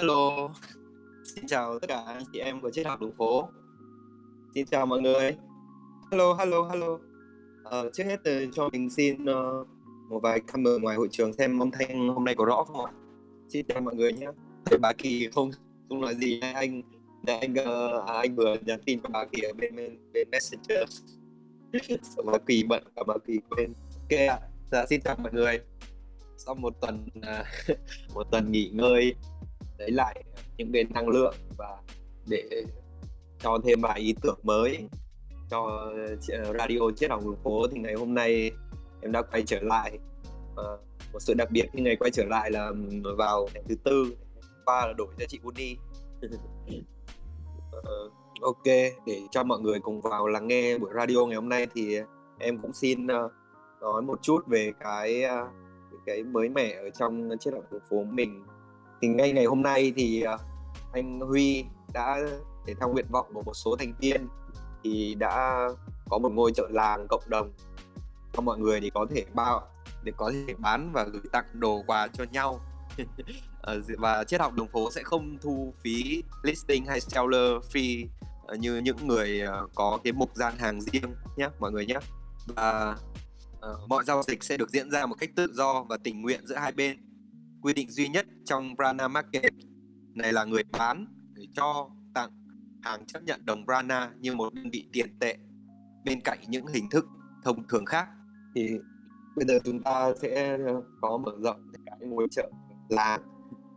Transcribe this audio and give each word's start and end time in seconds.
Hello, 0.00 0.50
xin 1.24 1.46
chào 1.46 1.78
tất 1.78 1.86
cả 1.88 2.02
anh 2.06 2.22
chị 2.32 2.38
em 2.38 2.60
của 2.60 2.70
triết 2.70 2.86
học 2.86 3.00
đường 3.00 3.12
phố. 3.18 3.48
Xin 4.54 4.66
chào 4.66 4.86
mọi 4.86 5.00
người. 5.00 5.36
Hello, 6.10 6.34
hello, 6.34 6.62
hello. 6.62 6.98
Ờ, 7.64 7.90
trước 7.92 8.04
hết 8.04 8.20
thì 8.24 8.48
cho 8.52 8.68
mình 8.72 8.90
xin 8.90 9.22
uh, 9.22 9.66
một 10.08 10.20
vài 10.22 10.40
comment 10.40 10.82
ngoài 10.82 10.96
hội 10.96 11.08
trường 11.10 11.32
xem 11.32 11.58
âm 11.58 11.70
thanh 11.70 12.08
hôm 12.08 12.24
nay 12.24 12.34
có 12.34 12.44
rõ 12.44 12.64
không 12.64 12.84
ạ? 12.84 12.92
Xin 13.48 13.66
chào 13.68 13.80
mọi 13.80 13.94
người 13.94 14.12
nhé. 14.12 14.26
Thầy 14.64 14.78
bà 14.78 14.92
Kỳ 14.92 15.28
không 15.34 15.50
không 15.88 16.00
nói 16.00 16.14
gì 16.14 16.38
nha 16.40 16.52
anh 16.52 16.82
để 17.22 17.38
anh 17.38 17.52
uh, 17.52 18.08
à, 18.08 18.14
anh 18.14 18.36
vừa 18.36 18.56
nhắn 18.66 18.80
tin 18.86 19.00
cho 19.02 19.08
bà 19.12 19.24
Kỳ 19.24 19.42
ở 19.42 19.52
bên 19.52 19.76
bên, 19.76 19.98
bên 20.12 20.28
Messenger. 20.30 21.02
Sợ 22.02 22.22
bà 22.26 22.38
Kỳ 22.46 22.64
bận 22.64 22.84
cả 22.96 23.02
bà 23.06 23.14
Kỳ 23.26 23.38
quên. 23.50 23.72
Ok 23.92 24.20
ạ. 24.28 24.38
Dạ, 24.72 24.86
xin 24.86 25.00
chào 25.00 25.16
mọi 25.22 25.32
người. 25.32 25.60
Sau 26.36 26.54
một 26.54 26.80
tuần 26.80 27.06
uh, 27.18 27.78
một 28.14 28.24
tuần 28.30 28.52
nghỉ 28.52 28.70
ngơi 28.74 29.14
lấy 29.78 29.90
lại 29.90 30.24
những 30.56 30.72
cái 30.72 30.84
năng 30.84 31.08
lượng 31.08 31.34
và 31.58 31.76
để 32.26 32.64
cho 33.38 33.58
thêm 33.64 33.80
vài 33.80 34.00
ý 34.00 34.14
tưởng 34.22 34.38
mới 34.42 34.88
cho 35.50 35.90
ờ, 36.28 36.52
radio 36.58 36.78
chiếc 36.96 37.08
đồng 37.08 37.24
đường 37.24 37.36
phố 37.44 37.66
thì 37.72 37.80
ngày 37.80 37.94
hôm 37.94 38.14
nay 38.14 38.50
em 39.02 39.12
đã 39.12 39.22
quay 39.22 39.42
trở 39.46 39.60
lại. 39.62 39.98
À, 40.56 40.64
một 41.12 41.18
sự 41.18 41.34
đặc 41.34 41.50
biệt 41.50 41.66
khi 41.72 41.82
ngày 41.82 41.96
quay 41.96 42.10
trở 42.10 42.24
lại 42.24 42.50
là 42.50 42.72
vào 43.18 43.48
ngày 43.54 43.62
thứ 43.68 43.74
tư 43.84 44.16
qua 44.64 44.86
là 44.86 44.92
đổi 44.92 45.08
cho 45.18 45.26
chị 45.28 45.38
Bunny 45.44 45.76
à, 46.22 46.28
ờ, 47.72 48.10
ok 48.40 48.64
để 49.06 49.20
cho 49.30 49.42
mọi 49.42 49.60
người 49.60 49.80
cùng 49.80 50.00
vào 50.00 50.26
lắng 50.26 50.48
nghe 50.48 50.78
buổi 50.78 50.90
radio 50.94 51.26
ngày 51.26 51.36
hôm 51.36 51.48
nay 51.48 51.66
thì 51.74 51.98
em 52.38 52.58
cũng 52.58 52.72
xin 52.72 53.06
uh, 53.06 53.32
nói 53.80 54.02
một 54.02 54.22
chút 54.22 54.46
về 54.46 54.72
cái 54.80 55.24
uh, 55.24 55.48
cái 56.06 56.22
mới 56.22 56.48
mẻ 56.48 56.72
ở 56.72 56.90
trong 56.90 57.30
chiếc 57.40 57.50
đồng 57.50 57.64
đường 57.70 57.82
phố 57.90 58.04
mình 58.04 58.44
thì 59.02 59.08
ngay 59.08 59.32
ngày 59.32 59.44
hôm 59.44 59.62
nay 59.62 59.92
thì 59.96 60.22
ờ, 60.22 60.38
anh 60.92 61.20
Huy 61.20 61.64
đã 61.92 62.18
để 62.66 62.74
theo 62.80 62.88
nguyện 62.88 63.06
vọng 63.10 63.26
của 63.34 63.42
một 63.42 63.54
số 63.54 63.76
thành 63.76 63.92
viên 64.00 64.28
thì 64.84 65.14
đã 65.14 65.68
có 66.10 66.18
một 66.18 66.32
ngôi 66.32 66.52
chợ 66.52 66.68
làng 66.70 67.06
cộng 67.08 67.22
đồng. 67.26 67.52
Cho 68.32 68.42
mọi 68.42 68.58
người 68.58 68.80
thì 68.80 68.90
có 68.90 69.06
thể 69.10 69.24
bao 69.34 69.68
để 70.02 70.12
có 70.16 70.32
thể 70.46 70.54
bán 70.58 70.92
và 70.92 71.04
gửi 71.04 71.22
tặng 71.32 71.44
đồ 71.52 71.82
quà 71.86 72.08
cho 72.08 72.24
nhau. 72.32 72.60
Ờ, 73.60 73.80
và 73.98 74.24
triết 74.24 74.40
học 74.40 74.52
đường 74.54 74.68
phố 74.68 74.90
sẽ 74.90 75.02
không 75.02 75.38
thu 75.42 75.74
phí 75.82 76.22
listing 76.42 76.86
hay 76.86 77.00
seller 77.00 77.52
free 77.72 78.06
ờ, 78.46 78.56
như 78.56 78.78
những 78.78 78.96
người 79.06 79.42
có 79.74 79.98
cái 80.04 80.12
mục 80.12 80.30
gian 80.34 80.56
hàng 80.58 80.80
riêng 80.80 81.14
nhé 81.36 81.48
mọi 81.58 81.72
người 81.72 81.86
nhé 81.86 81.98
và 82.46 82.96
uh, 83.72 83.88
mọi 83.88 84.04
giao 84.04 84.22
dịch 84.22 84.44
sẽ 84.44 84.56
được 84.56 84.70
diễn 84.70 84.90
ra 84.90 85.06
một 85.06 85.14
cách 85.18 85.30
tự 85.36 85.52
do 85.52 85.82
và 85.88 85.96
tình 86.04 86.22
nguyện 86.22 86.46
giữa 86.46 86.56
hai 86.56 86.72
bên 86.72 87.05
quy 87.66 87.72
định 87.72 87.90
duy 87.90 88.08
nhất 88.08 88.26
trong 88.44 88.74
Brana 88.76 89.08
Market. 89.08 89.52
Này 90.14 90.32
là 90.32 90.44
người 90.44 90.62
bán, 90.78 91.06
người 91.34 91.46
cho, 91.52 91.90
tặng 92.14 92.30
hàng 92.82 93.06
chấp 93.06 93.22
nhận 93.22 93.46
đồng 93.46 93.66
Brana 93.66 94.10
như 94.20 94.34
một 94.34 94.54
đơn 94.54 94.70
vị 94.72 94.88
tiền 94.92 95.18
tệ. 95.20 95.36
Bên 96.04 96.20
cạnh 96.20 96.38
những 96.48 96.66
hình 96.66 96.90
thức 96.90 97.06
thông 97.44 97.68
thường 97.68 97.84
khác 97.84 98.08
thì 98.54 98.70
bây 99.36 99.46
giờ 99.46 99.58
chúng 99.64 99.82
ta 99.82 100.12
sẽ 100.22 100.58
có 101.00 101.18
mở 101.18 101.32
rộng 101.38 101.72
cái 101.86 102.08
ngôi 102.08 102.26
chợ 102.30 102.50
làng 102.88 103.20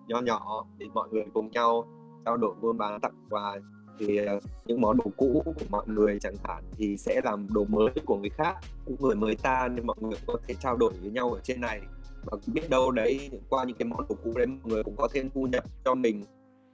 nho 0.08 0.22
nhỏ 0.22 0.68
để 0.78 0.86
mọi 0.94 1.10
người 1.12 1.24
cùng 1.34 1.52
nhau 1.52 1.88
trao 2.26 2.38
đổi 2.38 2.56
buôn 2.62 2.78
bán 2.78 3.00
tặng 3.02 3.26
quà. 3.30 3.56
Thì 4.00 4.18
ờ, 4.18 4.40
những 4.66 4.82
món 4.82 4.98
đồ 4.98 5.12
cũ 5.18 5.42
của 5.46 5.66
mọi 5.70 5.88
người 5.88 6.20
chẳng 6.22 6.36
hạn 6.44 6.64
thì 6.78 6.98
sẽ 6.98 7.22
làm 7.24 7.48
đồ 7.54 7.66
mới 7.66 7.90
của 8.06 8.18
người 8.18 8.30
khác 8.30 8.56
cũng 8.86 8.96
người 9.00 9.16
mới 9.16 9.36
ta 9.36 9.68
nên 9.68 9.88
mọi 9.88 9.98
người 10.02 10.20
có 10.28 10.38
thể 10.48 10.56
trao 10.60 10.78
đổi 10.78 10.94
với 11.02 11.12
nhau 11.12 11.32
ở 11.32 11.40
trên 11.44 11.62
này 11.62 11.82
và 12.26 12.38
biết 12.48 12.70
đâu 12.70 12.92
đấy 12.92 13.30
qua 13.50 13.64
những 13.64 13.78
cái 13.78 13.88
món 13.88 14.08
đồ 14.10 14.16
cũ 14.24 14.34
đấy 14.36 14.48
mọi 14.48 14.60
người 14.64 14.84
cũng 14.84 14.96
có 14.98 15.08
thêm 15.14 15.30
thu 15.36 15.48
nhập 15.48 15.64
cho 15.86 15.96
mình 15.96 16.24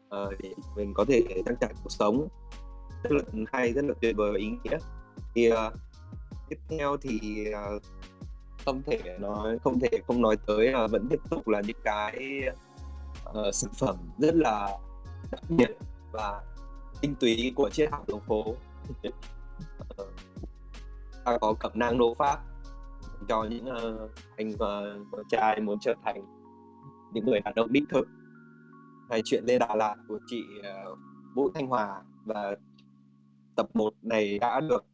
uh, 0.07 0.33
để 0.39 0.49
mình 0.75 0.93
có 0.93 1.05
thể 1.05 1.23
trang 1.45 1.55
trải 1.61 1.73
cuộc 1.83 1.89
sống. 1.89 2.27
Rất 3.03 3.11
là 3.11 3.21
hay 3.53 3.73
rất 3.73 3.85
là 3.85 3.93
tuyệt 4.01 4.15
vời 4.15 4.31
và 4.31 4.39
ý 4.39 4.47
nghĩa. 4.63 4.77
Thì 5.35 5.51
uh, 5.51 5.57
tiếp 6.49 6.57
theo 6.69 6.97
thì 6.97 7.45
uh, 7.75 7.81
không 8.65 8.81
thể 8.85 9.17
nói 9.19 9.57
không 9.63 9.79
thể 9.79 9.89
không 10.07 10.21
nói 10.21 10.37
tới 10.45 10.71
là 10.71 10.87
vẫn 10.87 11.07
tiếp 11.09 11.19
tục 11.29 11.47
là 11.47 11.61
những 11.61 11.77
cái 11.83 12.41
uh, 13.29 13.55
sản 13.55 13.71
phẩm 13.79 13.95
rất 14.17 14.35
là 14.35 14.77
đặc 15.31 15.41
biệt 15.49 15.77
và 16.11 16.41
tinh 17.01 17.15
túy 17.19 17.53
của 17.55 17.69
triết 17.69 17.91
học 17.91 18.07
đường 18.07 18.21
phố. 18.27 18.55
Ta 21.25 21.37
có 21.41 21.53
cẩm 21.59 21.71
nang 21.75 21.97
đồ 21.97 22.13
pháp 22.13 22.39
cho 23.29 23.43
những 23.49 23.65
uh, 23.65 24.11
anh 24.37 24.51
uh, 24.53 25.25
trai 25.29 25.61
muốn 25.61 25.79
trở 25.81 25.93
thành 26.05 26.25
những 27.13 27.25
người 27.25 27.39
đàn 27.39 27.53
ông 27.55 27.71
đích 27.71 27.83
thực. 27.89 28.07
Hay 29.09 29.21
chuyện 29.25 29.43
lên 29.45 29.59
Đà 29.59 29.75
Lạt 29.75 29.95
của 30.07 30.19
chị 30.27 30.43
uh, 30.59 30.97
Vũ 31.35 31.49
Thanh 31.53 31.67
Hòa 31.67 32.01
và 32.25 32.55
tập 33.55 33.69
1 33.73 33.93
này 34.01 34.39
đã 34.39 34.59
được 34.59 34.85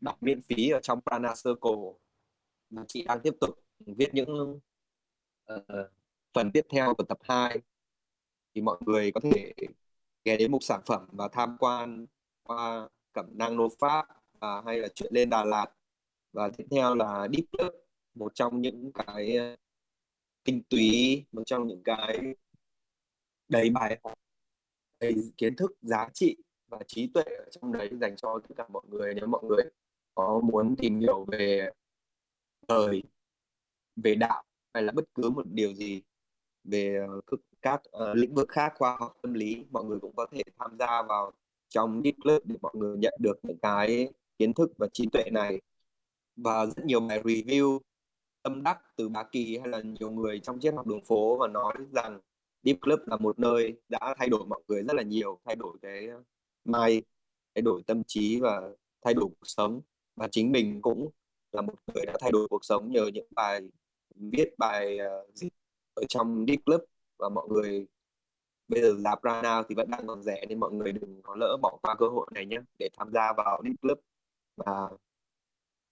đọc 0.00 0.22
miễn 0.22 0.40
phí 0.42 0.70
ở 0.70 0.80
trong 0.80 1.00
Prana 1.00 1.34
Circle. 1.44 1.92
Và 2.70 2.84
chị 2.88 3.04
đang 3.08 3.20
tiếp 3.20 3.34
tục 3.40 3.58
viết 3.78 4.14
những 4.14 4.60
uh, 5.54 5.62
phần 6.34 6.50
tiếp 6.52 6.66
theo 6.70 6.94
của 6.94 7.04
tập 7.04 7.18
2 7.22 7.60
thì 8.54 8.60
mọi 8.62 8.76
người 8.80 9.12
có 9.12 9.20
thể 9.20 9.52
ghé 10.24 10.36
đến 10.36 10.50
mục 10.50 10.62
sản 10.62 10.80
phẩm 10.86 11.08
và 11.12 11.28
tham 11.28 11.56
quan 11.58 12.06
qua 12.42 12.88
cẩm 13.12 13.26
năng 13.38 13.56
nô 13.56 13.68
pháp 13.80 14.06
và 14.40 14.62
hay 14.66 14.78
là 14.78 14.88
chuyện 14.94 15.12
lên 15.14 15.30
Đà 15.30 15.44
Lạt 15.44 15.66
và 16.36 16.50
tiếp 16.56 16.64
theo 16.70 16.94
là 16.94 17.28
Deep 17.32 17.44
lớp 17.58 17.70
một 18.14 18.34
trong 18.34 18.62
những 18.62 18.92
cái 18.94 19.36
ờ, 19.36 19.56
tinh 20.44 20.62
túy 20.70 21.24
một 21.32 21.42
trong 21.46 21.66
những 21.66 21.82
cái 21.84 22.34
đầy 23.48 23.70
bài 23.70 24.00
học 24.04 24.18
đầy 25.00 25.14
kiến 25.36 25.56
thức 25.56 25.72
giá 25.82 26.08
trị 26.14 26.36
và 26.68 26.78
trí 26.86 27.10
tuệ 27.14 27.22
ở 27.22 27.44
trong 27.50 27.72
đấy 27.72 27.90
dành 28.00 28.16
cho 28.16 28.40
tất 28.48 28.54
cả 28.56 28.68
mọi 28.68 28.82
người. 28.90 29.14
Nếu 29.14 29.26
mọi 29.26 29.42
người 29.48 29.64
có 30.14 30.40
muốn 30.44 30.76
tìm 30.76 31.00
hiểu 31.00 31.24
về 31.24 31.70
đời 32.68 33.02
về 33.96 34.14
đạo 34.14 34.44
hay 34.74 34.82
là 34.82 34.92
bất 34.92 35.04
cứ 35.14 35.30
một 35.30 35.46
điều 35.46 35.74
gì 35.74 36.02
về 36.64 36.96
ờ, 37.08 37.36
các 37.62 37.82
uh, 37.96 38.16
lĩnh 38.16 38.34
vực 38.34 38.48
khác 38.48 38.72
khoa 38.76 38.96
học 39.00 39.18
tâm 39.22 39.34
lý 39.34 39.64
mọi 39.70 39.84
người 39.84 39.98
cũng 40.00 40.16
có 40.16 40.26
thể 40.32 40.42
tham 40.58 40.76
gia 40.78 41.02
vào 41.02 41.32
trong 41.68 42.02
Deep 42.04 42.14
Club 42.24 42.42
để 42.44 42.56
mọi 42.62 42.72
người 42.76 42.98
nhận 42.98 43.14
được 43.20 43.38
những 43.42 43.58
cái 43.58 44.08
kiến 44.38 44.52
thức 44.54 44.72
và 44.78 44.88
trí 44.92 45.06
tuệ 45.12 45.24
này 45.32 45.60
và 46.36 46.66
rất 46.66 46.84
nhiều 46.84 47.00
bài 47.00 47.20
review 47.24 47.78
tâm 48.42 48.62
đắc 48.62 48.78
từ 48.96 49.08
bà 49.08 49.24
Kỳ 49.32 49.58
hay 49.58 49.68
là 49.68 49.80
nhiều 49.80 50.10
người 50.10 50.40
trong 50.40 50.60
triết 50.60 50.74
học 50.74 50.86
đường 50.86 51.04
phố 51.04 51.36
và 51.38 51.48
nói 51.48 51.74
rằng 51.92 52.20
Deep 52.62 52.80
Club 52.80 53.00
là 53.06 53.16
một 53.16 53.38
nơi 53.38 53.80
đã 53.88 54.14
thay 54.18 54.28
đổi 54.28 54.46
mọi 54.46 54.62
người 54.68 54.82
rất 54.82 54.94
là 54.96 55.02
nhiều, 55.02 55.40
thay 55.44 55.56
đổi 55.56 55.78
cái 55.82 56.06
ờ, 56.08 56.22
mai, 56.64 57.02
thay 57.54 57.62
đổi 57.62 57.82
tâm 57.86 58.02
trí 58.06 58.40
và 58.40 58.62
thay 59.02 59.14
đổi 59.14 59.24
cuộc 59.24 59.46
sống. 59.46 59.80
Và 60.16 60.28
chính 60.28 60.52
mình 60.52 60.82
cũng 60.82 61.10
là 61.52 61.62
một 61.62 61.74
người 61.94 62.06
đã 62.06 62.14
thay 62.20 62.32
đổi 62.32 62.48
cuộc 62.48 62.64
sống 62.64 62.92
nhờ 62.92 63.06
những 63.14 63.26
bài 63.30 63.60
viết 64.16 64.54
bài 64.58 64.98
ờ, 64.98 65.26
gì 65.34 65.48
ở 65.94 66.02
trong 66.08 66.44
Deep 66.48 66.58
Club. 66.66 66.80
Và 67.18 67.28
mọi 67.28 67.48
người 67.48 67.86
bây 68.68 68.82
giờ 68.82 68.94
là 68.98 69.16
Prana 69.16 69.62
thì 69.68 69.74
vẫn 69.74 69.90
đang 69.90 70.06
còn 70.06 70.22
rẻ 70.22 70.46
nên 70.48 70.60
mọi 70.60 70.72
người 70.72 70.92
đừng 70.92 71.22
có 71.22 71.36
lỡ 71.36 71.56
bỏ 71.62 71.78
qua 71.82 71.94
cơ 71.98 72.08
hội 72.08 72.26
này 72.34 72.46
nhé 72.46 72.58
để 72.78 72.88
tham 72.98 73.12
gia 73.12 73.32
vào 73.36 73.62
Deep 73.64 73.76
Club. 73.82 73.98
Và 74.56 74.88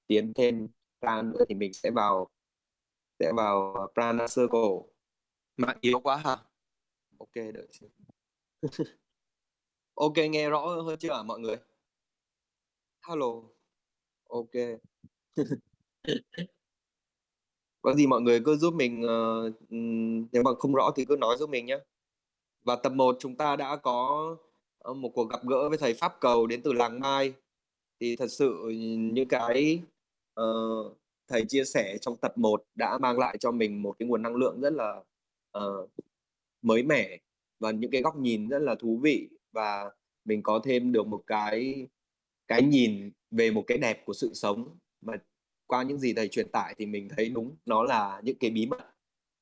tiến 0.07 0.33
thêm 0.35 0.69
plan 1.01 1.33
nữa 1.33 1.45
thì 1.49 1.55
mình 1.55 1.73
sẽ 1.73 1.91
vào 1.91 2.29
sẽ 3.19 3.33
vào 3.37 3.89
Prana 3.95 4.27
Circle. 4.27 4.93
Mạng 5.57 5.79
yếu 5.81 6.01
quá 6.01 6.17
hả 6.17 6.37
ok 7.19 7.35
đợi 7.55 7.69
xem 7.71 7.91
ok 9.95 10.17
nghe 10.31 10.51
rõ 10.51 10.67
hơn 10.67 10.99
chưa 10.99 11.13
hả 11.15 11.23
mọi 11.23 11.41
người? 11.41 11.57
Hello. 13.09 13.43
Ok. 14.29 14.51
Có 17.83 17.95
gì 17.95 18.07
mọi 18.07 18.21
người 18.21 18.41
cứ 18.45 18.57
giúp 18.57 18.75
mình 18.75 19.03
uh, 19.05 19.55
nếu 20.33 20.43
mà 20.43 20.51
không 20.59 20.75
rõ 20.75 20.91
thì 20.97 21.05
cứ 21.05 21.17
nói 21.17 21.37
giúp 21.39 21.51
mình 21.51 21.67
nhé 21.67 21.79
và 22.63 22.77
tập 22.77 22.93
1 22.93 23.17
chúng 23.21 23.37
ta 23.37 23.57
đã 23.57 23.77
có 23.77 24.37
một 24.97 25.11
cuộc 25.15 25.31
gặp 25.31 25.41
gỡ 25.49 25.69
với 25.69 25.79
thầy 25.79 25.95
Pháp 25.95 26.21
Cầu 26.21 26.47
đến 26.47 26.63
từ 26.63 26.73
làng 26.73 27.01
Mai. 27.01 27.33
Thì 28.01 28.17
thật 28.17 28.29
sự 28.31 28.69
những 29.13 29.29
cái 29.29 29.83
uh, 30.41 30.99
thầy 31.29 31.45
chia 31.49 31.65
sẻ 31.65 31.99
trong 32.01 32.17
tập 32.17 32.39
1 32.39 32.65
đã 32.75 32.99
mang 32.99 33.19
lại 33.19 33.37
cho 33.41 33.53
mình 33.53 33.83
một 33.83 33.97
cái 33.99 34.09
nguồn 34.09 34.23
năng 34.23 34.37
lượng 34.37 34.61
rất 34.61 34.73
là 34.73 35.03
uh, 35.59 35.91
mới 36.63 36.83
mẻ 36.83 37.19
và 37.59 37.71
những 37.71 37.91
cái 37.91 38.03
góc 38.03 38.17
nhìn 38.17 38.49
rất 38.49 38.59
là 38.59 38.75
thú 38.75 39.01
vị 39.03 39.29
và 39.53 39.91
mình 40.25 40.43
có 40.43 40.61
thêm 40.65 40.93
được 40.93 41.07
một 41.07 41.23
cái 41.27 41.87
cái 42.49 42.63
nhìn 42.63 43.13
về 43.31 43.51
một 43.51 43.65
cái 43.67 43.79
đẹp 43.79 44.03
của 44.07 44.13
sự 44.13 44.31
sống. 44.35 44.79
Mà 45.01 45.15
qua 45.67 45.83
những 45.83 45.99
gì 45.99 46.13
thầy 46.13 46.29
truyền 46.29 46.49
tải 46.53 46.75
thì 46.79 46.87
mình 46.87 47.09
thấy 47.17 47.29
đúng 47.29 47.57
nó 47.67 47.83
là 47.83 48.21
những 48.25 48.39
cái 48.39 48.51
bí 48.51 48.67
mật 48.67 48.95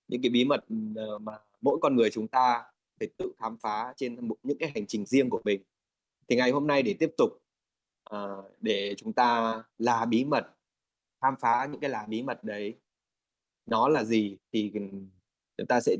những 0.09 0.23
cái 0.23 0.31
bí 0.31 0.45
mật 0.45 0.65
ờ, 0.97 1.19
mà 1.19 1.33
mỗi 1.61 1.79
con 1.83 1.97
người 1.97 2.11
chúng 2.11 2.29
ta 2.29 2.65
phải 3.00 3.09
tự 3.17 3.33
khám 3.38 3.56
phá 3.59 3.95
trên 3.97 4.29
một, 4.29 4.37
những 4.43 4.59
cái 4.59 4.71
hành 4.75 4.87
trình 4.87 5.06
riêng 5.06 5.31
của 5.31 5.43
mình. 5.45 5.62
Thì 6.29 6.37
ngày 6.37 6.50
hôm 6.50 6.67
nay 6.67 6.83
để 6.83 6.95
tiếp 6.99 7.11
tục 7.17 7.31
uh, 8.11 8.45
để 8.61 8.95
chúng 8.97 9.12
ta 9.12 9.62
là 9.79 10.05
bí 10.05 10.25
mật 10.25 10.47
khám 11.23 11.35
phá 11.41 11.69
những 11.71 11.81
cái 11.81 11.91
là 11.91 12.07
bí 12.09 12.23
mật 12.23 12.45
đấy 12.45 12.75
nó 13.67 13.89
là 13.89 14.05
gì 14.05 14.37
thì 14.53 14.71
chúng 15.59 15.67
ta 15.69 15.81
sẽ 15.81 15.97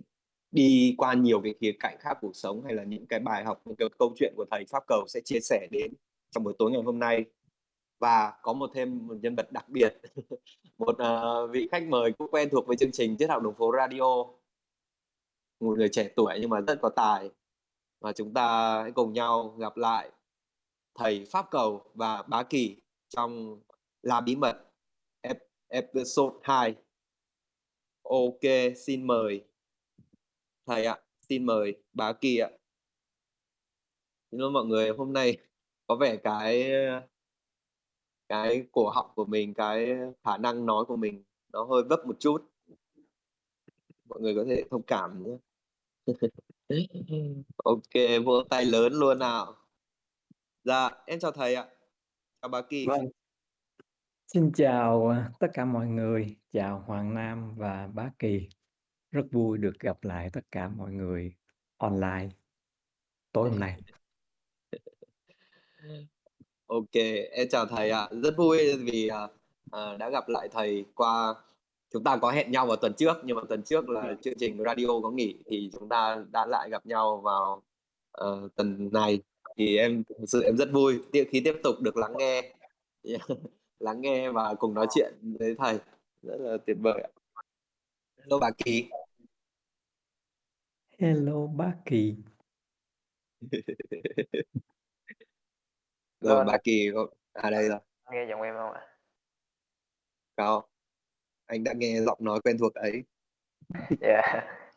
đi 0.53 0.95
qua 0.99 1.15
nhiều 1.15 1.41
cái 1.45 1.55
khía 1.61 1.73
cạnh 1.81 1.97
khác 2.01 2.19
cuộc 2.21 2.37
sống 2.37 2.65
hay 2.65 2.75
là 2.75 2.85
những 2.85 3.07
cái 3.07 3.21
bài 3.21 3.45
học, 3.45 3.63
những 3.65 3.77
cái 3.77 3.89
câu 3.99 4.15
chuyện 4.19 4.35
của 4.37 4.45
thầy 4.51 4.65
Pháp 4.71 4.85
Cầu 4.87 5.05
sẽ 5.09 5.21
chia 5.25 5.41
sẻ 5.41 5.69
đến 5.71 5.93
trong 6.31 6.45
buổi 6.45 6.55
tối 6.59 6.71
ngày 6.71 6.83
hôm 6.83 6.99
nay. 6.99 7.25
Và 7.99 8.33
có 8.43 8.53
một 8.53 8.71
thêm 8.75 9.07
một 9.07 9.15
nhân 9.23 9.35
vật 9.37 9.53
đặc 9.53 9.69
biệt, 9.69 10.01
một, 10.79 10.97
uh, 11.03 11.51
vị 11.51 11.69
khách 11.73 11.83
mời 11.89 12.13
cũng 12.13 12.31
quen 12.31 12.49
thuộc 12.53 12.67
với 12.67 12.77
chương 12.77 12.93
trình 12.93 13.17
Triết 13.19 13.31
học 13.31 13.43
đường 13.43 13.55
phố 13.55 13.73
radio. 13.77 14.25
Một 15.61 15.79
người 15.79 15.89
trẻ 15.93 16.09
tuổi 16.17 16.39
nhưng 16.41 16.51
mà 16.51 16.61
rất 16.61 16.79
có 16.83 16.89
tài. 16.89 17.31
Và 18.01 18.13
chúng 18.13 18.35
ta 18.35 18.79
hãy 18.83 18.93
cùng 18.93 19.13
nhau 19.13 19.55
gặp 19.59 19.77
lại 19.77 20.11
thầy 20.95 21.25
Pháp 21.31 21.47
Cầu 21.51 21.85
và 21.95 22.23
Bá 22.23 22.43
Kỳ 22.43 22.77
trong 23.09 23.61
Là 24.03 24.21
Bí 24.21 24.37
Mật 24.37 24.72
episode 25.73 26.37
2. 26.43 26.75
OK, 28.03 28.41
xin 28.77 29.07
mời 29.07 29.45
thầy 30.67 30.85
ạ. 30.85 30.97
Xin 31.29 31.47
mời 31.47 31.83
Bá 31.93 32.13
Kỳ 32.13 32.39
ạ. 32.39 32.51
Xin 34.31 34.41
lỗi 34.41 34.51
mọi 34.51 34.65
người, 34.65 34.91
hôm 34.91 35.13
nay 35.13 35.39
có 35.87 35.97
vẻ 35.97 36.17
cái 36.17 36.71
cái 38.29 38.67
cổ 38.73 38.89
họng 38.89 39.11
của 39.15 39.25
mình, 39.25 39.55
cái 39.55 39.91
khả 40.25 40.37
năng 40.37 40.67
nói 40.67 40.85
của 40.85 40.97
mình 40.97 41.25
nó 41.53 41.65
hơi 41.65 41.83
vấp 41.83 42.07
một 42.07 42.17
chút. 42.19 42.51
Mọi 44.05 44.21
người 44.21 44.35
có 44.35 44.45
thể 44.49 44.65
thông 44.71 44.83
cảm 44.83 45.25
nhé. 45.25 45.37
OK, 47.57 48.25
vỗ 48.25 48.43
tay 48.51 48.65
lớn 48.65 48.93
luôn 48.93 49.19
nào. 49.19 49.57
Dạ, 50.65 50.91
em 51.07 51.19
chào 51.19 51.33
thầy 51.33 51.55
ạ. 51.55 51.69
Chào 52.43 52.49
bà 52.49 52.63
Kỳ. 52.63 52.87
Vâng. 52.87 53.07
Xin 54.35 54.53
chào, 54.53 55.09
à, 55.09 55.31
tất 55.41 55.47
cả 55.55 55.65
mọi 55.65 55.87
người, 55.87 56.37
chào 56.53 56.85
Hoàng 56.87 57.15
Nam 57.15 57.55
và 57.57 57.89
Bá 57.95 58.11
Kỳ. 58.19 58.49
Rất 59.11 59.23
vui 59.33 59.59
được 59.59 59.73
gặp 59.81 60.05
lại 60.05 60.31
tất 60.33 60.41
cả 60.51 60.69
mọi 60.69 60.93
người 60.93 61.35
online 61.77 62.29
tối 63.33 63.51
hôm 63.51 63.61
nay. 63.61 63.77
OK, 66.67 66.95
em 67.31 67.49
chào 67.51 67.67
thầy 67.67 67.91
ạ. 67.91 68.09
Rất 68.23 68.35
vui 68.37 68.77
vì, 68.77 69.09
à, 69.09 69.29
à, 69.71 69.97
đã 69.97 70.11
gặp 70.11 70.29
lại 70.29 70.49
thầy 70.53 70.85
qua 70.95 71.35
chúng 71.93 72.05
ta 72.05 72.17
có 72.17 72.31
hẹn 72.31 72.51
nhau 72.51 72.67
vào 72.67 72.77
tuần 72.77 72.93
trước, 72.95 73.17
nhưng 73.25 73.37
mà 73.37 73.43
tuần 73.49 73.63
trước 73.63 73.89
là 73.89 74.17
chương 74.23 74.39
trình 74.39 74.59
radio 74.67 75.01
có 75.03 75.11
nghỉ 75.11 75.39
thì 75.47 75.71
chúng 75.73 75.89
ta 75.89 76.25
đã 76.33 76.47
lại 76.47 76.71
gặp 76.71 76.87
nhau 76.87 77.21
vào, 77.21 77.63
ờ, 78.13 78.49
tuần 78.57 78.89
này. 78.93 79.23
Thì 79.57 79.77
em 79.77 80.05
thực 80.05 80.17
sự 80.27 80.43
em 80.43 80.57
rất 80.57 80.69
vui 80.73 81.01
tiếp 81.13 81.29
khi 81.31 81.41
tiếp 81.45 81.55
tục 81.63 81.75
được 81.81 81.97
lắng 81.97 82.13
nghe 82.19 82.55
lắng 83.83 84.01
nghe 84.01 84.31
và 84.31 84.55
cùng 84.59 84.75
nói 84.75 84.87
chuyện 84.95 85.15
với 85.39 85.55
thầy. 85.59 85.79
Rất 86.23 86.37
là 86.39 86.57
tuyệt 86.67 86.77
vời 86.81 87.03
ạ. 87.03 87.11
Hello 88.19 88.39
Bá 88.39 88.51
Kỳ. 88.65 88.91
Hello 90.99 91.47
Bá 91.47 91.73
Kỳ. 91.85 92.17
Rồi, 96.21 96.37
Vâng. 96.37 96.47
Bá 96.47 96.59
Kỳ 96.65 96.91
có 96.95 97.07
à, 97.33 97.51
đây 97.51 97.69
rồi. 97.69 97.79
Nghe 98.11 98.27
giọng 98.29 98.43
em 98.43 98.55
hông 98.55 98.73
ạ? 98.73 98.87
Có. 100.37 100.63
Anh 101.47 101.65
đã 101.65 101.73
nghe 101.77 102.01
giọng 102.01 102.19
nói 102.21 102.41
quen 102.45 102.57
thuộc 102.59 102.75
ấy. 102.75 103.05
Dạ, 104.01 104.23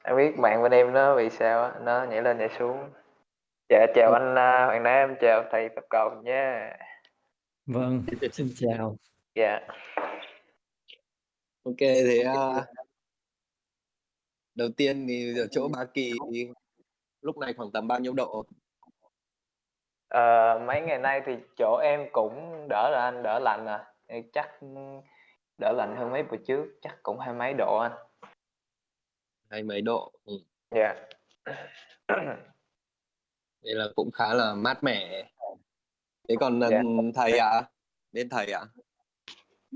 em 0.04 0.18
biết 0.18 0.38
mạng 0.38 0.64
bên 0.64 0.72
em 0.72 0.94
nó 0.94 1.16
bị 1.16 1.30
sao 1.30 1.64
á, 1.64 1.80
nó 1.84 2.06
nhảy 2.06 2.22
lên 2.22 2.38
nhảy 2.38 2.50
xuống. 2.60 2.90
Dạ, 3.70 3.86
chào 3.96 4.14
anh, 4.14 4.36
Hoàng 4.68 4.84
Nam, 4.84 5.16
chào 5.22 5.44
thầy 5.52 5.70
Pháp 5.76 5.82
Cầu 5.90 6.22
nha. 6.24 6.78
Vâng, 7.66 8.04
xin 8.32 8.50
chào. 8.56 8.98
Dạ. 9.36 9.60
OK, 11.64 11.80
thế, 11.80 12.24
a 12.26 12.66
đầu 14.56 14.70
tiên 14.78 15.06
thì 15.08 15.40
ở 15.40 15.48
chỗ 15.52 15.68
Bá 15.68 15.86
Kỳ 15.94 16.14
lúc 17.22 17.38
này 17.38 17.54
khoảng 17.58 17.72
tầm 17.72 17.88
bao 17.88 18.00
nhiêu 18.00 18.14
độ? 18.14 18.46
Ờ, 20.08 20.60
mấy 20.68 20.82
ngày 20.82 20.98
nay 20.98 21.22
thì 21.26 21.32
chỗ 21.58 21.80
em 21.84 22.10
cũng 22.12 22.68
đỡ 22.70 22.90
rồi 22.92 23.02
anh, 23.02 23.24
đỡ 23.24 23.40
lạnh 23.40 23.66
à, 23.66 23.94
thì 24.08 24.16
chắc, 24.34 24.50
đỡ 25.58 25.72
lạnh 25.78 25.96
hơn 25.98 26.12
mấy 26.12 26.24
bữa 26.24 26.38
trước, 26.48 26.66
chắc 26.82 27.00
cũng 27.04 27.20
hai 27.20 27.34
mấy 27.34 27.54
độ 27.58 27.78
anh. 27.78 27.92
Hai 29.50 29.64
mấy 29.64 29.82
độ, 29.82 30.12
ừm. 30.26 30.38
Dạ. 30.72 31.08
Vậy 33.62 33.74
là 33.74 33.86
cũng 33.96 34.12
khá 34.12 34.34
là 34.34 34.54
mát 34.56 34.84
mẻ. 34.84 35.30
Thế 36.30 36.36
còn, 36.40 36.60
Dạ. 36.60 36.82
ừm, 36.82 37.12
thầy 37.14 37.38
ạ? 37.38 37.62
Bên 38.12 38.30
thầy 38.30 38.52
ạ? 38.52 38.62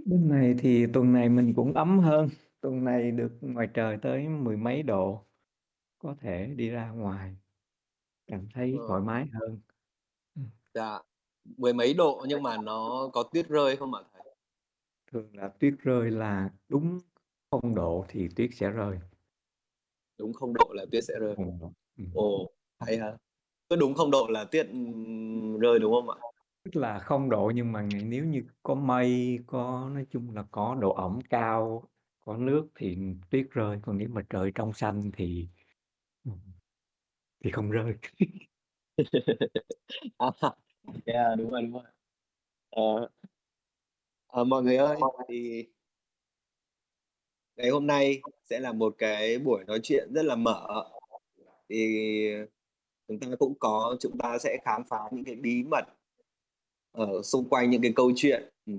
Bên 0.05 0.29
này 0.29 0.55
thì 0.59 0.85
tuần 0.93 1.13
này 1.13 1.29
mình 1.29 1.53
cũng 1.55 1.73
ấm 1.73 1.99
hơn, 1.99 2.29
tuần 2.61 2.83
này 2.83 3.11
được 3.11 3.31
ngoài 3.41 3.67
trời 3.73 3.97
tới 4.01 4.27
mười 4.27 4.57
mấy 4.57 4.83
độ, 4.83 5.25
có 5.99 6.15
thể 6.21 6.45
đi 6.55 6.69
ra 6.69 6.89
ngoài, 6.89 7.35
cảm 8.27 8.47
thấy 8.53 8.73
thoải 8.87 8.99
Ờ. 9.01 9.05
mái 9.05 9.25
hơn. 9.33 9.59
Dạ, 10.73 10.99
mười 11.57 11.73
mấy 11.73 11.93
độ 11.93 12.25
nhưng 12.29 12.43
mà 12.43 12.57
nó 12.57 13.09
có 13.13 13.23
tuyết 13.23 13.47
rơi 13.49 13.75
không 13.75 13.93
ạ 13.93 14.01
thầy? 14.13 14.23
Thường 15.11 15.35
là 15.35 15.47
tuyết 15.59 15.73
rơi 15.83 16.11
là 16.11 16.49
đúng 16.69 16.99
0 17.51 17.75
độ 17.75 18.05
thì 18.09 18.27
tuyết 18.35 18.49
sẽ 18.53 18.69
rơi. 18.69 18.99
Đúng 20.17 20.33
0 20.33 20.53
độ 20.53 20.69
là 20.73 20.85
tuyết 20.91 21.03
sẽ 21.03 21.13
rơi. 21.19 21.35
0 21.35 21.59
độ, 21.59 21.71
ừm. 21.97 22.07
Ồ, 22.13 22.47
hay 22.79 22.97
ha. 22.97 23.17
Cứ 23.69 23.75
đúng 23.75 23.93
0 23.93 24.11
độ 24.11 24.27
là 24.29 24.43
tuyết, 24.45 24.67
rơi, 25.59 25.79
đúng 25.79 25.93
không 25.93 26.09
ạ? 26.09 26.17
Tức 26.63 26.75
là 26.75 26.99
0 26.99 27.29
độ 27.29 27.51
nhưng 27.55 27.71
mà 27.71 27.81
ngày 27.81 28.03
nếu 28.03 28.25
như 28.25 28.43
có 28.63 28.75
mây, 28.75 29.39
có 29.47 29.89
nói 29.93 30.05
chung 30.09 30.35
là 30.35 30.43
có 30.51 30.75
độ 30.81 30.93
ẩm 30.93 31.19
cao, 31.29 31.83
có 32.25 32.37
nước 32.37 32.67
thì 32.75 32.97
tuyết 33.29 33.47
rơi, 33.51 33.79
còn 33.81 33.97
nếu 33.97 34.09
mà 34.09 34.21
trời 34.29 34.51
trong 34.55 34.73
xanh 34.73 35.11
thì 35.13 35.47
ừm, 36.25 36.35
thì 37.45 37.51
không 37.51 37.71
rơi. 37.71 37.95
À, 40.19 40.31
yeah, 41.05 41.35
đúng 41.39 41.51
rồi, 41.51 41.63
đúng 41.63 41.73
rồi. 41.73 41.83
Ờ. 42.71 43.09
Ờ, 44.27 44.43
mọi 44.43 44.63
người 44.63 44.77
ơi, 44.77 44.97
thì 45.29 45.65
ngày 47.57 47.69
hôm 47.69 47.87
nay 47.87 48.21
sẽ 48.49 48.59
là 48.59 48.73
một 48.73 48.95
cái 48.97 49.39
buổi 49.39 49.63
nói 49.67 49.79
chuyện 49.83 50.13
rất 50.13 50.25
là 50.25 50.35
mở. 50.35 50.67
Thì 51.69 51.87
chúng 53.07 53.19
ta 53.19 53.27
cũng 53.39 53.53
có 53.59 53.97
chúng 53.99 54.17
ta 54.19 54.37
sẽ 54.39 54.57
khám 54.65 54.83
phá 54.89 54.97
những 55.11 55.23
cái 55.25 55.35
bí 55.35 55.63
mật 55.63 55.83
ở 56.91 57.21
xung 57.23 57.49
quanh 57.49 57.69
những 57.69 57.81
cái 57.81 57.93
câu 57.95 58.11
chuyện, 58.15 58.49
ừ, 58.65 58.73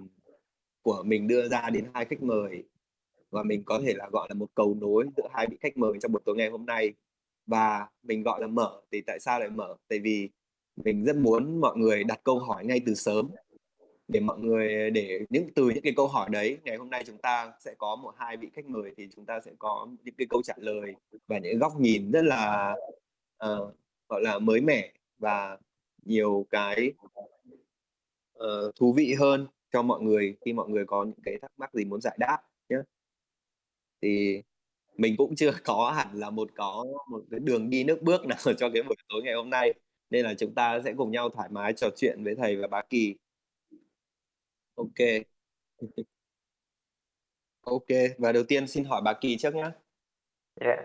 của 0.82 1.02
mình 1.06 1.28
đưa 1.28 1.48
ra 1.48 1.70
đến 1.70 1.84
hai 1.94 2.04
khách 2.04 2.22
mời. 2.22 2.64
Và 3.30 3.42
mình 3.42 3.62
có 3.64 3.80
thể 3.84 3.94
là 3.94 4.08
gọi 4.12 4.28
là 4.30 4.34
một 4.34 4.48
cầu 4.54 4.76
nối 4.80 5.06
giữa 5.16 5.28
hai 5.32 5.46
vị 5.50 5.56
khách 5.60 5.76
mời 5.76 5.92
trong 6.02 6.12
buổi 6.12 6.22
tối 6.24 6.36
ngày 6.36 6.50
hôm 6.50 6.66
nay. 6.66 6.92
Và 7.46 7.88
mình 8.02 8.22
gọi 8.22 8.40
là 8.40 8.46
mở 8.46 8.80
thì 8.92 9.00
tại 9.00 9.20
sao 9.20 9.40
lại 9.40 9.50
mở? 9.50 9.76
Tại 9.88 9.98
vì 9.98 10.28
mình 10.76 11.04
rất 11.04 11.16
muốn 11.16 11.60
mọi 11.60 11.76
người 11.76 12.04
đặt 12.04 12.20
câu 12.24 12.38
hỏi 12.38 12.64
ngay 12.64 12.80
từ 12.86 12.94
sớm, 12.94 13.30
để 14.08 14.20
mọi 14.20 14.38
người 14.38 14.90
để 14.90 15.20
những 15.30 15.48
từ 15.54 15.70
những 15.70 15.82
cái 15.82 15.92
câu 15.96 16.08
hỏi 16.08 16.28
đấy, 16.32 16.58
ngày 16.64 16.76
hôm 16.76 16.90
nay 16.90 17.04
chúng 17.06 17.18
ta 17.18 17.52
sẽ 17.60 17.74
có 17.78 17.96
một 17.96 18.14
hai 18.16 18.36
vị 18.36 18.48
khách 18.54 18.66
mời 18.66 18.90
thì 18.96 19.08
chúng 19.16 19.26
ta 19.26 19.40
sẽ 19.40 19.52
có 19.58 19.88
những 20.04 20.14
cái 20.18 20.26
câu 20.30 20.42
trả 20.42 20.54
lời 20.56 20.94
và 21.26 21.38
những 21.38 21.58
góc 21.58 21.80
nhìn 21.80 22.10
rất 22.10 22.22
là, 22.24 22.74
uh, 23.44 23.74
gọi 24.08 24.22
là, 24.22 24.38
mới 24.38 24.60
mẻ 24.60 24.92
và 25.18 25.58
nhiều 26.04 26.46
cái 26.50 26.92
ờ, 28.40 28.72
thú 28.76 28.92
vị 28.92 29.14
hơn 29.18 29.46
cho 29.72 29.82
mọi 29.82 30.00
người 30.02 30.36
khi 30.44 30.52
mọi 30.52 30.68
người 30.68 30.84
có 30.86 31.04
những 31.04 31.20
cái 31.24 31.38
thắc 31.42 31.50
mắc 31.58 31.74
gì 31.74 31.84
muốn 31.84 32.00
giải 32.00 32.16
đáp 32.20 32.38
nhá. 32.68 32.78
Thì 34.02 34.42
mình 34.96 35.14
cũng 35.18 35.36
chưa 35.36 35.52
có 35.64 35.92
hẳn 35.96 36.08
là 36.14 36.30
một 36.30 36.50
có 36.56 36.86
một 37.10 37.24
cái 37.30 37.40
đường 37.40 37.70
đi 37.70 37.84
nước 37.84 38.02
bước 38.02 38.26
nào 38.26 38.38
cho 38.58 38.70
cái 38.74 38.82
buổi 38.82 38.96
tối 39.08 39.22
ngày 39.24 39.34
hôm 39.34 39.50
nay, 39.50 39.74
nên 40.10 40.24
là 40.24 40.34
chúng 40.34 40.54
ta 40.54 40.80
sẽ 40.84 40.94
cùng 40.96 41.10
nhau 41.10 41.30
thoải 41.30 41.48
mái 41.52 41.72
trò 41.72 41.88
chuyện 41.96 42.24
với 42.24 42.34
thầy 42.34 42.56
và 42.56 42.68
Bá 42.68 42.82
Kỳ. 42.90 43.14
OK. 44.74 45.24
OK, 47.62 47.86
và 48.18 48.32
đầu 48.32 48.42
tiên 48.48 48.66
xin 48.68 48.84
hỏi 48.84 49.02
Bá 49.04 49.12
Kỳ 49.20 49.36
trước 49.36 49.54
nhá. 49.54 49.72
Dạ. 50.60 50.76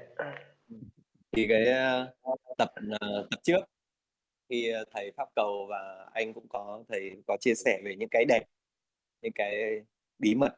Ừm, 0.70 0.84
thì 1.32 1.46
cái, 1.50 1.66
a, 1.66 2.08
tập, 2.58 2.70
ờ, 3.00 3.28
tập 3.32 3.40
trước 3.44 3.60
khi, 4.50 4.70
ờ, 4.70 4.86
thầy 4.92 5.12
Pháp 5.18 5.30
Cầu 5.36 5.68
và 5.70 6.10
anh 6.14 6.34
cũng 6.34 6.48
có 6.50 6.84
thầy 6.90 7.12
có 7.28 7.38
chia 7.40 7.54
sẻ 7.56 7.82
về 7.86 7.96
những 7.96 8.10
cái 8.12 8.26
đẹp, 8.26 8.44
những 9.22 9.32
cái 9.36 9.82
bí 10.20 10.36
mật 10.36 10.56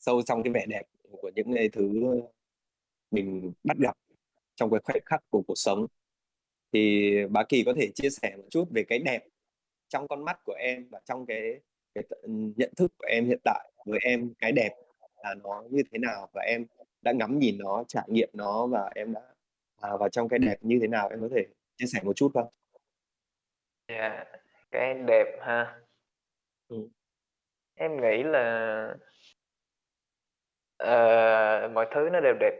sâu 0.00 0.22
trong 0.22 0.42
cái 0.42 0.52
vẻ 0.52 0.66
đẹp 0.68 0.82
của 1.22 1.30
những 1.34 1.54
cái 1.54 1.68
thứ 1.68 1.90
mình 3.10 3.52
bắt 3.64 3.76
gặp 3.78 3.96
trong 4.54 4.70
cái 4.70 4.80
khoảnh 4.84 5.02
khắc 5.06 5.24
của 5.30 5.42
cuộc 5.46 5.54
sống. 5.56 5.86
Thì 6.72 7.10
Bá 7.30 7.44
Kỳ 7.48 7.64
có 7.66 7.74
thể 7.76 7.88
chia 7.94 8.10
sẻ 8.10 8.34
một 8.36 8.44
chút 8.50 8.64
về 8.70 8.84
cái 8.88 8.98
đẹp 8.98 9.20
trong 9.88 10.08
con 10.08 10.24
mắt 10.24 10.40
của 10.44 10.54
em 10.60 10.88
và 10.90 11.00
trong 11.04 11.26
cái 11.26 11.60
cái 11.94 12.04
t 12.04 12.10
ừ, 12.10 12.30
nhận 12.56 12.72
thức 12.76 12.92
của 12.98 13.06
em 13.10 13.26
hiện 13.26 13.40
tại 13.44 13.70
với 13.86 13.98
em 14.02 14.34
cái 14.38 14.52
đẹp 14.52 14.70
là 15.24 15.34
nó 15.44 15.64
như 15.70 15.82
thế 15.92 15.98
nào? 15.98 16.28
Và 16.34 16.42
em 16.42 16.66
đã 17.02 17.12
ngắm 17.12 17.38
nhìn 17.38 17.58
nó, 17.58 17.84
trải 17.88 18.04
nghiệm 18.08 18.30
nó 18.32 18.66
và 18.66 18.90
em 18.94 19.12
đã 19.12 19.20
à, 19.80 19.96
vào 20.00 20.08
trong 20.08 20.28
cái 20.28 20.38
đẹp 20.38 20.56
như 20.62 20.78
thế 20.82 20.88
nào? 20.88 21.08
Em 21.08 21.20
có 21.20 21.28
thể 21.36 21.46
chia 21.80 21.86
sẻ 21.86 22.00
một 22.04 22.12
chút 22.16 22.30
không? 22.34 22.48
Dạ, 23.88 24.24
cái 24.70 24.94
đẹp 24.94 25.26
ha? 25.40 25.74
Ừm. 26.68 26.88
Em 27.74 28.00
nghĩ 28.00 28.22
là 28.22 28.94
ờ, 30.76 31.68
mọi 31.74 31.86
thứ 31.94 32.08
nó 32.12 32.20
đều 32.20 32.34
đẹp, 32.40 32.54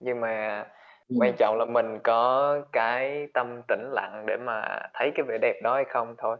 nhưng 0.00 0.20
mà 0.20 0.64
Ừm. 1.08 1.18
quan 1.20 1.32
trọng 1.38 1.58
là 1.58 1.64
mình 1.64 1.98
có 2.04 2.60
cái 2.72 3.26
tâm 3.34 3.62
tĩnh 3.68 3.90
lặng 3.92 4.24
để 4.26 4.36
mà 4.36 4.80
thấy 4.94 5.10
cái 5.14 5.24
vẻ 5.28 5.38
đẹp 5.42 5.60
đó 5.62 5.74
hay 5.74 5.84
không 5.84 6.14
thôi. 6.18 6.36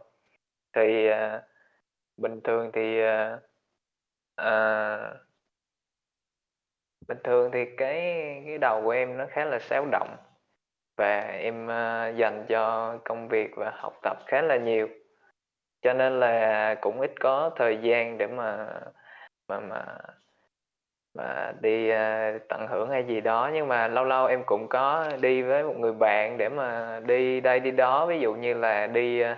Thì, 0.75 1.07
à, 1.07 1.41
bình 2.17 2.41
thường 2.43 2.71
thì, 2.73 3.01
à, 3.01 3.39
à 4.35 5.13
bình 7.07 7.17
thường 7.23 7.51
thì 7.53 7.65
cái 7.77 7.95
cái 8.45 8.57
đầu 8.57 8.81
của 8.83 8.89
em 8.91 9.17
nó 9.17 9.25
khá 9.29 9.45
là 9.45 9.59
xáo 9.59 9.85
động 9.91 10.17
và 10.97 11.21
em, 11.21 11.67
ờ, 11.67 12.09
dành 12.15 12.45
cho 12.49 12.95
công 13.05 13.27
việc 13.27 13.51
và 13.55 13.71
học 13.75 13.93
tập 14.03 14.17
khá 14.27 14.41
là 14.41 14.57
nhiều. 14.57 14.87
Cho 15.81 15.93
nên 15.93 16.19
là 16.19 16.75
cũng 16.81 17.01
ít 17.01 17.11
có 17.19 17.51
thời 17.55 17.77
gian 17.77 18.17
để 18.17 18.27
mà 18.27 18.67
mà 19.47 19.59
mà 19.59 19.85
mà 21.15 21.53
đi, 21.61 21.89
ờ, 21.89 22.37
tận 22.49 22.67
hưởng 22.67 22.89
hay 22.89 23.03
gì 23.03 23.21
đó, 23.21 23.49
nhưng 23.53 23.67
mà 23.67 23.87
lâu 23.87 24.05
lâu 24.05 24.25
em 24.25 24.43
cũng 24.45 24.67
có 24.69 25.09
đi 25.21 25.41
với 25.41 25.63
một 25.63 25.73
người 25.77 25.93
bạn 25.93 26.37
để 26.37 26.49
mà 26.49 26.99
đi 27.05 27.39
đây 27.41 27.59
đi 27.59 27.71
đó, 27.71 28.05
ví 28.05 28.19
dụ 28.19 28.33
như 28.33 28.53
là 28.53 28.87
đi, 28.87 29.21
ờ, 29.21 29.35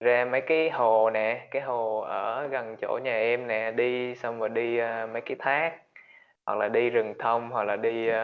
ra 0.00 0.24
mấy 0.24 0.40
cái 0.40 0.70
hồ 0.70 1.10
nè, 1.10 1.48
cái 1.50 1.62
hồ 1.62 2.00
ở 2.00 2.46
gần 2.46 2.76
chỗ 2.80 2.98
nhà 3.04 3.12
em 3.18 3.46
nè, 3.46 3.70
đi 3.70 4.14
xong 4.14 4.38
rồi 4.40 4.48
đi, 4.48 4.78
mấy 5.12 5.22
cái 5.26 5.36
thác, 5.38 5.72
hoặc 6.46 6.58
là 6.58 6.68
đi 6.68 6.90
rừng 6.90 7.14
thông, 7.18 7.50
hoặc 7.50 7.64
là 7.64 7.76
đi, 7.76 8.10
uh, 8.10 8.14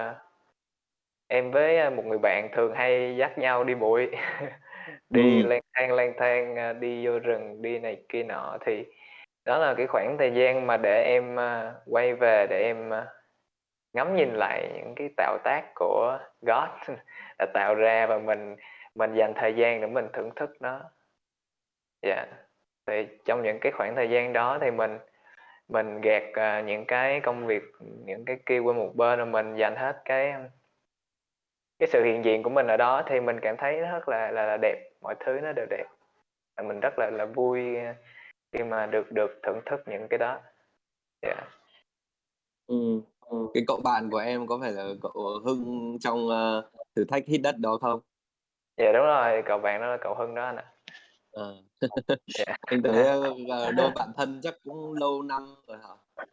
em 1.33 1.51
với, 1.51 1.79
a, 1.79 1.91
một 1.91 2.05
người 2.07 2.19
bạn 2.19 2.49
thường 2.53 2.75
hay 2.75 3.17
dắt 3.17 3.39
nhau 3.39 3.65
đi 3.65 3.75
bụi, 3.75 4.11
đi 5.11 5.43
Ừm. 5.43 5.51
lang 5.51 5.61
thang, 5.75 5.93
lang 5.93 6.12
thang, 6.19 6.57
a, 6.57 6.73
đi 6.73 7.07
vô 7.07 7.19
rừng, 7.19 7.62
đi 7.62 7.79
này 7.79 8.03
kia 8.09 8.23
nọ. 8.23 8.59
Thì 8.67 8.87
đó 9.45 9.59
là 9.59 9.75
cái 9.75 9.87
khoảng 9.87 10.17
thời 10.19 10.33
gian 10.35 10.67
mà 10.67 10.77
để 10.77 11.05
em, 11.07 11.41
a, 11.41 11.75
quay 11.87 12.15
về 12.15 12.47
để 12.51 12.62
em, 12.62 12.91
ngắm 13.93 14.17
nhìn 14.17 14.35
lại 14.35 14.71
những 14.75 14.95
cái 14.97 15.11
tạo 15.17 15.39
tác 15.45 15.62
của 15.75 16.19
God 16.43 16.69
đã 17.39 17.47
tạo 17.55 17.75
ra 17.75 18.07
và 18.07 18.19
mình 18.19 18.57
mình 18.95 19.15
dành 19.15 19.33
thời 19.37 19.55
gian 19.55 19.81
để 19.81 19.87
mình 19.87 20.09
thưởng 20.12 20.31
thức 20.37 20.51
nó. 20.61 20.81
Dạ, 22.03 22.27
thì 22.87 23.07
trong 23.25 23.43
những 23.43 23.59
cái 23.61 23.73
khoảng 23.73 23.97
thời 23.97 24.11
gian 24.11 24.33
đó 24.33 24.59
thì 24.61 24.71
mình 24.71 24.99
mình 25.69 26.01
gạt, 26.01 26.23
à, 26.35 26.61
những 26.61 26.85
cái 26.87 27.21
công 27.21 27.47
việc, 27.47 27.62
những 27.81 28.25
cái 28.25 28.37
kia 28.47 28.59
qua 28.59 28.75
một 28.75 28.93
bên 28.97 29.19
rồi 29.19 29.27
mình 29.27 29.57
dành 29.57 29.77
hết 29.77 30.03
cái 30.05 30.35
cái 31.83 31.89
sự 31.89 32.05
hiện 32.05 32.25
diện 32.25 32.43
của 32.43 32.51
mình 32.51 32.67
ở 32.67 32.77
đó 32.77 33.03
thì 33.07 33.21
mình 33.21 33.37
cảm 33.43 33.57
thấy 33.59 33.81
rất 33.81 34.09
là 34.09 34.31
là 34.31 34.47
là 34.47 34.57
đẹp, 34.62 34.91
mọi 35.01 35.15
thứ 35.27 35.33
nó 35.43 35.53
đều 35.53 35.67
đẹp. 35.71 35.85
Và 36.57 36.62
mình 36.62 36.81
rất 36.81 36.95
là 36.99 37.11
là 37.11 37.27
vui, 37.27 37.61
khi 38.53 38.65
mà 38.65 38.87
được 38.87 39.12
được 39.12 39.41
thưởng 39.43 39.61
thức 39.67 39.81
những 39.87 40.07
cái 40.11 40.19
đó. 40.19 40.41
Dạ. 41.23 41.35
Ừm, 42.67 43.03
cái 43.55 43.62
cậu 43.67 43.81
bạn 43.85 44.11
của 44.11 44.19
em 44.19 44.47
có 44.47 44.59
phải 44.62 44.73
là 44.73 44.85
cậu 45.03 45.12
Hưng 45.45 45.97
trong, 46.01 46.29
ơ, 46.29 46.71
thử 46.97 47.05
thách 47.05 47.23
hít 47.27 47.41
đất 47.43 47.55
đó 47.59 47.79
không? 47.81 48.01
Dạ, 48.77 48.93
đúng 48.93 49.07
rồi, 49.07 49.43
cậu 49.47 49.59
bạn 49.59 49.81
đó 49.81 49.87
là 49.87 49.97
cậu 50.01 50.15
Hưng 50.15 50.35
đó 50.35 50.45
anh 50.45 50.57
ạ. 50.57 50.65
Ờ. 51.33 51.55
Dạ. 52.39 52.45
Anh 52.61 52.83
thấy, 52.83 53.07
ờ, 53.51 53.73
đôi 53.73 53.91
bạn 53.95 54.09
thân 54.17 54.41
chắc 54.43 54.55
cũng 54.65 54.93
lâu 55.01 55.23
năm 55.23 55.43
rồi 55.69 55.79
hả? 55.83 56.25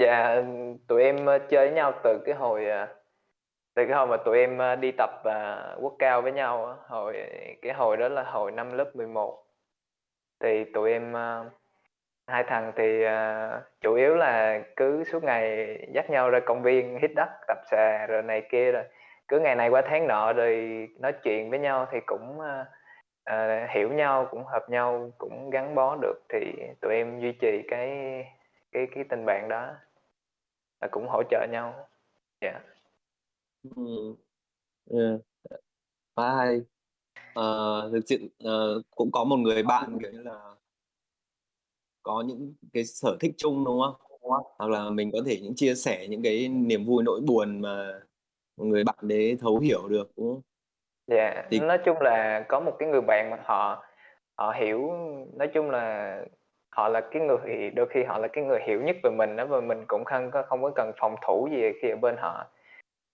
Dạ, 0.00 0.34
ừm, 0.34 0.78
tụi 0.88 1.02
em, 1.02 1.16
chơi 1.26 1.66
với 1.66 1.72
nhau 1.72 1.92
từ 2.04 2.18
cái 2.26 2.34
hồi, 2.34 2.70
à, 2.70 2.88
từ 3.76 3.86
cái 3.86 3.96
hồi 3.96 4.06
mà 4.06 4.16
tụi 4.16 4.38
em, 4.38 4.58
ờ, 4.58 4.76
đi 4.76 4.92
tập, 4.98 5.10
uh, 5.20 5.82
quốc 5.82 5.94
cao 5.98 6.22
với 6.22 6.32
nhau 6.32 6.66
á, 6.66 6.74
hồi 6.88 7.16
cái 7.62 7.72
hồi 7.72 7.96
đó 7.96 8.08
là 8.08 8.22
hồi 8.22 8.52
năm 8.52 8.72
lớp 8.72 8.96
11. 8.96 9.44
Thì 10.40 10.64
tụi 10.64 10.92
em, 10.92 11.12
uh, 11.12 11.52
hai 12.26 12.44
thằng 12.44 12.72
thì, 12.76 13.06
uh, 13.06 13.62
chủ 13.80 13.94
yếu 13.94 14.14
là 14.14 14.60
cứ 14.76 15.04
suốt 15.04 15.24
ngày 15.24 15.78
dắt 15.94 16.10
nhau 16.10 16.30
ra 16.30 16.40
công 16.40 16.62
viên 16.62 16.98
hít 17.02 17.10
đất, 17.16 17.28
tập 17.48 17.58
xà 17.70 18.06
rồi 18.06 18.22
này 18.22 18.42
kia, 18.50 18.72
rồi 18.72 18.84
cứ 19.28 19.40
ngày 19.40 19.54
này 19.54 19.68
qua 19.68 19.82
tháng 19.86 20.06
nọ 20.08 20.32
rồi 20.32 20.88
nói 21.00 21.12
chuyện 21.12 21.50
với 21.50 21.58
nhau 21.58 21.86
thì 21.92 21.98
cũng, 22.06 22.38
uh, 22.38 22.66
uh, 23.30 23.70
hiểu 23.70 23.92
nhau, 23.92 24.26
cũng 24.30 24.44
hợp 24.44 24.70
nhau, 24.70 25.10
cũng 25.18 25.50
gắn 25.50 25.74
bó 25.74 25.96
được 26.02 26.22
thì 26.28 26.52
tụi 26.80 26.94
em 26.94 27.20
duy 27.20 27.32
trì 27.32 27.62
cái 27.68 27.90
cái 28.72 28.86
cái 28.94 29.04
tình 29.08 29.26
bạn 29.26 29.48
đó. 29.48 29.74
Và 30.80 30.88
cũng 30.90 31.08
hỗ 31.08 31.22
trợ 31.30 31.46
nhau. 31.50 31.74
Dạ. 32.40 32.60
Ừm. 33.76 34.16
Ừ, 34.86 35.18
khá 36.16 36.36
hay. 36.36 36.60
Ờ, 37.32 37.90
thực 37.92 38.00
sự, 38.06 38.16
ờ, 38.38 38.82
cũng 38.90 39.10
có 39.12 39.24
một 39.24 39.36
người 39.36 39.62
bạn, 39.62 39.98
kiểu 40.02 40.12
như 40.12 40.22
là 40.22 40.56
có 42.02 42.24
những 42.26 42.54
cái 42.72 42.84
sở 42.84 43.16
thích 43.20 43.32
chung, 43.36 43.64
đúng 43.64 43.80
không? 43.80 43.94
Hoặc 44.58 44.70
là 44.70 44.90
mình 44.90 45.10
có 45.12 45.18
thể 45.26 45.40
những 45.42 45.54
chia 45.54 45.74
sẻ 45.74 46.06
những 46.10 46.22
cái 46.22 46.48
niềm 46.48 46.84
vui, 46.86 47.02
nỗi 47.04 47.20
buồn 47.26 47.60
mà 47.60 48.00
người 48.56 48.84
bạn 48.84 48.96
đấy 49.02 49.36
thấu 49.40 49.58
hiểu 49.58 49.88
được, 49.88 50.12
đúng 50.16 50.34
không? 50.34 50.42
Dạ, 51.06 51.42
Thì 51.50 51.60
nói 51.60 51.78
chung 51.84 51.96
là 52.00 52.44
có 52.48 52.60
một 52.60 52.72
cái 52.78 52.88
người 52.88 53.00
bạn 53.00 53.30
mà 53.30 53.36
họ 53.44 53.84
họ 54.38 54.52
hiểu 54.56 54.90
nói 55.38 55.48
chung 55.54 55.70
là 55.70 56.16
họ 56.70 56.88
là 56.88 57.00
cái 57.10 57.22
người 57.22 57.70
đôi 57.70 57.86
khi 57.90 58.04
họ 58.04 58.18
là 58.18 58.28
cái 58.28 58.44
người 58.44 58.60
hiểu 58.66 58.82
nhất 58.82 58.96
về 59.02 59.10
mình 59.10 59.36
á, 59.36 59.44
và 59.44 59.60
mình 59.60 59.84
cũng 59.88 60.04
không 60.04 60.30
có 60.30 60.42
không 60.42 60.62
có 60.62 60.70
cần 60.76 60.92
phòng 61.00 61.14
thủ 61.26 61.48
gì 61.52 61.62
khi 61.82 61.90
ở 61.90 61.96
bên 61.96 62.16
họ. 62.18 62.46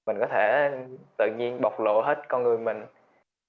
Mình 0.06 0.16
có 0.20 0.26
thể 0.30 0.70
tự 1.18 1.26
nhiên 1.38 1.60
bộc 1.60 1.80
lộ 1.80 2.00
hết 2.02 2.18
con 2.28 2.42
người 2.42 2.58
mình. 2.58 2.76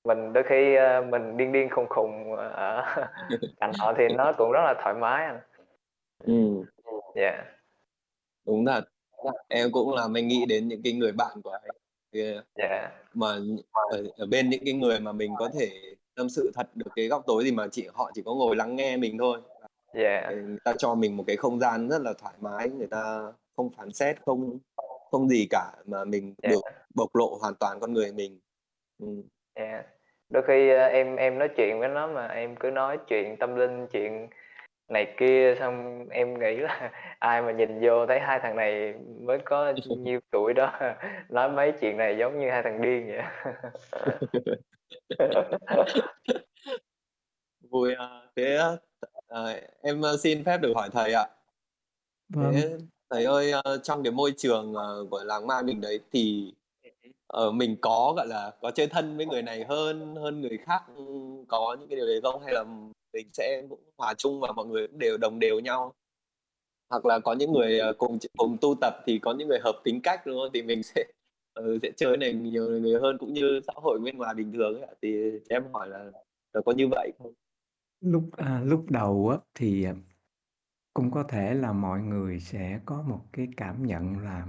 Mình 0.08 0.34
đôi 0.34 0.44
khi, 0.44 0.76
a, 0.76 1.02
mình 1.02 1.38
điên 1.38 1.52
điên 1.52 1.70
khùng 1.70 1.86
khùng 1.90 2.36
ở 2.36 2.84
cạnh 3.60 3.72
họ 3.80 3.94
thì 3.98 4.04
nó 4.18 4.34
cũng 4.38 4.52
rất 4.52 4.62
là 4.64 4.74
thoải 4.84 4.96
mái 4.96 5.26
anh. 5.26 5.40
Ừm. 6.26 6.64
Dạ. 7.16 7.44
Đúng 8.46 8.66
thật. 8.66 8.84
Em 9.48 9.72
cũng 9.72 9.94
là 9.94 10.08
mình 10.08 10.28
nghĩ 10.28 10.46
đến 10.50 10.68
những 10.68 10.82
cái 10.84 10.94
người 10.94 11.12
bạn 11.12 11.42
của 11.44 11.50
anh, 11.52 11.76
thì, 12.14 12.34
ờ, 12.36 12.44
Dạ. 12.56 12.90
mà 13.14 13.28
ở 13.92 14.04
ở 14.18 14.26
bên 14.26 14.50
những 14.50 14.62
cái 14.66 14.74
người 14.74 15.00
mà 15.00 15.12
mình 15.12 15.32
có 15.40 15.50
thể 15.60 15.70
tâm 16.16 16.30
sự 16.30 16.52
thật 16.56 16.68
được 16.76 16.92
cái 16.96 17.08
góc 17.08 17.24
tối 17.28 17.44
gì 17.44 17.52
mà 17.52 17.68
chỉ 17.72 17.88
họ 17.94 18.12
chỉ 18.14 18.22
có 18.26 18.34
ngồi 18.36 18.56
lắng 18.56 18.76
nghe 18.76 18.98
mình 18.98 19.18
thôi. 19.18 19.40
Dạ. 19.94 20.28
Thì 20.30 20.36
người 20.36 20.58
ta 20.66 20.74
cho 20.78 20.96
mình 20.96 21.18
một 21.18 21.24
cái 21.28 21.36
không 21.36 21.60
gian 21.60 21.90
rất 21.90 22.02
là 22.02 22.14
thoải 22.22 22.34
mái, 22.40 22.70
người 22.70 22.88
ta 22.88 23.32
không 23.56 23.70
phán 23.78 23.92
xét, 23.94 24.18
không 24.26 24.58
không 25.14 25.30
gì 25.30 25.48
cả, 25.50 25.72
mà 25.86 26.06
mình 26.06 26.36
Dạ. 26.44 26.50
được 26.50 26.62
bộc 26.96 27.16
lộ 27.16 27.38
hoàn 27.42 27.54
toàn 27.60 27.80
con 27.80 27.94
người 27.94 28.12
mình. 28.12 28.40
Ừm. 29.00 29.24
Dạ. 29.56 29.84
Đôi 30.30 30.44
khi, 30.48 30.70
a, 30.70 30.86
em 30.86 31.16
em 31.16 31.40
nói 31.40 31.50
chuyện 31.58 31.80
với 31.80 31.90
nó 31.90 32.08
mà 32.08 32.28
em 32.28 32.56
cứ 32.56 32.70
nói 32.72 32.98
chuyện 33.08 33.38
tâm 33.38 33.56
linh, 33.56 33.88
chuyện 33.92 34.28
này 34.90 35.14
kia 35.18 35.56
xong 35.60 36.06
em 36.10 36.40
nghĩ 36.40 36.56
là 36.58 36.92
ai 37.20 37.42
mà 37.42 37.52
nhìn 37.52 37.80
vô 37.82 38.06
thấy 38.08 38.20
hai 38.20 38.40
thằng 38.40 38.56
này 38.56 38.94
mới 39.22 39.40
có 39.46 39.74
nhiêu 39.98 40.20
tuổi 40.32 40.54
đó, 40.54 40.80
nói 41.30 41.50
mấy 41.50 41.74
chuyện 41.82 41.98
này 41.98 42.18
giống 42.18 42.40
như 42.40 42.50
hai 42.50 42.64
thằng 42.64 42.82
điên 42.82 43.08
vậy. 43.08 43.24
Vui 47.72 47.96
ha. 47.96 48.22
Thế 48.36 48.58
ờ, 49.28 49.60
em, 49.82 50.02
ơ, 50.02 50.18
xin 50.18 50.44
phép 50.44 50.58
được 50.58 50.72
hỏi 50.76 50.90
thầy 50.92 51.14
ạ. 51.14 51.26
Vâng. 52.30 52.54
Thế 52.54 52.78
thầy 53.14 53.26
ơi, 53.26 53.52
ờ, 53.52 53.78
trong 53.84 54.04
cái 54.04 54.12
môi 54.12 54.34
trường, 54.38 54.74
ờ, 54.74 55.06
của 55.12 55.24
làng 55.24 55.48
ma 55.48 55.62
mình 55.62 55.82
đấy 55.82 56.00
thì, 56.12 56.54
ở 57.28 57.52
mình 57.52 57.76
có, 57.82 58.14
gọi 58.18 58.28
là, 58.28 58.52
có 58.62 58.72
chơi 58.72 58.88
thân 58.88 59.18
với 59.18 59.26
người 59.26 59.42
này 59.42 59.64
hơn 59.64 60.16
hơn 60.16 60.42
người 60.42 60.58
khác, 60.58 60.82
ừ, 60.96 61.04
có 61.48 61.78
những 61.80 61.90
cái 61.90 61.96
điều 61.96 62.06
đấy 62.06 62.20
không? 62.24 62.42
Hay 62.44 62.54
là 62.54 62.64
mình 63.14 63.28
sẽ 63.34 63.64
cũng 63.70 63.80
hòa 63.98 64.14
chung 64.14 64.40
và 64.40 64.52
mọi 64.52 64.66
người 64.66 64.88
cũng 64.88 65.00
đều 65.00 65.18
đồng 65.18 65.40
đều 65.40 65.60
nhau? 65.60 65.94
Hoặc 66.90 67.06
là 67.06 67.20
có 67.20 67.34
những 67.34 67.52
người, 67.54 67.80
cùng 67.98 68.18
cùng 68.38 68.58
tu 68.62 68.76
tập 68.82 68.94
thì 69.06 69.20
có 69.20 69.34
những 69.34 69.48
người 69.48 69.60
hợp 69.64 69.82
tính 69.84 70.02
cách, 70.02 70.22
đúng 70.26 70.40
không? 70.40 70.50
Thì 70.54 70.62
mình 70.62 70.84
sẽ, 70.84 71.04
ừ, 71.54 71.80
sẽ 71.82 71.92
chơi 71.98 72.18
này 72.18 72.34
nhiều 72.34 72.68
người 72.70 73.00
hơn 73.02 73.18
cũng 73.18 73.34
như 73.34 73.60
xã 73.68 73.74
hội 73.76 74.00
bên 74.00 74.18
ngoài 74.18 74.36
bình 74.36 74.54
thường 74.54 74.82
ấy. 74.82 74.96
Thì 75.02 75.32
em 75.50 75.64
hỏi 75.74 75.88
là 75.90 76.12
là 76.54 76.62
có 76.66 76.72
như 76.72 76.88
vậy 76.92 77.12
không? 77.20 77.34
Lúc, 78.02 78.24
à, 78.38 78.62
lúc 78.66 78.86
đầu 78.90 79.30
á 79.32 79.38
thì, 79.56 79.84
à, 79.84 79.94
cũng 80.94 81.12
có 81.12 81.24
thể 81.24 81.54
là 81.54 81.74
mọi 81.74 82.02
người 82.02 82.40
sẽ 82.40 82.80
có 82.86 83.02
một 83.02 83.26
cái 83.34 83.48
cảm 83.58 83.86
nhận 83.86 84.20
là, 84.20 84.48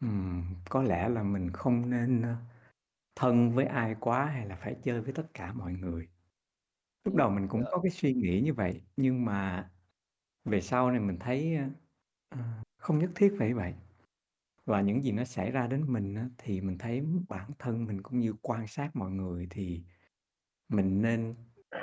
ừm, 0.00 0.44
có 0.70 0.82
lẽ 0.82 1.08
là 1.08 1.22
mình 1.22 1.50
không 1.52 1.90
nên, 1.90 2.24
thân 3.16 3.50
với 3.52 3.66
ai 3.66 3.96
quá 4.00 4.26
hay 4.26 4.46
là 4.46 4.56
phải 4.56 4.76
chơi 4.82 5.00
với 5.02 5.12
tất 5.12 5.34
cả 5.34 5.52
mọi 5.52 5.72
người. 5.72 6.08
Lúc 7.04 7.14
đầu 7.14 7.30
mình 7.30 7.48
cũng 7.48 7.62
dạ. 7.64 7.68
có 7.72 7.80
cái 7.82 7.90
suy 7.90 8.14
nghĩ 8.14 8.40
như 8.40 8.54
vậy, 8.54 8.82
nhưng 8.96 9.24
mà 9.24 9.70
về 10.44 10.60
sau 10.60 10.90
này 10.90 11.00
mình 11.00 11.18
thấy, 11.20 11.58
ờ, 12.28 12.38
không 12.78 12.98
nhất 12.98 13.10
thiết 13.14 13.34
phải 13.38 13.54
vậy. 13.54 13.74
Và 14.66 14.80
những 14.80 15.02
gì 15.02 15.12
nó 15.12 15.24
xảy 15.24 15.50
ra 15.50 15.66
đến 15.66 15.92
mình 15.92 16.14
á, 16.14 16.28
thì 16.38 16.60
mình 16.60 16.78
thấy 16.78 17.02
bản 17.28 17.50
thân 17.58 17.84
mình 17.84 18.02
cũng 18.02 18.20
như 18.20 18.34
quan 18.42 18.66
sát 18.66 18.96
mọi 18.96 19.10
người 19.10 19.46
thì 19.50 19.84
mình 20.68 21.02
nên 21.02 21.34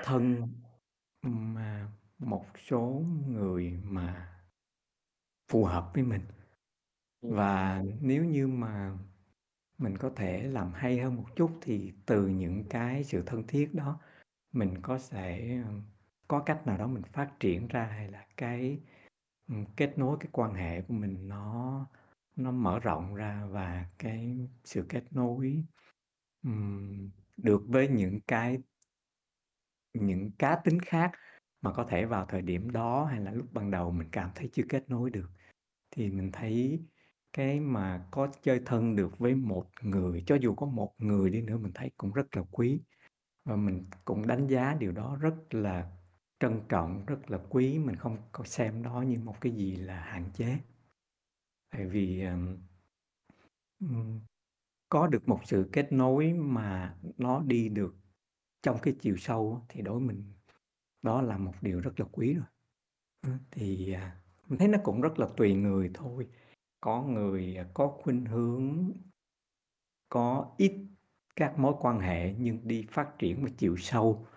thân, 0.03 0.53
mà 1.21 1.91
một 2.19 2.45
số 2.69 3.03
người 3.27 3.77
mà 3.83 4.29
phù 5.51 5.65
hợp 5.65 5.91
với 5.93 6.03
mình. 6.03 6.21
Ừm. 7.21 7.33
Và 7.35 7.83
nếu 8.01 8.25
như 8.25 8.47
mà 8.47 8.93
mình 9.77 9.97
có 9.97 10.11
thể 10.17 10.43
làm 10.43 10.73
hay 10.75 10.99
hơn 10.99 11.15
một 11.17 11.25
chút 11.37 11.51
thì 11.61 11.93
từ 12.05 12.27
những 12.27 12.63
cái 12.69 13.03
sự 13.03 13.23
thân 13.27 13.47
thiết 13.47 13.75
đó, 13.75 13.99
mình 14.53 14.81
có 14.83 14.99
thể, 15.11 15.57
có 16.29 16.39
cách 16.41 16.67
nào 16.67 16.77
đó 16.79 16.87
mình 16.87 17.03
phát 17.13 17.31
triển 17.41 17.67
ra 17.69 17.85
hay 17.85 18.11
là 18.11 18.25
cái, 18.37 18.79
ừm, 19.49 19.65
kết 19.77 19.99
nối 19.99 20.17
cái 20.21 20.29
quan 20.33 20.53
hệ 20.55 20.81
của 20.83 20.95
mình 20.95 21.29
nó 21.29 21.87
nó 22.37 22.51
mở 22.51 22.79
rộng 22.79 23.15
ra 23.15 23.45
và 23.51 23.87
cái 23.99 24.49
sự 24.65 24.85
kết 24.89 25.03
nối 25.13 25.65
ừm, 26.43 27.11
được 27.37 27.63
với 27.67 27.87
những 27.89 28.21
cái 28.27 28.59
những 29.93 30.31
cá 30.39 30.55
tính 30.63 30.79
khác 30.81 31.11
mà 31.61 31.73
có 31.73 31.83
thể 31.83 32.05
vào 32.05 32.25
thời 32.25 32.41
điểm 32.41 32.71
đó 32.71 33.05
hay 33.05 33.19
là 33.19 33.31
lúc 33.31 33.53
ban 33.53 33.71
đầu 33.71 33.91
mình 33.91 34.07
cảm 34.11 34.29
thấy 34.35 34.49
chưa 34.53 34.63
kết 34.69 34.89
nối 34.89 35.09
được. 35.09 35.31
Thì 35.91 36.11
mình 36.11 36.31
thấy 36.31 36.81
cái 37.33 37.59
mà 37.59 38.07
có 38.11 38.27
chơi 38.41 38.61
thân 38.65 38.95
được 38.95 39.19
với 39.19 39.35
một 39.35 39.69
người 39.81 40.23
cho 40.27 40.35
dù 40.35 40.55
có 40.55 40.65
một 40.65 40.93
người 40.97 41.29
đi 41.29 41.41
nữa 41.41 41.57
mình 41.57 41.71
thấy 41.75 41.91
cũng 41.97 42.13
rất 42.13 42.37
là 42.37 42.43
quý. 42.51 42.79
Và 43.45 43.55
mình 43.55 43.85
cũng 44.05 44.27
đánh 44.27 44.47
giá 44.47 44.73
điều 44.79 44.91
đó 44.91 45.17
rất 45.21 45.35
là 45.53 45.91
trân 46.39 46.61
trọng 46.69 47.05
rất 47.05 47.31
là 47.31 47.39
quý. 47.49 47.79
Mình 47.79 47.95
không 47.95 48.17
có 48.31 48.43
xem 48.43 48.83
đó 48.83 49.01
như 49.01 49.19
một 49.19 49.41
cái 49.41 49.51
gì 49.51 49.75
là 49.75 49.99
hạn 49.99 50.31
chế. 50.33 50.57
Tại 51.69 51.85
vì 51.85 52.25
um, 52.25 52.57
có 54.89 55.07
được 55.07 55.29
một 55.29 55.39
sự 55.45 55.69
kết 55.71 55.91
nối 55.91 56.33
mà 56.33 56.95
nó 57.17 57.41
đi 57.41 57.69
được 57.69 57.95
trong 58.61 58.77
cái 58.81 58.95
chiều 58.99 59.17
sâu 59.17 59.65
thì 59.69 59.81
đối 59.81 59.99
với 59.99 60.07
mình 60.07 60.23
đó 61.01 61.21
là 61.21 61.37
một 61.37 61.53
điều 61.61 61.79
rất 61.79 61.99
là 61.99 62.05
quý 62.11 62.33
rồi. 62.33 62.45
Thì 63.51 63.93
à, 63.93 64.17
mình 64.47 64.59
thấy 64.59 64.67
nó 64.67 64.77
cũng 64.83 65.01
rất 65.01 65.19
là 65.19 65.27
tùy 65.37 65.55
người 65.55 65.91
thôi. 65.93 66.27
Có 66.81 67.01
người 67.01 67.57
à, 67.57 67.65
có 67.73 67.87
khuynh 67.87 68.25
hướng 68.25 68.91
có 70.09 70.51
ít 70.57 70.87
các 71.35 71.59
mối 71.59 71.73
quan 71.79 71.99
hệ 71.99 72.33
nhưng 72.33 72.67
đi 72.67 72.85
phát 72.91 73.19
triển 73.19 73.43
và 73.43 73.49
chiều 73.57 73.77
sâu. 73.77 74.27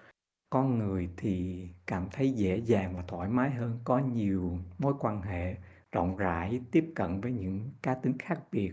Có 0.51 0.65
người 0.65 1.11
thì 1.17 1.67
cảm 1.87 2.09
thấy 2.13 2.33
dễ 2.33 2.57
dàng 2.57 2.97
và 2.97 3.03
thoải 3.09 3.29
mái 3.29 3.51
hơn. 3.51 3.81
Có 3.85 3.99
nhiều 3.99 4.59
mối 4.79 4.95
quan 5.01 5.23
hệ 5.23 5.57
rộng 5.93 6.17
rãi 6.17 6.61
tiếp 6.71 6.93
cận 6.95 7.21
với 7.21 7.33
những 7.33 7.71
cá 7.83 7.95
tính 7.95 8.19
khác 8.19 8.43
biệt 8.53 8.73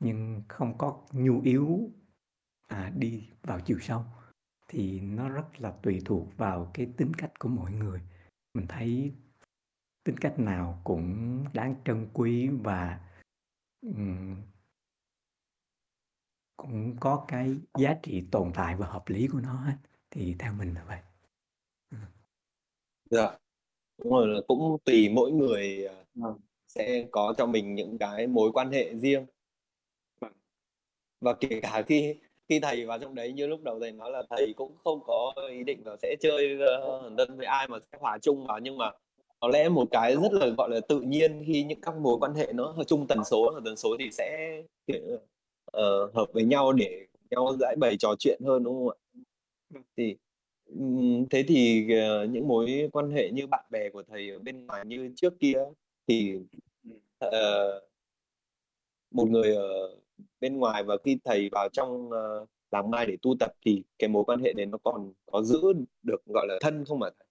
nhưng 0.00 0.42
không 0.48 0.78
có 0.78 1.00
nhu 1.12 1.40
yếu 1.40 1.90
à, 2.68 2.92
đi 2.96 3.28
vào 3.42 3.60
chiều 3.60 3.78
sâu 3.80 4.04
thì 4.72 5.00
nó 5.00 5.28
rất 5.28 5.60
là 5.60 5.70
tùy 5.82 6.02
thuộc 6.04 6.36
vào 6.36 6.70
cái 6.74 6.86
tính 6.96 7.12
cách 7.18 7.38
của 7.38 7.48
mỗi 7.48 7.72
người. 7.72 8.00
Mình 8.54 8.66
thấy 8.68 9.12
tính 10.04 10.16
cách 10.20 10.38
nào 10.38 10.80
cũng 10.84 11.38
đáng 11.52 11.74
trân 11.84 12.08
quý 12.12 12.48
và 12.48 13.00
um, 13.82 14.36
cũng 16.56 16.96
có 17.00 17.24
cái 17.28 17.56
giá 17.78 17.96
trị 18.02 18.24
tồn 18.30 18.52
tại 18.54 18.76
và 18.76 18.86
hợp 18.86 19.08
lý 19.08 19.28
của 19.32 19.40
nó 19.40 19.54
hết. 19.54 19.76
Thì 20.10 20.34
theo 20.38 20.52
mình 20.52 20.74
là 20.74 20.84
vậy. 20.84 21.00
Dạ. 23.10 23.38
Đúng 23.98 24.12
rồi 24.12 24.28
là 24.28 24.40
cũng 24.48 24.78
tùy 24.84 25.08
mỗi 25.08 25.32
người 25.32 25.88
ừ. 26.14 26.34
sẽ 26.68 27.08
có 27.10 27.34
cho 27.38 27.46
mình 27.46 27.74
những 27.74 27.98
cái 27.98 28.26
mối 28.26 28.52
quan 28.52 28.70
hệ 28.70 28.94
riêng. 28.94 29.26
Vâng. 30.20 30.32
và 31.20 31.34
kể 31.40 31.60
cả 31.62 31.82
khi 31.86 32.14
khi 32.52 32.60
thầy 32.60 32.84
vào 32.84 32.98
trong 32.98 33.14
đấy 33.14 33.32
như 33.32 33.46
lúc 33.46 33.62
đầu 33.62 33.80
thầy 33.80 33.92
nói 33.92 34.10
là 34.10 34.22
thầy 34.30 34.52
cũng 34.56 34.72
không 34.84 35.00
có 35.06 35.34
ý 35.50 35.64
định 35.64 35.82
là 35.84 35.96
sẽ 36.02 36.16
chơi 36.20 36.54
uh, 36.54 37.12
đơn 37.12 37.36
với 37.36 37.46
ai 37.46 37.68
mà 37.68 37.78
sẽ 37.92 37.98
hòa 38.00 38.18
chung 38.22 38.46
vào 38.46 38.58
nhưng 38.58 38.78
mà 38.78 38.90
có 39.40 39.48
lẽ 39.48 39.68
một 39.68 39.88
cái 39.90 40.16
rất 40.16 40.32
là 40.32 40.46
gọi 40.58 40.70
là 40.70 40.80
tự 40.88 41.00
nhiên 41.00 41.44
khi 41.46 41.64
những 41.64 41.80
các 41.80 41.96
mối 41.96 42.16
quan 42.20 42.34
hệ 42.34 42.52
nó 42.52 42.74
chung 42.86 43.06
tần 43.06 43.18
số 43.24 43.42
ở 43.42 43.60
tần 43.64 43.76
số 43.76 43.96
thì 43.98 44.10
sẽ 44.12 44.62
uh, 44.92 46.14
hợp 46.14 46.26
với 46.32 46.44
nhau 46.44 46.72
để 46.72 47.06
nhau 47.30 47.56
giải 47.60 47.76
bày 47.80 47.96
trò 47.96 48.14
chuyện 48.18 48.40
hơn 48.44 48.64
đúng 48.64 48.74
không 48.74 48.88
ạ? 48.88 48.96
Thì 49.96 50.16
thế 51.30 51.44
thì 51.48 51.86
uh, 51.86 52.30
những 52.30 52.48
mối 52.48 52.88
quan 52.92 53.10
hệ 53.10 53.30
như 53.30 53.46
bạn 53.46 53.64
bè 53.70 53.90
của 53.90 54.02
thầy 54.02 54.30
ở 54.30 54.38
bên 54.38 54.66
ngoài 54.66 54.82
như 54.86 55.12
trước 55.16 55.40
kia 55.40 55.64
thì 56.06 56.34
uh, 57.24 57.30
một 59.10 59.28
người 59.28 59.54
ở 59.54 59.96
bên 60.40 60.56
ngoài 60.56 60.84
và 60.84 60.96
khi 61.04 61.18
thầy 61.24 61.48
vào 61.52 61.68
trong 61.72 62.06
uh, 62.08 62.48
làng 62.70 62.90
mai 62.90 63.06
để 63.06 63.16
tu 63.22 63.34
tập 63.40 63.52
thì 63.66 63.84
cái 63.98 64.08
mối 64.08 64.24
quan 64.24 64.40
hệ 64.40 64.52
này 64.56 64.66
nó 64.66 64.78
còn 64.84 65.12
có 65.26 65.42
giữ 65.42 65.72
được 66.02 66.24
gọi 66.26 66.46
là 66.48 66.54
thân 66.60 66.84
không 66.84 67.02
ạ 67.02 67.10
thầy? 67.18 67.26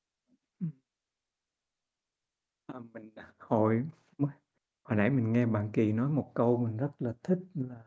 À, 2.65 2.79
mình 2.93 3.09
hồi 3.39 3.83
hồi 4.83 4.97
nãy 4.97 5.09
mình 5.09 5.33
nghe 5.33 5.45
bạn 5.45 5.69
Kỳ 5.73 5.91
nói 5.91 6.09
một 6.09 6.31
câu 6.33 6.57
mình 6.57 6.77
rất 6.77 6.91
là 6.99 7.13
thích 7.23 7.39
là 7.53 7.83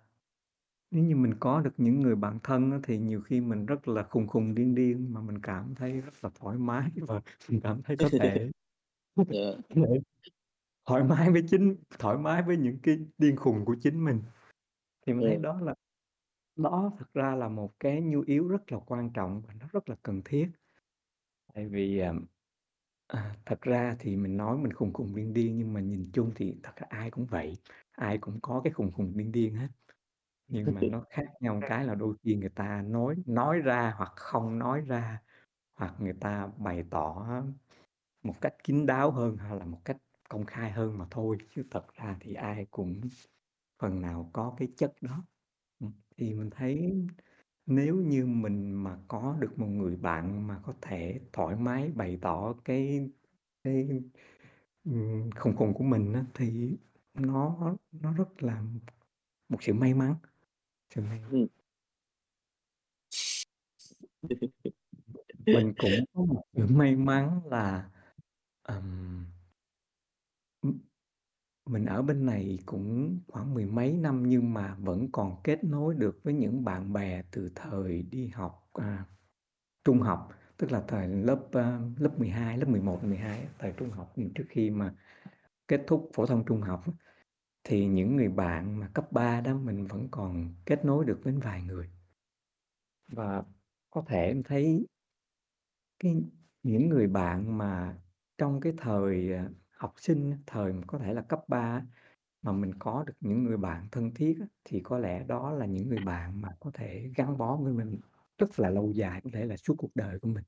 nếu 0.91 1.05
như 1.05 1.17
mình 1.17 1.35
có 1.41 1.61
được 1.61 1.75
những 1.77 2.01
người 2.01 2.17
bạn 2.17 2.39
thân 2.43 2.81
thì 2.83 2.99
nhiều 2.99 3.21
khi 3.21 3.41
mình 3.41 3.67
rất 3.67 3.89
là 3.89 4.03
khùng 4.03 4.27
khùng 4.27 4.55
điên 4.55 4.75
điên 4.75 5.15
mà 5.15 5.21
mình 5.21 5.39
cảm 5.43 5.75
thấy 5.75 6.01
rất 6.01 6.13
là 6.23 6.31
thoải 6.35 6.59
mái 6.59 6.91
và 7.09 7.21
mình 7.49 7.61
cảm 7.61 7.83
thấy 7.83 7.97
có 7.97 8.09
thể 8.13 8.51
yeah. 9.33 9.57
thoải 10.87 11.05
mái 11.05 11.31
với 11.31 11.43
chính 11.49 11.77
thoải 11.99 12.19
mái 12.19 12.43
với 12.43 12.57
những 12.57 12.79
cái 12.83 12.99
điên 13.19 13.37
khùng 13.37 13.65
của 13.65 13.77
chính 13.83 14.05
mình 14.05 14.23
thì 15.07 15.13
mình 15.13 15.25
thấy 15.27 15.37
đó 15.37 15.61
là 15.61 15.75
đó 16.57 16.93
thật 16.99 17.07
ra 17.15 17.35
là 17.35 17.49
một 17.49 17.73
cái 17.81 18.03
nhu 18.03 18.21
yếu 18.27 18.49
rất 18.49 18.73
là 18.73 18.79
quan 18.87 19.11
trọng 19.15 19.43
và 19.47 19.55
nó 19.55 19.67
rất 19.73 19.89
là 19.89 19.97
cần 20.03 20.23
thiết. 20.25 20.51
Tại 21.55 21.69
vì 21.69 21.99
à, 21.99 22.13
à, 23.07 23.37
thật 23.47 23.61
ra 23.63 23.97
thì 23.99 24.17
mình 24.17 24.37
nói 24.37 24.59
mình 24.59 24.73
khùng 24.73 24.93
khùng 24.93 25.17
điên 25.17 25.33
điên 25.33 25.59
nhưng 25.59 25.75
mà 25.75 25.81
nhìn 25.81 26.11
chung 26.13 26.33
thì 26.37 26.57
thật 26.63 26.73
ra 26.77 26.87
ai 26.91 27.11
cũng 27.11 27.27
vậy 27.27 27.55
ai 27.93 28.19
cũng 28.19 28.39
có 28.43 28.61
cái 28.65 28.73
khùng 28.73 28.93
khùng 28.93 29.17
điên 29.17 29.33
điên 29.33 29.55
hết. 29.55 29.69
Nhưng 30.49 30.75
mà 30.75 30.83
nó 30.83 31.05
khác 31.11 31.27
nhau 31.41 31.61
cái 31.67 31.85
là 31.85 31.95
đôi 31.95 32.17
khi 32.25 32.37
người 32.37 32.49
ta 32.49 32.83
nói 32.83 33.17
nói 33.27 33.59
ra 33.61 33.95
hoặc 33.97 34.13
không 34.17 34.59
nói 34.59 34.81
ra 34.81 35.23
hoặc 35.77 35.95
người 36.01 36.15
ta 36.21 36.49
bày 36.59 36.85
tỏ 36.91 37.27
một 38.23 38.35
cách 38.41 38.55
kín 38.65 38.87
đáo 38.87 39.11
hơn 39.11 39.37
hay 39.37 39.59
là 39.59 39.65
một 39.65 39.81
cách 39.85 39.97
công 40.29 40.47
khai 40.47 40.71
hơn 40.71 40.99
mà 40.99 41.07
thôi 41.11 41.39
chứ 41.55 41.63
thật 41.71 41.95
ra 41.95 42.17
thì 42.21 42.35
ai 42.35 42.67
cũng 42.71 43.01
phần 43.79 44.01
nào 44.03 44.31
có 44.33 44.55
cái 44.59 44.69
chất 44.77 44.95
đó 45.03 45.25
thì 46.19 46.35
mình 46.35 46.51
thấy 46.51 46.95
nếu 47.67 47.97
như 47.97 48.27
mình 48.27 48.73
mà 48.85 48.99
có 49.09 49.37
được 49.41 49.61
một 49.61 49.67
người 49.67 49.97
bạn 49.97 50.47
mà 50.49 50.61
có 50.65 50.75
thể 50.83 51.21
thoải 51.33 51.57
mái 51.57 51.93
bày 51.93 52.19
tỏ 52.23 52.55
cái 52.67 53.11
cái 53.65 54.03
ừm, 54.85 55.31
khùng 55.37 55.57
khùng 55.57 55.75
của 55.75 55.85
mình 55.85 56.13
á, 56.15 56.25
thì 56.35 56.79
nó 57.15 57.77
nó 57.93 58.13
rất 58.15 58.45
là 58.45 58.63
một 59.49 59.59
sự 59.63 59.75
may 59.75 59.95
mắn. 59.95 60.17
Sự 60.95 61.03
may 61.03 61.21
mắn. 61.21 61.47
Mình 65.51 65.75
cũng 65.79 66.05
có 66.15 66.23
một 66.25 66.43
sự 66.57 66.67
may 66.67 66.97
mắn 66.97 67.41
là, 67.47 67.91
ừm 68.63 69.25
mình 71.67 71.87
ở 71.87 72.03
bên 72.03 72.27
này 72.27 72.59
cũng 72.67 73.19
khoảng 73.29 73.55
mười 73.55 73.67
mấy 73.67 73.93
năm 73.93 74.23
nhưng 74.29 74.55
mà 74.55 74.75
vẫn 74.75 75.09
còn 75.13 75.43
kết 75.45 75.65
nối 75.65 75.95
được 75.95 76.21
với 76.25 76.35
những 76.35 76.65
bạn 76.65 76.93
bè 76.93 77.23
từ 77.31 77.51
thời 77.55 78.03
đi 78.03 78.27
học, 78.27 78.69
à, 78.73 79.05
trung 79.85 80.01
học, 80.01 80.29
tức 80.57 80.73
là 80.73 80.85
thời 80.89 81.09
lớp, 81.09 81.41
a, 81.53 81.81
lớp 81.99 82.19
12, 82.19 82.59
lớp 82.59 82.69
11, 82.69 83.05
12 83.05 83.49
thời 83.59 83.73
trung 83.73 83.91
học, 83.91 84.15
trước 84.35 84.45
khi 84.49 84.71
mà 84.71 84.95
kết 85.69 85.85
thúc 85.87 86.11
phổ 86.15 86.27
thông 86.27 86.45
trung 86.47 86.63
học 86.63 86.85
thì 87.65 87.87
những 87.87 88.17
người 88.17 88.29
bạn 88.29 88.81
mà 88.81 88.89
cấp 88.95 89.13
3 89.13 89.41
đó 89.41 89.55
mình 89.55 89.87
vẫn 89.87 90.09
còn 90.11 90.55
kết 90.67 90.85
nối 90.85 91.05
được 91.05 91.21
với 91.25 91.33
vài 91.33 91.63
người. 91.63 91.91
Và 93.09 93.43
có 93.91 94.05
thể 94.09 94.27
em 94.27 94.43
thấy 94.43 94.87
cái 95.99 96.23
những 96.63 96.89
người 96.89 97.07
bạn 97.07 97.59
mà 97.59 97.99
trong 98.39 98.61
cái 98.61 98.73
thời, 98.79 99.33
à 99.33 99.49
học 99.77 99.95
sinh 99.97 100.37
thời 100.47 100.73
có 100.87 100.99
thể 100.99 101.15
là 101.15 101.23
cấp 101.23 101.41
3 101.49 101.83
mà 102.43 102.53
mình 102.53 102.73
có 102.79 103.05
được 103.07 103.15
những 103.21 103.45
người 103.45 103.57
bạn 103.57 103.89
thân 103.93 104.15
thiết 104.15 104.39
thì 104.65 104.81
có 104.85 104.99
lẽ 104.99 105.25
đó 105.29 105.53
là 105.53 105.67
những 105.67 105.89
người 105.89 105.99
bạn 106.07 106.41
mà 106.43 106.49
có 106.61 106.71
thể 106.75 107.11
gắn 107.17 107.39
bó 107.39 107.57
với 107.57 107.73
mình 107.73 108.01
rất 108.39 108.61
là 108.61 108.71
lâu 108.71 108.93
dài, 108.93 109.21
có 109.25 109.31
thể 109.35 109.47
là 109.47 109.57
suốt 109.57 109.75
cuộc 109.79 109.97
đời 109.97 110.19
của 110.21 110.29
mình. 110.29 110.45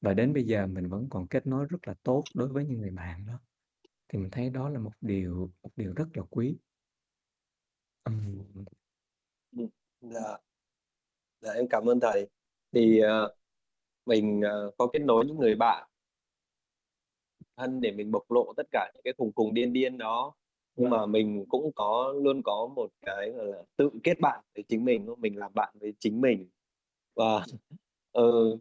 Và 0.00 0.14
đến 0.14 0.32
bây 0.34 0.44
giờ 0.44 0.66
mình 0.66 0.88
vẫn 0.88 1.08
còn 1.10 1.26
kết 1.28 1.46
nối 1.46 1.66
rất 1.70 1.88
là 1.88 1.94
tốt 2.02 2.24
đối 2.34 2.48
với 2.48 2.66
những 2.66 2.80
người 2.80 2.90
bạn 2.90 3.26
đó. 3.26 3.40
Thì 4.08 4.18
mình 4.18 4.30
thấy 4.30 4.50
đó 4.50 4.68
là 4.68 4.78
một 4.80 4.92
điều 5.00 5.50
một 5.62 5.70
điều 5.76 5.94
rất 5.94 6.08
là 6.18 6.24
quý. 6.30 6.58
Ừm. 8.04 8.64
dạ. 10.00 10.38
Dạ, 11.40 11.52
em 11.52 11.68
cảm 11.70 11.86
ơn 11.88 12.00
thầy. 12.00 12.28
Thì, 12.72 12.98
ờ, 13.00 13.34
mình, 14.06 14.40
ờ, 14.42 14.70
có 14.78 14.88
kết 14.94 14.98
nối 15.00 15.26
những 15.26 15.38
người 15.38 15.56
bạn 15.56 15.88
thân 17.56 17.80
để 17.80 17.92
mình 17.92 18.10
bộc 18.10 18.30
lộ 18.30 18.52
tất 18.56 18.66
cả 18.70 18.90
những 18.94 19.02
cái 19.04 19.14
khùng 19.18 19.32
khùng 19.34 19.54
điên 19.54 19.72
điên 19.72 19.98
đó. 19.98 20.34
Nhưng 20.76 20.90
mà 20.90 20.98
vâng. 20.98 21.12
mình 21.12 21.44
cũng 21.48 21.72
có 21.74 22.14
luôn 22.16 22.42
có 22.44 22.68
một 22.76 22.90
cái 23.00 23.30
gọi 23.30 23.46
là 23.46 23.62
tự 23.76 23.90
kết 24.02 24.20
bạn 24.20 24.44
với 24.54 24.64
chính 24.68 24.84
mình 24.84 25.06
mình 25.18 25.38
làm 25.38 25.54
bạn 25.54 25.74
với 25.80 25.94
chính 25.98 26.20
mình. 26.20 26.48
Và 27.14 27.46
ờ, 28.12 28.58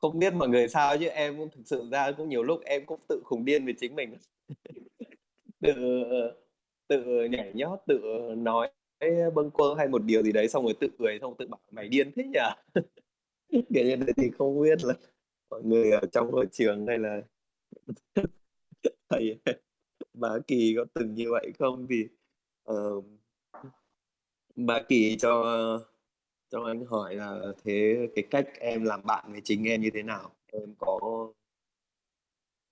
không 0.00 0.18
biết 0.18 0.34
mọi 0.34 0.48
người 0.48 0.68
sao 0.68 0.98
chứ 0.98 1.06
em 1.06 1.38
cũng 1.38 1.48
thực 1.50 1.62
sự 1.64 1.88
ra 1.92 2.12
cũng 2.12 2.28
nhiều 2.28 2.42
lúc 2.42 2.60
em 2.64 2.86
cũng 2.86 3.00
tự 3.08 3.20
khùng 3.24 3.44
điên 3.44 3.64
với 3.64 3.74
chính 3.80 3.94
mình. 3.94 4.14
Tự 5.60 5.74
tự 6.88 7.24
nhảy 7.24 7.52
nhót 7.54 7.78
tự 7.86 8.00
nói 8.36 8.70
bâng 9.34 9.50
quơ 9.50 9.74
hay 9.78 9.88
một 9.88 10.02
điều 10.04 10.22
gì 10.22 10.32
đấy 10.32 10.48
xong 10.48 10.64
rồi 10.64 10.74
tự 10.80 10.88
cười 10.98 11.18
xong 11.20 11.34
tự 11.38 11.46
bảo 11.46 11.60
mày 11.70 11.88
điên 11.88 12.10
thế 12.16 12.24
nhỉ? 12.24 12.38
Kiểu 13.74 13.84
như 13.84 13.96
thế 13.96 14.12
thì 14.16 14.30
không 14.38 14.62
biết 14.62 14.84
là 14.84 14.94
mọi 15.50 15.62
người 15.62 15.90
ở 15.90 16.00
trong 16.12 16.32
hội 16.32 16.46
trường 16.52 16.86
hay 16.86 16.98
là 16.98 17.22
thầy 19.08 19.40
bà 20.14 20.38
Kỳ 20.48 20.74
có 20.76 20.84
từng 20.94 21.14
như 21.14 21.26
vậy 21.32 21.52
không? 21.58 21.86
Vì 21.86 22.08
Ờ, 22.64 23.02
bà 24.56 24.82
Kỳ 24.88 25.16
cho 25.20 25.44
cho 26.50 26.64
anh 26.64 26.84
hỏi 26.86 27.14
là 27.16 27.40
thế 27.64 27.96
cái 28.16 28.24
cách 28.30 28.46
em 28.60 28.82
làm 28.84 29.00
bạn 29.06 29.32
với 29.32 29.40
chính 29.44 29.64
em 29.64 29.80
như 29.80 29.90
thế 29.94 30.02
nào? 30.02 30.32
Em 30.52 30.74
có 30.78 31.00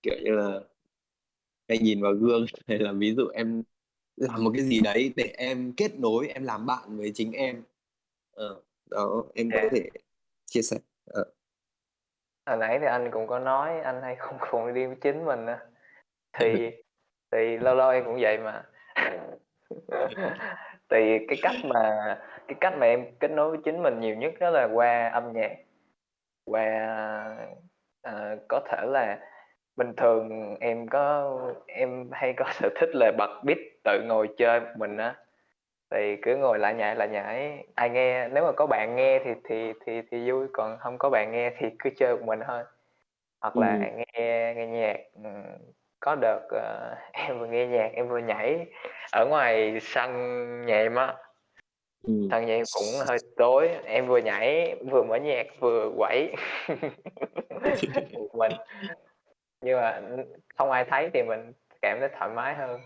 kiểu 0.01 0.15
như 0.23 0.31
là 0.35 0.61
em 1.67 1.83
nhìn 1.83 2.01
vào 2.01 2.13
gương 2.13 2.45
hay 2.67 2.79
là 2.79 2.91
ví 2.93 3.13
dụ 3.15 3.27
em 3.27 3.63
làm 4.17 4.43
một 4.43 4.51
cái 4.55 4.65
gì 4.65 4.81
đấy 4.81 5.13
để 5.15 5.23
em 5.37 5.73
kết 5.77 5.99
nối 5.99 6.27
em 6.27 6.43
làm 6.43 6.65
bạn 6.65 6.97
với 6.97 7.11
chính 7.15 7.31
em 7.31 7.63
ờ, 8.31 8.61
đó 8.91 9.23
em 9.35 9.53
có 9.53 9.59
Yeah. 9.59 9.71
thể 9.73 9.89
chia 10.45 10.61
sẻ 10.61 10.77
ờ. 11.05 11.25
Hồi 12.45 12.57
nãy 12.57 12.79
thì 12.79 12.85
anh 12.85 13.11
cũng 13.11 13.27
có 13.27 13.39
nói 13.39 13.79
anh 13.79 14.01
hay 14.01 14.15
không 14.15 14.37
còn 14.51 14.73
đi 14.73 14.85
với 14.85 14.95
chính 15.01 15.25
mình 15.25 15.45
á. 15.45 15.59
Thì 16.33 16.71
thì 17.31 17.57
lâu 17.57 17.75
lâu 17.75 17.89
em 17.89 18.03
cũng 18.05 18.17
vậy 18.19 18.37
mà. 18.37 18.63
Thì 20.89 21.25
cái 21.27 21.37
cách 21.41 21.55
mà 21.63 22.17
cái 22.47 22.55
cách 22.61 22.73
mà 22.77 22.85
em 22.85 23.05
kết 23.19 23.31
nối 23.31 23.49
với 23.49 23.59
chính 23.65 23.83
mình 23.83 23.99
nhiều 23.99 24.15
nhất 24.15 24.33
đó 24.39 24.49
là 24.49 24.67
qua 24.73 25.09
âm 25.09 25.33
nhạc. 25.33 25.51
Qua 26.45 26.67
uh, 28.07 28.39
có 28.47 28.61
thể 28.69 28.85
là 28.85 29.19
bình 29.75 29.93
thường 29.97 30.55
em 30.59 30.87
có 30.87 31.37
em 31.67 32.09
hay 32.11 32.33
có 32.37 32.45
sở 32.51 32.69
thích 32.75 32.89
là 32.93 33.11
bật 33.17 33.41
beat 33.43 33.57
tự 33.83 34.01
ngồi 34.07 34.29
chơi 34.37 34.59
một 34.59 34.71
mình 34.75 34.97
á. 34.97 35.15
Thì 35.91 36.15
cứ 36.21 36.35
ngồi 36.37 36.59
lại 36.59 36.73
nhảy 36.73 36.95
lại 36.95 37.07
nhảy, 37.09 37.65
ai 37.75 37.89
nghe 37.89 38.27
nếu 38.27 38.43
mà 38.45 38.51
có 38.51 38.67
bạn 38.67 38.95
nghe 38.95 39.19
thì 39.25 39.31
thì 39.43 39.73
thì 39.85 40.01
thì 40.11 40.31
vui, 40.31 40.47
còn 40.53 40.77
không 40.79 40.97
có 40.97 41.09
bạn 41.09 41.31
nghe 41.31 41.51
thì 41.59 41.67
cứ 41.79 41.89
chơi 41.97 42.15
một 42.17 42.25
mình 42.25 42.39
thôi. 42.47 42.63
Hoặc 43.41 43.57
là 43.57 43.77
ừ. 43.79 43.85
nghe 44.17 44.53
nghe 44.55 44.67
nhạc, 44.67 44.97
ừm, 45.23 45.43
có 45.99 46.15
đợt, 46.21 46.41
ờ, 46.51 46.95
em 47.13 47.39
vừa 47.39 47.45
nghe 47.47 47.67
nhạc 47.67 47.89
em 47.93 48.09
vừa 48.09 48.17
nhảy 48.19 48.65
ở 49.13 49.25
ngoài 49.29 49.79
sân 49.81 50.11
nhà 50.65 50.75
em 50.75 50.95
á. 50.95 51.15
ừ. 52.03 52.13
Sân 52.31 52.45
nhà 52.45 52.53
em 52.55 52.63
cũng 52.73 52.99
hơi 53.07 53.17
tối, 53.37 53.69
em 53.85 54.07
vừa 54.07 54.17
nhảy, 54.17 54.75
vừa 54.91 55.03
mở 55.03 55.15
nhạc, 55.15 55.47
vừa 55.59 55.91
quẩy 55.97 56.33
một 58.13 58.35
mình. 58.37 58.51
Nhưng 59.61 59.77
mà, 59.81 60.01
không 60.57 60.71
ai 60.71 60.85
thấy 60.89 61.09
thì 61.13 61.23
mình 61.23 61.53
cảm 61.81 61.99
thấy 61.99 62.09
thoải 62.19 62.29
mái 62.29 62.55
hơn. 62.55 62.81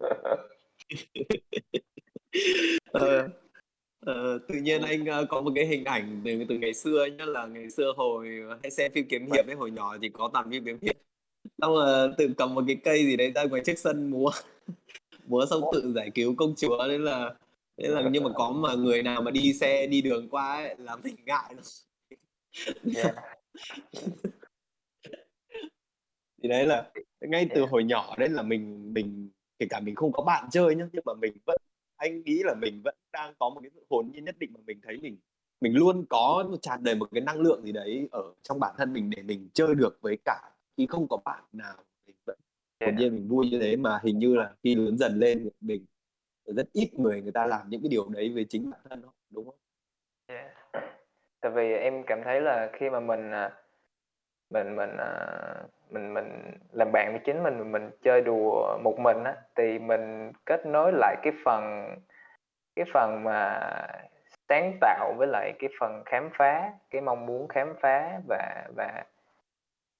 Ờ, 2.92 3.28
ờ, 4.00 4.38
tự 4.48 4.54
nhiên 4.54 4.82
anh 4.82 5.06
ờ, 5.06 5.26
có 5.28 5.40
một 5.40 5.52
cái 5.54 5.66
hình 5.66 5.84
ảnh 5.84 6.22
từ 6.24 6.44
từ 6.48 6.58
ngày 6.58 6.74
xưa 6.74 7.06
nhá 7.06 7.24
là 7.24 7.46
ngày 7.46 7.70
xưa 7.70 7.92
hồi 7.96 8.28
hay 8.62 8.70
xem 8.70 8.92
phim 8.94 9.06
kiếm 9.08 9.26
hiệp 9.32 9.46
ấy 9.46 9.56
hồi 9.56 9.70
nhỏ 9.70 9.96
thì 10.02 10.08
có 10.08 10.30
toàn 10.32 10.50
phim 10.50 10.64
kiếm 10.64 10.78
hiệp 10.82 10.96
xong 11.58 11.74
rồi 11.74 12.12
tự 12.18 12.28
cầm 12.38 12.54
một 12.54 12.64
cái 12.66 12.76
cây 12.84 13.04
gì 13.04 13.16
đấy 13.16 13.32
ra 13.34 13.44
ngoài 13.44 13.62
trước 13.64 13.78
sân 13.78 14.10
múa 14.10 14.30
múa 15.26 15.46
xong 15.50 15.62
tự 15.72 15.92
giải 15.96 16.10
cứu 16.14 16.34
công 16.36 16.54
chúa 16.56 16.88
đấy 16.88 16.98
là 16.98 17.34
thế 17.76 17.88
là 17.88 18.02
nhưng 18.10 18.24
mà 18.24 18.30
có 18.34 18.50
mà 18.50 18.74
người 18.74 19.02
nào 19.02 19.22
mà 19.22 19.30
đi 19.30 19.52
xe 19.52 19.86
đi 19.86 20.02
đường 20.02 20.28
qua 20.28 20.56
ấy 20.56 20.74
là 20.78 20.96
mình 20.96 21.16
ngại 21.26 21.54
lắm. 21.54 21.64
Yeah. 22.96 23.14
thì 26.42 26.48
đấy 26.48 26.66
là 26.66 26.90
ngay 27.20 27.48
từ 27.54 27.62
hồi 27.62 27.84
nhỏ 27.84 28.14
đấy 28.18 28.28
là 28.28 28.42
mình 28.42 28.92
mình 28.94 29.30
kể 29.58 29.66
cả 29.70 29.80
mình 29.80 29.94
không 29.94 30.12
có 30.12 30.22
bạn 30.22 30.48
chơi 30.52 30.74
nhá 30.74 30.84
nhưng 30.92 31.02
mà 31.06 31.14
mình 31.14 31.32
vẫn 31.46 31.58
anh 32.00 32.22
nghĩ 32.24 32.42
là 32.44 32.54
mình 32.54 32.80
vẫn 32.84 32.94
đang 33.12 33.34
có 33.38 33.50
một 33.50 33.60
cái 33.62 33.70
sự 33.74 33.84
hồn 33.90 34.10
nhiên 34.12 34.24
nhất 34.24 34.36
định 34.38 34.50
mà 34.54 34.60
mình 34.66 34.80
thấy 34.82 34.98
mình 35.02 35.16
mình 35.60 35.74
luôn 35.76 36.06
có 36.10 36.46
một 36.50 36.56
tràn 36.62 36.84
đầy 36.84 36.94
một 36.94 37.08
cái 37.12 37.20
năng 37.20 37.40
lượng 37.40 37.62
gì 37.64 37.72
đấy 37.72 38.08
ở 38.12 38.22
trong 38.42 38.60
bản 38.60 38.74
thân 38.78 38.92
mình 38.92 39.10
để 39.10 39.22
mình 39.22 39.48
chơi 39.54 39.74
được 39.74 39.98
với 40.00 40.18
cả 40.24 40.50
khi 40.76 40.86
không 40.86 41.08
có 41.08 41.16
bạn 41.24 41.44
nào 41.52 41.76
mình 42.06 42.16
vẫn 42.26 42.38
hồn 42.80 42.88
Yeah. 42.88 42.98
nhiên 42.98 43.14
mình 43.14 43.28
vui 43.28 43.50
như 43.50 43.58
thế 43.60 43.76
mà 43.76 44.00
hình 44.02 44.18
như 44.18 44.36
là 44.36 44.54
khi 44.62 44.74
lớn 44.74 44.98
dần 44.98 45.18
lên 45.18 45.48
mình 45.60 45.86
rất 46.44 46.72
ít 46.72 46.94
người 46.94 47.22
người 47.22 47.32
ta 47.32 47.46
làm 47.46 47.70
những 47.70 47.82
cái 47.82 47.88
điều 47.88 48.08
đấy 48.08 48.32
với 48.34 48.46
chính 48.48 48.70
bản 48.70 48.80
thân 48.90 49.02
họ 49.02 49.12
đúng 49.30 49.44
không? 49.44 49.58
Yeah. 50.26 50.54
Tại 51.40 51.52
vì 51.54 51.72
em 51.72 52.02
cảm 52.06 52.20
thấy 52.24 52.40
là 52.40 52.70
khi 52.72 52.90
mà 52.90 53.00
mình, 53.00 53.30
à, 53.30 53.59
mình 54.50 54.76
mình, 54.76 54.96
à, 54.96 55.10
mình 55.90 56.14
mình 56.14 56.52
làm 56.72 56.92
bạn 56.92 57.12
với 57.12 57.20
chính 57.24 57.42
mình, 57.42 57.72
mình 57.72 57.90
chơi 58.02 58.20
đùa 58.20 58.78
một 58.82 58.98
mình 58.98 59.24
á, 59.24 59.34
thì 59.56 59.78
mình 59.78 60.32
kết 60.46 60.66
nối 60.66 60.92
lại 60.92 61.16
cái 61.22 61.32
phần 61.44 61.94
cái 62.76 62.84
phần 62.94 63.24
mà 63.24 63.60
sáng 64.48 64.78
tạo 64.80 65.14
với 65.16 65.26
lại 65.26 65.52
cái 65.58 65.70
phần 65.80 66.02
khám 66.06 66.30
phá, 66.38 66.72
cái 66.90 67.00
mong 67.00 67.26
muốn 67.26 67.48
khám 67.48 67.74
phá 67.80 68.20
và 68.28 68.64
và, 68.76 69.04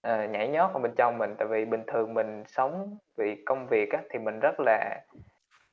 uh, 0.09 0.31
nhảy 0.31 0.49
nhót 0.49 0.71
ở 0.73 0.79
bên 0.79 0.93
trong 0.97 1.19
mình. 1.19 1.35
Tại 1.39 1.49
vì 1.49 1.65
bình 1.65 1.83
thường 1.87 2.15
mình 2.15 2.45
sống 2.47 2.97
vì 3.17 3.43
công 3.47 3.67
việc 3.67 3.93
á, 3.93 4.01
thì 4.11 4.19
mình 4.19 4.41
rất 4.41 4.61
là, 4.61 5.01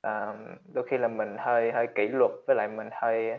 uh, 0.08 0.36
đôi 0.74 0.88
khi 0.88 0.98
là 0.98 1.08
mình 1.08 1.36
hơi 1.40 1.72
hơi 1.72 1.88
kỷ 1.96 2.08
luật 2.08 2.32
với 2.48 2.56
lại 2.56 2.68
mình 2.68 2.90
hơi 2.92 3.38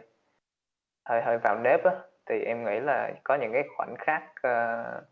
hơi 1.04 1.22
hơi 1.22 1.38
vào 1.38 1.58
nếp 1.58 1.84
á. 1.84 1.92
Thì 2.26 2.44
em 2.44 2.64
nghĩ 2.64 2.80
là 2.80 3.10
có 3.24 3.34
những 3.34 3.52
cái 3.52 3.64
khoảnh 3.76 3.94
khắc, 3.98 4.22
uh, 4.46 5.04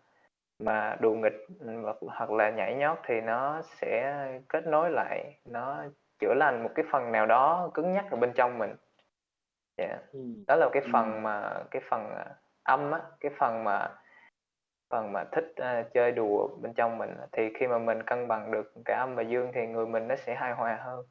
mà 0.59 0.97
đùa 1.01 1.13
nghịch, 1.15 1.47
hoặc 1.83 1.97
hoặc 2.01 2.31
là 2.31 2.51
nhảy 2.51 2.75
nhót 2.75 2.99
thì 3.07 3.21
nó 3.21 3.63
sẽ 3.63 4.17
kết 4.49 4.67
nối 4.67 4.91
lại, 4.91 5.41
nó 5.45 5.85
chữa 6.19 6.35
lành 6.35 6.63
một 6.63 6.71
cái 6.75 6.85
phần 6.93 7.13
nào 7.13 7.27
đó 7.27 7.71
cứng 7.75 7.93
nhắc 7.93 8.05
ở 8.11 8.17
bên 8.17 8.33
trong 8.35 8.59
mình. 8.59 8.75
Yeah. 9.77 10.01
Ừm, 10.13 10.45
Đó 10.47 10.57
là 10.57 10.69
cái 10.73 10.83
ừm. 10.83 10.93
phần 10.93 11.23
mà 11.23 11.65
cái 11.71 11.83
phần, 11.91 12.11
à, 12.17 12.27
âm 12.63 12.91
á, 12.93 13.01
cái 13.21 13.33
phần 13.39 13.65
mà 13.65 13.89
phần 14.91 15.13
mà 15.13 15.25
thích, 15.33 15.53
a, 15.57 15.83
chơi 15.95 16.13
đùa 16.13 16.49
bên 16.63 16.75
trong 16.75 16.99
mình. 16.99 17.11
Thì 17.33 17.53
khi 17.59 17.67
mà 17.67 17.79
mình 17.79 18.03
cân 18.03 18.29
bằng 18.29 18.51
được 18.51 18.73
cả 18.85 18.99
âm 18.99 19.15
và 19.15 19.23
dương 19.23 19.51
thì 19.55 19.67
người 19.67 19.87
mình 19.87 20.09
nó 20.09 20.17
sẽ 20.17 20.35
hài 20.35 20.53
hòa 20.53 20.79
hơn. 20.85 21.07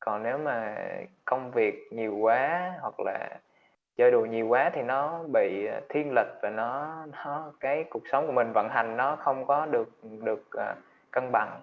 Còn 0.00 0.22
nếu 0.22 0.38
mà 0.38 0.76
công 1.24 1.50
việc 1.50 1.74
nhiều 1.92 2.16
quá 2.16 2.72
hoặc 2.80 3.00
là 3.00 3.40
chơi 3.96 4.10
đùa 4.10 4.24
nhiều 4.26 4.46
quá 4.48 4.70
thì 4.74 4.82
nó 4.82 5.22
bị, 5.32 5.66
thiên 5.88 6.12
lệch 6.14 6.26
và 6.42 6.50
nó 6.50 6.96
nó 7.12 7.52
cái 7.60 7.84
cuộc 7.90 8.02
sống 8.12 8.26
của 8.26 8.32
mình 8.32 8.52
vận 8.54 8.68
hành 8.70 8.96
nó 8.96 9.16
không 9.16 9.46
có 9.46 9.66
được 9.66 9.88
được, 10.24 10.44
ờ, 10.50 10.74
cân 11.10 11.32
bằng. 11.32 11.62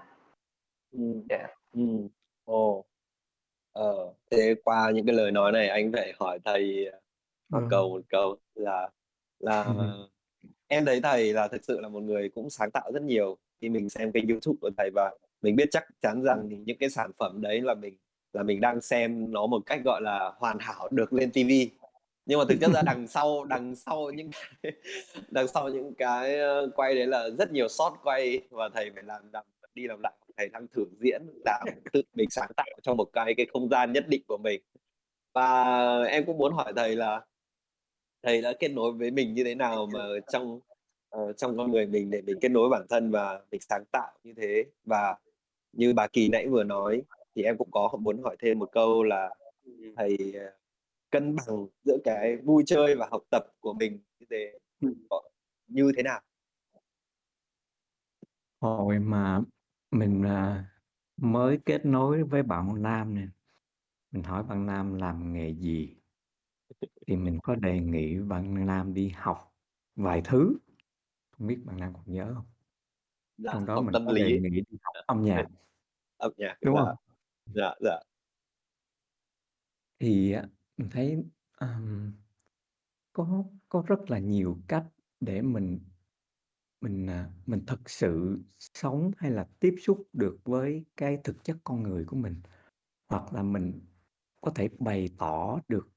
Ừm, 0.91 1.23
Yeah. 1.29 1.49
ừm, 1.73 2.07
ồ. 2.45 2.85
Ờ, 3.73 4.13
thế 4.31 4.55
qua 4.63 4.91
những 4.95 5.05
cái 5.05 5.15
lời 5.15 5.31
nói 5.31 5.51
này 5.51 5.67
anh 5.69 5.91
phải 5.93 6.13
hỏi 6.19 6.39
thầy, 6.45 6.91
Hoàng 7.51 7.63
Ờ. 7.63 7.67
Cầu 7.71 7.89
một 7.89 8.01
câu 8.09 8.37
là 8.55 8.89
là 9.39 9.65
em 10.67 10.85
thấy 10.85 11.01
thầy 11.01 11.33
là 11.33 11.47
thực 11.47 11.63
sự 11.65 11.79
là 11.81 11.89
một 11.89 12.03
người 12.03 12.29
cũng 12.29 12.49
sáng 12.49 12.71
tạo 12.71 12.91
rất 12.93 13.03
nhiều. 13.03 13.37
Khi 13.61 13.69
mình 13.69 13.89
xem 13.89 14.11
kênh 14.11 14.27
YouTube 14.27 14.57
của 14.61 14.69
thầy 14.77 14.89
và 14.95 15.11
mình 15.41 15.55
biết 15.55 15.67
chắc 15.71 15.85
chắn 16.01 16.23
rằng 16.23 16.47
thì 16.49 16.57
những 16.65 16.77
cái 16.79 16.89
sản 16.89 17.11
phẩm 17.19 17.41
đấy 17.41 17.61
là 17.61 17.73
mình 17.73 17.97
là 18.33 18.43
mình 18.43 18.61
đang 18.61 18.81
xem 18.81 19.31
nó 19.31 19.47
một 19.47 19.63
cách, 19.65 19.81
gọi 19.85 20.01
là, 20.01 20.33
hoàn 20.37 20.57
hảo 20.59 20.87
được 20.91 21.13
lên 21.13 21.31
ti 21.31 21.43
vi. 21.43 21.69
Nhưng 22.25 22.39
mà 22.39 22.45
thực 22.49 22.57
chất 22.61 22.71
ra 22.73 22.81
đằng 22.85 23.07
sau 23.07 23.43
đằng 23.45 23.75
sau 23.75 24.11
những 24.11 24.29
cái 24.61 24.73
đằng 25.31 25.47
sau 25.47 25.69
những 25.69 25.93
cái, 25.95 26.37
quay 26.75 26.95
đấy 26.95 27.07
là 27.07 27.29
rất 27.29 27.51
nhiều 27.51 27.67
shot 27.67 27.93
quay 28.03 28.41
và 28.49 28.69
thầy 28.73 28.91
phải 28.95 29.03
làm 29.03 29.21
làm 29.33 29.45
đi 29.73 29.87
làm 29.87 29.99
lại, 30.03 30.13
thầy 30.37 30.49
đang 30.49 30.67
thử 30.67 30.85
diễn, 30.99 31.21
làm 31.45 31.67
tự 31.93 32.01
mình 32.13 32.29
sáng 32.29 32.51
tạo 32.57 32.67
trong 32.81 32.97
một 32.97 33.09
cái 33.13 33.33
cái 33.37 33.45
không 33.53 33.69
gian 33.69 33.93
nhất 33.93 34.05
định 34.07 34.21
của 34.27 34.37
mình. 34.37 34.61
Và 35.33 35.63
em 36.03 36.25
cũng 36.25 36.37
muốn 36.37 36.53
hỏi 36.53 36.73
thầy 36.75 36.95
là 36.95 37.25
thầy 38.23 38.41
đã 38.41 38.53
kết 38.59 38.67
nối 38.67 38.91
với 38.93 39.11
mình 39.11 39.33
như 39.33 39.43
thế 39.43 39.55
nào 39.55 39.85
mà 39.93 39.99
trong, 40.31 40.59
ờ, 41.09 41.33
trong 41.33 41.57
con 41.57 41.71
người 41.71 41.85
mình 41.85 42.09
để 42.11 42.21
mình 42.21 42.37
kết 42.41 42.49
nối 42.49 42.69
bản 42.69 42.85
thân 42.89 43.11
và 43.11 43.41
mình 43.51 43.61
sáng 43.69 43.83
tạo 43.91 44.11
như 44.23 44.33
thế? 44.37 44.63
Và 44.85 45.15
như 45.73 45.93
bà 45.93 46.07
Kỳ 46.07 46.29
nãy 46.29 46.47
vừa 46.47 46.63
nói 46.63 47.01
thì 47.35 47.43
em 47.43 47.57
cũng 47.57 47.71
có 47.71 47.89
muốn 47.99 48.23
hỏi 48.23 48.35
thêm 48.39 48.59
một 48.59 48.69
câu 48.71 49.03
là 49.03 49.29
thầy, 49.97 50.17
à, 50.39 50.51
cân 51.13 51.35
bằng 51.35 51.67
giữa 51.85 51.97
cái 52.03 52.37
vui 52.37 52.63
chơi 52.67 52.95
và 52.95 53.07
học 53.11 53.21
tập 53.31 53.43
của 53.59 53.73
mình 53.73 54.03
như 54.19 54.25
thế 54.29 54.59
có 55.09 55.21
như 55.67 55.91
thế 55.97 56.03
nào? 56.03 56.21
Hồi 58.61 58.99
mà 58.99 59.41
mình, 59.91 60.23
à, 60.23 60.65
mới 61.17 61.59
kết 61.65 61.85
nối 61.85 62.23
với 62.23 62.43
bạn 62.43 62.81
nam 62.83 63.15
nè, 63.15 63.27
mình 64.11 64.23
hỏi 64.23 64.43
bạn 64.43 64.65
nam 64.65 64.93
làm 64.95 65.33
nghề 65.33 65.55
gì? 65.55 65.95
Thì 67.07 67.15
mình 67.15 67.39
có 67.43 67.55
đề 67.55 67.79
nghị 67.79 68.19
bạn 68.19 68.65
nam 68.65 68.93
đi 68.93 69.09
học 69.09 69.53
vài 69.95 70.21
thứ, 70.25 70.57
không 71.31 71.47
biết 71.47 71.59
bạn 71.65 71.77
nam 71.79 71.93
còn 71.93 72.03
nhớ 72.05 72.31
hông? 72.35 72.45
Dạ, 73.37 73.51
Trong 73.53 73.65
đó 73.65 73.75
học 73.75 73.85
mình 73.85 73.93
tâm 73.93 74.05
có 74.07 74.13
đề 74.13 74.23
lý. 74.23 74.39
nghị 74.39 74.49
đi 74.49 74.77
học 74.83 74.93
âm 75.05 75.21
nhạc. 75.23 75.45
âm 76.17 76.31
nhạc, 76.37 76.57
Đúng 76.61 76.75
dạ. 76.75 76.81
hông? 76.81 76.95
Dạ, 77.55 77.75
dạ. 77.81 77.99
Thì 79.99 80.31
á, 80.31 80.43
mình 80.77 80.89
thấy, 80.91 81.23
ờm, 81.57 82.13
có 83.13 83.43
có 83.69 83.83
rất 83.87 84.11
là 84.11 84.19
nhiều 84.19 84.57
cách 84.67 84.85
để 85.19 85.41
mình 85.41 85.79
mình, 86.81 87.07
à, 87.07 87.29
mình 87.45 87.65
thực 87.67 87.89
sự 87.89 88.39
sống 88.59 89.11
hay 89.17 89.31
là 89.31 89.47
tiếp 89.59 89.75
xúc 89.81 90.07
được 90.13 90.37
với 90.43 90.85
cái 90.97 91.17
thực 91.23 91.43
chất 91.43 91.57
con 91.63 91.83
người 91.83 92.05
của 92.05 92.15
mình. 92.15 92.41
Hoặc 93.09 93.33
là 93.33 93.43
mình 93.43 93.81
có 94.41 94.51
thể 94.51 94.69
bày 94.79 95.09
tỏ 95.17 95.59
được 95.67 95.89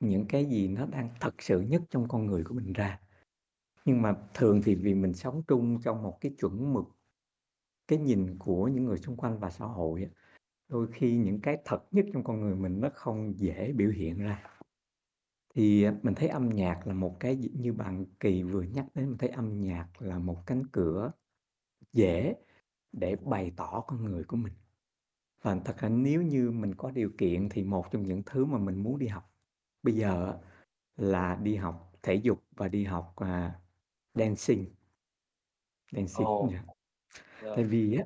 những 0.00 0.26
cái 0.28 0.44
gì 0.46 0.68
nó 0.68 0.86
đang 0.86 1.10
thật 1.20 1.34
sự 1.42 1.60
nhất 1.60 1.82
trong 1.90 2.08
con 2.08 2.26
người 2.26 2.44
của 2.44 2.54
mình 2.54 2.72
ra. 2.72 3.00
Nhưng 3.84 4.02
mà 4.02 4.16
thường 4.34 4.62
thì 4.64 4.74
vì 4.74 4.94
mình 4.94 5.14
sống 5.14 5.42
chung 5.48 5.80
trong 5.82 6.02
một 6.02 6.18
cái 6.20 6.34
chuẩn 6.38 6.72
mực, 6.72 6.84
cái 7.88 7.98
nhìn 7.98 8.38
của 8.38 8.68
những 8.68 8.84
người 8.84 8.98
xung 8.98 9.16
quanh 9.16 9.38
và 9.38 9.50
xã 9.50 9.64
hội 9.64 10.02
á, 10.02 10.10
đôi 10.70 10.86
khi 10.92 11.16
những 11.16 11.40
cái 11.40 11.58
thật 11.64 11.84
nhất 11.90 12.06
trong 12.12 12.24
con 12.24 12.40
người 12.40 12.54
mình 12.54 12.80
nó 12.80 12.88
không 12.94 13.38
dễ 13.38 13.72
biểu 13.72 13.90
hiện 13.90 14.18
ra. 14.18 14.44
Thì, 15.54 15.82
à, 15.82 15.94
mình 16.02 16.14
thấy 16.14 16.28
âm 16.28 16.48
nhạc 16.48 16.86
là 16.86 16.94
một 16.94 17.16
cái 17.20 17.36
như 17.36 17.72
bạn 17.72 18.06
Kỳ 18.20 18.42
vừa 18.42 18.62
nhắc 18.62 18.86
đến, 18.94 19.08
mình 19.08 19.18
thấy 19.18 19.28
âm 19.28 19.60
nhạc 19.60 19.88
là 19.98 20.18
một 20.18 20.46
cánh 20.46 20.62
cửa 20.72 21.12
dễ 21.92 22.34
để 22.92 23.16
bày 23.16 23.52
tỏ 23.56 23.84
con 23.86 24.04
người 24.04 24.24
của 24.24 24.36
mình. 24.36 24.52
Và 25.42 25.56
thật 25.64 25.78
ra 25.78 25.88
nếu 25.88 26.22
như 26.22 26.50
mình 26.50 26.74
có 26.74 26.90
điều 26.90 27.10
kiện 27.18 27.48
thì 27.48 27.64
một 27.64 27.86
trong 27.90 28.02
những 28.02 28.22
thứ 28.26 28.44
mà 28.44 28.58
mình 28.58 28.82
muốn 28.82 28.98
đi 28.98 29.06
học 29.06 29.34
bây 29.82 29.94
giờ 29.94 30.38
là 30.96 31.36
đi 31.42 31.56
học 31.56 31.92
thể 32.02 32.14
dục 32.14 32.44
và 32.56 32.68
đi 32.68 32.84
học, 32.84 33.12
à, 33.16 33.60
dancing. 34.14 34.66
Dancing, 35.92 36.26
Ồ. 36.26 36.48
yeah. 36.52 36.64
Rồi. 37.42 37.56
Tại 37.56 37.64
vì 37.64 37.96
á, 37.96 38.04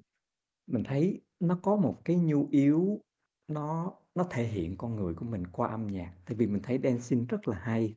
mình 0.67 0.85
thấy 0.85 1.21
nó 1.41 1.59
có 1.63 1.77
một 1.77 2.01
cái 2.05 2.17
nhu 2.17 2.49
yếu 2.51 3.01
nó 3.49 3.93
nó 4.15 4.25
thể 4.31 4.45
hiện 4.45 4.77
con 4.77 4.97
người 4.97 5.15
của 5.15 5.25
mình 5.25 5.47
qua 5.47 5.69
âm 5.69 5.87
nhạc. 5.87 6.15
Tại 6.27 6.37
vì 6.37 6.47
mình 6.47 6.63
thấy 6.63 6.81
dancing 6.85 7.27
rất 7.27 7.49
là 7.49 7.59
hay. 7.59 7.95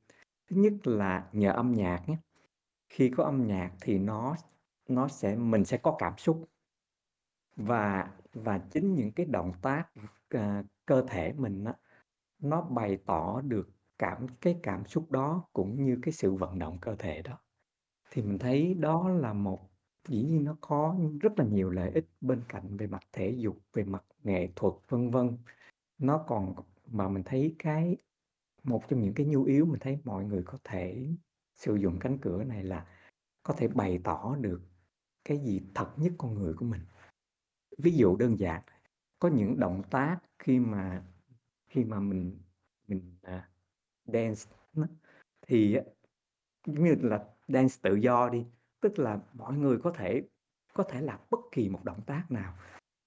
Thứ 0.49 0.55
nhất 0.55 0.73
là 0.87 1.29
nhờ 1.33 1.51
âm 1.51 1.73
nhạc 1.73 2.03
nhé, 2.07 2.17
khi 2.89 3.09
có 3.17 3.23
âm 3.23 3.47
nhạc 3.47 3.71
thì 3.81 3.99
nó 3.99 4.35
nó 4.89 5.07
sẽ 5.07 5.35
mình 5.35 5.65
sẽ 5.65 5.77
có 5.77 5.95
cảm 5.99 6.13
xúc. 6.17 6.49
Và 7.55 8.11
và 8.33 8.59
chính 8.71 8.95
những 8.95 9.11
cái 9.11 9.25
động 9.25 9.51
tác, 9.61 9.89
à, 10.29 10.63
cơ 10.85 11.05
thể 11.09 11.33
mình 11.33 11.63
á, 11.65 11.73
nó 12.39 12.61
bày 12.61 12.97
tỏ 13.05 13.41
được 13.41 13.69
cảm 13.99 14.27
cái 14.41 14.59
cảm 14.63 14.85
xúc 14.85 15.11
đó 15.11 15.43
cũng 15.53 15.85
như 15.85 15.99
cái 16.01 16.11
sự 16.11 16.33
vận 16.33 16.59
động 16.59 16.77
cơ 16.81 16.95
thể 16.99 17.21
đó. 17.21 17.39
Thì 18.11 18.21
mình 18.21 18.39
thấy 18.39 18.73
đó 18.73 19.09
là 19.09 19.33
một 19.33 19.69
dĩ 20.07 20.23
nhiên 20.23 20.43
nó 20.43 20.57
có 20.61 20.95
rất 21.21 21.39
là 21.39 21.45
nhiều 21.45 21.69
lợi 21.69 21.91
ích 21.91 22.05
bên 22.21 22.41
cạnh 22.49 22.77
về 22.77 22.87
mặt 22.87 23.03
thể 23.11 23.29
dục, 23.37 23.57
về 23.73 23.83
mặt 23.83 24.03
nghệ 24.23 24.49
thuật, 24.55 24.73
vân 24.87 25.11
vân. 25.11 25.37
Nó 25.97 26.23
còn 26.27 26.55
mà 26.87 27.09
mình 27.09 27.23
thấy 27.25 27.55
cái 27.59 27.97
một 28.63 28.83
trong 28.89 29.01
những 29.01 29.13
cái 29.13 29.25
nhu 29.25 29.43
yếu 29.43 29.65
mình 29.65 29.79
thấy 29.79 29.99
mọi 30.03 30.25
người 30.25 30.43
có 30.43 30.57
thể 30.63 31.07
sử 31.53 31.75
dụng 31.75 31.99
cánh 31.99 32.17
cửa 32.17 32.43
này 32.43 32.63
là 32.63 32.85
có 33.43 33.53
thể 33.57 33.67
bày 33.67 33.99
tỏ 34.03 34.35
được 34.41 34.61
cái 35.25 35.37
gì 35.37 35.61
thật 35.75 35.89
nhất 35.97 36.13
con 36.17 36.33
người 36.33 36.53
của 36.53 36.65
mình. 36.65 36.81
Ví 37.77 37.91
dụ 37.91 38.17
đơn 38.17 38.39
giản, 38.39 38.61
có 39.19 39.29
những 39.29 39.59
động 39.59 39.83
tác 39.89 40.19
khi 40.39 40.59
mà 40.59 41.03
khi 41.69 41.83
mà 41.83 41.99
mình 41.99 42.39
mình, 42.87 43.17
uh, 43.27 43.41
dance 44.05 44.41
thì 45.41 45.75
á, 45.75 45.83
giống 46.65 46.83
như 46.83 46.95
là 47.01 47.25
dance 47.47 47.75
tự 47.81 47.95
do 47.95 48.29
đi, 48.29 48.45
tức 48.81 48.99
là 48.99 49.19
mọi 49.33 49.53
người 49.57 49.77
có 49.77 49.91
thể 49.91 50.23
có 50.73 50.83
thể 50.83 51.01
làm 51.01 51.19
bất 51.31 51.39
kỳ 51.51 51.69
một 51.69 51.83
động 51.83 52.01
tác 52.05 52.31
nào. 52.31 52.53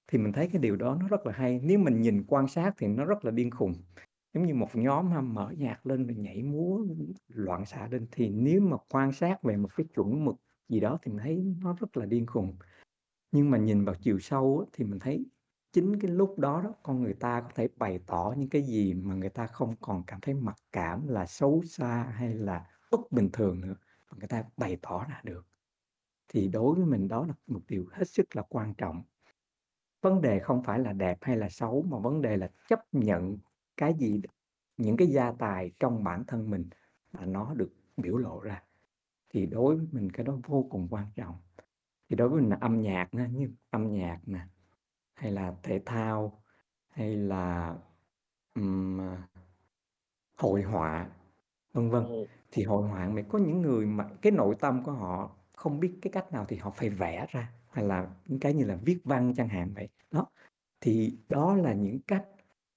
Thì 0.07 0.19
mình 0.19 0.33
thấy 0.33 0.49
cái 0.53 0.63
điều 0.63 0.77
đó 0.77 0.97
nó 1.01 1.09
rất 1.09 1.27
là 1.27 1.33
hay, 1.33 1.61
nếu 1.63 1.79
mình 1.79 2.01
nhìn 2.01 2.25
quan 2.29 2.49
sát 2.49 2.75
thì 2.79 2.87
nó 2.87 3.05
rất 3.05 3.25
là 3.25 3.31
điên 3.31 3.51
khùng. 3.51 3.75
Giống 4.35 4.47
như 4.47 4.55
một 4.55 4.69
nhóm 4.75 5.11
ha, 5.11 5.21
mở 5.21 5.53
nhạc 5.59 5.87
lên 5.87 6.07
rồi 6.07 6.17
nhảy 6.17 6.43
múa 6.43 6.81
loạn 7.29 7.67
xạ 7.67 7.89
lên, 7.91 8.07
thì 8.13 8.31
nếu 8.31 8.61
mà 8.61 8.77
quan 8.89 9.13
sát 9.13 9.43
về 9.43 9.57
một 9.57 9.69
cái 9.77 9.87
chuẩn 9.95 10.25
mực 10.25 10.37
gì 10.69 10.81
đó 10.81 10.99
thì 11.03 11.13
mình 11.13 11.21
thấy 11.23 11.45
nó 11.63 11.77
rất 11.81 11.97
là 11.97 12.07
điên 12.07 12.27
khùng. 12.27 12.57
Nhưng 13.33 13.51
mà 13.51 13.59
nhìn 13.59 13.85
vào 13.85 13.95
chiều 13.95 14.19
sâu 14.19 14.67
thì 14.73 14.85
mình 14.85 14.99
thấy 14.99 15.27
chính 15.73 16.01
cái 16.01 16.11
lúc 16.11 16.39
đó 16.39 16.61
đó, 16.65 16.75
con 16.83 17.03
người 17.03 17.15
ta 17.15 17.41
có 17.41 17.49
thể 17.55 17.69
bày 17.77 18.01
tỏ 18.07 18.35
những 18.37 18.49
cái 18.49 18.63
gì 18.63 18.95
mà 18.95 19.15
người 19.15 19.31
ta 19.31 19.47
không 19.47 19.75
còn 19.81 20.03
cảm 20.07 20.21
thấy 20.21 20.35
mặc 20.35 20.57
cảm 20.73 21.09
là 21.09 21.27
xấu 21.27 21.63
xa 21.63 22.03
hay 22.03 22.35
là 22.35 22.67
bất 22.91 23.13
bình 23.13 23.31
thường 23.33 23.61
nữa, 23.61 23.75
mà 24.11 24.17
người 24.19 24.29
ta 24.29 24.45
bày 24.57 24.77
tỏ 24.83 25.05
ra 25.09 25.21
được. 25.25 25.50
Thì 26.33 26.49
đối 26.49 26.75
với 26.75 26.87
mình 26.87 27.09
đó 27.09 27.27
là 27.27 27.35
một 27.47 27.61
điều 27.69 27.87
hết 27.93 28.09
sức 28.09 28.37
là 28.37 28.43
quan 28.49 28.75
trọng. 28.75 29.03
Vấn 30.03 30.21
đề 30.21 30.41
không 30.41 30.63
phải 30.63 30.79
là 30.79 30.93
đẹp 30.93 31.19
hay 31.21 31.37
là 31.37 31.49
xấu, 31.49 31.83
mà 31.83 31.99
vấn 31.99 32.23
đề 32.23 32.37
là 32.37 32.51
chấp 32.69 32.81
nhận 32.93 33.39
cái 33.77 33.95
gì 33.95 34.23
những 34.77 34.97
cái 34.97 35.09
gia 35.09 35.33
tài 35.33 35.71
trong 35.81 36.05
bản 36.05 36.25
thân 36.27 36.51
mình 36.51 36.69
mà 37.13 37.27
nó 37.27 37.55
được 37.55 37.73
biểu 37.97 38.17
lộ 38.17 38.41
ra. 38.41 38.63
Thì 39.29 39.47
đối 39.47 39.77
với 39.77 39.87
mình 39.93 40.13
cái 40.13 40.27
đó 40.27 40.39
vô 40.47 40.67
cùng 40.71 40.89
quan 40.91 41.07
trọng. 41.15 41.37
Thì 42.09 42.17
đối 42.17 42.29
với 42.29 42.41
mình 42.41 42.51
là 42.51 42.59
âm 42.61 42.81
nhạc 42.81 43.09
á, 43.13 43.27
như 43.27 43.51
âm 43.71 43.93
nhạc 43.93 44.21
nè, 44.27 44.41
hay 45.15 45.33
là 45.33 45.55
thể 45.63 45.83
thao, 45.87 46.43
hay 46.89 47.17
là, 47.17 47.77
à 48.55 49.29
hội 50.37 50.63
họa, 50.63 51.11
vân 51.73 51.91
vân. 51.91 52.05
Thì 52.51 52.65
hội 52.65 52.89
họa 52.89 53.09
mà 53.09 53.23
có 53.29 53.39
những 53.39 53.63
người 53.63 53.87
mà 53.87 54.09
cái 54.23 54.33
nội 54.33 54.57
tâm 54.61 54.83
của 54.85 54.93
họ 54.93 55.37
không 55.61 55.81
biết 55.81 55.99
cái 56.03 56.13
cách 56.13 56.33
nào 56.33 56.47
thì 56.49 56.57
họ 56.57 56.71
phải 56.71 56.89
vẽ 56.91 57.27
ra, 57.31 57.53
hay 57.71 57.85
là 57.85 58.09
những 58.27 58.41
cái 58.41 58.55
như 58.55 58.65
là 58.65 58.77
viết 58.85 58.99
văn 59.05 59.35
chẳng 59.37 59.49
hạn 59.49 59.73
vậy. 59.75 59.89
Đó, 60.11 60.27
thì 60.81 61.19
đó 61.29 61.57
là 61.57 61.75
những 61.75 62.01
cách 62.07 62.25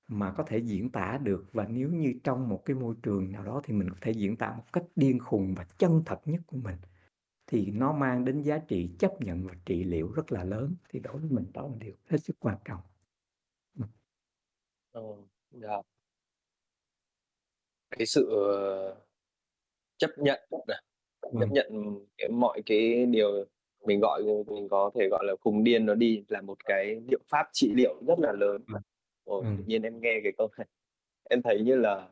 mà 0.08 0.32
có 0.38 0.44
thể 0.48 0.58
diễn 0.58 0.90
tả 0.92 1.20
được 1.24 1.46
và 1.54 1.66
nếu 1.70 1.90
như 1.90 2.14
trong 2.24 2.50
một 2.50 2.66
cái 2.66 2.76
môi 2.76 2.96
trường 3.04 3.32
nào 3.32 3.44
đó 3.44 3.62
thì 3.64 3.74
mình 3.74 3.90
có 3.90 3.96
thể 4.02 4.12
diễn 4.12 4.38
tả 4.38 4.54
một 4.58 4.64
cách 4.74 4.84
điên 4.96 5.20
khùng 5.20 5.56
và 5.56 5.66
chân 5.78 6.04
thật 6.06 6.20
nhất 6.26 6.42
của 6.48 6.58
mình. 6.58 6.78
Thì 7.48 7.72
nó 7.72 7.94
mang 7.94 8.26
đến 8.26 8.42
giá 8.42 8.58
trị 8.58 8.90
chấp 9.00 9.12
nhận 9.22 9.48
và 9.48 9.54
trị 9.66 9.84
liệu 9.84 10.12
rất 10.12 10.32
là 10.32 10.44
lớn, 10.44 10.76
thì 10.90 11.00
đối 11.00 11.18
với 11.18 11.30
mình 11.30 11.46
đó 11.54 11.62
là 11.68 11.76
điều 11.80 11.94
hết 12.10 12.18
sức 12.18 12.36
quan 12.40 12.58
trọng. 12.66 12.82
ừ, 14.92 15.02
yeah. 15.62 15.86
Cái 17.92 18.06
sự, 18.06 18.30
ờ, 18.30 18.96
chấp 19.98 20.10
nhận 20.18 20.40
chấp 21.40 21.46
Ừm. 21.46 21.52
nhận 21.52 21.68
cái 22.18 22.30
mọi 22.30 22.62
cái 22.66 23.06
điều 23.06 23.46
mình 23.86 24.00
gọi 24.02 24.24
mình 24.48 24.68
có 24.70 24.92
thể 24.96 25.08
gọi 25.12 25.24
là 25.28 25.36
khùng 25.42 25.64
điên 25.64 25.86
nó 25.86 25.96
đi 25.96 26.24
là 26.28 26.42
một 26.42 26.58
cái 26.66 27.02
liệu 27.10 27.20
pháp 27.30 27.48
trị 27.54 27.74
liệu 27.76 27.96
rất 28.08 28.20
là 28.20 28.32
lớn. 28.40 28.64
Vâng. 28.68 28.82
Ồ, 29.26 29.46
tự 29.58 29.64
Ừm. 29.64 29.68
nhiên 29.68 29.82
em 29.84 30.02
nghe 30.02 30.20
cái 30.24 30.32
câu 30.38 30.48
này, 30.58 30.68
em 31.30 31.42
thấy 31.44 31.62
như 31.66 31.76
là 31.76 32.10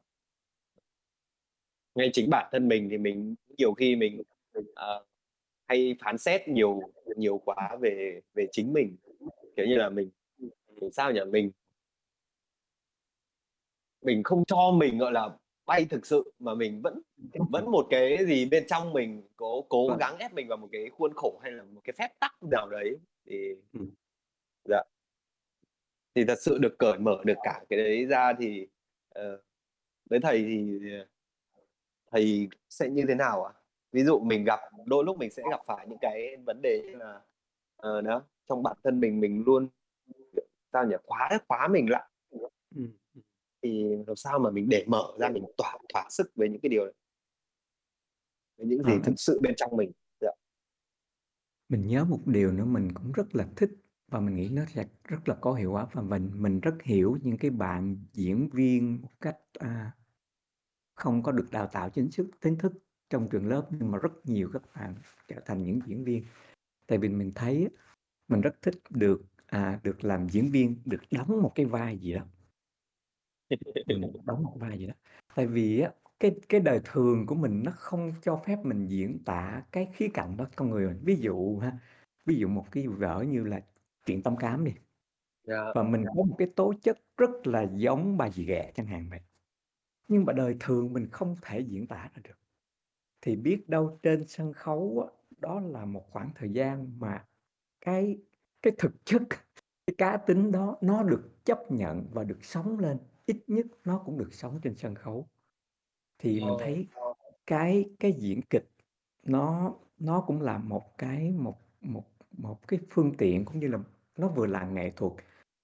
ngay 1.95 2.09
chính 2.13 2.29
bản 2.29 2.49
thân 2.51 2.67
mình 2.67 2.87
thì 2.91 2.97
mình 2.97 3.35
nhiều 3.57 3.73
khi 3.73 3.95
mình, 3.95 4.21
ờ, 4.75 5.05
hay 5.67 5.95
phán 6.05 6.17
xét 6.17 6.47
nhiều 6.47 6.79
nhiều 7.17 7.37
quá 7.45 7.77
về 7.81 8.21
về 8.35 8.47
chính 8.51 8.73
mình, 8.73 8.97
kiểu 9.57 9.65
như 9.67 9.75
là, 9.77 9.89
mình 9.89 10.09
mình 10.81 10.91
sao 10.93 11.11
nhỉ? 11.13 11.21
Mình 11.31 11.51
mình 14.01 14.23
không 14.23 14.43
cho 14.47 14.71
mình, 14.77 14.97
gọi 14.97 15.11
là, 15.11 15.29
bay 15.65 15.85
thực 15.89 16.05
sự 16.05 16.31
mà 16.39 16.55
mình 16.55 16.81
vẫn 16.81 17.01
vẫn 17.51 17.71
một 17.71 17.87
cái 17.89 18.25
gì 18.25 18.45
bên 18.45 18.63
trong 18.67 18.93
mình 18.93 19.23
cố 19.37 19.61
cố 19.69 19.89
Vâng. 19.89 19.97
gắng 19.99 20.17
ép 20.17 20.33
mình 20.33 20.47
vào 20.47 20.57
một 20.57 20.69
cái 20.71 20.89
khuôn 20.89 21.13
khổ 21.15 21.39
hay 21.43 21.51
là 21.51 21.63
một 21.63 21.81
cái 21.83 21.93
phép 21.97 22.09
tắc 22.19 22.31
nào 22.51 22.69
đấy 22.69 22.97
thì 23.25 23.55
Ừm. 23.73 23.89
dạ. 24.65 24.83
Thì 26.15 26.25
thật 26.25 26.39
sự 26.41 26.57
được 26.57 26.75
cởi 26.79 26.97
mở 26.99 27.17
được 27.25 27.37
cả 27.43 27.61
cái 27.69 27.79
đấy 27.79 28.05
ra 28.05 28.33
thì, 28.39 28.67
ờ, 29.09 29.41
với 30.09 30.19
thầy 30.19 30.43
thì, 30.43 30.79
thầy 32.11 32.49
sẽ 32.69 32.89
như 32.89 33.03
thế 33.07 33.15
nào 33.15 33.43
ạ? 33.45 33.53
Ví 33.91 34.03
dụ 34.03 34.19
mình 34.19 34.43
gặp 34.43 34.59
đôi 34.85 35.03
lúc 35.03 35.17
mình 35.17 35.31
sẽ 35.31 35.43
gặp 35.51 35.59
phải 35.67 35.87
những 35.89 35.97
cái 36.01 36.37
vấn 36.45 36.59
đề 36.63 36.81
như 36.85 36.95
là, 36.99 37.21
ờ, 37.77 38.01
đó, 38.01 38.23
trong 38.49 38.63
bản 38.63 38.77
thân 38.83 38.99
mình 38.99 39.19
mình 39.19 39.43
luôn, 39.45 39.67
sao 40.73 40.85
nhỉ? 40.87 40.95
Khóa 41.05 41.29
khóa 41.47 41.67
mình 41.67 41.89
lại. 41.89 42.09
Ừm. 42.75 42.91
Thì 43.63 43.83
làm 44.07 44.15
sao 44.15 44.39
mà 44.39 44.49
mình 44.51 44.69
để 44.69 44.83
mở 44.87 45.03
ra 45.19 45.29
mình 45.29 45.43
tỏa 45.57 45.77
thỏa 45.93 46.07
sức 46.09 46.31
với 46.35 46.49
những 46.49 46.61
cái 46.61 46.69
điều 46.69 46.83
với 48.57 48.67
những 48.67 48.83
gì 48.83 48.93
Ờ, 48.93 48.99
thực 49.03 49.13
sự 49.17 49.39
bên 49.43 49.53
trong 49.57 49.77
mình? 49.77 49.91
Dạ. 50.21 50.31
Mình 51.69 51.87
nhớ 51.87 52.05
một 52.05 52.19
điều 52.27 52.51
nữa 52.51 52.65
mình 52.65 52.91
cũng 52.93 53.11
rất 53.11 53.35
là 53.35 53.47
thích 53.55 53.71
và 54.11 54.19
mình 54.19 54.35
nghĩ 54.35 54.49
nó 54.49 54.65
sẽ 54.65 54.85
rất 55.03 55.29
là 55.29 55.35
có 55.41 55.53
hiệu 55.53 55.71
quả 55.71 55.87
và 55.93 56.01
mình 56.01 56.31
mình 56.35 56.59
rất 56.59 56.75
hiểu 56.83 57.17
những 57.23 57.37
cái 57.37 57.51
bạn 57.51 57.97
diễn 58.13 58.49
viên 58.53 59.01
một 59.01 59.09
cách, 59.21 59.37
à, 59.59 59.91
không 60.95 61.23
có 61.23 61.31
được 61.31 61.47
đào 61.51 61.67
tạo 61.67 61.89
chính 61.89 62.11
sức 62.11 62.27
chính 62.41 62.57
thức 62.57 62.73
trong 63.09 63.27
trường 63.31 63.47
lớp, 63.47 63.67
nhưng 63.71 63.91
mà 63.91 63.97
rất 63.97 64.11
nhiều 64.25 64.49
các 64.53 64.61
bạn 64.75 64.95
trở 65.27 65.35
thành 65.45 65.63
những 65.63 65.79
diễn 65.87 66.03
viên. 66.03 66.23
Tại 66.87 66.97
vì 66.97 67.09
mình 67.09 67.31
thấy 67.35 67.69
mình 68.27 68.41
rất 68.41 68.55
thích 68.61 68.75
được, 68.89 69.21
à, 69.47 69.79
được 69.83 70.03
làm 70.05 70.29
diễn 70.29 70.51
viên, 70.51 70.81
được 70.85 71.01
đóng 71.11 71.41
một 71.43 71.51
cái 71.55 71.65
vai 71.65 71.97
gì 71.99 72.13
đó. 72.13 72.23
Mình 73.85 74.01
đóng 74.25 74.43
một 74.43 74.53
vai 74.59 74.79
gì 74.79 74.87
đó. 74.87 74.93
Tại 75.35 75.47
vì 75.47 75.79
á, 75.81 75.91
cái 76.19 76.35
cái 76.49 76.61
đời 76.61 76.79
thường 76.85 77.25
của 77.27 77.35
mình 77.35 77.61
nó 77.65 77.71
không 77.75 78.11
cho 78.21 78.37
phép 78.45 78.57
mình 78.63 78.87
diễn 78.87 79.19
tả 79.25 79.63
cái 79.71 79.87
khía 79.93 80.07
cạnh 80.13 80.37
đó 80.37 80.47
con 80.55 80.69
người 80.69 80.87
mình. 80.87 80.99
Ví 81.05 81.15
dụ 81.15 81.57
ha, 81.59 81.77
ví 82.25 82.35
dụ 82.35 82.47
một 82.47 82.65
cái 82.71 82.87
vở 82.87 83.21
như 83.29 83.43
là 83.43 83.61
"Chuyện 84.05 84.23
Tâm 84.23 84.37
Cám" 84.37 84.65
đi, 84.65 84.71
Dạ. 85.43 85.73
và 85.75 85.83
mình 85.83 86.05
có 86.15 86.23
một 86.23 86.35
cái 86.37 86.49
tố 86.55 86.73
chất 86.83 86.99
rất 87.17 87.47
là 87.47 87.63
giống 87.75 88.17
bà 88.17 88.29
dì 88.29 88.45
ghẻ 88.45 88.71
chẳng 88.75 88.87
hạn 88.87 89.07
vậy. 89.09 89.21
Nhưng 90.07 90.25
mà 90.25 90.33
đời 90.33 90.57
thường 90.59 90.93
mình 90.93 91.07
không 91.11 91.35
thể 91.43 91.59
diễn 91.61 91.87
tả 91.87 92.09
ra 92.15 92.21
được. 92.23 92.35
Thì 93.21 93.35
biết 93.35 93.69
đâu 93.69 93.99
trên 94.03 94.25
sân 94.27 94.53
khấu 94.53 95.07
á, 95.09 95.13
đó 95.39 95.61
là 95.61 95.85
một 95.85 96.05
khoảng 96.11 96.31
thời 96.35 96.49
gian 96.49 96.99
mà 96.99 97.25
cái 97.81 98.19
cái 98.61 98.73
thực 98.79 99.05
chất, 99.05 99.21
cái 99.87 99.95
cá 99.97 100.17
tính 100.17 100.51
đó 100.51 100.77
nó 100.81 101.03
được 101.03 101.45
chấp 101.45 101.59
nhận 101.71 102.07
và 102.13 102.23
được 102.25 102.45
sống 102.45 102.79
lên, 102.79 102.97
ít 103.31 103.43
nhất 103.47 103.65
nó 103.85 103.97
cũng 104.05 104.17
được 104.17 104.33
sống 104.33 104.59
trên 104.63 104.75
sân 104.75 104.95
khấu. 104.95 105.27
Thì 106.19 106.39
mình 106.39 106.49
Ờ. 106.49 106.57
thấy 106.59 106.87
cái 107.47 107.89
cái 107.99 108.13
diễn 108.13 108.41
kịch 108.49 108.69
nó 109.23 109.75
nó 109.99 110.21
cũng 110.27 110.41
là 110.41 110.57
một 110.57 110.97
cái 110.97 111.31
một 111.31 111.57
một 111.81 112.05
một 112.31 112.67
cái 112.67 112.79
phương 112.89 113.11
tiện 113.17 113.45
cũng 113.45 113.59
như 113.59 113.67
là 113.67 113.79
nó 114.17 114.27
vừa 114.27 114.45
là 114.45 114.65
nghệ 114.65 114.91
thuật, 114.95 115.13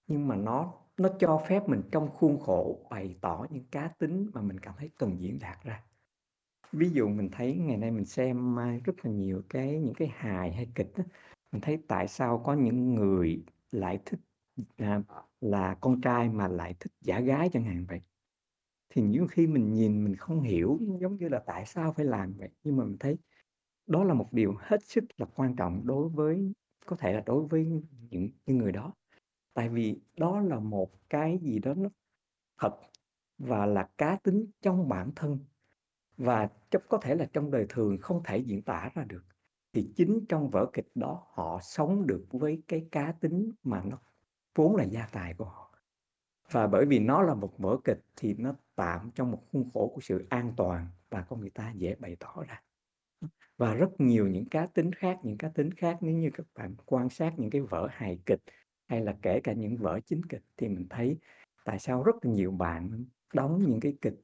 nhưng 0.08 0.28
mà 0.28 0.36
nó 0.36 0.74
nó 0.98 1.10
cho 1.20 1.44
phép 1.50 1.70
mình 1.70 1.82
trong 1.92 2.10
khuôn 2.10 2.40
khổ 2.40 2.88
bày 2.90 3.16
tỏ 3.22 3.46
những 3.50 3.66
cá 3.72 3.88
tính 4.00 4.32
mà 4.34 4.42
mình 4.42 4.60
cảm 4.60 4.74
thấy 4.78 4.90
cần 4.98 5.22
diễn 5.22 5.40
đạt 5.40 5.64
ra. 5.64 5.84
Ví 6.72 6.90
dụ 6.90 7.08
mình 7.10 7.30
thấy 7.32 7.56
ngày 7.56 7.78
nay 7.78 7.92
mình 7.92 8.06
xem, 8.06 8.56
rất 8.86 8.94
là 9.04 9.12
nhiều 9.12 9.42
cái 9.50 9.80
những 9.80 9.94
cái 9.96 10.08
hài 10.08 10.54
hay 10.54 10.68
kịch 10.76 10.92
á, 10.96 11.04
mình 11.52 11.62
thấy 11.62 11.84
tại 11.88 12.08
sao 12.08 12.40
có 12.46 12.54
những 12.54 12.96
người 12.96 13.44
lại 13.72 14.00
thích, 14.06 14.20
à, 14.78 15.02
là 15.42 15.78
con 15.82 16.02
trai 16.02 16.30
mà 16.30 16.48
lại 16.48 16.76
thích 16.80 16.92
giả 17.02 17.20
gái 17.20 17.50
chẳng 17.54 17.64
hạn 17.64 17.86
vậy. 17.90 18.02
Thì 18.90 19.02
nhiều 19.02 19.28
khi 19.28 19.48
mình 19.48 19.74
nhìn 19.74 20.04
mình 20.04 20.16
không 20.16 20.42
hiểu, 20.42 20.80
giống 21.02 21.18
như 21.18 21.30
là 21.30 21.40
tại 21.46 21.66
sao 21.66 21.94
phải 21.94 22.06
làm 22.06 22.34
vậy, 22.34 22.50
nhưng 22.64 22.78
mà 22.78 22.84
mình 22.86 22.98
thấy 23.00 23.18
đó 23.88 24.04
là 24.04 24.14
một 24.14 24.34
điều 24.34 24.56
hết 24.60 24.84
sức 24.84 25.04
là 25.18 25.26
quan 25.36 25.56
trọng 25.56 25.88
đối 25.88 26.10
với 26.10 26.54
có 26.86 26.96
thể 26.96 27.14
là 27.14 27.24
đối 27.26 27.48
với 27.48 27.66
những 28.10 28.30
những 28.46 28.58
người 28.58 28.72
đó. 28.72 28.94
Tại 29.54 29.70
vì 29.70 30.02
đó 30.18 30.42
là 30.42 30.60
một 30.60 30.92
cái 31.10 31.40
gì 31.42 31.60
đó 31.60 31.74
nó 31.74 31.90
thật 32.60 32.78
và 33.38 33.66
là 33.66 33.90
cá 33.98 34.18
tính 34.24 34.46
trong 34.62 34.90
bản 34.90 35.12
thân 35.16 35.40
và 36.18 36.50
chắc 36.70 36.82
có 36.90 36.98
thể 37.02 37.16
là 37.16 37.30
trong 37.34 37.52
đời 37.52 37.66
thường 37.70 37.98
không 38.02 38.22
thể 38.24 38.38
diễn 38.38 38.62
tả 38.62 38.90
ra 38.96 39.04
được. 39.04 39.24
Thì 39.74 39.94
chính 39.96 40.26
trong 40.30 40.50
vở 40.50 40.70
kịch 40.74 40.88
đó 40.96 41.24
họ 41.34 41.60
sống 41.62 42.08
được 42.08 42.26
với 42.32 42.64
cái 42.68 42.88
cá 42.92 43.12
tính 43.12 43.52
mà 43.64 43.84
nó 43.86 44.02
vốn 44.58 44.76
là 44.76 44.84
gia 44.84 45.08
tài 45.12 45.34
của 45.34 45.46
họ. 45.46 45.72
Và 46.52 46.68
bởi 46.68 46.86
vì 46.86 47.00
nó 47.00 47.22
là 47.22 47.34
một 47.34 47.58
vở 47.58 47.78
kịch 47.84 48.00
thì 48.16 48.36
nó 48.38 48.54
tạm 48.76 49.12
trong 49.16 49.32
một 49.32 49.44
khuôn 49.52 49.70
khổ 49.74 49.92
của 49.96 50.02
sự 50.02 50.26
an 50.30 50.54
toàn 50.58 50.88
và 51.10 51.22
con 51.22 51.40
người 51.40 51.50
ta 51.50 51.72
dễ 51.76 51.96
bày 51.96 52.16
tỏ 52.20 52.44
ra. 52.48 52.62
Và 53.58 53.74
rất 53.74 53.90
nhiều 54.02 54.28
những 54.28 54.46
cá 54.46 54.66
tính 54.66 54.94
khác, 54.94 55.20
những 55.24 55.38
cá 55.38 55.50
tính 55.50 55.72
khác 55.72 55.98
nếu 56.02 56.16
như 56.16 56.30
các 56.34 56.46
bạn 56.56 56.76
quan 56.86 57.10
sát 57.10 57.34
những 57.38 57.50
cái 57.50 57.62
vở 57.62 57.88
hài 57.92 58.20
kịch 58.26 58.42
hay 58.88 59.02
là 59.02 59.16
kể 59.22 59.40
cả 59.40 59.54
những 59.54 59.78
vở 59.78 60.00
chính 60.06 60.26
kịch 60.26 60.44
thì 60.58 60.68
mình 60.68 60.88
thấy 60.90 61.18
tại 61.66 61.80
sao 61.80 62.04
rất 62.04 62.16
là 62.22 62.32
nhiều 62.32 62.52
bạn 62.52 63.06
đóng 63.34 63.60
những 63.68 63.80
cái 63.80 63.94
kịch 64.02 64.22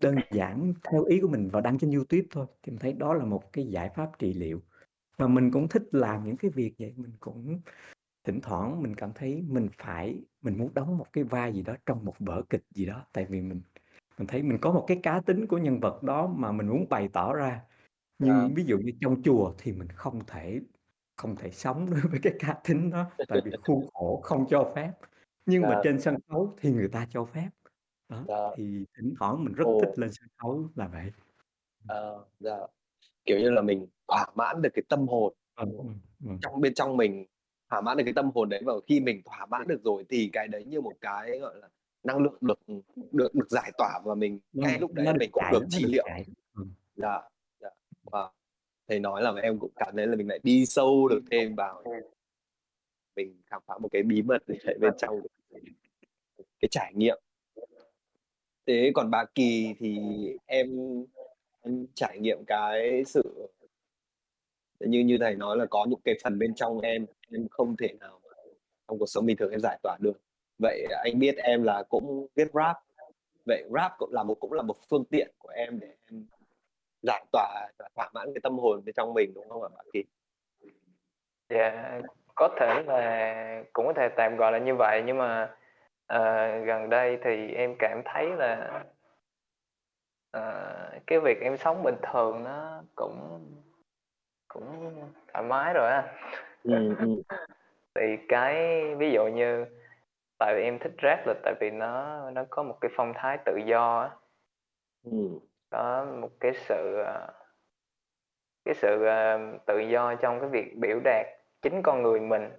đơn 0.00 0.14
giản 0.30 0.74
theo 0.92 1.04
ý 1.04 1.20
của 1.20 1.28
mình 1.28 1.48
và 1.52 1.60
đăng 1.60 1.78
trên 1.78 1.90
YouTube 1.90 2.22
thôi 2.30 2.46
thì 2.62 2.70
mình 2.70 2.78
thấy 2.78 2.92
đó 2.92 3.14
là 3.14 3.24
một 3.24 3.52
cái 3.52 3.66
giải 3.66 3.90
pháp 3.94 4.10
trị 4.18 4.34
liệu 4.34 4.62
và 5.16 5.26
mình 5.26 5.50
cũng 5.50 5.68
thích 5.68 5.82
làm 5.90 6.24
những 6.24 6.36
cái 6.36 6.50
việc 6.50 6.74
vậy 6.78 6.92
mình 6.96 7.12
cũng 7.20 7.60
thỉnh 8.26 8.40
thoảng 8.42 8.82
mình 8.82 8.94
cảm 8.96 9.12
thấy 9.14 9.42
mình 9.48 9.68
phải 9.78 10.24
mình 10.42 10.58
muốn 10.58 10.74
đóng 10.74 10.98
một 10.98 11.06
cái 11.12 11.24
vai 11.24 11.52
gì 11.54 11.62
đó 11.62 11.74
trong 11.86 12.04
một 12.04 12.14
vở 12.18 12.42
kịch 12.50 12.62
gì 12.74 12.86
đó 12.86 13.06
tại 13.12 13.26
vì 13.30 13.40
mình 13.42 13.62
mình 14.18 14.28
thấy 14.28 14.42
mình 14.42 14.58
có 14.62 14.72
một 14.72 14.84
cái 14.88 15.00
cá 15.02 15.20
tính 15.26 15.46
của 15.46 15.58
nhân 15.58 15.80
vật 15.80 16.02
đó 16.04 16.26
mà 16.26 16.52
mình 16.52 16.68
muốn 16.68 16.88
bày 16.90 17.08
tỏ 17.12 17.34
ra 17.34 17.62
nhưng 18.18 18.34
Ờ. 18.34 18.48
ví 18.56 18.64
dụ 18.64 18.78
như 18.78 18.92
trong 19.02 19.22
chùa 19.22 19.54
thì 19.58 19.72
mình 19.72 19.88
không 19.88 20.20
thể 20.26 20.60
không 21.16 21.36
thể 21.36 21.50
sống 21.52 21.90
đối 21.90 22.00
với 22.12 22.20
cái 22.22 22.34
cá 22.40 22.54
tính 22.68 22.90
đó 22.90 23.10
tại 23.28 23.40
vì 23.44 23.52
khuôn 23.62 23.86
khổ 23.94 24.20
không 24.24 24.46
cho 24.50 24.72
phép 24.76 24.92
nhưng 25.46 25.68
mà 25.68 25.74
Dạ. 25.76 25.80
trên 25.84 26.00
sân 26.00 26.16
khấu 26.28 26.56
thì 26.60 26.72
người 26.72 26.88
ta 26.88 27.06
cho 27.10 27.24
phép 27.24 27.50
đó 28.08 28.24
Dạ. 28.28 28.36
thì 28.56 28.86
thỉnh 28.98 29.14
thoảng 29.18 29.44
mình 29.44 29.54
rất 29.54 29.64
Ồ. 29.64 29.80
thích 29.80 29.90
lên 29.96 30.10
sân 30.12 30.28
khấu 30.38 30.70
là 30.76 30.88
vậy 30.88 31.12
Ờ, 31.86 32.24
dạ. 32.40 32.56
Kiểu 33.24 33.38
như 33.40 33.50
là 33.50 33.62
mình 33.62 33.86
thỏa 34.08 34.26
mãn 34.36 34.62
được 34.62 34.70
cái 34.74 34.82
tâm 34.88 35.08
hồn 35.08 35.34
ừm, 35.56 35.70
vâng. 36.20 36.38
trong 36.42 36.60
bên 36.60 36.74
trong 36.74 36.96
mình, 36.96 37.26
thỏa 37.70 37.80
mãn 37.80 37.96
được 37.96 38.04
cái 38.04 38.14
tâm 38.14 38.30
hồn 38.34 38.48
đấy 38.48 38.62
và 38.64 38.72
khi 38.86 39.00
mình 39.00 39.22
thỏa 39.24 39.46
mãn 39.46 39.68
được 39.68 39.82
rồi 39.84 40.04
thì 40.08 40.30
cái 40.32 40.48
đấy 40.48 40.64
như 40.64 40.80
một 40.80 40.94
cái, 41.00 41.38
gọi 41.38 41.54
là, 41.56 41.68
năng 42.04 42.18
lượng 42.18 42.36
được, 42.40 42.58
được 43.12 43.34
được 43.34 43.50
giải 43.50 43.72
tỏa 43.78 44.00
và 44.04 44.14
mình 44.14 44.38
ngay 44.52 44.78
lúc 44.80 44.92
đấy 44.92 45.06
mình 45.18 45.30
cũng 45.32 45.44
được 45.52 45.66
trị 45.70 45.84
liệu. 45.88 46.06
Ừm. 46.56 46.68
Dạ, 46.96 47.22
dạ. 47.60 47.68
Wow. 48.04 48.28
Thầy 48.88 49.00
nói 49.00 49.22
làm 49.22 49.34
em 49.34 49.58
cũng 49.58 49.72
cảm 49.76 49.96
thấy 49.96 50.06
là 50.06 50.16
mình 50.16 50.28
lại 50.28 50.38
đi 50.42 50.66
sâu 50.66 51.08
được 51.08 51.20
thêm 51.30 51.54
vào 51.54 51.82
mình 53.16 53.40
khám 53.46 53.62
phá 53.66 53.78
một 53.78 53.88
cái 53.92 54.02
bí 54.02 54.22
mật 54.22 54.42
đấy 54.46 54.58
bên 54.80 54.92
trong 54.98 55.20
cái 56.60 56.68
trải 56.70 56.92
nghiệm. 56.94 57.18
Thế 58.66 58.90
còn 58.94 59.10
bà 59.10 59.24
Kỳ 59.34 59.74
thì 59.78 59.98
em 60.46 60.68
em 61.62 61.86
trải 61.94 62.18
nghiệm 62.20 62.44
cái 62.46 63.04
sự 63.04 63.48
như 64.80 65.00
như 65.00 65.18
thầy 65.20 65.34
nói 65.34 65.56
là 65.56 65.66
có 65.70 65.86
những 65.88 66.00
cái 66.04 66.14
phần 66.24 66.38
bên 66.38 66.54
trong 66.54 66.80
em, 66.80 67.06
em 67.32 67.48
không 67.50 67.76
thể 67.76 67.88
nào 68.00 68.20
trong 68.88 68.98
cuộc 68.98 69.06
sống 69.06 69.26
bình 69.26 69.36
thường 69.36 69.50
em 69.50 69.60
giải 69.60 69.78
tỏa 69.82 69.96
được. 70.00 70.20
Vậy 70.58 70.86
anh 71.04 71.18
biết 71.18 71.36
em 71.36 71.62
là 71.62 71.82
cũng 71.88 72.26
viết 72.34 72.48
Rap, 72.54 72.76
vậy 73.46 73.64
Rap 73.74 73.92
cũng 73.98 74.12
là 74.12 74.22
một 74.22 74.34
cũng 74.34 74.52
là 74.52 74.62
một 74.62 74.76
phương 74.90 75.04
tiện 75.04 75.30
của 75.38 75.48
em 75.48 75.80
để 75.80 75.94
em 76.10 76.26
giải 77.02 77.24
tỏa 77.32 77.68
thỏa 77.94 78.10
mãn 78.14 78.34
cái 78.34 78.40
tâm 78.42 78.58
hồn 78.58 78.84
bên 78.84 78.94
trong 78.94 79.14
mình, 79.14 79.34
đúng 79.34 79.48
không 79.48 79.62
ạ 79.62 79.68
bạn 79.76 79.86
Kỳ? 79.92 80.04
Dạ, 81.48 82.00
có 82.34 82.48
thể 82.60 82.82
là 82.86 83.64
cũng 83.72 83.86
có 83.86 83.92
thể 83.96 84.08
tạm 84.16 84.36
gọi 84.36 84.52
là 84.52 84.58
như 84.58 84.74
vậy, 84.74 85.02
nhưng 85.06 85.18
mà, 85.18 85.56
uh, 86.14 86.66
gần 86.66 86.90
đây 86.90 87.18
thì 87.24 87.52
em 87.54 87.76
cảm 87.78 88.02
thấy 88.04 88.26
là 88.30 88.84
uh, 90.36 91.02
cái 91.06 91.20
việc 91.20 91.40
em 91.40 91.56
sống 91.56 91.82
bình 91.82 91.96
thường 92.12 92.44
nó 92.44 92.82
cũng 92.94 93.40
cũng 94.56 95.10
thoải 95.32 95.44
mái 95.44 95.74
rồi 95.74 95.90
á. 95.90 96.02
Ừm, 96.64 96.96
ừm. 96.96 97.22
Thì 97.94 98.16
cái 98.28 98.82
ví 98.94 99.10
dụ 99.12 99.26
như 99.26 99.64
tại 100.38 100.54
vì 100.56 100.62
em 100.62 100.78
thích 100.78 100.92
Rap 101.02 101.26
là 101.26 101.34
tại 101.44 101.54
vì 101.60 101.70
nó 101.70 102.20
nó 102.30 102.44
có 102.50 102.62
một 102.62 102.78
cái 102.80 102.90
phong 102.96 103.12
thái 103.16 103.38
tự 103.44 103.56
do 103.66 104.00
á. 104.00 104.10
Ừm. 105.04 105.38
Có 105.70 106.06
một 106.20 106.30
cái 106.40 106.52
sự, 106.54 107.02
ờ 107.06 107.28
cái 108.64 108.74
sự, 108.74 109.04
ờ, 109.04 109.38
tự 109.66 109.78
do 109.78 110.14
trong 110.14 110.40
cái 110.40 110.48
việc 110.48 110.74
biểu 110.78 111.00
đạt 111.04 111.26
chính 111.62 111.82
con 111.82 112.02
người 112.02 112.20
mình 112.20 112.50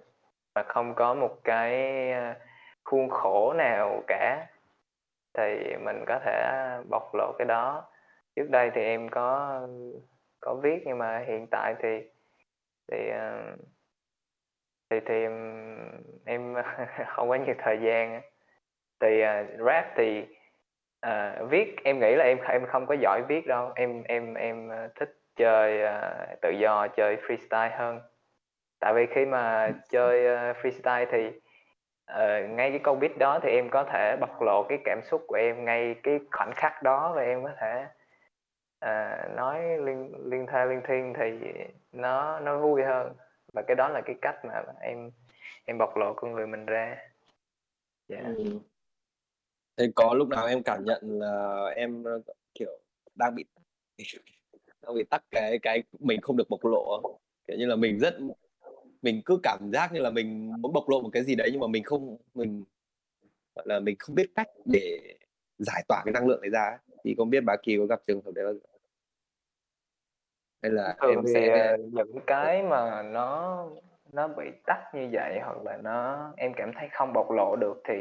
mà 0.54 0.62
không 0.62 0.94
có 0.94 1.14
một 1.14 1.36
cái, 1.44 1.72
a, 2.12 2.36
khuôn 2.84 3.10
khổ 3.10 3.52
nào 3.58 4.02
cả. 4.06 4.46
Thì 5.34 5.76
mình 5.84 6.04
có 6.06 6.20
thể 6.24 6.42
bộc 6.90 7.14
lộ 7.14 7.32
cái 7.38 7.46
đó. 7.46 7.84
Trước 8.36 8.50
đây 8.50 8.70
thì 8.74 8.82
em 8.82 9.08
có 9.08 9.60
có 10.40 10.54
viết 10.54 10.82
nhưng 10.86 10.98
mà 10.98 11.18
hiện 11.18 11.46
tại 11.50 11.74
thì 11.82 12.02
thì, 12.92 13.08
ờ, 13.08 13.56
thì 14.90 15.00
thì, 15.06 15.24
em 16.24 16.54
không 17.06 17.28
có 17.28 17.34
nhiều 17.34 17.54
thời 17.58 17.78
gian. 17.82 18.20
Thì, 19.00 19.22
uh, 19.22 19.66
Rap 19.66 19.86
thì, 19.96 20.26
uh, 21.06 21.50
viết 21.50 21.76
em 21.84 22.00
nghĩ 22.00 22.14
là 22.14 22.24
em 22.24 22.38
em 22.38 22.66
không 22.66 22.86
có 22.86 22.96
giỏi 23.00 23.22
viết 23.28 23.46
đâu, 23.46 23.72
em 23.74 24.02
em 24.02 24.34
em, 24.34 24.70
thích 24.94 25.14
chơi, 25.36 25.82
uh, 25.84 26.40
tự 26.42 26.50
do, 26.50 26.88
chơi 26.88 27.16
freestyle 27.16 27.78
hơn. 27.78 28.00
Tại 28.80 28.94
vì 28.94 29.06
khi 29.06 29.24
mà 29.24 29.70
chơi, 29.90 30.50
uh, 30.50 30.56
freestyle 30.56 31.06
thì, 31.10 31.26
uh, 32.12 32.50
ngay 32.50 32.70
cái 32.70 32.80
câu 32.82 32.94
beat 32.94 33.18
đó 33.18 33.40
thì 33.42 33.50
em 33.50 33.68
có 33.70 33.84
thể 33.84 34.16
bộc 34.20 34.42
lộ 34.42 34.62
cái 34.68 34.78
cảm 34.84 35.00
xúc 35.02 35.24
của 35.26 35.36
em 35.36 35.64
ngay 35.64 35.94
cái 36.02 36.20
khoảnh 36.30 36.52
khắc 36.56 36.82
đó 36.82 37.12
và 37.16 37.22
em 37.22 37.44
có 37.44 37.50
thể, 37.60 37.86
à, 38.78 39.28
nói 39.36 39.78
liên 39.78 40.12
liên 40.30 40.46
thê 40.52 40.66
liên 40.66 40.80
thiên 40.88 41.12
thì 41.16 41.50
nó 41.92 42.40
nó 42.40 42.58
vui 42.58 42.82
hơn. 42.82 43.12
Và 43.52 43.62
cái 43.62 43.76
đó 43.76 43.88
là 43.88 44.00
cái 44.06 44.16
cách 44.22 44.44
mà 44.44 44.62
em 44.80 45.10
em 45.64 45.78
bộc 45.78 45.96
lộ 45.96 46.14
con 46.16 46.32
người 46.32 46.46
mình 46.46 46.66
ra. 46.66 46.96
Dạ. 48.08 48.20
Ừm. 48.36 48.58
Thế 49.76 49.90
có 49.94 50.14
lúc 50.14 50.28
nào 50.28 50.46
em 50.46 50.62
cảm 50.62 50.84
nhận 50.84 51.20
là 51.20 51.64
em, 51.76 52.04
ơ, 52.04 52.20
kiểu, 52.54 52.78
đang 53.14 53.34
bị 53.34 53.44
đang 54.82 54.94
bị 54.94 55.04
tắc 55.10 55.22
cái 55.30 55.58
cái 55.62 55.82
mình 55.98 56.20
không 56.20 56.36
được 56.36 56.50
bộc 56.50 56.64
lộ 56.64 57.00
không? 57.02 57.16
Kiểu 57.46 57.56
như 57.56 57.66
là 57.66 57.76
mình 57.76 57.98
rất 57.98 58.14
mình 59.02 59.22
cứ 59.24 59.38
cảm 59.42 59.70
giác 59.72 59.92
như 59.92 60.00
là 60.00 60.10
mình 60.10 60.52
muốn 60.58 60.72
bộc 60.72 60.88
lộ 60.88 61.00
một 61.00 61.10
cái 61.12 61.24
gì 61.24 61.34
đấy 61.34 61.48
nhưng 61.52 61.60
mà 61.60 61.66
mình 61.66 61.84
không 61.84 62.16
mình, 62.34 62.64
gọi 63.54 63.64
là, 63.68 63.80
mình 63.80 63.96
không 63.98 64.14
biết 64.14 64.26
cách 64.34 64.48
để 64.64 65.14
giải 65.58 65.84
tỏa 65.88 66.02
cái 66.04 66.12
năng 66.12 66.26
lượng 66.26 66.40
đấy 66.42 66.50
ra 66.50 66.64
ấy. 66.64 66.78
Thì 67.04 67.14
không 67.18 67.30
biết 67.30 67.40
bà 67.40 67.56
Kỳ 67.62 67.76
có 67.78 67.86
gặp 67.86 68.02
trường 68.06 68.20
hợp 68.24 68.32
đấy 68.34 68.44
bao 68.44 68.54
giờ? 68.54 68.60
Hay 70.62 70.70
là 70.72 70.94
Thường 71.02 71.10
em 71.10 71.24
thì, 71.26 71.32
sẽ 71.34 71.68
ờ, 71.68 71.76
những 71.92 72.20
cái 72.26 72.62
mà 72.62 73.02
nó 73.02 73.64
nó 74.12 74.28
bị 74.28 74.44
tắc 74.66 74.94
như 74.94 75.08
vậy 75.12 75.38
hoặc 75.44 75.56
là 75.64 75.76
nó 75.76 76.30
em 76.36 76.52
cảm 76.56 76.72
thấy 76.74 76.88
không 76.92 77.12
bộc 77.12 77.30
lộ 77.30 77.56
được 77.56 77.80
thì 77.88 77.94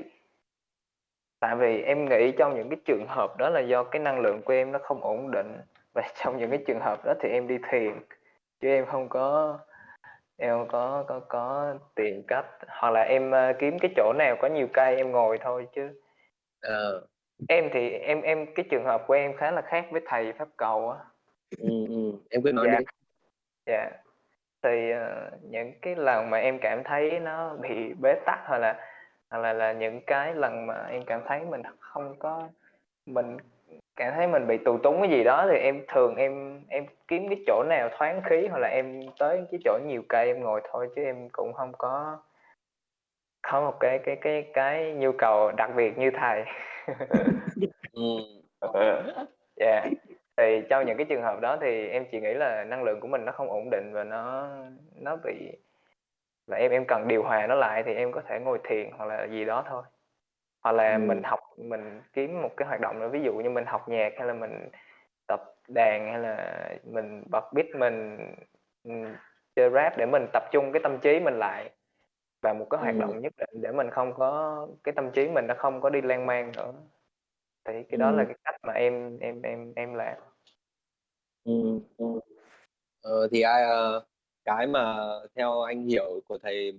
tại 1.39 1.55
vì 1.55 1.81
em 1.81 2.09
nghĩ 2.09 2.31
trong 2.31 2.55
những 2.55 2.69
cái 2.69 2.79
trường 2.85 3.05
hợp 3.07 3.37
đó 3.37 3.49
là 3.49 3.59
do 3.59 3.83
cái 3.83 3.99
năng 3.99 4.19
lượng 4.19 4.41
của 4.45 4.53
em 4.53 4.71
nó 4.71 4.79
không 4.83 5.01
ổn 5.03 5.31
định 5.31 5.57
và 5.93 6.01
trong 6.23 6.37
những 6.37 6.49
cái 6.49 6.63
trường 6.67 6.79
hợp 6.79 7.05
đó 7.05 7.13
thì 7.21 7.29
em 7.29 7.47
đi 7.47 7.57
thiền, 7.71 7.93
chứ 8.61 8.67
em 8.67 8.85
không 8.85 9.09
có 9.09 9.59
em 10.37 10.51
hông 10.57 10.67
có 10.67 11.03
có 11.07 11.19
có 11.29 11.75
tìm 11.95 12.23
cách 12.27 12.45
hoặc 12.67 12.89
là 12.91 13.01
em, 13.01 13.31
ơ, 13.31 13.53
kiếm 13.59 13.79
cái 13.79 13.91
chỗ 13.95 14.13
nào 14.17 14.35
có 14.41 14.47
nhiều 14.47 14.67
cây 14.73 14.95
em 14.95 15.11
ngồi 15.11 15.37
thôi 15.41 15.67
chứ 15.75 16.01
Ờ. 16.61 17.07
Em 17.49 17.69
thì 17.73 17.89
em 17.89 18.21
em 18.21 18.45
cái 18.55 18.65
trường 18.71 18.85
hợp 18.85 19.03
của 19.07 19.13
em 19.13 19.37
khá 19.37 19.51
là 19.51 19.61
khác 19.61 19.85
với 19.91 20.01
thầy 20.05 20.33
Pháp 20.33 20.47
Cầu 20.57 20.89
á. 20.91 20.99
Ừm, 21.51 21.85
ừm, 21.89 22.17
em 22.29 22.41
cứ 22.43 22.51
nói 22.51 22.67
Dạ. 22.71 22.77
đi. 22.79 22.85
Dạ. 23.67 23.91
Thì, 24.63 24.91
ờ, 24.91 25.31
những 25.43 25.73
cái 25.81 25.95
lần 25.95 26.29
mà 26.29 26.37
em 26.39 26.59
cảm 26.61 26.83
thấy 26.85 27.19
nó 27.19 27.55
bị 27.55 27.93
bế 28.01 28.15
tắc 28.25 28.39
hoặc 28.47 28.57
là 28.57 28.75
hoặc 29.31 29.39
là 29.39 29.53
là 29.53 29.73
những 29.73 30.01
cái 30.07 30.35
lần 30.35 30.67
mà 30.67 30.87
em 30.91 31.03
cảm 31.07 31.21
thấy 31.27 31.41
mình 31.45 31.61
không 31.79 32.15
có 32.19 32.49
mình 33.07 33.37
cảm 33.97 34.13
thấy 34.15 34.27
mình 34.27 34.47
bị 34.47 34.57
tù 34.65 34.77
túng 34.79 35.01
cái 35.01 35.11
gì 35.11 35.23
đó 35.25 35.47
thì 35.51 35.57
em 35.59 35.85
thường 35.87 36.15
em 36.15 36.61
em 36.69 36.85
kiếm 37.07 37.29
cái 37.29 37.43
chỗ 37.47 37.63
nào 37.69 37.89
thoáng 37.99 38.21
khí 38.29 38.47
hoặc 38.51 38.59
là 38.59 38.67
em 38.69 39.01
tới 39.19 39.41
cái 39.51 39.59
chỗ 39.65 39.79
nhiều 39.87 40.03
cây 40.09 40.27
em 40.27 40.41
ngồi 40.43 40.61
thôi 40.73 40.89
chứ 40.95 41.03
em 41.03 41.29
cũng 41.33 41.53
hông 41.53 41.73
có 41.79 42.19
có 43.43 43.61
một 43.61 43.77
cái 43.79 43.99
cái 44.05 44.17
cái 44.21 44.51
cái 44.53 44.93
nhu 44.93 45.11
cầu 45.17 45.51
đặc 45.51 45.71
biệt 45.75 45.97
như 45.97 46.11
thầy. 46.21 46.43
Ừm. 47.93 48.41
Yeah. 49.57 49.85
Thì 50.37 50.61
trong 50.69 50.85
những 50.85 50.97
cái 50.97 51.05
trường 51.09 51.21
hợp 51.21 51.39
đó 51.41 51.57
thì 51.61 51.87
em 51.87 52.05
chỉ 52.11 52.19
nghĩ 52.21 52.33
là 52.33 52.63
năng 52.63 52.83
lượng 52.83 52.99
của 52.99 53.07
mình 53.07 53.25
nó 53.25 53.31
không 53.31 53.49
ổn 53.49 53.69
định 53.71 53.91
và 53.93 54.03
nó 54.03 54.47
nó 54.95 55.15
bị 55.23 55.51
và 56.47 56.57
em 56.57 56.71
em 56.71 56.85
cần 56.87 57.07
điều 57.09 57.23
hòa 57.23 57.47
nó 57.47 57.55
lại 57.55 57.83
thì 57.87 57.93
em 57.95 58.13
có 58.13 58.21
thể 58.29 58.39
ngồi 58.39 58.59
thiền 58.63 58.91
hoặc 58.97 59.05
là 59.05 59.25
gì 59.27 59.45
đó 59.45 59.65
thôi. 59.69 59.83
Hoặc 60.63 60.71
là 60.73 60.97
Ừm. 60.97 60.99
mình 60.99 61.23
học 61.23 61.39
mình 61.57 62.01
kiếm 62.13 62.41
một 62.43 62.49
cái 62.57 62.69
hoạt 62.69 62.81
động 62.81 62.99
nữa, 62.99 63.09
ví 63.09 63.21
dụ 63.23 63.33
như 63.35 63.51
mình 63.51 63.65
học 63.67 63.89
nhạc 63.89 64.13
hay 64.17 64.27
là 64.27 64.33
mình 64.33 64.69
tập 65.27 65.41
đàn 65.69 66.07
hay 66.13 66.19
là 66.19 66.69
mình 66.83 67.23
bật 67.31 67.53
beat 67.55 67.67
mình, 67.79 68.17
ừm, 68.83 69.15
chơi 69.55 69.71
Rap 69.71 69.97
để 69.97 70.07
mình 70.07 70.27
tập 70.33 70.43
trung 70.51 70.71
cái 70.73 70.81
tâm 70.83 70.99
trí 70.99 71.19
mình 71.19 71.39
lại 71.39 71.71
vào 72.43 72.53
một 72.55 72.67
cái 72.71 72.81
hoạt 72.81 72.95
Ừm. 72.95 72.99
động 72.99 73.21
nhất 73.21 73.33
định 73.37 73.63
để 73.63 73.71
mình 73.71 73.91
không 73.91 74.13
có 74.15 74.67
cái 74.83 74.93
tâm 74.95 75.11
trí 75.11 75.29
mình 75.29 75.47
nó 75.47 75.55
không 75.57 75.81
có 75.81 75.89
đi 75.91 76.01
lan 76.01 76.25
man 76.27 76.51
nữa. 76.57 76.73
Thì 77.65 77.83
cái 77.89 77.99
đó 77.99 78.11
là 78.11 78.23
Ừm. 78.23 78.27
cái 78.27 78.35
cách 78.45 78.55
mà 78.67 78.73
em 78.73 79.19
em 79.19 79.43
em 79.43 79.73
em 79.75 79.95
làm. 79.95 80.17
Ừm, 81.47 81.79
ừm. 81.97 82.19
Ờ, 83.01 83.27
thì 83.31 83.41
ai, 83.41 83.63
ờ, 83.63 84.05
cái 84.45 84.67
mà 84.67 84.97
theo 85.35 85.61
anh 85.61 85.85
hiểu 85.87 86.21
của 86.27 86.37
thầy 86.43 86.73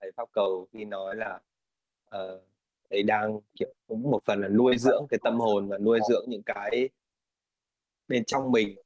thầy 0.00 0.12
Pháp 0.16 0.28
Cầu 0.32 0.66
khi 0.72 0.84
nói 0.84 1.16
là, 1.16 1.40
ờ, 2.10 2.40
thầy 2.90 3.02
đang, 3.02 3.40
kiểu, 3.60 3.74
cũng 3.88 4.02
một 4.10 4.20
phần 4.24 4.40
là 4.40 4.48
nuôi 4.48 4.78
dưỡng 4.78 5.06
cái 5.10 5.18
tâm 5.24 5.40
hồn 5.40 5.68
và 5.68 5.78
nuôi 5.78 6.00
dưỡng 6.10 6.24
những 6.28 6.42
cái 6.46 6.88
bên 8.08 8.24
trong 8.26 8.52
mình. 8.52 8.76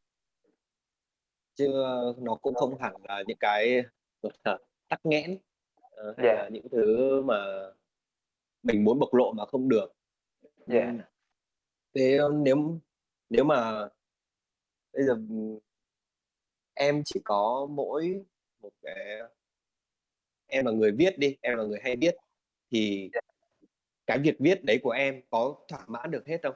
Chứ, 1.56 1.72
ơ, 1.72 2.14
nó 2.18 2.34
cũng 2.34 2.54
không 2.54 2.78
hẳn 2.80 2.94
là 3.08 3.22
những 3.26 3.36
cái, 3.40 3.82
gọi 4.22 4.32
là, 4.44 4.58
tắc 4.88 5.00
nghẽn, 5.06 5.38
ờ, 5.90 6.14
hay 6.18 6.26
là 6.36 6.48
những 6.52 6.68
thứ 6.72 7.22
mà 7.22 7.36
mình 8.62 8.84
muốn 8.84 8.98
bộc 8.98 9.14
lộ 9.14 9.32
mà 9.32 9.46
không 9.46 9.68
được. 9.68 9.94
Ừm. 10.66 10.98
Thế, 11.94 12.16
ơ, 12.16 12.30
nếu 12.34 12.78
nếu 13.30 13.44
mà 13.44 13.88
bây 14.94 15.04
giờ, 15.04 15.18
em 16.74 17.02
chỉ 17.04 17.20
có 17.24 17.66
mỗi 17.70 18.24
một 18.62 18.70
cái 18.82 19.20
em 20.46 20.64
là 20.64 20.72
người 20.72 20.92
viết 20.92 21.18
đi, 21.18 21.36
em 21.40 21.58
là 21.58 21.64
người 21.64 21.78
hay 21.82 21.96
viết, 21.96 22.14
thì 22.70 23.10
cái 24.06 24.18
việc 24.18 24.36
viết 24.38 24.64
đấy 24.64 24.78
của 24.82 24.90
em 24.90 25.22
có 25.30 25.54
thỏa 25.68 25.84
mãn 25.86 26.10
được 26.10 26.26
hết 26.26 26.40
không? 26.42 26.54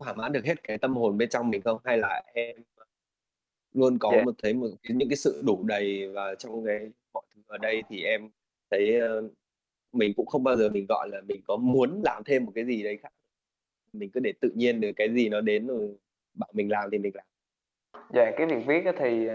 Thỏa 0.00 0.12
mãn 0.12 0.32
được 0.32 0.44
hết 0.44 0.62
cái 0.62 0.78
tâm 0.78 0.96
hồn 0.96 1.18
bên 1.18 1.28
trong 1.28 1.50
mình 1.50 1.62
không? 1.62 1.78
Hay 1.84 1.98
là 1.98 2.22
em, 2.34 2.56
luôn 3.72 3.98
có 3.98 4.10
Yeah. 4.10 4.24
một 4.24 4.34
thấy 4.42 4.54
một 4.54 4.68
những 4.88 5.08
cái 5.08 5.16
sự 5.16 5.42
đủ 5.46 5.64
đầy 5.64 6.08
và 6.08 6.34
trong 6.34 6.64
cái 6.66 6.90
mọi 7.12 7.22
thứ 7.34 7.42
ở 7.46 7.58
đây 7.58 7.82
thì 7.88 8.02
em 8.02 8.30
thấy, 8.70 9.00
ơ, 9.00 9.28
mình 9.92 10.12
cũng 10.16 10.26
không 10.26 10.44
bao 10.44 10.56
giờ 10.56 10.68
mình, 10.68 10.86
gọi 10.88 11.08
là, 11.12 11.20
mình 11.28 11.40
có 11.46 11.56
muốn 11.56 12.02
làm 12.04 12.24
thêm 12.24 12.44
một 12.44 12.52
cái 12.54 12.64
gì 12.64 12.82
đấy 12.82 12.98
khác. 13.02 13.12
Mình 13.92 14.10
cứ 14.10 14.20
để 14.20 14.32
tự 14.40 14.50
nhiên 14.54 14.80
rồi 14.80 14.92
cái 14.96 15.14
gì 15.14 15.28
nó 15.28 15.40
đến 15.40 15.66
rồi 15.66 15.96
bảo 16.34 16.50
mình 16.52 16.70
làm 16.70 16.88
thì 16.92 16.98
mình 16.98 17.12
làm. 17.14 17.26
Yeah, 18.14 18.34
cái 18.36 18.46
việc 18.46 18.66
viết 18.66 18.84
thì, 18.98 19.28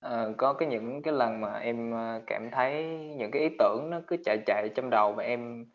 ờ, 0.00 0.32
có 0.36 0.52
cái 0.52 0.68
những 0.68 1.02
cái 1.02 1.14
lần 1.14 1.40
mà 1.40 1.58
em, 1.58 1.92
ơ, 1.92 2.20
cảm 2.26 2.50
thấy 2.50 2.84
những 3.16 3.30
cái 3.30 3.42
ý 3.42 3.48
tưởng 3.58 3.90
nó 3.90 4.00
cứ 4.06 4.16
chạy 4.24 4.38
chạy 4.46 4.68
trong 4.74 4.90
đầu 4.90 5.12
và 5.12 5.24
em 5.24 5.66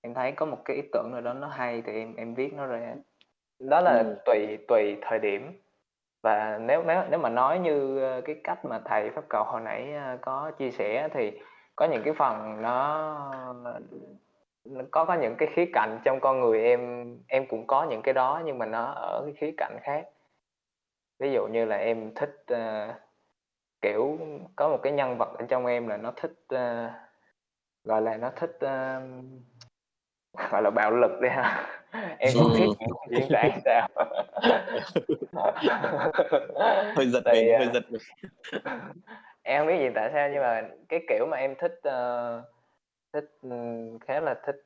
em 0.00 0.14
thấy 0.14 0.32
có 0.32 0.46
một 0.46 0.58
cái 0.64 0.76
ý 0.76 0.82
tưởng 0.92 1.10
nào 1.12 1.20
đó 1.20 1.32
nó 1.32 1.48
hay 1.48 1.82
thì 1.86 1.92
em 1.92 2.16
em 2.16 2.34
viết 2.34 2.52
nó 2.52 2.66
ra. 2.66 2.94
Đó 3.60 3.80
là 3.80 4.02
Ừm. 4.06 4.14
tùy 4.24 4.58
tùy 4.68 4.96
thời 5.02 5.18
điểm. 5.18 5.60
Và 6.22 6.58
nếu 6.58 6.82
nếu 6.86 7.02
nếu 7.10 7.20
mà 7.20 7.28
nói 7.28 7.58
như, 7.58 8.00
cái 8.24 8.36
cách 8.44 8.64
mà 8.64 8.80
thầy 8.84 9.10
Pháp 9.10 9.24
Cầu 9.28 9.44
hồi 9.44 9.60
nãy, 9.60 9.94
có 10.20 10.50
chia 10.58 10.70
sẻ 10.70 11.08
thì 11.14 11.40
có 11.76 11.86
những 11.86 12.02
cái 12.04 12.14
phần 12.14 12.62
nó 12.62 13.32
có 14.90 15.04
có 15.04 15.14
những 15.14 15.34
cái 15.38 15.48
khía 15.54 15.64
cạnh 15.72 15.98
trong 16.04 16.20
con 16.20 16.40
người 16.40 16.62
em 16.62 17.06
em 17.28 17.46
cũng 17.46 17.66
có 17.66 17.86
những 17.90 18.02
cái 18.02 18.14
đó 18.14 18.42
nhưng 18.44 18.58
mà 18.58 18.66
nó 18.66 18.84
ở 18.84 19.22
cái 19.24 19.34
khía 19.40 19.54
cạnh 19.56 19.78
khác. 19.82 20.06
Ví 21.18 21.32
dụ 21.32 21.46
như 21.46 21.64
là 21.64 21.76
em 21.76 22.14
thích, 22.14 22.42
ơ, 22.46 22.94
kiểu, 23.80 24.18
có 24.56 24.68
một 24.68 24.78
cái 24.82 24.92
nhân 24.92 25.18
vật 25.18 25.28
ở 25.38 25.44
trong 25.48 25.66
em 25.66 25.88
là 25.88 25.96
nó 25.96 26.12
thích, 26.16 26.32
ơ, 26.48 26.90
gọi 27.84 28.02
là, 28.02 28.16
nó 28.16 28.30
thích, 28.36 28.56
ơ, 28.60 29.00
gọi 30.50 30.62
là, 30.62 30.70
bạo 30.70 30.90
lực 30.90 31.20
đi 31.22 31.28
ha. 31.28 31.66
Em 32.18 32.32
không 32.34 32.52
biết 32.52 32.68
diễn 33.10 33.28
tả 33.32 33.48
sao. 33.64 33.88
Hơi 36.96 37.06
giật 37.06 37.22
Thì, 37.24 37.32
mình, 37.32 37.58
hơi 37.58 37.68
giật 37.74 37.84
mình. 37.90 38.00
em 39.42 39.58
hông 39.58 39.66
biết 39.66 39.78
diễn 39.80 39.92
tả 39.94 40.10
sao 40.12 40.28
nhưng 40.28 40.42
mà 40.42 40.62
cái 40.88 41.00
kiểu 41.08 41.26
mà 41.30 41.36
em 41.36 41.54
thích, 41.58 41.80
ơ, 41.82 42.42
thích, 43.16 43.30
ừm, 43.42 43.98
khá 44.00 44.20
là 44.20 44.34
thích 44.46 44.56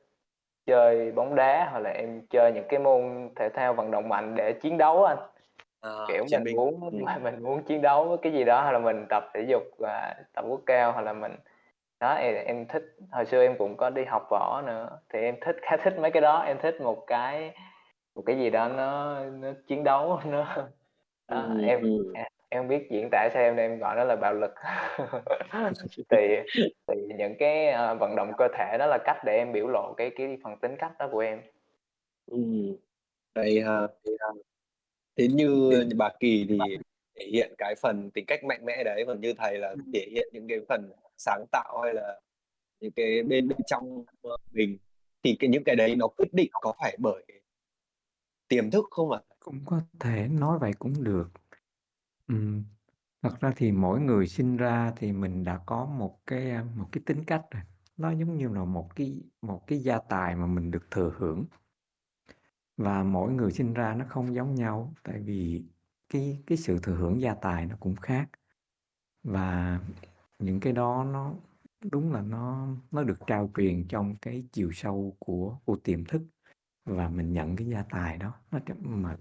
chơi 0.66 1.12
bóng 1.12 1.36
đá 1.36 1.68
hoặc 1.72 1.80
là 1.80 1.90
em 1.90 2.22
chơi 2.30 2.53
những 2.55 2.66
cái 2.68 2.80
môn 2.80 3.30
thể 3.36 3.48
thao 3.55 3.74
vận 3.74 3.90
động 3.90 4.11
mạnh 4.11 4.34
để 4.36 4.53
chiến 4.62 4.78
đấu 4.78 5.05
anh. 5.05 5.18
À, 5.82 5.90
Kiểu, 6.09 6.24
mình 6.32 6.44
binh. 6.44 6.57
muốn 6.57 6.80
mà 7.05 7.18
mình 7.22 7.42
muốn 7.42 7.62
chiến 7.64 7.82
đấu 7.82 8.09
với 8.09 8.18
cái 8.22 8.32
gì 8.32 8.44
đó 8.44 8.62
hay 8.64 8.72
là 8.72 8.78
mình 8.78 9.07
tập 9.11 9.24
thể 9.34 9.42
dục 9.48 9.62
và 9.78 10.14
tập 10.34 10.44
quốc 10.48 10.61
cao 10.66 10.92
hoặc 10.92 11.03
là 11.03 11.12
mình 11.12 11.32
đó, 12.01 12.14
em 12.14 12.34
em 12.46 12.66
thích 12.68 12.82
hồi 13.12 13.26
xưa 13.26 13.42
em 13.42 13.57
cũng 13.59 13.76
có 13.76 13.90
đi 13.90 14.05
học 14.05 14.22
võ 14.30 14.62
nữa, 14.66 15.01
thì 15.09 15.20
em 15.20 15.36
thích 15.40 15.57
khá 15.62 15.76
thích 15.84 15.94
mấy 16.01 16.11
cái 16.11 16.20
đó, 16.22 16.40
em 16.42 16.59
thích 16.62 16.76
một 16.82 17.05
cái 17.07 17.55
một 18.14 18.22
cái 18.26 18.38
gì 18.38 18.51
đó 18.51 18.68
nó 18.68 19.20
nó 19.24 19.48
chiến 19.68 19.84
đấu, 19.84 20.20
nó 20.26 20.57
đó, 21.28 21.55
Ừm, 21.55 21.62
em 21.62 21.80
ừm. 21.82 22.16
Em 22.51 22.68
biết 22.68 22.86
diễn 22.90 23.09
tả 23.12 23.28
sao 23.34 23.42
em 23.42 23.57
em 23.57 23.78
gọi 23.78 23.96
nó 23.96 24.05
là 24.05 24.16
bạo 24.16 24.34
lực. 24.34 24.55
Thì 26.11 26.16
thì 26.86 26.94
những 27.18 27.34
cái, 27.38 27.66
ờ, 27.68 27.94
vận 28.01 28.16
động 28.16 28.32
cơ 28.38 28.48
thể 28.59 28.76
đó 28.78 28.86
là 28.86 28.98
cách 29.05 29.16
để 29.24 29.36
em 29.36 29.53
biểu 29.53 29.68
lộ 29.68 29.94
cái 29.96 30.11
cái 30.16 30.38
phần 30.44 30.57
tính 30.62 30.76
cách 30.78 30.92
đó 30.98 31.09
của 31.12 31.18
em. 31.18 31.40
Ừm, 32.26 32.76
hay 33.34 33.61
ha. 33.61 33.80
Thế 35.16 35.28
như 35.28 35.70
như 35.70 35.96
bà 35.96 36.09
Kỳ 36.20 36.46
thì 36.48 36.59
thể 37.18 37.24
hiện 37.32 37.55
cái 37.59 37.74
phần 37.82 38.11
tính 38.11 38.24
cách 38.26 38.44
mạnh 38.44 38.64
mẽ 38.64 38.84
đấy, 38.84 39.05
còn 39.07 39.20
như 39.20 39.34
thầy 39.38 39.59
là 39.59 39.74
thể 39.94 40.07
hiện 40.11 40.28
những 40.32 40.48
cái 40.48 40.59
phần 40.68 40.90
sáng 41.16 41.44
tạo 41.53 41.80
hay 41.84 41.94
là 41.94 42.20
những 42.80 42.92
cái 42.92 43.22
bên 43.22 43.48
bên 43.48 43.59
trong, 43.66 44.05
mình, 44.53 44.78
thì 45.22 45.36
cái 45.38 45.51
những 45.51 45.64
cái 45.64 45.76
đấy 45.76 45.96
nó 45.96 46.07
quyết 46.07 46.28
định 46.32 46.51
có 46.53 46.72
phải 46.80 46.96
bởi 46.98 47.22
tiềm 48.48 48.70
thức 48.70 48.84
không 48.90 49.12
ạ? 49.12 49.20
Cũng 49.40 49.59
có 49.66 49.80
thể 50.01 50.26
nói 50.30 50.59
vậy 50.59 50.72
cũng 50.78 51.05
được. 51.05 51.28
Ừm, 52.30 52.64
thật 53.22 53.40
ra 53.40 53.52
thì 53.56 53.72
mỗi 53.72 54.00
người 54.00 54.26
sinh 54.28 54.56
ra 54.56 54.92
thì 54.96 55.12
mình 55.12 55.44
đã 55.44 55.58
có 55.66 55.86
một 55.86 56.20
cái, 56.26 56.50
a, 56.50 56.64
một 56.76 56.88
cái 56.92 57.02
tính 57.06 57.24
cách 57.26 57.42
rồi, 57.52 57.62
nó 57.96 58.10
giống 58.12 58.38
như 58.38 58.48
là 58.48 58.64
một 58.64 58.96
cái 58.96 59.22
một 59.42 59.62
cái 59.66 59.78
gia 59.80 59.98
tài 60.10 60.36
mà 60.36 60.46
mình 60.46 60.70
được 60.70 60.90
thừa 60.92 61.12
hưởng. 61.18 61.46
Và 62.76 63.02
mỗi 63.02 63.32
người 63.32 63.52
sinh 63.52 63.74
ra 63.74 63.94
nó 63.94 64.04
không 64.08 64.34
giống 64.34 64.54
nhau, 64.54 64.94
tại 65.04 65.20
vì 65.20 65.64
cái 66.08 66.42
cái 66.46 66.58
sự 66.58 66.78
thừa 66.82 66.94
hưởng 66.96 67.20
gia 67.20 67.34
tài 67.34 67.66
nó 67.66 67.76
cũng 67.80 67.96
khác. 67.96 68.28
Và 69.24 69.80
những 70.38 70.60
cái 70.60 70.72
đó 70.72 71.04
nó 71.12 71.34
đúng 71.92 72.12
là 72.12 72.22
nó 72.22 72.68
nó 72.92 73.04
được 73.04 73.18
trao 73.28 73.50
truyền 73.56 73.88
trong 73.88 74.16
cái 74.22 74.44
chiều 74.52 74.70
sâu 74.74 75.16
của 75.20 75.58
của 75.66 75.76
tiềm 75.84 76.04
thức 76.04 76.22
và 76.86 77.10
mình 77.10 77.32
nhận 77.32 77.56
cái 77.56 77.68
gia 77.68 77.84
tài 77.90 78.18
đó, 78.18 78.34
nó 78.52 78.60
tr 78.66 78.72
mà 78.80 79.18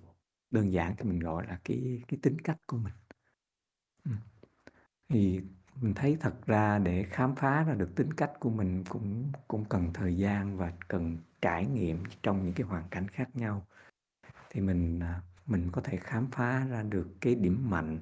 đơn 0.52 0.74
giản 0.74 0.96
thì 1.00 1.06
mình 1.10 1.20
gọi 1.20 1.48
là 1.48 1.60
cái 1.66 2.04
cái 2.10 2.20
tính 2.24 2.38
cách 2.42 2.58
của 2.68 2.78
mình. 2.78 2.94
Thì 5.10 5.42
mình 5.82 5.94
thấy 5.94 6.18
thật 6.20 6.34
ra 6.46 6.80
để 6.80 7.04
khám 7.10 7.36
phá 7.36 7.64
ra 7.64 7.74
được 7.74 7.90
tính 7.96 8.14
cách 8.14 8.32
của 8.40 8.50
mình 8.50 8.84
cũng 8.90 9.32
cũng 9.48 9.66
cần 9.70 9.94
thời 9.94 10.18
gian 10.18 10.58
và 10.58 10.74
cần 10.88 11.18
trải 11.42 11.66
nghiệm 11.66 12.04
trong 12.24 12.46
những 12.46 12.54
cái 12.54 12.68
hoàn 12.68 12.84
cảnh 12.92 13.08
khác 13.08 13.30
nhau. 13.36 13.66
Thì 14.52 14.62
mình, 14.62 15.00
à, 15.02 15.22
mình 15.48 15.70
có 15.74 15.82
thể 15.82 15.98
khám 15.98 16.28
phá 16.32 16.68
ra 16.70 16.84
được 16.84 17.08
cái 17.22 17.36
điểm 17.36 17.72
mạnh, 17.72 18.00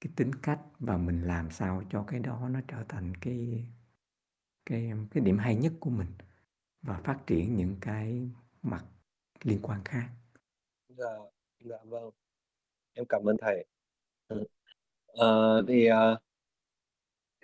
cái 0.00 0.12
tính 0.16 0.32
cách 0.42 0.60
và 0.80 0.96
mình 0.98 1.22
làm 1.22 1.50
sao 1.50 1.82
cho 1.90 2.04
cái 2.08 2.20
đó 2.20 2.48
nó 2.52 2.60
trở 2.68 2.84
thành 2.88 3.14
cái 3.16 3.66
cái, 4.66 4.92
cái 5.12 5.24
điểm 5.24 5.38
hay 5.38 5.56
nhất 5.56 5.72
của 5.80 5.90
mình 5.90 6.08
và 6.82 7.00
phát 7.04 7.18
triển 7.26 7.56
những 7.56 7.76
cái 7.80 8.30
mặt 8.62 8.84
liên 9.44 9.58
quan 9.62 9.80
khác. 9.84 10.08
Dạ, 10.88 11.06
dạ 11.60 11.76
vâng. 11.84 12.10
Em 12.94 13.06
cảm 13.08 13.24
ơn 13.28 13.36
thầy. 13.40 13.66
Ừ. 14.28 14.44
Ờ, 15.06 15.62
thì, 15.68 15.86
à, 15.86 16.16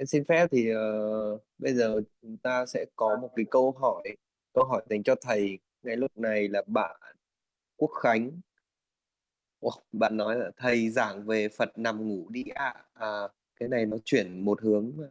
em 0.01 0.07
xin 0.07 0.25
phép 0.25 0.47
thì, 0.51 0.71
uh, 0.73 1.43
bây 1.59 1.75
giờ 1.75 2.01
chúng 2.23 2.37
ta 2.37 2.67
sẽ 2.67 2.85
có 2.97 3.17
một 3.23 3.31
cái 3.37 3.45
câu 3.51 3.73
hỏi, 3.73 4.17
câu 4.53 4.65
hỏi 4.65 4.83
dành 4.91 5.03
cho 5.03 5.15
thầy 5.23 5.59
ngay 5.83 5.97
lúc 5.97 6.19
này 6.19 6.49
là 6.49 6.63
bạn 6.67 6.97
Quốc 7.77 7.91
Khánh. 8.03 8.41
oh, 9.67 9.75
bạn 9.93 10.17
nói 10.17 10.39
là 10.39 10.51
"Thầy 10.57 10.91
giảng 10.91 11.27
về 11.27 11.49
Phật 11.49 11.79
nằm 11.79 12.09
ngủ 12.09 12.29
đi 12.31 12.45
ạ." 12.55 12.75
À, 12.95 13.09
cái 13.61 13.69
này 13.69 13.87
nó 13.87 13.97
chuyển 14.05 14.45
một 14.45 14.63
hướng 14.63 14.93
mà, 14.97 15.05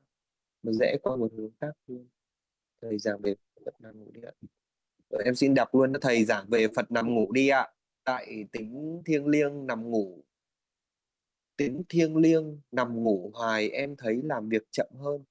nó 0.64 0.72
rẽ 0.72 0.98
qua 1.04 1.16
một 1.16 1.32
hướng 1.38 1.52
khác 1.62 1.72
luôn. 1.88 2.08
"Thầy 2.82 3.00
giảng 3.00 3.22
về 3.22 3.36
Phật 3.66 3.82
nằm 3.82 4.00
ngủ 4.00 4.12
đi 4.14 4.22
ạ." 4.22 4.32
Ờ, 5.10 5.20
em 5.26 5.36
xin 5.36 5.54
đọc 5.54 5.76
luôn: 5.76 5.94
"Thầy 6.02 6.26
giảng 6.26 6.46
về 6.50 6.68
Phật 6.76 6.92
nằm 6.92 7.16
ngủ 7.16 7.32
đi 7.32 7.50
ạ. 7.50 7.68
Tại 8.04 8.46
tính 8.52 9.02
thiêng 9.06 9.28
liêng 9.28 9.68
nằm 9.68 9.92
ngủ 9.92 10.24
tính 11.60 11.84
thiêng 11.90 12.18
liêng 12.18 12.62
nằm 12.74 13.04
ngủ 13.06 13.32
hoài 13.36 13.70
em 13.72 13.98
thấy 13.98 14.22
làm 14.26 14.50
việc 14.50 14.64
chậm 14.72 14.88
hơn." 15.00 15.26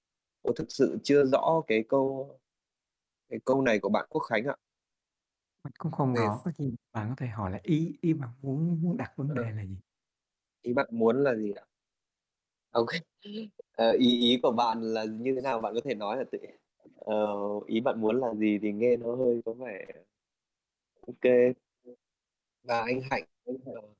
cô 0.44 0.52
thực 0.54 0.72
sự 0.72 0.98
chưa 1.04 1.24
rõ 1.26 1.62
cái 1.68 1.84
câu 1.90 2.30
cái 3.30 3.40
câu 3.46 3.62
này 3.62 3.80
của 3.80 3.90
bạn 3.90 4.06
Quốc 4.10 4.22
Khánh 4.22 4.46
ạ. 4.46 4.56
Mình 5.64 5.72
cũng 5.78 5.92
không 5.92 6.14
Về 6.14 6.28
rõ, 6.28 6.40
có 6.44 6.50
gì 6.50 6.74
bạn 6.92 7.08
có 7.08 7.14
thể 7.18 7.26
hỏi 7.26 7.50
là 7.50 7.60
ý 7.62 7.96
ý 8.00 8.12
bạn 8.14 8.30
muốn 8.42 8.82
muốn 8.82 8.96
đặt 8.96 9.12
vấn 9.16 9.34
Ờ. 9.34 9.34
đề 9.34 9.52
là 9.52 9.64
gì? 9.64 9.76
Ý 10.62 10.72
bạn 10.72 10.86
muốn 10.92 11.22
là 11.24 11.34
gì 11.34 11.52
ạ? 11.52 11.64
Ô 12.72 12.86
Ờ, 13.76 13.92
ý 13.92 14.20
ý 14.20 14.38
của 14.42 14.52
bạn 14.52 14.82
là 14.82 15.04
như 15.04 15.34
thế 15.34 15.40
nào? 15.40 15.60
Bạn 15.60 15.74
có 15.74 15.80
thể 15.84 15.94
nói 15.94 16.16
là 16.16 16.24
tự 16.32 16.38
ờ, 16.96 17.26
ý 17.66 17.80
bạn 17.80 18.00
muốn 18.00 18.20
là 18.20 18.34
gì 18.34 18.58
thì 18.62 18.72
nghe 18.72 18.96
nó 18.96 19.14
hơi 19.16 19.40
có 19.44 19.52
vẻ 19.52 19.86
OK. 21.08 21.54
Và 22.62 22.80
anh 22.80 23.00
Hạnh, 23.10 23.24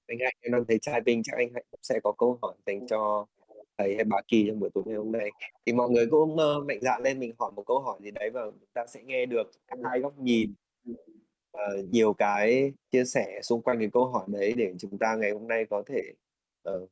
anh 0.07 0.19
Hạnh 0.21 0.35
em 0.41 0.53
đang 0.53 0.65
thấy 0.69 0.79
chat 0.79 1.05
bên 1.05 1.23
chắc 1.25 1.37
anh 1.37 1.49
Hạnh 1.55 1.65
cũng 1.71 1.81
sẽ 1.83 2.01
có 2.05 2.13
câu 2.19 2.39
hỏi 2.43 2.55
dành 2.67 2.87
cho 2.87 3.27
thầy 3.79 3.95
hay 3.97 4.05
bà 4.05 4.21
Kỳ 4.29 4.45
trong 4.49 4.61
buổi 4.61 4.71
tối 4.75 4.85
ngày 4.87 4.97
hôm 4.97 5.13
nay. 5.13 5.31
Thì 5.67 5.73
mọi 5.73 5.91
người 5.91 6.07
cũng, 6.11 6.37
ơ, 6.37 6.61
mạnh 6.61 6.79
dạn 6.83 7.03
lên 7.03 7.19
mình 7.19 7.33
hỏi 7.39 7.53
một 7.57 7.65
câu 7.67 7.81
hỏi 7.81 7.99
gì 8.03 8.11
đấy 8.11 8.31
và 8.35 8.41
chúng 8.45 8.69
ta 8.75 8.87
sẽ 8.87 9.03
nghe 9.03 9.27
được 9.27 9.51
hai 9.85 10.01
góc 10.01 10.19
nhìn, 10.19 10.55
ờ, 11.51 11.83
nhiều 11.91 12.13
cái 12.13 12.73
chia 12.91 13.05
sẻ 13.05 13.41
xung 13.43 13.63
quanh 13.63 13.79
cái 13.79 13.89
câu 13.93 14.07
hỏi 14.07 14.25
đấy 14.29 14.53
để 14.57 14.75
chúng 14.79 14.99
ta 14.99 15.17
ngày 15.17 15.31
hôm 15.31 15.49
nay 15.49 15.65
có 15.71 15.83
thể, 15.87 16.03
ờ, 16.63 16.87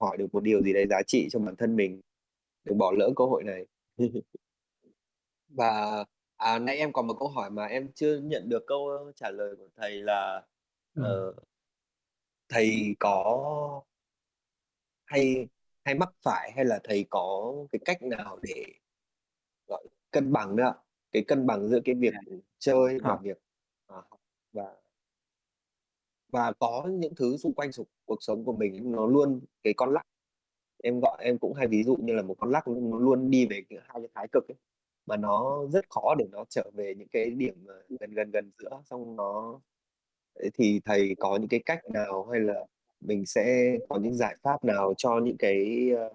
hỏi 0.00 0.16
được 0.16 0.26
một 0.32 0.40
điều 0.42 0.62
gì 0.62 0.72
đấy 0.72 0.86
giá 0.90 1.02
trị 1.06 1.28
cho 1.30 1.38
bản 1.38 1.56
thân 1.56 1.76
mình, 1.76 2.00
đừng 2.64 2.78
bỏ 2.78 2.92
lỡ 2.98 3.10
cơ 3.16 3.24
hội 3.24 3.44
này. 3.44 3.66
Và, 5.48 6.04
à, 6.36 6.58
nãy 6.58 6.76
em 6.76 6.92
còn 6.92 7.06
một 7.06 7.14
câu 7.18 7.28
hỏi 7.28 7.50
mà 7.50 7.66
em 7.66 7.88
chưa 7.94 8.16
nhận 8.18 8.48
được 8.48 8.64
câu, 8.66 9.12
trả 9.16 9.30
lời 9.30 9.56
của 9.58 9.68
thầy 9.76 9.90
là, 10.02 10.42
ờ 10.94 11.34
thầy 12.54 12.96
có 13.00 13.82
hay 15.06 15.48
hay 15.84 15.94
mắc 15.94 16.08
phải 16.22 16.52
hay 16.56 16.64
là 16.64 16.80
thầy 16.84 17.06
có 17.10 17.52
cái 17.72 17.80
cách 17.84 18.02
nào 18.02 18.38
để, 18.42 18.64
gọi, 19.68 19.84
cân 20.12 20.32
bằng 20.32 20.56
ạ? 20.56 20.74
Cái 21.12 21.24
cân 21.28 21.46
bằng 21.46 21.68
giữa 21.68 21.80
cái 21.84 21.94
việc, 21.94 22.14
À. 22.14 22.20
chơi 22.58 22.98
và 23.00 23.10
Học. 23.10 23.22
việc, 23.22 23.38
ờ, 23.86 23.96
học 24.10 24.20
và 24.52 24.76
và 26.32 26.52
có 26.58 26.86
những 26.90 27.14
thứ 27.14 27.36
xung 27.36 27.54
quanh 27.54 27.72
sục 27.72 27.88
cuộc 28.04 28.18
sống 28.22 28.44
của 28.44 28.52
mình 28.52 28.92
nó 28.92 29.06
luôn 29.06 29.40
cái 29.62 29.74
con 29.76 29.92
lắc, 29.92 30.02
em 30.82 31.00
gọi 31.00 31.18
em 31.24 31.38
cũng 31.38 31.54
hay 31.54 31.66
ví 31.68 31.82
dụ 31.84 31.96
như 31.96 32.12
là 32.14 32.22
một 32.22 32.34
con 32.38 32.50
lắc 32.50 32.68
nó 32.68 32.98
luôn 32.98 33.30
đi 33.30 33.46
về 33.46 33.62
cái 33.70 33.78
hai 33.82 34.00
cái 34.02 34.08
thái 34.14 34.28
cực 34.32 34.48
ấy, 34.48 34.56
mà 35.06 35.16
nó 35.16 35.66
rất 35.72 35.84
khó 35.90 36.14
để 36.18 36.26
nó 36.32 36.44
trở 36.48 36.70
về 36.74 36.94
những 36.98 37.08
cái 37.08 37.30
điểm, 37.30 37.66
ờ, 37.68 37.82
gần 38.00 38.12
gần 38.14 38.30
gần 38.30 38.50
giữa 38.58 38.82
xong 38.84 39.16
nó 39.16 39.60
thì 40.54 40.80
thầy 40.84 41.14
có 41.18 41.36
những 41.36 41.48
cái 41.48 41.60
cách 41.66 41.80
nào 41.94 42.26
hay 42.32 42.40
là 42.40 42.54
mình 43.00 43.26
sẽ 43.26 43.76
có 43.88 43.98
những 43.98 44.14
giải 44.14 44.36
pháp 44.42 44.64
nào 44.64 44.94
cho 44.98 45.20
những 45.24 45.36
cái, 45.38 45.90
ờ, 45.96 46.14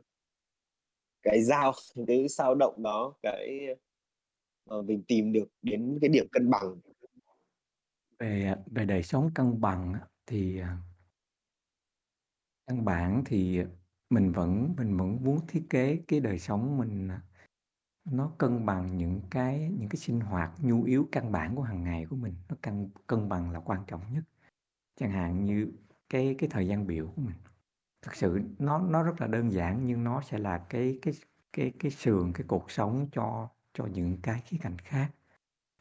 cái 1.24 1.41
dao, 1.43 1.74
những 1.95 2.05
cái 2.07 2.30
xao 2.30 2.55
động 2.55 2.84
đó, 2.84 3.13
cái, 3.24 3.59
ờ, 4.70 4.82
mình 4.82 5.03
tìm 5.07 5.34
được 5.34 5.47
đến 5.61 5.97
cái 6.01 6.09
điểm 6.09 6.28
cân 6.32 6.49
bằng? 6.49 6.80
Về, 8.20 8.45
à, 8.45 8.57
về 8.72 8.86
đời 8.86 9.03
sống 9.03 9.32
cân 9.36 9.61
bằng 9.61 9.93
thì, 10.26 10.59
à, 10.59 10.78
căn 12.67 12.86
bản 12.86 13.24
thì, 13.26 13.61
mình 14.09 14.32
vẫn 14.32 14.74
mình 14.78 14.97
vẫn 14.97 15.17
muốn 15.24 15.39
thiết 15.47 15.63
kế 15.70 15.99
cái 16.07 16.20
đời 16.20 16.39
sống 16.39 16.78
mình, 16.78 17.07
à, 17.07 17.22
nó 18.12 18.32
cân 18.38 18.66
bằng 18.66 18.97
những 18.97 19.22
cái 19.30 19.72
những 19.80 19.89
cái 19.89 19.97
sinh 19.97 20.20
hoạt 20.20 20.51
nhu 20.62 20.84
yếu 20.84 21.07
căn 21.12 21.32
bản 21.32 21.55
của 21.55 21.62
hàng 21.62 21.84
ngày 21.84 22.05
của 22.05 22.16
mình, 22.16 22.34
nó 22.49 22.55
cân 22.62 22.89
cân 23.07 23.30
bằng 23.30 23.51
là 23.51 23.60
quan 23.60 23.84
trọng 23.88 24.01
nhất. 24.14 24.24
Chẳng 24.99 25.12
hạn 25.12 25.45
như 25.45 25.72
cái 26.10 26.36
cái 26.38 26.49
thời 26.49 26.68
gian 26.68 26.88
biểu 26.88 27.07
của 27.16 27.22
mình. 27.22 27.36
Thực 28.01 28.16
sự 28.16 28.41
nó 28.60 28.80
nó 28.80 29.03
rất 29.03 29.22
là 29.22 29.28
đơn 29.28 29.51
giản 29.51 29.86
nhưng 29.86 30.03
nó 30.03 30.22
sẽ 30.22 30.38
là 30.38 30.57
cái 30.57 30.99
cái 31.01 31.14
cái 31.53 31.74
cái 31.80 31.91
sườn, 31.91 32.34
cái 32.34 32.45
cuộc 32.47 32.72
sống 32.72 33.07
cho 33.12 33.49
cho 33.74 33.86
những 33.86 34.18
cái 34.22 34.41
khía 34.45 34.57
cạnh 34.62 34.80
khác. 34.80 35.12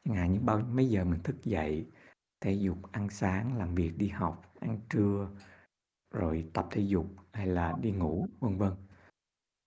Chẳng 0.04 0.14
hạn 0.14 0.32
như 0.32 0.40
bao 0.40 0.58
mấy 0.58 0.88
giờ 0.88 1.04
mình 1.04 1.20
thức 1.22 1.44
dậy, 1.44 1.86
thể 2.40 2.52
dục, 2.52 2.78
ăn 2.92 3.10
sáng, 3.10 3.58
làm 3.58 3.74
việc, 3.74 3.92
đi 3.98 4.08
học, 4.08 4.54
ăn 4.60 4.80
trưa, 4.88 5.28
rồi 6.10 6.50
tập 6.54 6.66
thể 6.70 6.82
dục 6.82 7.06
hay 7.32 7.46
là 7.46 7.76
đi 7.80 7.92
ngủ, 7.92 8.26
vân 8.40 8.58
vân. 8.58 8.72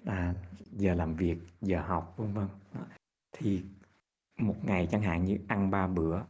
À, 0.05 0.33
giờ 0.71 0.93
làm 0.93 1.15
việc, 1.15 1.37
giờ 1.61 1.81
học, 1.81 2.13
vân 2.17 2.33
vân. 2.33 2.47
Thì 3.31 3.63
một 4.37 4.55
ngày 4.63 4.87
chẳng 4.91 5.01
hạn 5.01 5.25
như 5.25 5.37
ăn 5.47 5.71
ba 5.71 5.87
bữa, 5.87 6.21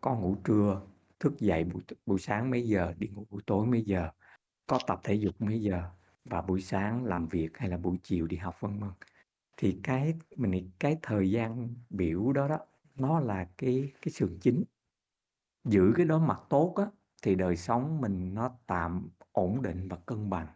có 0.00 0.16
ngủ 0.16 0.36
trưa, 0.44 0.82
thức 1.20 1.38
dậy 1.38 1.64
buổi 1.64 1.82
buổi 2.06 2.18
sáng 2.18 2.50
mấy 2.50 2.68
giờ, 2.68 2.94
đi 2.98 3.08
ngủ 3.08 3.24
buổi 3.30 3.42
tối 3.46 3.66
mấy 3.66 3.82
giờ, 3.82 4.10
có 4.66 4.78
tập 4.86 5.00
thể 5.04 5.14
dục 5.14 5.34
mấy 5.38 5.62
giờ 5.62 5.90
và 6.24 6.42
buổi 6.42 6.60
sáng 6.60 7.04
làm 7.04 7.28
việc 7.28 7.58
hay 7.58 7.68
là 7.68 7.76
buổi 7.76 7.98
chiều 8.02 8.26
đi 8.26 8.36
học, 8.36 8.60
vân 8.60 8.78
vân. 8.78 8.90
Thì 9.56 9.80
cái 9.82 10.14
mình 10.36 10.50
nghĩ 10.50 10.70
cái 10.78 10.98
thời 11.02 11.30
gian 11.30 11.74
biểu 11.90 12.32
đó 12.32 12.48
đó, 12.48 12.58
nó 12.94 13.20
là 13.20 13.48
cái 13.58 13.92
cái 14.02 14.12
sườn 14.12 14.38
chính. 14.40 14.64
Giữ 15.64 15.92
cái 15.96 16.06
đó 16.06 16.18
mặt 16.18 16.40
tốt 16.48 16.74
á, 16.76 16.86
thì 17.22 17.34
đời 17.34 17.56
sống 17.56 18.00
mình 18.00 18.34
nó 18.34 18.50
tạm 18.66 19.08
ổn 19.32 19.62
định 19.62 19.88
và 19.88 19.96
cân 20.06 20.30
bằng. 20.30 20.46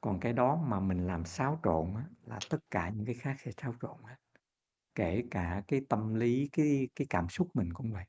Còn 0.00 0.20
cái 0.20 0.32
đó 0.32 0.56
mà 0.56 0.80
mình 0.80 1.06
làm 1.06 1.24
xáo 1.24 1.60
trộn 1.64 1.94
á, 1.94 2.04
là 2.26 2.38
tất 2.50 2.58
cả 2.70 2.88
những 2.88 3.06
cái 3.06 3.14
khác 3.14 3.36
sẽ 3.40 3.52
xáo 3.52 3.74
trộn 3.82 3.96
hết. 4.04 4.16
Kể 4.94 5.24
cả 5.30 5.62
cái 5.68 5.80
tâm 5.88 6.14
lý, 6.14 6.48
cái 6.52 6.88
cái 6.96 7.06
cảm 7.10 7.28
xúc 7.28 7.48
mình 7.54 7.72
cũng 7.72 7.92
vậy. 7.92 8.04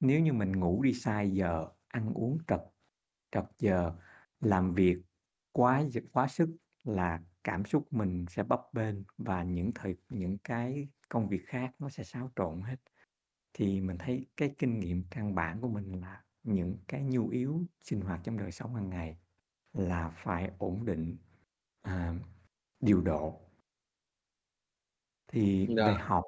Nếu 0.00 0.20
như 0.20 0.32
mình 0.32 0.60
ngủ 0.60 0.82
đi 0.82 0.94
sai 0.94 1.30
giờ, 1.30 1.68
ăn 1.88 2.12
uống 2.14 2.38
trật 2.48 2.60
trật 3.32 3.44
giờ, 3.58 3.92
làm 4.40 4.70
việc 4.72 4.96
quá 5.52 5.82
quá 6.12 6.28
sức 6.28 6.56
là 6.84 7.20
cảm 7.44 7.64
xúc 7.64 7.92
mình 7.92 8.26
sẽ 8.28 8.42
bấp 8.42 8.60
bênh 8.72 8.96
và 9.18 9.42
những 9.42 9.72
thời 9.74 9.96
những 10.08 10.38
cái 10.38 10.88
công 11.08 11.28
việc 11.28 11.42
khác 11.46 11.70
nó 11.78 11.88
sẽ 11.88 12.04
xáo 12.04 12.30
trộn 12.36 12.60
hết. 12.62 12.76
Thì 13.54 13.80
mình 13.80 13.98
thấy 13.98 14.26
cái 14.36 14.54
kinh 14.58 14.80
nghiệm 14.80 15.04
căn 15.10 15.34
bản 15.34 15.60
của 15.60 15.68
mình 15.68 16.00
là 16.00 16.22
những 16.42 16.78
cái 16.88 17.02
nhu 17.02 17.28
yếu 17.28 17.64
sinh 17.82 18.00
hoạt 18.00 18.20
trong 18.24 18.38
đời 18.38 18.52
sống 18.52 18.74
hàng 18.74 18.90
ngày 18.90 19.16
là 19.72 20.10
phải 20.16 20.50
ổn 20.58 20.84
định, 20.84 21.16
à, 21.82 22.14
điều 22.80 23.00
độ. 23.02 23.40
Thì 25.28 25.66
về 25.66 25.74
Dạ. 25.76 25.98
học 26.00 26.24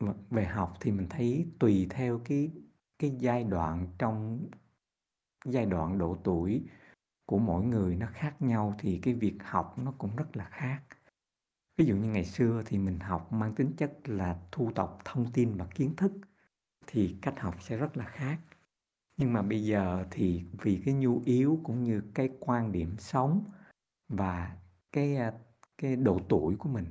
v 0.00 0.04
về 0.30 0.44
học 0.46 0.74
thì 0.80 0.92
mình 0.92 1.06
thấy 1.10 1.46
tùy 1.60 1.86
theo 1.90 2.20
cái 2.24 2.52
cái 2.98 3.16
giai 3.18 3.44
đoạn 3.44 3.86
trong 3.98 4.46
giai 5.46 5.66
đoạn 5.66 5.98
độ 5.98 6.16
tuổi 6.24 6.64
của 7.26 7.38
mỗi 7.38 7.64
người 7.64 7.96
nó 7.96 8.06
khác 8.12 8.42
nhau 8.42 8.74
thì 8.78 8.98
cái 9.02 9.14
việc 9.14 9.38
học 9.42 9.74
nó 9.78 9.92
cũng 9.98 10.16
rất 10.16 10.36
là 10.36 10.44
khác. 10.50 10.82
Ví 11.76 11.86
dụ 11.86 11.96
như 11.96 12.08
ngày 12.08 12.24
xưa 12.24 12.62
thì 12.66 12.78
mình 12.78 13.00
học 13.00 13.32
mang 13.32 13.54
tính 13.54 13.74
chất 13.76 13.92
là 14.04 14.40
thu 14.52 14.70
thập 14.74 14.98
thông 15.04 15.32
tin 15.32 15.56
và 15.56 15.66
kiến 15.74 15.96
thức, 15.96 16.12
thì 16.86 17.18
cách 17.22 17.40
học 17.40 17.62
sẽ 17.62 17.76
rất 17.76 17.96
là 17.96 18.04
khác. 18.04 18.38
Nhưng 19.16 19.32
mà 19.32 19.42
bây 19.42 19.64
giờ 19.64 20.06
thì 20.10 20.44
vì 20.62 20.82
cái 20.84 20.94
nhu 20.94 21.22
yếu 21.24 21.60
cũng 21.64 21.84
như 21.84 22.02
cái 22.14 22.28
quan 22.40 22.72
điểm 22.72 22.96
sống 22.98 23.44
và 24.08 24.56
cái, 24.94 25.16
cái 25.78 25.96
độ 25.96 26.18
tuổi 26.28 26.56
của 26.56 26.68
mình 26.68 26.86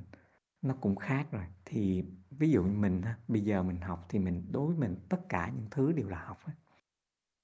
nó 0.62 0.74
cũng 0.80 0.96
khác 0.96 1.26
rồi. 1.30 1.44
Thì 1.64 2.04
ví 2.30 2.50
dụ 2.50 2.62
như 2.64 2.76
mình 2.76 3.02
bây 3.28 3.40
giờ 3.40 3.62
mình 3.62 3.80
học 3.80 4.06
thì 4.08 4.18
mình 4.18 4.52
đối 4.52 4.66
với 4.66 4.76
mình 4.76 4.96
tất 5.08 5.20
cả 5.28 5.52
những 5.56 5.66
thứ 5.70 5.92
đều 5.92 6.08
là 6.08 6.24
học. 6.24 6.38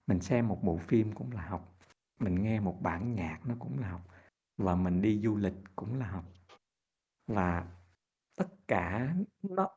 Mình 0.07 0.21
xem 0.21 0.49
một 0.49 0.63
bộ 0.63 0.77
phim 0.77 1.13
cũng 1.13 1.33
là 1.33 1.43
học, 1.43 1.79
mình 2.19 2.43
nghe 2.43 2.61
một 2.61 2.79
bản 2.83 3.15
nhạc 3.15 3.39
nó 3.47 3.55
cũng 3.59 3.79
là 3.79 3.91
học, 3.91 4.03
và 4.57 4.75
mình 4.75 5.03
đi 5.03 5.21
du 5.25 5.37
lịch 5.37 5.55
cũng 5.77 5.99
là 5.99 6.07
học. 6.07 6.25
Và 7.27 7.67
tất 8.37 8.49
cả 8.69 9.15
nó 9.43 9.69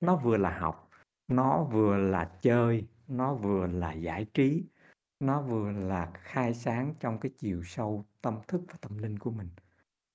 nó 0.00 0.16
vừa 0.16 0.36
là 0.36 0.58
học, 0.58 0.90
nó 1.28 1.64
vừa 1.64 1.96
là 1.96 2.38
chơi, 2.42 2.86
nó 3.08 3.34
vừa 3.34 3.66
là 3.66 3.92
giải 3.92 4.26
trí, 4.34 4.64
nó 5.20 5.42
vừa 5.42 5.72
là 5.72 6.10
khai 6.14 6.54
sáng 6.54 6.94
trong 7.00 7.18
cái 7.20 7.32
chiều 7.38 7.62
sâu 7.64 8.04
tâm 8.22 8.38
thức 8.48 8.62
và 8.68 8.74
tâm 8.80 8.98
linh 8.98 9.18
của 9.18 9.30
mình. 9.30 9.48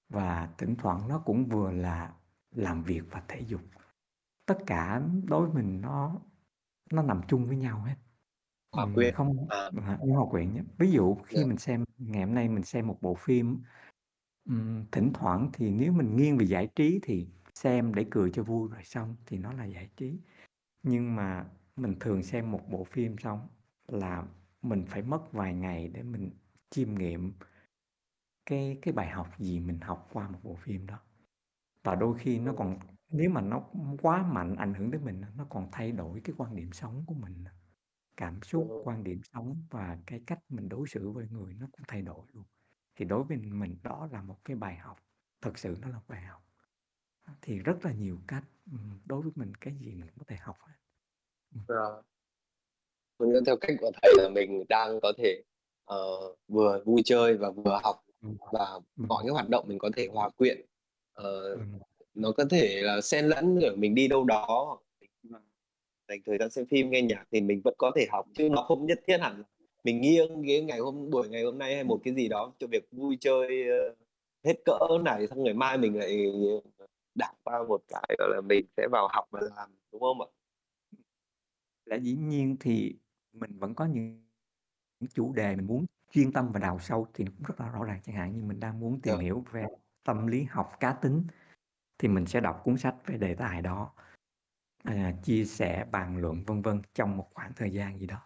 Và 0.09 0.49
thỉnh 0.57 0.75
thoảng 0.79 1.07
nó 1.07 1.19
cũng 1.19 1.45
vừa 1.45 1.71
là 1.71 2.13
làm 2.51 2.83
việc 2.83 3.01
và 3.11 3.23
thể 3.27 3.39
dục. 3.39 3.61
Tất 4.45 4.57
cả 4.65 5.01
đối 5.25 5.47
với 5.49 5.63
mình 5.63 5.81
nó 5.81 6.15
nó 6.91 7.01
nằm 7.03 7.21
chung 7.27 7.45
với 7.45 7.57
nhau 7.57 7.81
hết. 7.81 7.95
Hòa 8.71 8.87
quyện, 8.95 9.13
không 9.15 9.47
à. 9.49 9.69
hòa 9.99 10.25
quyện 10.31 10.53
nhá. 10.53 10.61
Ví 10.77 10.91
dụ 10.91 11.15
khi 11.15 11.37
Dạ. 11.37 11.45
mình 11.45 11.57
xem 11.57 11.85
ngày 11.97 12.23
hôm 12.25 12.33
nay 12.35 12.49
mình 12.49 12.63
xem 12.63 12.87
một 12.87 12.97
bộ 13.01 13.15
phim, 13.15 13.63
thỉnh 14.91 15.11
thoảng 15.13 15.49
thì 15.53 15.71
nếu 15.71 15.93
mình 15.93 16.15
nghiêng 16.15 16.37
về 16.37 16.45
giải 16.45 16.67
trí 16.75 16.99
thì 17.03 17.27
xem 17.53 17.93
để 17.95 18.05
cười 18.11 18.31
cho 18.31 18.43
vui 18.43 18.69
rồi 18.69 18.83
xong 18.83 19.15
thì 19.25 19.37
nó 19.37 19.53
là 19.53 19.65
giải 19.65 19.89
trí. 19.97 20.19
Nhưng 20.83 21.15
mà 21.15 21.45
mình 21.75 21.95
thường 21.99 22.23
xem 22.23 22.51
một 22.51 22.61
bộ 22.71 22.83
phim 22.83 23.17
xong 23.17 23.47
là 23.87 24.23
mình 24.61 24.85
phải 24.87 25.01
mất 25.01 25.31
vài 25.33 25.53
ngày 25.53 25.87
để 25.87 26.03
mình 26.03 26.29
chiêm 26.69 26.95
nghiệm 26.95 27.33
cái 28.49 28.79
cái 28.83 28.93
bài 28.93 29.09
học 29.09 29.27
gì 29.39 29.61
mình 29.61 29.79
học 29.81 30.09
qua 30.13 30.29
một 30.29 30.39
bộ 30.43 30.55
phim 30.63 30.87
đó. 30.87 30.99
Và 31.83 31.95
đôi 31.95 32.19
khi 32.19 32.39
nó 32.39 32.53
còn 32.57 32.79
nếu 33.11 33.31
mà 33.31 33.41
nó 33.41 33.63
quá 34.03 34.23
mạnh 34.23 34.55
ảnh 34.57 34.75
hưởng 34.75 34.91
đến 34.91 35.05
mình 35.05 35.21
nó 35.37 35.45
còn 35.51 35.69
thay 35.73 35.93
đổi 35.93 36.21
cái 36.25 36.35
quan 36.39 36.55
điểm 36.55 36.71
sống 36.73 37.03
của 37.07 37.15
mình. 37.15 37.45
Cảm 38.17 38.43
xúc, 38.43 38.67
Ừm. 38.69 38.81
quan 38.85 39.05
điểm 39.05 39.21
sống 39.33 39.63
và 39.71 39.99
cái 40.07 40.21
cách 40.27 40.39
mình 40.49 40.69
đối 40.69 40.87
xử 40.89 41.11
với 41.11 41.27
người 41.29 41.55
nó 41.55 41.67
cũng 41.73 41.81
thay 41.89 42.03
đổi 42.03 42.27
luôn. 42.33 42.45
Thì 42.97 43.05
đối 43.05 43.23
với 43.23 43.37
mình 43.37 43.77
đó 43.83 44.09
là 44.13 44.23
một 44.23 44.37
cái 44.45 44.57
bài 44.57 44.77
học, 44.77 44.97
thực 45.41 45.59
sự 45.59 45.77
nó 45.81 45.89
là 45.89 46.01
bài 46.09 46.21
học. 46.23 46.43
thì 47.41 47.59
rất 47.59 47.85
là 47.85 47.93
nhiều 47.93 48.19
cách, 48.27 48.43
ừm, 48.71 48.99
đối 49.05 49.21
với 49.21 49.31
mình 49.35 49.55
cái 49.55 49.75
gì 49.79 49.95
mình 49.95 50.09
có 50.19 50.23
thể 50.27 50.35
học. 50.41 50.55
Ừm. 51.55 51.63
Rồi. 51.67 52.03
Có 53.19 53.25
theo 53.45 53.57
cách 53.61 53.75
của 53.81 53.91
thầy 54.01 54.13
là 54.17 54.29
mình 54.29 54.63
đang 54.69 54.99
có 55.01 55.13
thể, 55.17 55.43
ờ, 55.85 55.97
vừa 56.47 56.83
vui 56.85 57.01
chơi 57.05 57.37
và 57.37 57.51
vừa 57.51 57.79
học 57.83 57.95
Ừm. 58.21 58.37
và 58.53 58.79
mọi 58.97 59.23
cái 59.23 59.31
hoạt 59.31 59.49
động 59.49 59.65
mình 59.67 59.77
có 59.79 59.89
thể 59.95 60.07
hòa 60.13 60.29
quyện, 60.29 60.61
ờ, 61.13 61.51
Ừm. 61.53 61.79
nó 62.13 62.31
có 62.31 62.45
thể 62.51 62.81
là 62.81 63.01
xen 63.01 63.25
lẫn, 63.25 63.57
kiểu, 63.61 63.75
mình 63.75 63.95
đi 63.95 64.07
đâu 64.07 64.23
đó 64.23 64.79
dành 66.09 66.19
thời 66.25 66.37
gian 66.39 66.49
xem 66.49 66.65
phim, 66.65 66.89
nghe 66.91 67.01
nhạc 67.01 67.25
thì 67.31 67.41
mình 67.41 67.61
vẫn 67.63 67.73
có 67.77 67.91
thể 67.95 68.07
học, 68.11 68.25
chứ 68.35 68.49
nó 68.51 68.61
không 68.63 68.85
nhất 68.85 68.99
thiết 69.07 69.17
hẳn 69.21 69.37
là 69.37 69.43
mình 69.83 70.01
nghiêng 70.01 70.43
cái 70.47 70.61
ngày 70.61 70.79
hôm 70.79 71.09
buổi 71.11 71.29
ngày 71.29 71.43
hôm 71.43 71.57
nay 71.57 71.75
hay 71.75 71.83
một 71.83 71.99
cái 72.03 72.13
gì 72.15 72.27
đó 72.27 72.53
cho 72.59 72.67
việc 72.67 72.83
vui 72.91 73.17
chơi, 73.21 73.69
ơ, 73.69 73.95
hết 74.45 74.55
cỡ 74.65 74.79
này, 75.05 75.27
xong 75.27 75.43
ngày 75.43 75.53
mai 75.53 75.77
mình 75.77 75.97
lại, 75.99 76.25
ờ, 76.77 76.85
đạp 77.15 77.33
qua 77.43 77.63
một 77.69 77.81
cái, 77.87 78.15
gọi 78.19 78.29
là, 78.35 78.41
mình 78.49 78.65
sẽ 78.77 78.87
vào 78.91 79.07
học 79.13 79.25
và 79.31 79.41
làm, 79.57 79.69
đúng 79.91 80.01
không 80.01 80.21
ạ? 80.21 80.27
Lẽ 81.85 81.99
dĩ 81.99 82.15
nhiên 82.15 82.57
thì 82.59 82.95
mình 83.33 83.59
vẫn 83.59 83.75
có 83.75 83.85
những 83.85 84.25
những 85.01 85.09
chủ 85.15 85.33
đề 85.33 85.55
mình 85.57 85.67
muốn 85.67 85.85
chuyên 86.11 86.31
tâm 86.31 86.51
và 86.51 86.59
đào 86.59 86.79
sâu 86.79 87.07
thì 87.13 87.23
nó 87.23 87.31
cũng 87.37 87.45
rất 87.47 87.59
là 87.61 87.69
rõ 87.69 87.83
ràng, 87.83 88.01
chẳng 88.03 88.15
hạn 88.15 88.37
như 88.37 88.43
mình 88.43 88.59
đang 88.59 88.79
muốn 88.79 89.01
tìm 89.01 89.15
Dạ. 89.15 89.21
hiểu 89.21 89.45
về 89.51 89.65
tâm 90.03 90.27
lý 90.27 90.43
học 90.43 90.71
cá 90.79 90.93
tính, 90.93 91.23
thì 91.97 92.07
mình 92.07 92.25
sẽ 92.25 92.39
đọc 92.39 92.61
cuốn 92.63 92.77
sách 92.77 92.95
về 93.05 93.17
đề 93.17 93.35
tài 93.35 93.61
đó, 93.61 93.93
à, 94.83 95.13
chia 95.23 95.45
sẻ, 95.45 95.85
bàn 95.91 96.17
luận, 96.17 96.43
vân 96.43 96.61
vân, 96.61 96.81
trong 96.93 97.17
một 97.17 97.29
khoảng 97.33 97.53
thời 97.53 97.71
gian 97.71 97.99
gì 97.99 98.05
đó. 98.05 98.21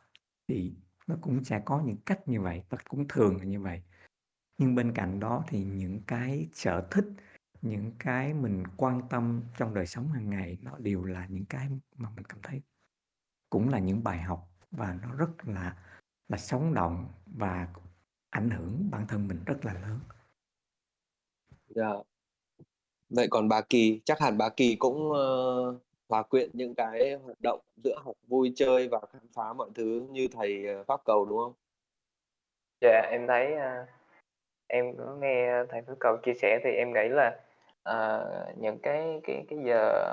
Thì 0.48 0.74
nó 1.08 1.16
cũng 1.22 1.44
sẽ 1.44 1.62
có 1.66 1.82
những 1.82 1.98
cách 2.06 2.28
như 2.28 2.42
vậy, 2.42 2.64
và 2.70 2.78
cũng 2.90 3.08
thường 3.10 3.38
là 3.38 3.44
như 3.44 3.62
vậy. 3.62 3.82
Nhưng 4.58 4.76
bên 4.76 4.94
cạnh 4.94 5.20
đó 5.20 5.44
thì 5.48 5.64
những 5.64 6.02
cái 6.08 6.50
sở 6.54 6.88
thích, 6.92 7.06
những 7.62 7.92
cái 8.00 8.34
mình 8.34 8.64
quan 8.78 9.02
tâm 9.10 9.44
trong 9.58 9.74
đời 9.74 9.86
sống 9.86 10.12
hàng 10.12 10.30
ngày 10.30 10.58
nó 10.62 10.78
đều 10.78 11.04
là 11.04 11.26
những 11.26 11.46
cái 11.46 11.70
mà 11.96 12.10
mình 12.10 12.26
cảm 12.26 12.40
thấy 12.44 12.62
cũng 13.50 13.70
là 13.70 13.80
những 13.80 14.04
bài 14.04 14.22
học 14.22 14.50
và 14.72 14.94
nó 15.02 15.14
rất 15.14 15.48
là 15.48 15.78
là 16.30 16.38
sống 16.38 16.74
động 16.74 17.08
và 17.26 17.68
ảnh 18.30 18.50
hưởng 18.50 18.90
bản 18.92 19.06
thân 19.08 19.28
mình 19.28 19.44
rất 19.46 19.66
là 19.66 19.74
lớn. 19.74 20.00
Dạ. 21.68 21.90
Vậy 23.10 23.28
còn 23.32 23.50
bà 23.50 23.62
Kỳ, 23.62 24.02
chắc 24.06 24.20
hẳn 24.20 24.38
bà 24.38 24.50
Kỳ 24.50 24.76
cũng, 24.76 25.12
ơ, 25.14 25.76
hòa 26.10 26.24
quyện 26.24 26.50
những 26.54 26.76
cái 26.76 27.14
hoạt 27.14 27.38
động 27.44 27.60
giữa 27.84 27.96
học 28.06 28.16
vui 28.28 28.54
chơi 28.56 28.88
và 28.88 29.00
khám 29.14 29.22
phá 29.34 29.54
mọi 29.54 29.70
thứ 29.76 30.08
như 30.12 30.28
thầy, 30.32 30.68
ờ, 30.68 30.84
Pháp 30.84 31.02
Cầu, 31.06 31.26
đúng 31.26 31.40
không? 31.44 31.54
Dạ, 32.82 33.08
em 33.12 33.28
thấy, 33.28 33.56
a, 33.56 33.86
em 34.68 34.98
có 34.98 35.16
nghe 35.22 35.64
thầy 35.70 35.82
Pháp 35.82 35.94
Cầu 36.00 36.18
chia 36.18 36.34
sẻ 36.42 36.60
thì 36.64 36.70
em 36.72 36.94
nghĩ 36.94 37.10
là, 37.10 37.40
ờ, 37.84 38.26
những 38.58 38.80
cái 38.84 39.22
cái 39.24 39.46
cái 39.50 39.60
giờ 39.66 40.04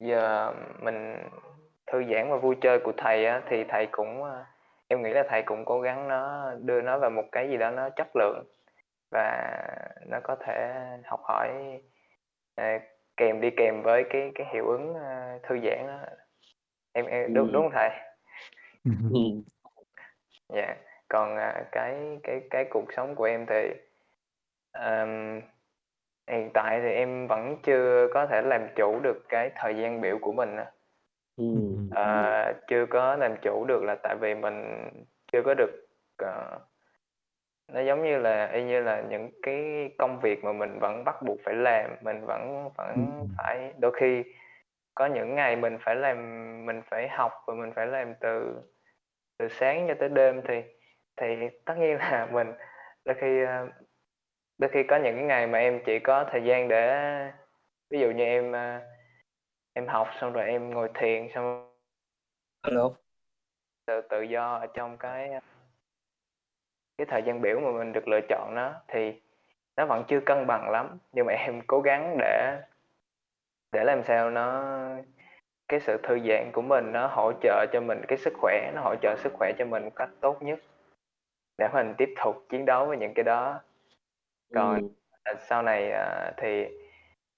giờ 0.00 0.52
mình 0.80 1.16
thư 1.86 2.02
giãn 2.10 2.30
và 2.30 2.36
vui 2.36 2.56
chơi 2.60 2.78
của 2.84 2.92
thầy 2.96 3.26
á, 3.26 3.42
thì 3.50 3.64
thầy 3.68 3.86
cũng, 3.92 4.22
a 4.24 4.46
em 4.88 5.02
nghĩ 5.02 5.10
là 5.10 5.22
thầy 5.28 5.42
cũng 5.42 5.64
cố 5.64 5.80
gắng 5.80 6.08
nó 6.08 6.52
đưa 6.62 6.80
nó 6.82 6.98
vào 6.98 7.10
một 7.10 7.24
cái 7.32 7.48
gì 7.50 7.56
đó 7.56 7.70
nó 7.70 7.88
chất 7.96 8.16
lượng 8.16 8.44
và 9.10 9.52
nó 10.06 10.20
có 10.24 10.36
thể 10.46 10.74
học 11.04 11.20
hỏi, 11.24 11.48
ờ, 12.56 12.64
kèm 13.16 13.40
đi 13.40 13.50
kèm 13.56 13.82
với 13.82 14.04
cái 14.10 14.32
cái 14.34 14.46
hiệu 14.54 14.68
ứng, 14.68 14.94
a, 14.94 15.38
thư 15.42 15.58
giãn 15.64 15.86
đó. 15.86 15.98
Em 16.92 17.06
em 17.06 17.34
đúng 17.34 17.52
đúng 17.52 17.62
Ừm. 17.62 17.62
hông 17.62 17.72
thầy? 17.74 17.90
Ừm. 19.14 19.42
Dạ, 20.48 20.76
còn, 21.08 21.36
à, 21.38 21.64
cái 21.72 22.18
cái 22.22 22.40
cái 22.50 22.64
cuộc 22.70 22.84
sống 22.96 23.14
của 23.14 23.24
em 23.24 23.46
thì, 23.46 23.70
ờm, 24.72 25.40
hiện 26.30 26.50
tại 26.54 26.80
thì 26.82 26.90
em 26.92 27.26
vẫn 27.28 27.56
chưa 27.62 28.08
có 28.14 28.26
thể 28.26 28.42
làm 28.42 28.68
chủ 28.76 29.00
được 29.00 29.22
cái 29.28 29.50
thời 29.56 29.76
gian 29.76 30.00
biểu 30.00 30.18
của 30.22 30.32
mình. 30.32 30.56
Ờ, 31.94 32.52
chưa 32.68 32.86
có 32.86 33.16
làm 33.16 33.36
chủ 33.42 33.64
được 33.64 33.82
là 33.84 33.94
tại 34.02 34.16
vì 34.20 34.34
mình 34.34 34.88
chưa 35.32 35.42
có 35.44 35.54
được, 35.54 35.70
ờ 36.18 36.58
nó 37.72 37.80
giống 37.80 38.04
như 38.04 38.18
là 38.18 38.46
y 38.46 38.62
như 38.64 38.80
là 38.82 39.00
những 39.00 39.30
cái 39.42 39.90
công 39.98 40.20
việc 40.20 40.44
mà 40.44 40.52
mình 40.52 40.78
vẫn 40.80 41.04
bắt 41.04 41.16
buộc 41.22 41.38
phải 41.44 41.54
làm, 41.54 41.96
mình 42.00 42.26
vẫn 42.26 42.70
vẫn 42.76 43.18
Ừm. 43.18 43.26
phải 43.38 43.72
đôi 43.78 43.92
khi 43.96 44.22
có 44.94 45.06
những 45.06 45.34
ngày 45.34 45.56
mình 45.56 45.78
phải 45.80 45.96
làm 45.96 46.16
mình 46.66 46.82
phải 46.90 47.08
học 47.08 47.32
và 47.46 47.54
mình 47.54 47.72
phải 47.76 47.86
làm 47.86 48.14
từ 48.20 48.54
từ 49.38 49.48
sáng 49.48 49.84
cho 49.88 49.94
tới 50.00 50.08
đêm 50.08 50.42
thì 50.48 50.62
thì 51.16 51.26
tất 51.66 51.74
nhiên 51.78 51.96
là 51.98 52.26
mình 52.32 52.52
đôi 53.04 53.14
khi, 53.20 53.44
a 53.44 53.66
đôi 54.58 54.70
khi 54.70 54.82
có 54.82 54.96
những 54.96 55.16
cái 55.16 55.24
ngày 55.24 55.46
mà 55.46 55.58
em 55.58 55.80
chỉ 55.86 55.98
có 55.98 56.24
thời 56.32 56.44
gian 56.44 56.68
để 56.68 57.00
ví 57.90 58.00
dụ 58.00 58.10
như 58.10 58.24
em, 58.24 58.52
em 59.74 59.86
học 59.86 60.08
xong 60.20 60.32
rồi 60.32 60.44
em 60.46 60.70
ngồi 60.70 60.88
thiền 60.94 61.28
xong 61.34 61.73
Alo. 62.64 62.90
Tự 63.86 64.00
tự 64.00 64.22
do 64.22 64.54
ở 64.54 64.66
trong 64.74 64.96
cái, 64.98 65.30
cái 66.98 67.06
thời 67.06 67.22
gian 67.22 67.40
biểu 67.40 67.60
mà 67.60 67.70
mình 67.70 67.92
được 67.92 68.08
lựa 68.08 68.20
chọn 68.28 68.54
nó 68.54 68.72
thì 68.88 69.20
nó 69.76 69.86
vẫn 69.86 70.04
chưa 70.08 70.20
cân 70.20 70.46
bằng 70.46 70.70
lắm, 70.70 70.98
nhưng 71.12 71.26
mà 71.26 71.32
em 71.32 71.60
cố 71.66 71.80
gắng 71.80 72.16
để 72.18 72.62
để 73.72 73.84
làm 73.84 74.02
sao 74.04 74.30
nó 74.30 74.64
cái 75.68 75.80
sự 75.80 75.96
thư 76.02 76.18
giãn 76.28 76.50
của 76.52 76.62
mình 76.62 76.92
nó 76.92 77.06
hỗ 77.06 77.32
trợ 77.42 77.66
cho 77.72 77.80
mình 77.80 78.00
cái 78.08 78.18
sức 78.18 78.32
khỏe, 78.40 78.70
nó 78.74 78.80
hỗ 78.82 78.94
trợ 79.02 79.16
sức 79.18 79.32
khỏe 79.38 79.52
cho 79.58 79.64
mình 79.64 79.84
một 79.84 79.92
cách 79.96 80.10
tốt 80.20 80.42
nhất 80.42 80.58
để 81.58 81.68
mình 81.72 81.94
tiếp 81.98 82.14
tục 82.24 82.46
chiến 82.48 82.64
đấu 82.64 82.86
với 82.86 82.96
những 82.96 83.14
cái 83.14 83.24
đó. 83.24 83.60
Còn, 84.54 84.88
ờ, 85.24 85.34
sau 85.48 85.62
này, 85.62 85.90
ờ, 85.90 86.32
thì, 86.36 86.66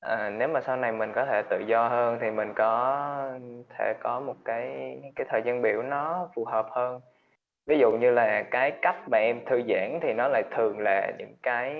ờ, 0.00 0.30
nếu 0.30 0.48
mà 0.48 0.60
sau 0.60 0.76
này 0.76 0.92
mình 0.92 1.12
có 1.14 1.26
thể 1.26 1.42
tự 1.50 1.58
do 1.66 1.88
hơn 1.88 2.18
thì 2.20 2.30
mình 2.30 2.52
có 2.56 2.96
thể 3.78 3.94
có 4.00 4.20
một 4.20 4.36
cái 4.44 4.68
cái 5.16 5.26
thời 5.30 5.42
gian 5.46 5.62
biểu 5.62 5.82
nó 5.82 6.28
phù 6.34 6.44
hợp 6.44 6.66
hơn. 6.70 7.00
Ví 7.66 7.78
dụ 7.78 7.92
như 7.92 8.10
là 8.10 8.44
cái 8.52 8.72
cách 8.82 8.96
mà 9.12 9.18
em 9.18 9.40
thư 9.46 9.62
giãn 9.68 10.00
thì 10.02 10.12
nó 10.14 10.28
lại 10.28 10.42
thường 10.52 10.78
là 10.80 11.12
những 11.18 11.36
cái 11.42 11.74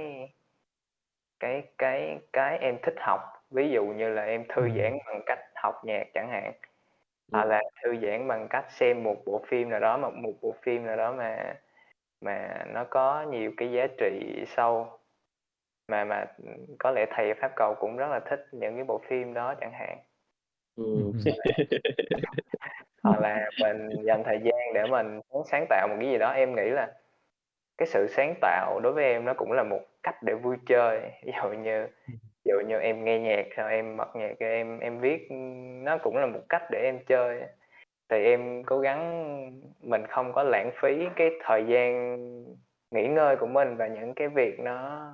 cái 1.41 1.63
cái 1.79 2.19
cái 2.33 2.59
em 2.59 2.77
thích 2.83 2.95
học, 3.01 3.21
ví 3.51 3.71
dụ 3.71 3.85
như 3.87 4.09
là 4.09 4.25
em 4.25 4.45
thư 4.49 4.63
Ừm. 4.63 4.77
giãn 4.77 4.99
bằng 5.07 5.21
cách 5.27 5.39
học 5.55 5.75
nhạc 5.85 6.05
chẳng 6.15 6.29
hạn, 6.31 6.53
hoặc 7.33 7.45
Ừm. 7.45 7.47
là 7.47 7.63
thư 7.85 7.97
giãn 8.03 8.29
bằng 8.29 8.49
cách 8.51 8.67
xem 8.71 9.05
một 9.05 9.17
bộ 9.27 9.43
phim 9.49 9.71
nào 9.71 9.81
đó, 9.81 9.97
mà 9.99 10.11
một 10.11 10.33
bộ 10.43 10.55
phim 10.63 10.87
nào 10.87 10.97
đó 10.97 11.13
mà 11.13 11.55
mà 12.21 12.65
nó 12.75 12.85
có 12.91 13.23
nhiều 13.31 13.53
cái 13.59 13.73
giá 13.73 13.87
trị 13.99 14.45
sâu. 14.49 15.01
Mà 15.89 16.05
mà, 16.05 16.25
có 16.79 16.91
lẽ 16.91 17.07
thầy 17.11 17.35
Pháp 17.35 17.53
Cầu 17.57 17.75
cũng 17.81 17.97
rất 17.97 18.07
là 18.11 18.21
thích 18.21 18.47
những 18.53 18.75
cái 18.75 18.85
bộ 18.85 19.01
phim 19.09 19.35
đó 19.35 19.55
chẳng 19.61 19.73
hạn. 19.73 19.99
Ừm. 20.77 21.13
Hoặc 23.03 23.21
là 23.21 23.51
mình 23.61 24.03
dành 24.05 24.23
thời 24.25 24.39
gian 24.45 24.73
để 24.75 24.87
mình 24.87 25.21
sáng 25.51 25.67
tạo 25.69 25.89
một 25.89 25.97
cái 26.01 26.09
gì 26.09 26.19
đó, 26.19 26.31
em 26.33 26.55
nghĩ 26.55 26.71
là 26.71 26.93
cái 27.79 27.87
sự 27.87 28.07
sáng 28.11 28.35
tạo 28.41 28.81
đối 28.83 28.93
với 28.93 29.05
em 29.05 29.25
nó 29.25 29.35
cũng 29.35 29.53
là 29.53 29.63
một 29.63 29.81
cách 30.03 30.23
để 30.23 30.35
vui 30.35 30.57
chơi. 30.67 31.01
Ví 31.25 31.33
dụ 31.43 31.49
như 31.49 31.87
ví 32.45 32.51
dụ 32.53 32.61
như 32.69 32.79
em 32.79 33.05
nghe 33.05 33.19
nhạc 33.19 33.47
xong 33.57 33.69
em 33.69 33.97
bật 33.97 34.17
nhạc 34.17 34.39
ra 34.39 34.49
em 34.49 34.79
em 34.81 35.01
viết, 35.01 35.29
nó 35.85 35.99
cũng 35.99 36.17
là 36.17 36.27
một 36.27 36.41
cách 36.49 36.63
để 36.71 36.79
em 36.83 36.99
chơi. 37.07 37.43
Thì 38.11 38.25
em 38.25 38.63
cố 38.65 38.79
gắng 38.79 39.61
mình 39.81 40.07
không 40.07 40.33
có 40.33 40.43
lãng 40.43 40.71
phí 40.83 41.07
cái 41.17 41.31
thời 41.45 41.67
gian 41.67 42.17
nghỉ 42.91 43.09
ngơi 43.09 43.37
của 43.37 43.47
mình 43.47 43.77
vào 43.77 43.89
những 43.89 44.15
cái 44.15 44.29
việc 44.29 44.61
nó 44.61 45.09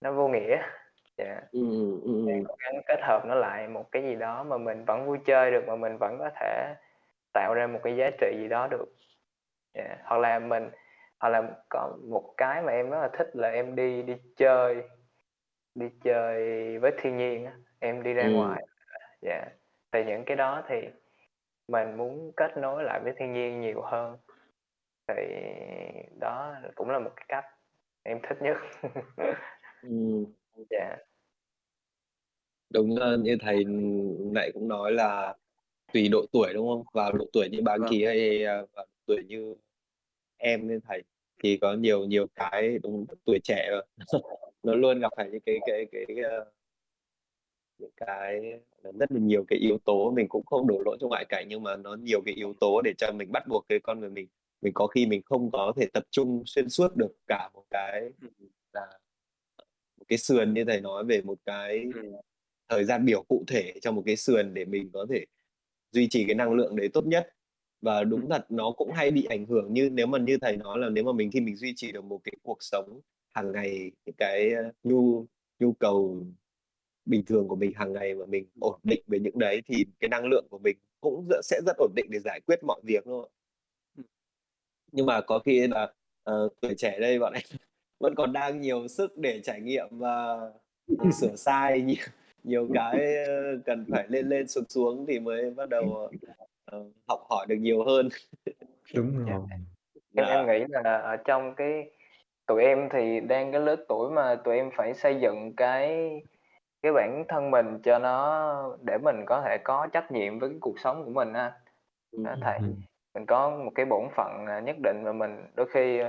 nó 0.00 0.12
vô 0.12 0.28
nghĩa. 0.28 0.62
Dạ. 1.18 1.40
Ừm, 1.52 2.00
ừm, 2.04 2.26
Em 2.26 2.36
ừm. 2.40 2.48
cố 2.48 2.54
gắng 2.64 2.82
kết 2.86 3.00
hợp 3.02 3.22
nó 3.26 3.34
lại 3.34 3.68
một 3.68 3.84
cái 3.92 4.02
gì 4.02 4.16
đó 4.16 4.44
mà 4.44 4.58
mình 4.58 4.84
vẫn 4.86 5.06
vui 5.06 5.18
chơi 5.26 5.50
được, 5.52 5.64
mà 5.68 5.76
mình 5.76 5.98
vẫn 6.00 6.16
có 6.18 6.30
thể 6.40 6.74
tạo 7.34 7.54
ra 7.54 7.66
một 7.66 7.80
cái 7.84 7.96
giá 7.96 8.10
trị 8.20 8.36
gì 8.42 8.48
đó 8.48 8.68
được. 8.68 8.86
Dạ, 9.74 9.96
hoặc 10.04 10.18
là 10.18 10.38
mình 10.40 10.70
hoặc 11.20 11.28
là 11.30 11.42
có 11.70 11.98
một 12.10 12.34
cái 12.38 12.62
mà 12.62 12.72
em 12.72 12.90
rất 12.90 13.00
là 13.02 13.08
thích 13.14 13.28
là 13.34 13.50
em 13.50 13.76
đi 13.76 14.02
đi 14.02 14.16
chơi, 14.36 14.82
đi 15.74 15.90
chơi 16.04 16.78
với 16.80 16.92
thiên 16.98 17.18
nhiên 17.18 17.50
em 17.80 18.02
đi 18.04 18.14
ra 18.14 18.28
Ừm. 18.28 18.30
ngoài 18.30 18.62
dạ, 19.22 19.46
thì 19.92 20.04
những 20.04 20.24
cái 20.26 20.36
đó 20.36 20.62
thì 20.68 20.88
mình 21.68 21.96
muốn 21.98 22.32
kết 22.36 22.58
nối 22.58 22.84
lại 22.84 23.00
với 23.04 23.14
thiên 23.18 23.32
nhiên 23.32 23.60
nhiều 23.60 23.82
hơn. 23.82 24.18
Thì 25.08 25.14
đó 26.20 26.54
cũng 26.76 26.90
là 26.90 26.98
một 26.98 27.10
cái 27.16 27.26
cách 27.28 27.44
em 28.04 28.20
thích 28.22 28.38
nhất. 28.42 28.56
Ừm. 29.82 30.24
Dạ. 30.70 30.96
Đúng, 32.70 32.96
ơ, 32.96 33.16
như 33.18 33.36
thầy, 33.40 33.64
nãy 34.32 34.50
cũng 34.54 34.68
nói 34.68 34.92
là 34.92 35.34
tùy 35.92 36.08
độ 36.08 36.26
tuổi, 36.32 36.52
đúng 36.54 36.68
không? 36.68 36.82
Vào 36.94 37.12
độ 37.12 37.26
tuổi 37.32 37.48
như 37.52 37.58
bà 37.64 37.78
Vâng. 37.78 37.90
Kỳ 37.90 38.04
hay, 38.04 38.44
a, 38.44 38.62
vào 38.74 38.86
tuổi 39.06 39.22
như 39.28 39.54
em 40.38 40.68
với 40.68 40.78
thầy 40.88 41.02
thì 41.44 41.58
có 41.62 41.74
nhiều 41.74 42.06
nhiều 42.06 42.26
cái 42.34 42.78
đúng 42.84 43.06
tuổi 43.26 43.38
trẻ 43.44 43.70
mà, 43.72 43.80
nó 44.64 44.74
luôn 44.74 45.00
gặp 45.00 45.08
phải 45.16 45.30
những 45.32 45.40
cái 45.46 45.58
cái 45.66 45.86
cái, 45.92 46.16
ơ 46.24 46.52
những 47.78 47.90
cái 47.96 48.40
là 48.82 48.92
rất 49.00 49.12
là 49.12 49.20
nhiều 49.20 49.44
cái 49.48 49.58
yếu 49.58 49.78
tố, 49.84 50.10
mình 50.10 50.26
cũng 50.28 50.46
không 50.46 50.66
đổ 50.66 50.82
lỗi 50.84 50.96
cho 51.00 51.08
ngoại 51.08 51.24
cảnh, 51.28 51.46
nhưng 51.48 51.62
mà 51.62 51.76
nó 51.76 51.94
nhiều 51.94 52.20
cái 52.24 52.34
yếu 52.34 52.54
tố 52.60 52.80
để 52.84 52.92
cho 52.98 53.12
mình 53.18 53.32
bắt 53.32 53.42
buộc 53.48 53.64
cái 53.68 53.78
con 53.82 54.00
người 54.00 54.10
mình 54.10 54.28
mình 54.62 54.72
có 54.74 54.86
khi 54.86 55.06
mình 55.06 55.22
không 55.24 55.50
có 55.50 55.72
thể 55.76 55.86
tập 55.92 56.02
trung 56.10 56.42
xuyên 56.46 56.68
suốt 56.68 56.96
được 56.96 57.12
cả 57.26 57.50
một 57.54 57.64
cái 57.70 58.00
Ừm. 58.22 58.30
là 58.72 58.98
cái 60.10 60.18
sườn 60.18 60.54
như 60.54 60.64
thầy 60.64 60.80
nói 60.80 61.04
về 61.04 61.22
một 61.22 61.38
cái 61.46 61.84
Ừm. 61.94 62.12
thời 62.68 62.84
gian 62.84 63.04
biểu 63.04 63.22
cụ 63.22 63.44
thể 63.46 63.72
cho 63.82 63.92
một 63.92 64.02
cái 64.06 64.16
sườn 64.16 64.54
để 64.54 64.64
mình 64.64 64.90
có 64.92 65.06
thể 65.10 65.24
duy 65.92 66.08
trì 66.08 66.24
cái 66.24 66.34
năng 66.34 66.52
lượng 66.52 66.76
đấy 66.76 66.88
tốt 66.92 67.06
nhất. 67.06 67.28
Và 67.80 68.04
đúng 68.04 68.30
thật 68.30 68.46
nó 68.48 68.72
cũng 68.76 68.92
hay 68.92 69.10
bị 69.10 69.24
ảnh 69.24 69.46
hưởng 69.46 69.72
như 69.72 69.90
nếu 69.92 70.06
mà 70.06 70.18
như 70.18 70.38
thầy 70.40 70.56
nói 70.56 70.78
là 70.78 70.88
nếu 70.88 71.04
mà 71.04 71.12
mình 71.12 71.30
khi 71.30 71.40
mình 71.40 71.56
duy 71.56 71.72
trì 71.76 71.92
được 71.92 72.04
một 72.04 72.20
cái 72.24 72.34
cuộc 72.42 72.58
sống 72.60 73.00
hàng 73.34 73.52
ngày 73.52 73.90
những 74.06 74.14
cái 74.18 74.50
nhu 74.82 75.26
nhu 75.58 75.72
cầu 75.72 76.26
bình 77.04 77.24
thường 77.24 77.48
của 77.48 77.56
mình 77.56 77.72
hàng 77.74 77.92
ngày 77.92 78.14
mà 78.14 78.26
mình 78.26 78.46
ổn 78.60 78.80
định 78.82 79.02
về 79.06 79.18
những 79.18 79.38
đấy 79.38 79.62
thì 79.66 79.84
cái 80.00 80.08
năng 80.08 80.26
lượng 80.26 80.46
của 80.50 80.58
mình 80.58 80.76
cũng 81.00 81.28
sẽ 81.42 81.60
rất 81.66 81.76
ổn 81.78 81.92
định 81.96 82.06
để 82.10 82.18
giải 82.24 82.40
quyết 82.46 82.58
mọi 82.62 82.80
việc 82.84 83.04
thôi 83.04 83.28
nhưng 84.92 85.06
mà 85.06 85.20
có 85.20 85.38
khi 85.38 85.66
là 85.68 85.92
uh, 86.30 86.52
tuổi 86.60 86.74
trẻ 86.76 86.98
đây 87.00 87.18
bọn 87.18 87.32
em 87.32 87.42
vẫn 88.00 88.14
còn 88.14 88.32
đang 88.32 88.60
nhiều 88.60 88.88
sức 88.88 89.18
để 89.18 89.40
trải 89.44 89.60
nghiệm 89.60 89.86
và 89.90 90.38
sửa 91.20 91.36
sai 91.36 91.80
nhiều, 91.80 92.04
nhiều 92.44 92.68
cái 92.74 93.00
cần 93.66 93.84
phải 93.90 94.04
lên 94.08 94.28
lên 94.28 94.48
xuống 94.48 94.64
xuống 94.68 95.06
thì 95.08 95.18
mới 95.18 95.50
bắt 95.50 95.68
đầu 95.68 96.10
uh, 96.76 96.86
học 97.08 97.20
hỏi 97.30 97.46
được 97.48 97.56
nhiều 97.56 97.84
hơn. 97.84 98.08
Đúng 98.94 99.24
dạ. 99.26 99.32
rồi. 99.32 99.42
Em 100.16 100.26
em 100.26 100.46
nghĩ 100.46 100.64
là 100.68 100.98
ở 100.98 101.16
trong 101.16 101.54
cái 101.54 101.90
tụi 102.46 102.62
em 102.62 102.88
thì 102.92 103.20
đang 103.20 103.52
cái 103.52 103.60
lứa 103.60 103.76
tuổi 103.88 104.10
mà 104.10 104.34
tụi 104.34 104.56
em 104.56 104.70
phải 104.76 104.94
xây 104.94 105.20
dựng 105.20 105.52
cái 105.56 106.10
cái 106.82 106.92
bản 106.92 107.24
thân 107.28 107.50
mình 107.50 107.78
cho 107.82 107.98
nó 107.98 108.78
để 108.82 108.98
mình 108.98 109.16
có 109.26 109.42
thể 109.44 109.58
có 109.64 109.86
trách 109.92 110.12
nhiệm 110.12 110.38
với 110.38 110.50
cái 110.50 110.58
cuộc 110.60 110.80
sống 110.80 111.04
của 111.04 111.10
mình 111.10 111.34
ha. 111.34 111.52
Đó, 112.12 112.34
thầy 112.42 112.58
mình 113.14 113.26
có 113.26 113.50
một 113.50 113.70
cái 113.74 113.86
bổn 113.86 114.04
phận 114.16 114.46
à, 114.46 114.60
nhất 114.60 114.76
định 114.82 115.00
và 115.04 115.12
mình 115.12 115.46
đôi 115.54 115.66
khi 115.72 116.00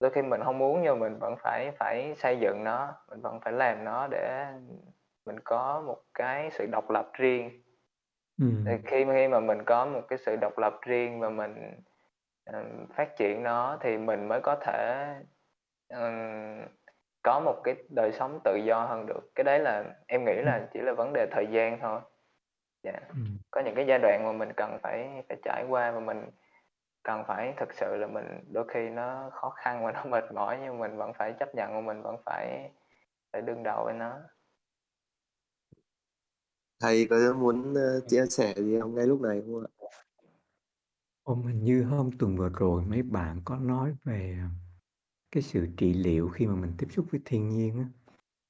đôi 0.00 0.10
khi 0.10 0.22
mình 0.22 0.40
không 0.44 0.58
muốn 0.58 0.82
nhưng 0.82 0.98
mình 0.98 1.18
vẫn 1.18 1.34
phải 1.42 1.70
phải 1.78 2.14
xây 2.16 2.38
dựng 2.38 2.64
nó 2.64 2.94
mình 3.10 3.20
vẫn 3.20 3.40
phải 3.40 3.52
làm 3.52 3.84
nó 3.84 4.06
để 4.10 4.46
mình 5.26 5.40
có 5.40 5.82
một 5.86 5.98
cái 6.14 6.50
sự 6.50 6.66
độc 6.66 6.90
lập 6.90 7.10
riêng 7.12 7.62
ừ. 8.40 8.46
thì 8.66 8.72
khi 8.84 9.04
khi 9.12 9.28
mà 9.28 9.40
mình 9.40 9.64
có 9.64 9.86
một 9.86 10.02
cái 10.08 10.18
sự 10.18 10.36
độc 10.36 10.58
lập 10.58 10.78
riêng 10.82 11.20
và 11.20 11.30
mình 11.30 11.80
uh, 12.50 12.90
phát 12.94 13.16
triển 13.16 13.42
nó 13.42 13.78
thì 13.80 13.98
mình 13.98 14.28
mới 14.28 14.40
có 14.40 14.56
thể 14.60 15.06
uh, 15.94 16.68
có 17.22 17.40
một 17.40 17.60
cái 17.64 17.74
đời 17.88 18.12
sống 18.12 18.40
tự 18.44 18.56
do 18.56 18.84
hơn 18.84 19.06
được 19.06 19.30
cái 19.34 19.44
đấy 19.44 19.58
là 19.58 19.84
em 20.06 20.24
nghĩ 20.24 20.34
là 20.34 20.68
chỉ 20.72 20.80
là 20.80 20.92
vấn 20.92 21.12
đề 21.12 21.26
thời 21.30 21.46
gian 21.46 21.78
thôi 21.80 22.00
dạ 22.82 23.00
Ừ. 23.08 23.14
có 23.50 23.60
những 23.60 23.74
cái 23.74 23.86
giai 23.86 23.98
đoạn 23.98 24.24
mà 24.24 24.32
mình 24.32 24.52
cần 24.56 24.78
phải 24.82 25.24
phải 25.28 25.36
trải 25.44 25.64
qua 25.68 25.90
và 25.90 26.00
mình 26.00 26.30
cần 27.02 27.22
phải 27.28 27.54
thực 27.60 27.74
sự 27.74 27.96
là 27.96 28.06
mình 28.06 28.24
đôi 28.52 28.64
khi 28.74 28.88
nó 28.90 29.30
khó 29.32 29.50
khăn 29.50 29.84
và 29.84 29.92
nó 29.92 30.04
mệt 30.10 30.24
mỏi 30.34 30.58
nhưng 30.62 30.78
mình 30.78 30.96
vẫn 30.96 31.12
phải 31.18 31.34
chấp 31.40 31.54
nhận 31.54 31.74
và 31.74 31.80
mình 31.80 32.02
vẫn 32.02 32.16
phải 32.26 32.70
phải 33.32 33.42
đương 33.42 33.62
đầu 33.62 33.84
với 33.84 33.94
nó 33.94 34.18
thầy 36.80 37.06
có 37.10 37.16
muốn 37.38 37.72
uh, 37.72 38.08
chia 38.08 38.26
sẻ 38.26 38.54
gì 38.56 38.80
không 38.80 38.94
ngay 38.94 39.06
lúc 39.06 39.20
này 39.20 39.42
không 39.46 39.64
ạ 39.64 39.68
Hôm 41.28 41.42
hình 41.42 41.64
như 41.64 41.84
hôm 41.84 42.10
tuần 42.18 42.36
vừa 42.36 42.48
rồi 42.48 42.84
mấy 42.84 43.02
bạn 43.02 43.40
có 43.44 43.56
nói 43.56 43.94
về 44.04 44.38
cái 45.30 45.42
sự 45.42 45.68
trị 45.76 45.94
liệu 45.94 46.28
khi 46.28 46.46
mà 46.46 46.54
mình 46.54 46.72
tiếp 46.78 46.86
xúc 46.90 47.06
với 47.10 47.20
thiên 47.24 47.48
nhiên 47.48 47.78
á. 47.78 47.86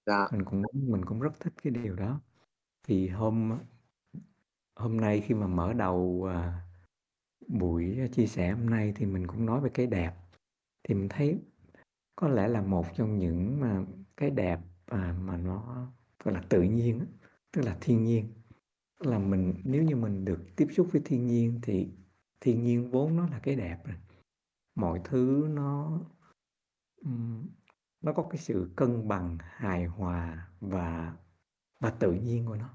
dạ 0.06 0.28
Mình 0.32 0.44
cũng 0.44 0.62
mình 0.72 1.04
cũng 1.04 1.20
rất 1.20 1.40
thích 1.40 1.52
cái 1.62 1.70
điều 1.70 1.96
đó. 1.96 2.20
Thì 2.82 3.08
hôm 3.08 3.58
hôm 4.76 4.96
nay 4.96 5.20
khi 5.20 5.34
mà 5.34 5.46
mở 5.46 5.72
đầu 5.72 6.28
à, 6.30 6.67
buổi 7.48 8.08
chia 8.12 8.26
sẻ 8.26 8.50
hôm 8.50 8.70
nay 8.70 8.92
thì 8.96 9.06
mình 9.06 9.26
cũng 9.26 9.46
nói 9.46 9.60
về 9.60 9.70
cái 9.74 9.86
đẹp. 9.86 10.14
Thì 10.82 10.94
mình 10.94 11.08
thấy 11.08 11.40
có 12.16 12.28
lẽ 12.28 12.48
là 12.48 12.62
một 12.62 12.86
trong 12.96 13.18
những 13.18 13.60
mà 13.60 13.84
cái 14.16 14.30
đẹp 14.30 14.60
mà, 14.90 15.12
mà 15.12 15.36
nó 15.36 15.92
gọi 16.24 16.34
là 16.34 16.42
tự 16.48 16.62
nhiên 16.62 17.06
tức 17.52 17.62
là 17.62 17.78
thiên 17.80 18.04
nhiên. 18.04 18.32
Tức 19.00 19.10
là 19.10 19.18
mình 19.18 19.54
nếu 19.64 19.82
như 19.82 19.96
mình 19.96 20.24
được 20.24 20.56
tiếp 20.56 20.66
xúc 20.70 20.88
với 20.92 21.02
thiên 21.04 21.26
nhiên 21.26 21.60
thì 21.62 21.88
thiên 22.40 22.62
nhiên 22.62 22.90
vốn 22.90 23.16
nó 23.16 23.28
là 23.28 23.38
cái 23.38 23.56
đẹp 23.56 23.84
rồi. 23.84 23.96
Mọi 24.74 25.00
thứ 25.04 25.48
nó 25.50 26.00
nó 28.00 28.12
có 28.12 28.22
cái 28.30 28.38
sự 28.38 28.70
cân 28.76 29.08
bằng, 29.08 29.38
hài 29.40 29.84
hòa 29.86 30.48
và 30.60 31.16
và 31.80 31.90
tự 31.90 32.12
nhiên 32.12 32.46
của 32.46 32.56
nó. 32.56 32.70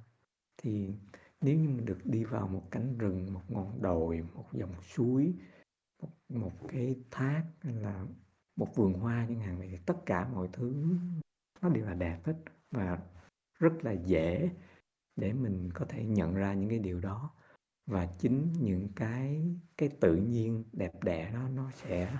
Thì 0.57 0.95
nếu 1.43 1.57
như 1.57 1.69
mình 1.69 1.85
được 1.85 1.99
đi 2.03 2.23
vào 2.23 2.47
một 2.47 2.63
cánh 2.71 2.97
rừng, 2.97 3.33
một 3.33 3.41
ngọn 3.47 3.81
đồi, 3.81 4.21
một 4.33 4.45
dòng 4.53 4.81
suối, 4.81 5.33
một, 6.01 6.09
một 6.29 6.51
cái 6.67 6.95
thác 7.11 7.45
hay 7.59 7.73
là 7.73 8.05
một 8.55 8.75
vườn 8.75 8.93
hoa 8.93 9.25
chẳng 9.29 9.39
hạn 9.39 9.59
thì 9.61 9.77
tất 9.85 10.05
cả 10.05 10.27
mọi 10.27 10.49
thứ 10.53 10.97
nó 11.61 11.69
đều 11.69 11.85
là 11.85 11.93
đẹp 11.93 12.19
hết 12.23 12.35
và 12.71 12.99
rất 13.59 13.73
là 13.81 13.91
dễ 13.91 14.49
để 15.15 15.33
mình 15.33 15.69
có 15.73 15.85
thể 15.89 16.05
nhận 16.05 16.33
ra 16.33 16.53
những 16.53 16.69
cái 16.69 16.79
điều 16.79 16.99
đó. 16.99 17.31
Và 17.85 18.05
chính 18.19 18.53
những 18.59 18.89
cái 18.95 19.53
cái 19.77 19.89
tự 19.99 20.15
nhiên 20.15 20.63
đẹp 20.73 21.03
đẽ 21.03 21.31
đó 21.33 21.49
nó 21.49 21.71
sẽ 21.71 22.17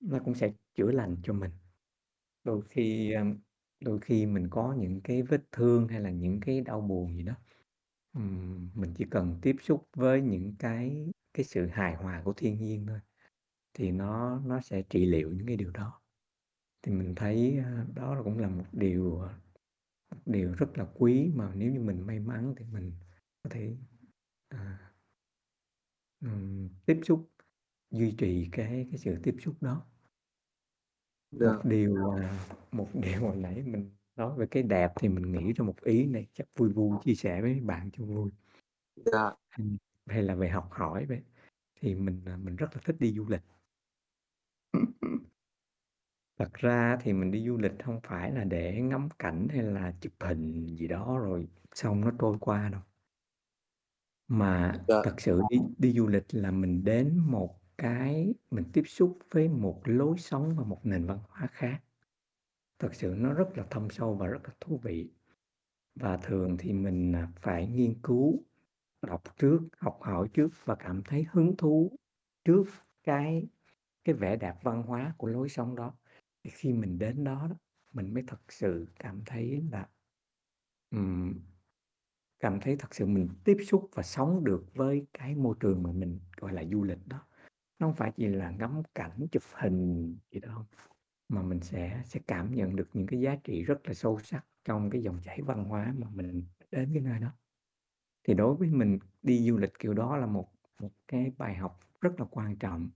nó 0.00 0.18
cũng 0.24 0.34
sẽ 0.34 0.52
chữa 0.74 0.92
lành 0.92 1.16
cho 1.22 1.32
mình. 1.32 1.50
Đôi 2.44 2.62
khi 2.68 3.14
đôi 3.80 3.98
khi 3.98 4.26
mình 4.26 4.48
có 4.50 4.74
những 4.78 5.00
cái 5.00 5.22
vết 5.22 5.42
thương 5.52 5.88
hay 5.88 6.00
là 6.00 6.10
những 6.10 6.40
cái 6.40 6.60
đau 6.60 6.80
buồn 6.80 7.16
gì 7.16 7.22
đó 7.22 7.34
ừm, 8.14 8.70
mình 8.74 8.94
chỉ 8.96 9.04
cần 9.10 9.38
tiếp 9.42 9.56
xúc 9.62 9.88
với 9.96 10.22
những 10.22 10.54
cái 10.58 11.12
cái 11.34 11.44
sự 11.44 11.66
hài 11.66 11.94
hòa 11.96 12.22
của 12.24 12.32
thiên 12.36 12.58
nhiên 12.60 12.86
thôi 12.86 13.00
thì 13.74 13.92
nó 13.92 14.40
nó 14.46 14.60
sẽ 14.60 14.82
trị 14.90 15.06
liệu 15.06 15.32
những 15.32 15.46
cái 15.48 15.56
điều 15.56 15.70
đó. 15.70 16.02
Thì 16.82 16.92
mình 16.92 17.14
thấy 17.16 17.58
à, 17.58 17.86
đó 17.94 18.14
là 18.14 18.22
cũng 18.24 18.38
là 18.38 18.48
một 18.48 18.64
điều 18.72 19.20
à, 19.22 19.34
một 20.10 20.18
điều 20.26 20.54
rất 20.54 20.78
là 20.78 20.86
quý 20.94 21.32
mà 21.36 21.52
nếu 21.56 21.72
như 21.72 21.80
mình 21.80 22.06
may 22.06 22.20
mắn 22.20 22.54
thì 22.58 22.64
mình 22.72 22.92
có 23.44 23.50
thể 23.50 23.76
à, 24.48 24.92
ừm, 26.20 26.68
tiếp 26.86 27.00
xúc 27.04 27.30
duy 27.90 28.14
trì 28.18 28.48
cái 28.52 28.88
cái 28.90 28.98
sự 28.98 29.16
tiếp 29.22 29.36
xúc 29.44 29.54
đó. 29.62 29.86
Dạ. 31.30 31.46
một 31.52 31.60
điều 31.64 32.10
à, 32.10 32.38
một 32.72 32.88
điều 32.94 33.20
hồi 33.20 33.36
nãy 33.36 33.62
mình 33.66 33.90
nói 34.16 34.34
về 34.36 34.46
cái 34.50 34.62
đẹp 34.62 34.92
thì 34.96 35.08
mình 35.08 35.32
nghĩ 35.32 35.52
ra 35.52 35.64
một 35.64 35.80
ý 35.82 36.06
này 36.06 36.26
chắc 36.34 36.46
vui 36.56 36.72
vui 36.72 36.98
chia 37.04 37.14
sẻ 37.14 37.42
với 37.42 37.60
bạn 37.60 37.90
cho 37.92 38.04
vui. 38.04 38.30
Dạ. 38.96 39.32
Hay, 39.48 39.66
hay 40.06 40.22
là 40.22 40.34
về 40.34 40.48
học 40.48 40.68
hỏi 40.70 41.06
vậy? 41.06 41.22
Thì 41.80 41.94
mình 41.94 42.22
à, 42.26 42.36
mình 42.36 42.56
rất 42.56 42.66
là 42.74 42.80
thích 42.84 42.96
đi 42.98 43.12
du 43.12 43.26
lịch. 43.28 43.42
Thật 46.38 46.54
ra 46.54 46.96
thì 47.00 47.12
mình 47.12 47.30
đi 47.30 47.46
du 47.46 47.58
lịch 47.58 47.72
không 47.84 48.00
phải 48.02 48.32
là 48.32 48.44
để 48.44 48.80
ngắm 48.80 49.08
cảnh 49.18 49.48
hay 49.50 49.62
là 49.62 49.94
chụp 50.00 50.12
hình 50.20 50.76
gì 50.76 50.88
đó 50.88 51.18
rồi 51.18 51.48
xong 51.74 52.00
nó 52.00 52.10
trôi 52.18 52.36
qua 52.40 52.68
đâu. 52.68 52.80
Mà 54.28 54.84
dạ. 54.88 55.02
thật 55.04 55.14
sự 55.18 55.40
đi 55.50 55.58
đi 55.78 55.92
du 55.92 56.06
lịch 56.06 56.24
là 56.30 56.50
mình 56.50 56.84
đến 56.84 57.18
một 57.18 57.60
cái 57.78 58.34
mình 58.50 58.64
tiếp 58.72 58.82
xúc 58.86 59.18
với 59.30 59.48
một 59.48 59.80
lối 59.84 60.18
sống 60.18 60.56
và 60.56 60.64
một 60.64 60.80
nền 60.84 61.06
văn 61.06 61.18
hóa 61.28 61.48
khác 61.52 61.80
thật 62.78 62.94
sự 62.94 63.14
nó 63.16 63.32
rất 63.32 63.48
là 63.56 63.64
thâm 63.70 63.90
sâu 63.90 64.14
và 64.14 64.26
rất 64.26 64.40
là 64.44 64.54
thú 64.60 64.80
vị. 64.82 65.10
Và 65.94 66.16
thường 66.16 66.56
thì 66.58 66.72
mình 66.72 67.12
à, 67.12 67.28
phải 67.36 67.66
nghiên 67.66 67.94
cứu 68.02 68.42
đọc 69.02 69.22
trước 69.38 69.60
học 69.78 69.98
hỏi 70.00 70.28
trước 70.32 70.48
và 70.64 70.74
cảm 70.74 71.02
thấy 71.02 71.26
hứng 71.30 71.56
thú 71.56 71.96
trước 72.44 72.64
cái 73.02 73.48
cái 74.04 74.14
vẻ 74.14 74.36
đẹp 74.36 74.54
văn 74.62 74.82
hóa 74.82 75.14
của 75.18 75.26
lối 75.26 75.48
sống 75.48 75.76
đó. 75.76 75.94
Thì 76.44 76.50
khi 76.50 76.72
mình 76.72 76.98
đến 76.98 77.24
đó, 77.24 77.46
đó 77.50 77.56
mình 77.92 78.14
mới 78.14 78.22
thật 78.26 78.40
sự 78.48 78.86
cảm 78.98 79.22
thấy 79.26 79.62
là 79.70 79.88
um, 80.90 81.34
cảm 82.40 82.60
thấy 82.60 82.76
thật 82.76 82.94
sự 82.94 83.06
mình 83.06 83.28
tiếp 83.44 83.56
xúc 83.66 83.90
và 83.94 84.02
sống 84.02 84.44
được 84.44 84.64
với 84.74 85.06
cái 85.12 85.34
môi 85.34 85.54
trường 85.60 85.82
mà 85.82 85.92
mình 85.92 86.20
gọi 86.36 86.52
là 86.52 86.64
du 86.72 86.82
lịch 86.82 87.06
đó. 87.06 87.26
Nó 87.78 87.86
không 87.86 87.96
phải 87.96 88.12
chỉ 88.16 88.26
là 88.26 88.50
ngắm 88.50 88.82
cảnh 88.94 89.26
chụp 89.32 89.42
hình 89.52 90.16
gì 90.30 90.40
đâu 90.40 90.66
mà 91.34 91.42
mình 91.42 91.60
sẽ 91.60 92.02
sẽ 92.04 92.20
cảm 92.26 92.54
nhận 92.54 92.76
được 92.76 92.88
những 92.92 93.06
cái 93.06 93.20
giá 93.20 93.36
trị 93.44 93.62
rất 93.64 93.88
là 93.88 93.94
sâu 93.94 94.20
sắc 94.20 94.44
trong 94.64 94.90
cái 94.90 95.02
dòng 95.02 95.20
chảy 95.24 95.42
văn 95.42 95.64
hóa 95.64 95.94
mà 95.98 96.06
mình 96.14 96.44
đến 96.70 96.90
cái 96.94 97.02
nơi 97.02 97.20
đó. 97.20 97.32
Thì 98.24 98.34
đối 98.34 98.54
với 98.54 98.68
mình 98.70 98.98
đi 99.22 99.48
du 99.50 99.56
lịch 99.58 99.72
kiểu 99.78 99.94
đó 99.94 100.16
là 100.16 100.26
một 100.26 100.52
một 100.80 100.90
cái 101.08 101.32
bài 101.38 101.54
học 101.54 101.80
rất 102.00 102.20
là 102.20 102.26
quan 102.30 102.56
trọng. 102.56 102.90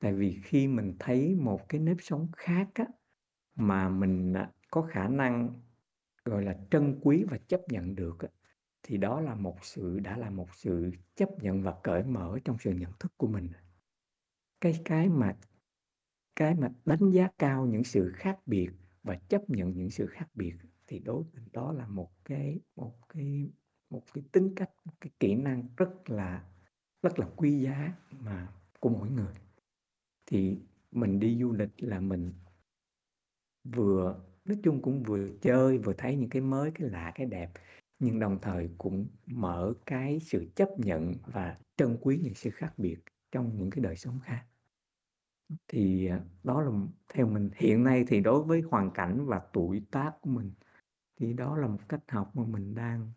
Tại 0.00 0.14
vì 0.14 0.40
khi 0.44 0.68
mình 0.68 0.96
thấy 0.98 1.34
một 1.34 1.68
cái 1.68 1.80
nếp 1.80 1.96
sống 2.00 2.28
khác 2.36 2.68
á, 2.74 2.86
mà 3.54 3.88
mình 3.88 4.32
à, 4.32 4.50
có 4.70 4.82
khả 4.82 5.08
năng 5.08 5.60
gọi 6.24 6.44
là 6.44 6.56
trân 6.70 7.00
quý 7.02 7.24
và 7.30 7.38
chấp 7.38 7.60
nhận 7.68 7.94
được 7.94 8.18
á, 8.20 8.28
thì 8.82 8.96
đó 8.96 9.20
là 9.20 9.34
một 9.34 9.64
sự 9.64 10.00
đã 10.00 10.16
là 10.16 10.30
một 10.30 10.54
sự 10.54 10.90
chấp 11.14 11.28
nhận 11.42 11.62
và 11.62 11.74
cởi 11.82 12.02
mở 12.04 12.38
trong 12.44 12.56
sự 12.60 12.72
nhận 12.72 12.92
thức 13.00 13.12
của 13.16 13.26
mình. 13.26 13.48
Cái 14.60 14.82
cái 14.84 15.08
mà 15.08 15.36
cái 16.36 16.54
mà 16.54 16.68
đánh 16.84 17.10
giá 17.10 17.28
cao 17.38 17.66
những 17.66 17.84
sự 17.84 18.12
khác 18.14 18.38
biệt 18.46 18.68
và 19.02 19.16
chấp 19.28 19.50
nhận 19.50 19.76
những 19.76 19.90
sự 19.90 20.06
khác 20.06 20.28
biệt 20.34 20.54
thì 20.86 20.98
đối 20.98 21.22
với 21.22 21.42
đó 21.52 21.72
là 21.72 21.86
một 21.86 22.10
cái 22.24 22.60
một 22.76 22.94
cái 23.08 23.50
một 23.90 24.02
cái 24.14 24.24
tính 24.32 24.54
cách, 24.56 24.70
một 24.84 24.92
cái 25.00 25.10
kỹ 25.20 25.34
năng 25.34 25.68
rất 25.76 26.10
là 26.10 26.44
rất 27.02 27.18
là 27.18 27.26
quý 27.36 27.60
giá 27.60 27.92
mà 28.10 28.48
của 28.80 28.88
mỗi 28.88 29.10
người 29.10 29.34
thì 30.26 30.58
mình 30.92 31.20
đi 31.20 31.38
du 31.40 31.52
lịch 31.52 31.70
là 31.76 32.00
mình 32.00 32.32
vừa, 33.64 34.20
nói 34.44 34.58
chung 34.62 34.82
cũng 34.82 35.02
vừa 35.02 35.28
chơi, 35.40 35.78
vừa 35.78 35.92
thấy 35.98 36.16
những 36.16 36.30
cái 36.30 36.42
mới, 36.42 36.70
cái 36.74 36.88
lạ, 36.88 37.12
cái 37.14 37.26
đẹp, 37.26 37.50
nhưng 37.98 38.18
đồng 38.18 38.38
thời 38.42 38.70
cũng 38.78 39.06
mở 39.26 39.74
cái 39.86 40.20
sự 40.20 40.46
chấp 40.54 40.68
nhận 40.76 41.14
và 41.26 41.58
trân 41.76 41.96
quý 42.00 42.18
những 42.22 42.34
sự 42.34 42.50
khác 42.50 42.72
biệt 42.78 42.96
trong 43.32 43.56
những 43.56 43.70
cái 43.70 43.84
đời 43.84 43.96
sống 43.96 44.20
khác. 44.24 44.44
Thì, 45.68 46.06
à, 46.06 46.20
đó 46.44 46.62
là 46.62 46.70
theo 47.08 47.26
mình 47.26 47.50
hiện 47.56 47.84
nay 47.84 48.04
thì 48.08 48.20
đối 48.20 48.42
với 48.42 48.60
hoàn 48.60 48.90
cảnh 48.90 49.26
và 49.26 49.40
tuổi 49.52 49.82
tác 49.90 50.12
của 50.20 50.30
mình, 50.30 50.52
thì 51.20 51.32
đó 51.32 51.56
là 51.58 51.66
một 51.68 51.78
cách 51.88 52.00
học 52.08 52.30
mà 52.36 52.44
mình 52.44 52.74
đang 52.74 53.12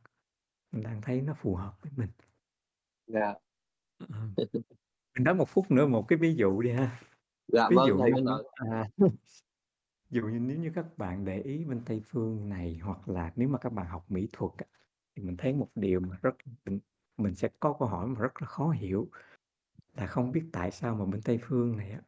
mình 0.72 0.84
đang 0.84 1.02
thấy 1.02 1.22
nó 1.22 1.34
phù 1.34 1.56
hợp 1.56 1.78
với 1.82 1.92
mình. 1.98 2.10
Dạ. 3.08 3.34
Ờ. 4.00 4.06
Mình 5.16 5.24
nói 5.24 5.36
một 5.36 5.50
phút 5.50 5.72
nữa 5.72 5.88
một 5.88 6.06
cái 6.08 6.20
ví 6.20 6.36
dụ 6.36 6.62
đi 6.62 6.72
ha. 6.72 7.00
Dạ 7.48 7.70
Ví 7.70 7.76
vâng, 7.76 7.88
dụ 7.88 7.98
thầy 8.00 8.12
cứ 8.16 8.22
nói. 8.22 8.44
à, 8.54 8.90
dụ 10.10 10.24
như 10.28 10.40
nếu 10.40 10.58
như 10.58 10.72
các 10.76 10.98
bạn 10.98 11.26
để 11.26 11.42
ý 11.42 11.66
bên 11.66 11.82
Tây 11.86 12.02
phương 12.06 12.50
này, 12.50 12.80
hoặc 12.84 13.10
là 13.10 13.34
nếu 13.36 13.50
mà 13.50 13.58
các 13.60 13.74
bạn 13.74 13.88
học 13.88 14.06
mỹ 14.12 14.30
thuật 14.34 14.52
á, 14.58 14.66
thì 15.16 15.24
mình 15.24 15.38
thấy 15.38 15.54
một 15.54 15.70
điều 15.76 16.00
mà 16.00 16.18
rất 16.22 16.36
mình 16.66 16.80
mình 17.18 17.36
sẽ 17.36 17.50
có 17.60 17.74
câu 17.80 17.88
hỏi 17.88 18.08
mà 18.08 18.20
rất 18.22 18.42
là 18.42 18.48
khó 18.48 18.70
hiểu, 18.70 19.10
là 19.94 20.08
không 20.08 20.32
biết 20.32 20.44
tại 20.54 20.72
sao 20.72 20.96
mà 20.96 21.06
bên 21.06 21.22
Tây 21.26 21.40
phương 21.44 21.78
này 21.78 21.92
á, 21.92 22.02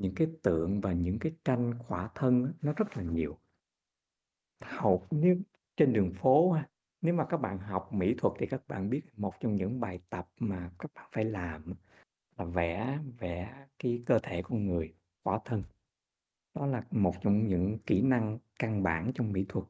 những 0.00 0.14
cái 0.14 0.28
tượng 0.42 0.80
và 0.80 0.92
những 0.92 1.18
cái 1.18 1.32
tranh 1.44 1.74
khỏa 1.78 2.10
thân 2.14 2.52
nó 2.62 2.72
rất 2.72 2.96
là 2.96 3.02
nhiều. 3.02 3.38
Hầu 4.62 5.06
nếu 5.10 5.36
trên 5.76 5.92
đường 5.92 6.12
phố 6.12 6.56
nếu 7.00 7.14
mà 7.14 7.26
các 7.26 7.36
bạn 7.36 7.58
học 7.58 7.92
mỹ 7.92 8.14
thuật 8.18 8.34
thì 8.38 8.46
các 8.46 8.68
bạn 8.68 8.90
biết 8.90 9.02
một 9.16 9.34
trong 9.40 9.56
những 9.56 9.80
bài 9.80 10.00
tập 10.10 10.28
mà 10.38 10.70
các 10.78 10.90
bạn 10.94 11.08
phải 11.12 11.24
làm 11.24 11.74
là 12.36 12.44
vẽ 12.44 12.98
vẽ 13.18 13.66
cái 13.78 14.02
cơ 14.06 14.18
thể 14.22 14.42
con 14.42 14.66
người, 14.66 14.94
khỏa 15.24 15.38
thân. 15.44 15.62
Đó 16.54 16.66
là 16.66 16.84
một 16.90 17.14
trong 17.22 17.46
những 17.46 17.78
kỹ 17.86 18.02
năng 18.02 18.38
căn 18.58 18.82
bản 18.82 19.12
trong 19.14 19.32
mỹ 19.32 19.46
thuật. 19.48 19.66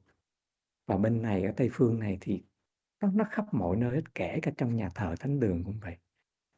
Và 0.87 0.97
bên 0.97 1.23
này 1.23 1.45
ở 1.45 1.53
Tây 1.57 1.69
phương 1.73 1.99
này 1.99 2.19
thì 2.21 2.43
nó 3.03 3.11
nó 3.15 3.25
khắp 3.25 3.55
mọi 3.55 3.77
nơi 3.77 3.95
hết, 3.95 4.15
kể 4.15 4.39
cả 4.43 4.53
trong 4.57 4.77
nhà 4.77 4.89
thờ 4.95 5.15
thánh 5.21 5.41
đường 5.41 5.65
cũng 5.65 5.79
vậy. 5.81 5.97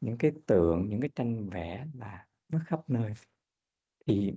Những 0.00 0.18
cái 0.18 0.32
tượng, 0.46 0.88
những 0.88 1.00
cái 1.00 1.10
tranh 1.14 1.48
vẽ 1.48 1.86
là 1.94 2.26
nó 2.48 2.60
khắp 2.66 2.90
nơi. 2.90 3.12
Thì 4.10 4.32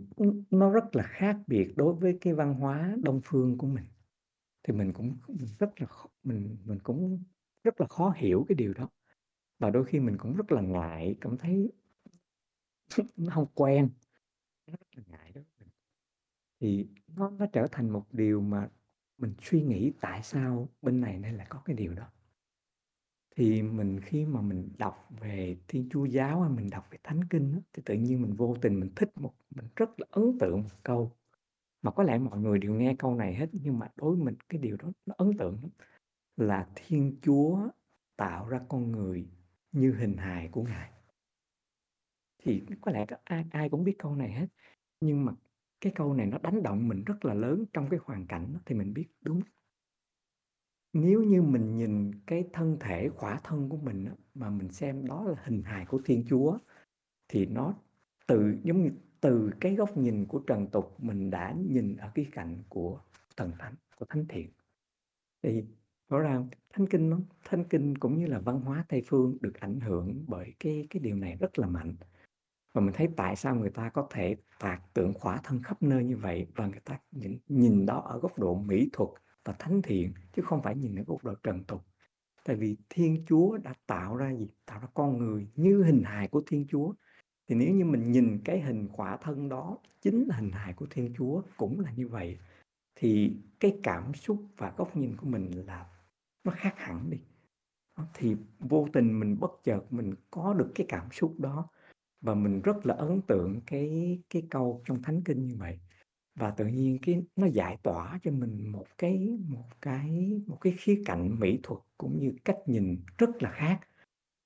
nó 0.51 0.71
rất 0.71 0.95
là 0.95 1.03
khác 1.03 1.37
biệt 1.47 1.73
đối 1.75 1.93
với 1.93 2.17
cái 2.21 2.33
văn 2.33 2.53
hóa 2.53 2.95
Đông 3.03 3.21
phương 3.23 3.57
của 3.57 3.67
mình. 3.67 3.85
Thì 4.63 4.73
mình 4.73 4.93
cũng 4.93 5.17
mình 5.27 5.47
rất 5.59 5.81
là 5.81 5.87
mình 6.23 6.57
mình 6.65 6.79
cũng 6.83 7.23
rất 7.63 7.81
là 7.81 7.87
khó 7.87 8.13
hiểu 8.17 8.45
cái 8.47 8.55
điều 8.55 8.73
đó. 8.73 8.89
Và 9.59 9.69
đôi 9.69 9.85
khi 9.85 9.99
mình 9.99 10.17
cũng 10.17 10.35
rất 10.35 10.51
là 10.51 10.61
ngại, 10.61 11.15
cảm 11.21 11.37
thấy 11.37 11.71
nó 13.17 13.31
không 13.35 13.47
quen, 13.53 13.89
nó 14.67 14.71
rất 14.79 14.87
là 14.97 15.03
ngại 15.07 15.31
đó 15.35 15.41
mình. 15.59 15.69
Thì 16.59 16.87
nó 17.07 17.29
nó 17.29 17.45
trở 17.53 17.67
thành 17.71 17.89
một 17.89 18.05
điều 18.11 18.41
mà 18.41 18.69
mình 19.17 19.33
suy 19.41 19.63
nghĩ 19.63 19.93
tại 20.01 20.23
sao 20.23 20.69
bên 20.81 21.01
này 21.01 21.19
nên 21.19 21.37
lại 21.37 21.47
có 21.49 21.61
cái 21.65 21.75
điều 21.75 21.93
đó. 21.93 22.11
Thì 23.35 23.61
mình 23.61 23.99
khi 23.99 24.25
mà 24.25 24.41
mình 24.41 24.69
đọc 24.77 24.95
về 25.21 25.57
Thiên 25.67 25.89
Chúa 25.89 26.05
giáo 26.05 26.41
hay 26.41 26.51
mình 26.51 26.69
đọc 26.69 26.87
về 26.91 26.97
Thánh 27.03 27.23
Kinh 27.29 27.51
á, 27.53 27.59
thì 27.73 27.83
tự 27.85 27.93
nhiên 27.95 28.21
mình 28.21 28.33
vô 28.35 28.55
tình 28.61 28.79
mình 28.79 28.89
thích 28.95 29.09
một 29.15 29.33
mình 29.55 29.65
rất 29.75 29.89
là 29.99 30.07
ấn 30.11 30.23
tượng 30.39 30.61
một 30.61 30.83
câu, 30.83 31.11
mà 31.81 31.91
có 31.91 32.03
lẽ 32.03 32.19
mọi 32.19 32.39
người 32.39 32.59
đều 32.59 32.73
nghe 32.73 32.95
câu 32.99 33.15
này 33.15 33.35
hết, 33.35 33.49
nhưng 33.53 33.79
mà 33.79 33.87
đối 33.95 34.15
với 34.15 34.25
mình 34.25 34.35
cái 34.49 34.61
điều 34.61 34.77
đó 34.77 34.91
nó 35.05 35.15
ấn 35.17 35.37
tượng 35.37 35.59
lắm, 35.61 35.71
là 36.37 36.67
Thiên 36.75 37.17
Chúa 37.21 37.69
tạo 38.17 38.49
ra 38.49 38.61
con 38.69 38.91
người 38.91 39.27
như 39.71 39.93
hình 39.93 40.17
hài 40.17 40.47
của 40.47 40.63
Ngài. 40.63 40.91
Thì 42.43 42.63
có 42.81 42.91
lẽ 42.91 43.05
ai 43.23 43.45
ai 43.51 43.69
cũng 43.69 43.83
biết 43.83 43.95
câu 43.99 44.15
này 44.15 44.31
hết, 44.31 44.47
nhưng 45.01 45.25
mà 45.25 45.33
cái 45.81 45.93
câu 45.95 46.13
này 46.13 46.25
nó 46.25 46.37
đánh 46.37 46.63
động 46.63 46.87
mình 46.87 47.03
rất 47.05 47.25
là 47.25 47.33
lớn 47.33 47.65
trong 47.73 47.89
cái 47.89 47.99
hoàn 48.03 48.27
cảnh 48.27 48.53
đó 48.53 48.59
thì 48.65 48.75
mình 48.75 48.93
biết 48.93 49.07
đúng. 49.21 49.39
Nếu 50.93 51.23
như 51.23 51.41
mình 51.41 51.75
nhìn 51.75 52.11
cái 52.27 52.49
thân 52.53 52.77
thể 52.79 53.09
khỏa 53.09 53.39
thân 53.43 53.69
của 53.69 53.77
mình 53.77 54.05
á, 54.05 54.11
mà 54.35 54.49
mình 54.49 54.69
xem 54.69 55.05
đó 55.07 55.23
là 55.23 55.35
hình 55.43 55.63
hài 55.63 55.85
của 55.85 56.01
Thiên 56.05 56.25
Chúa, 56.29 56.57
thì 57.27 57.45
nó 57.45 57.75
từ 58.27 58.55
giống 58.63 58.83
như 58.83 58.91
từ 59.21 59.51
cái 59.59 59.75
góc 59.75 59.97
nhìn 59.97 60.25
của 60.25 60.39
trần 60.39 60.67
tục 60.67 60.95
mình 61.03 61.29
đã 61.29 61.55
nhìn 61.69 61.95
ở 61.95 62.11
cái 62.15 62.25
cạnh 62.31 62.63
của 62.69 62.99
thần 63.37 63.51
thánh, 63.59 63.75
của 63.97 64.05
thánh 64.09 64.25
thiện. 64.29 64.49
Thì 65.43 65.65
rõ 66.09 66.19
ràng 66.19 66.47
Thánh 66.73 66.87
Kinh 66.87 67.09
nó 67.09 67.19
Thánh 67.45 67.63
Kinh 67.63 67.97
cũng 67.97 68.17
như 68.17 68.25
là 68.27 68.39
văn 68.39 68.61
hóa 68.61 68.85
Tây 68.89 69.03
phương 69.05 69.37
được 69.41 69.53
ảnh 69.59 69.79
hưởng 69.79 70.25
bởi 70.27 70.53
cái 70.59 70.87
cái 70.89 70.99
điều 70.99 71.15
này 71.15 71.37
rất 71.39 71.59
là 71.59 71.67
mạnh. 71.67 71.95
Và 72.73 72.81
mình 72.81 72.93
thấy 72.93 73.09
tại 73.17 73.35
sao 73.35 73.55
người 73.55 73.69
ta 73.69 73.89
có 73.89 74.07
thể 74.11 74.35
tạc 74.59 74.93
tượng 74.93 75.13
khỏa 75.13 75.39
thân 75.43 75.61
khắp 75.63 75.83
nơi 75.83 76.03
như 76.03 76.17
vậy 76.17 76.47
và 76.55 76.67
người 76.67 76.79
ta 76.85 76.99
nhìn 77.11 77.39
nhìn 77.47 77.85
đó 77.85 77.99
ở 77.99 78.19
góc 78.19 78.39
độ 78.39 78.55
mỹ 78.55 78.89
thuật 78.93 79.09
và 79.45 79.53
thánh 79.59 79.81
thiện, 79.81 80.13
chứ 80.35 80.41
không 80.41 80.61
phải 80.63 80.75
nhìn 80.75 80.95
ở 80.95 81.03
góc 81.07 81.23
độ 81.23 81.33
trần 81.43 81.63
tục. 81.63 81.81
Tại 82.45 82.55
vì 82.55 82.77
Thiên 82.89 83.25
Chúa 83.27 83.57
đã 83.57 83.73
tạo 83.87 84.15
ra 84.15 84.33
gì? 84.35 84.49
Tạo 84.65 84.79
ra 84.79 84.87
con 84.93 85.17
người 85.17 85.47
như 85.55 85.83
hình 85.83 86.03
hài 86.05 86.27
của 86.27 86.41
Thiên 86.47 86.65
Chúa. 86.69 86.93
Thì 87.47 87.55
nếu 87.55 87.73
như 87.73 87.85
mình 87.85 88.11
nhìn 88.11 88.39
cái 88.45 88.61
hình 88.61 88.87
khỏa 88.91 89.17
thân 89.17 89.49
đó 89.49 89.77
chính 90.01 90.27
là 90.27 90.35
hình 90.35 90.51
hài 90.51 90.73
của 90.73 90.85
Thiên 90.89 91.13
Chúa 91.17 91.41
cũng 91.57 91.79
là 91.79 91.91
như 91.91 92.07
vậy, 92.07 92.37
thì 92.95 93.37
cái 93.59 93.79
cảm 93.83 94.13
xúc 94.13 94.45
và 94.57 94.73
góc 94.77 94.97
nhìn 94.97 95.17
của 95.17 95.27
mình 95.27 95.51
là 95.65 95.89
nó 96.43 96.51
khác 96.55 96.73
hẳn 96.77 97.09
đi. 97.09 97.17
Thì 98.13 98.35
vô 98.59 98.87
tình 98.93 99.19
mình 99.19 99.39
bất 99.39 99.51
chợt 99.63 99.93
mình 99.93 100.13
có 100.31 100.53
được 100.53 100.71
cái 100.75 100.85
cảm 100.89 101.11
xúc 101.11 101.39
đó 101.39 101.67
và 102.21 102.35
mình 102.35 102.61
rất 102.61 102.85
là 102.85 102.93
ấn 102.93 103.21
tượng 103.21 103.61
cái 103.65 104.19
cái 104.29 104.47
câu 104.49 104.81
trong 104.85 105.01
Thánh 105.01 105.21
Kinh 105.25 105.47
như 105.47 105.55
vậy. 105.57 105.79
Và 106.35 106.51
tự 106.51 106.65
nhiên 106.67 106.99
cái 107.01 107.23
nó 107.35 107.47
giải 107.47 107.77
tỏa 107.83 108.19
cho 108.23 108.31
mình 108.31 108.71
một 108.71 108.85
cái 108.97 109.37
một 109.47 109.65
cái 109.81 110.41
một 110.47 110.57
cái 110.61 110.73
khía 110.77 111.01
cạnh 111.05 111.39
mỹ 111.39 111.59
thuật 111.63 111.81
cũng 111.97 112.19
như 112.19 112.33
cách 112.45 112.57
nhìn 112.65 112.97
rất 113.17 113.43
là 113.43 113.51
khác. 113.51 113.79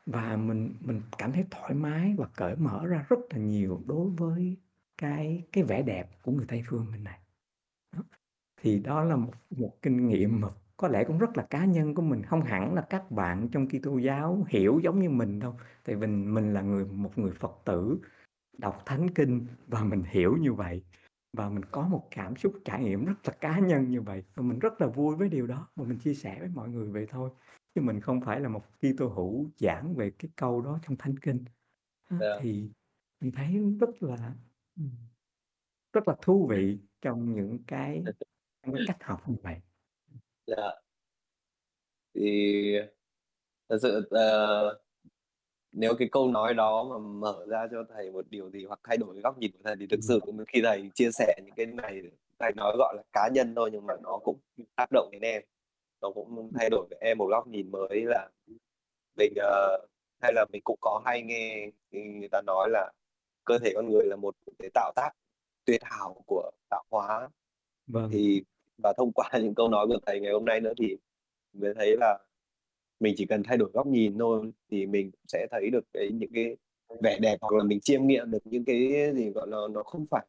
Và 0.05 0.37
mình 0.37 0.73
mình 0.81 1.01
cảm 1.17 1.31
thấy 1.31 1.45
thoải 1.51 1.73
mái 1.73 2.15
và 2.17 2.27
cởi 2.35 2.55
mở 2.55 2.87
ra 2.87 3.05
rất 3.09 3.19
là 3.29 3.37
nhiều 3.37 3.81
đối 3.85 4.09
với 4.09 4.57
cái 4.97 5.43
cái 5.51 5.63
vẻ 5.63 5.81
đẹp 5.81 6.09
của 6.23 6.31
người 6.31 6.45
Tây 6.47 6.63
phương 6.67 6.87
mình 6.91 7.03
này. 7.03 7.19
Đó. 7.95 8.03
Thì 8.61 8.79
đó 8.79 9.03
là 9.03 9.15
một 9.15 9.33
một 9.51 9.81
kinh 9.81 10.07
nghiệm 10.07 10.41
mà 10.41 10.47
có 10.77 10.87
lẽ 10.87 11.03
cũng 11.03 11.17
rất 11.19 11.37
là 11.37 11.43
cá 11.49 11.65
nhân 11.65 11.95
của 11.95 12.01
mình, 12.01 12.23
không 12.23 12.41
hẳn 12.41 12.73
là 12.73 12.81
các 12.89 13.11
bạn 13.11 13.49
trong 13.51 13.67
Kitô 13.69 13.97
giáo 13.97 14.45
hiểu 14.49 14.79
giống 14.83 14.99
như 14.99 15.09
mình 15.09 15.39
đâu. 15.39 15.57
Tại 15.85 15.95
vì 15.95 16.07
mình 16.07 16.33
mình 16.33 16.53
là 16.53 16.61
người 16.61 16.85
một 16.85 17.17
người 17.17 17.31
Phật 17.31 17.61
tử, 17.65 17.99
đọc 18.57 18.83
Thánh 18.85 19.09
Kinh 19.09 19.47
và 19.67 19.83
mình 19.83 20.03
hiểu 20.11 20.37
như 20.37 20.53
vậy. 20.53 20.83
Và 21.33 21.49
mình 21.49 21.65
có 21.71 21.87
một 21.87 22.07
cảm 22.11 22.35
xúc 22.35 22.53
trải 22.65 22.83
nghiệm 22.83 23.05
rất 23.05 23.13
là 23.25 23.33
cá 23.41 23.59
nhân 23.59 23.89
như 23.89 24.01
vậy 24.01 24.23
và 24.35 24.43
mình 24.43 24.59
rất 24.59 24.81
là 24.81 24.87
vui 24.87 25.15
với 25.15 25.29
điều 25.29 25.47
đó 25.47 25.67
và 25.75 25.83
mình 25.85 25.99
chia 25.99 26.13
sẻ 26.13 26.37
với 26.39 26.49
mọi 26.49 26.69
người 26.69 26.91
vậy 26.91 27.05
thôi. 27.09 27.29
Chứ 27.75 27.81
mình 27.81 28.01
không 28.01 28.21
phải 28.21 28.39
là 28.39 28.49
một 28.49 28.63
Kitô 28.79 29.07
hữu 29.07 29.49
giảng 29.57 29.95
về 29.95 30.11
cái 30.19 30.31
câu 30.35 30.61
đó 30.61 30.79
trong 30.87 30.97
Thánh 30.97 31.19
Kinh. 31.19 31.45
Á, 32.09 32.17
Dạ. 32.21 32.37
thì 32.41 32.71
mình 33.21 33.31
thấy 33.31 33.59
rất 33.79 34.03
là 34.03 34.35
rất 35.93 36.07
là 36.07 36.15
thú 36.21 36.47
vị 36.47 36.79
trong 37.01 37.35
những 37.35 37.59
cái 37.67 38.03
trong 38.63 38.75
cái 38.75 38.83
cách 38.87 38.97
học 39.03 39.29
như 39.29 39.35
vậy. 39.43 39.61
Dạ. 40.47 40.71
Thì 42.13 42.73
thật 43.69 43.77
sự, 43.81 44.07
ờ, 44.11 44.79
nếu 45.79 45.95
cái 45.99 46.07
câu 46.11 46.31
nói 46.31 46.53
đó 46.53 46.87
mà 46.89 46.97
mở 46.97 47.45
ra 47.47 47.67
cho 47.71 47.83
thầy 47.93 48.11
một 48.11 48.25
điều 48.29 48.49
gì 48.49 48.65
hoặc 48.65 48.79
thay 48.83 48.97
đổi 48.97 49.15
cái 49.15 49.21
góc 49.21 49.37
nhìn 49.37 49.51
của 49.51 49.59
thầy 49.63 49.75
thì 49.79 49.87
thực 49.87 49.99
sự 50.01 50.19
khi 50.47 50.61
thầy 50.63 50.89
chia 50.95 51.09
sẻ 51.11 51.35
những 51.45 51.55
cái 51.55 51.65
này, 51.65 52.01
thầy 52.39 52.51
nói, 52.55 52.75
gọi 52.77 52.93
là, 52.97 53.03
cá 53.13 53.29
nhân 53.33 53.55
thôi 53.55 53.69
nhưng 53.73 53.85
mà 53.85 53.93
nó 54.03 54.19
cũng 54.23 54.37
tác 54.75 54.91
động 54.91 55.09
đến 55.11 55.21
em. 55.21 55.41
Nó 56.01 56.11
cũng 56.11 56.51
thay 56.59 56.69
đổi 56.69 56.87
với 56.89 56.99
em 57.01 57.17
một 57.17 57.25
góc 57.25 57.47
nhìn 57.47 57.71
mới 57.71 58.05
là 58.05 58.29
mình, 59.17 59.33
ờ 59.37 59.85
hay 60.21 60.33
là 60.35 60.45
mình 60.53 60.61
cũng 60.63 60.77
có 60.81 61.01
hay 61.05 61.21
nghe 61.21 61.71
người 61.91 62.29
ta 62.31 62.41
nói 62.47 62.69
là 62.69 62.91
cơ 63.45 63.59
thể 63.59 63.71
con 63.75 63.89
người 63.89 64.05
là 64.05 64.15
một 64.15 64.35
cái 64.59 64.69
tạo 64.73 64.91
tác 64.95 65.09
tuyệt 65.65 65.81
hảo 65.83 66.23
của 66.25 66.51
tạo 66.69 66.83
hóa. 66.91 67.29
Vâng. 67.87 68.09
Thì 68.13 68.43
và 68.83 68.93
thông 68.97 69.11
qua 69.11 69.29
những 69.41 69.55
câu 69.55 69.69
nói 69.69 69.87
của 69.87 69.99
thầy 70.05 70.19
ngày 70.19 70.33
hôm 70.33 70.45
nay 70.45 70.59
nữa 70.61 70.73
thì 70.79 70.97
mới 71.53 71.73
thấy 71.73 71.95
là 71.99 72.17
mình 72.99 73.13
chỉ 73.17 73.25
cần 73.25 73.43
thay 73.43 73.57
đổi 73.57 73.69
góc 73.73 73.87
nhìn 73.87 74.17
thôi 74.19 74.51
thì 74.71 74.85
mình 74.85 75.11
sẽ 75.27 75.47
thấy 75.51 75.69
được 75.69 75.85
cái 75.93 76.09
những 76.13 76.29
cái 76.33 76.57
vẻ 77.03 77.17
đẹp 77.21 77.37
hoặc 77.41 77.53
là 77.57 77.63
mình 77.63 77.79
chiêm 77.79 78.07
nghiệm 78.07 78.31
được 78.31 78.39
những 78.45 78.65
cái 78.65 78.77
gì, 79.15 79.29
gọi 79.29 79.47
là, 79.47 79.57
nó 79.71 79.83
không 79.83 80.05
phải 80.11 80.25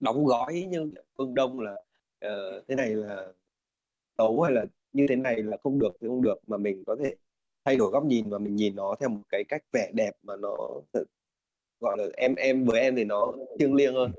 đóng 0.00 0.24
gói 0.24 0.66
như 0.68 0.92
phương 1.18 1.34
Đông 1.34 1.60
là, 1.60 1.74
ờ, 2.20 2.62
thế 2.68 2.74
này 2.74 2.88
là 2.90 3.32
xấu 4.18 4.42
hay 4.42 4.52
là 4.52 4.64
như 4.92 5.06
thế 5.08 5.16
này 5.16 5.42
là 5.42 5.56
không 5.62 5.78
được 5.78 5.92
thì 6.00 6.08
không 6.08 6.22
được, 6.22 6.38
mà 6.46 6.56
mình 6.56 6.84
có 6.86 6.96
thể 7.04 7.14
thay 7.64 7.76
đổi 7.76 7.90
góc 7.90 8.04
nhìn 8.04 8.30
và 8.30 8.38
mình 8.38 8.56
nhìn 8.56 8.76
nó 8.76 8.94
theo 9.00 9.08
một 9.08 9.22
cái 9.28 9.44
cách 9.44 9.62
vẻ 9.72 9.90
đẹp 9.94 10.12
mà 10.22 10.36
nó 10.36 10.56
gọi 11.80 11.96
là, 11.98 12.04
em 12.16 12.34
em 12.34 12.64
với 12.64 12.80
em 12.80 12.96
thì 12.96 13.04
nó 13.04 13.32
thiêng 13.58 13.74
liêng 13.74 13.94
hơn. 13.94 14.12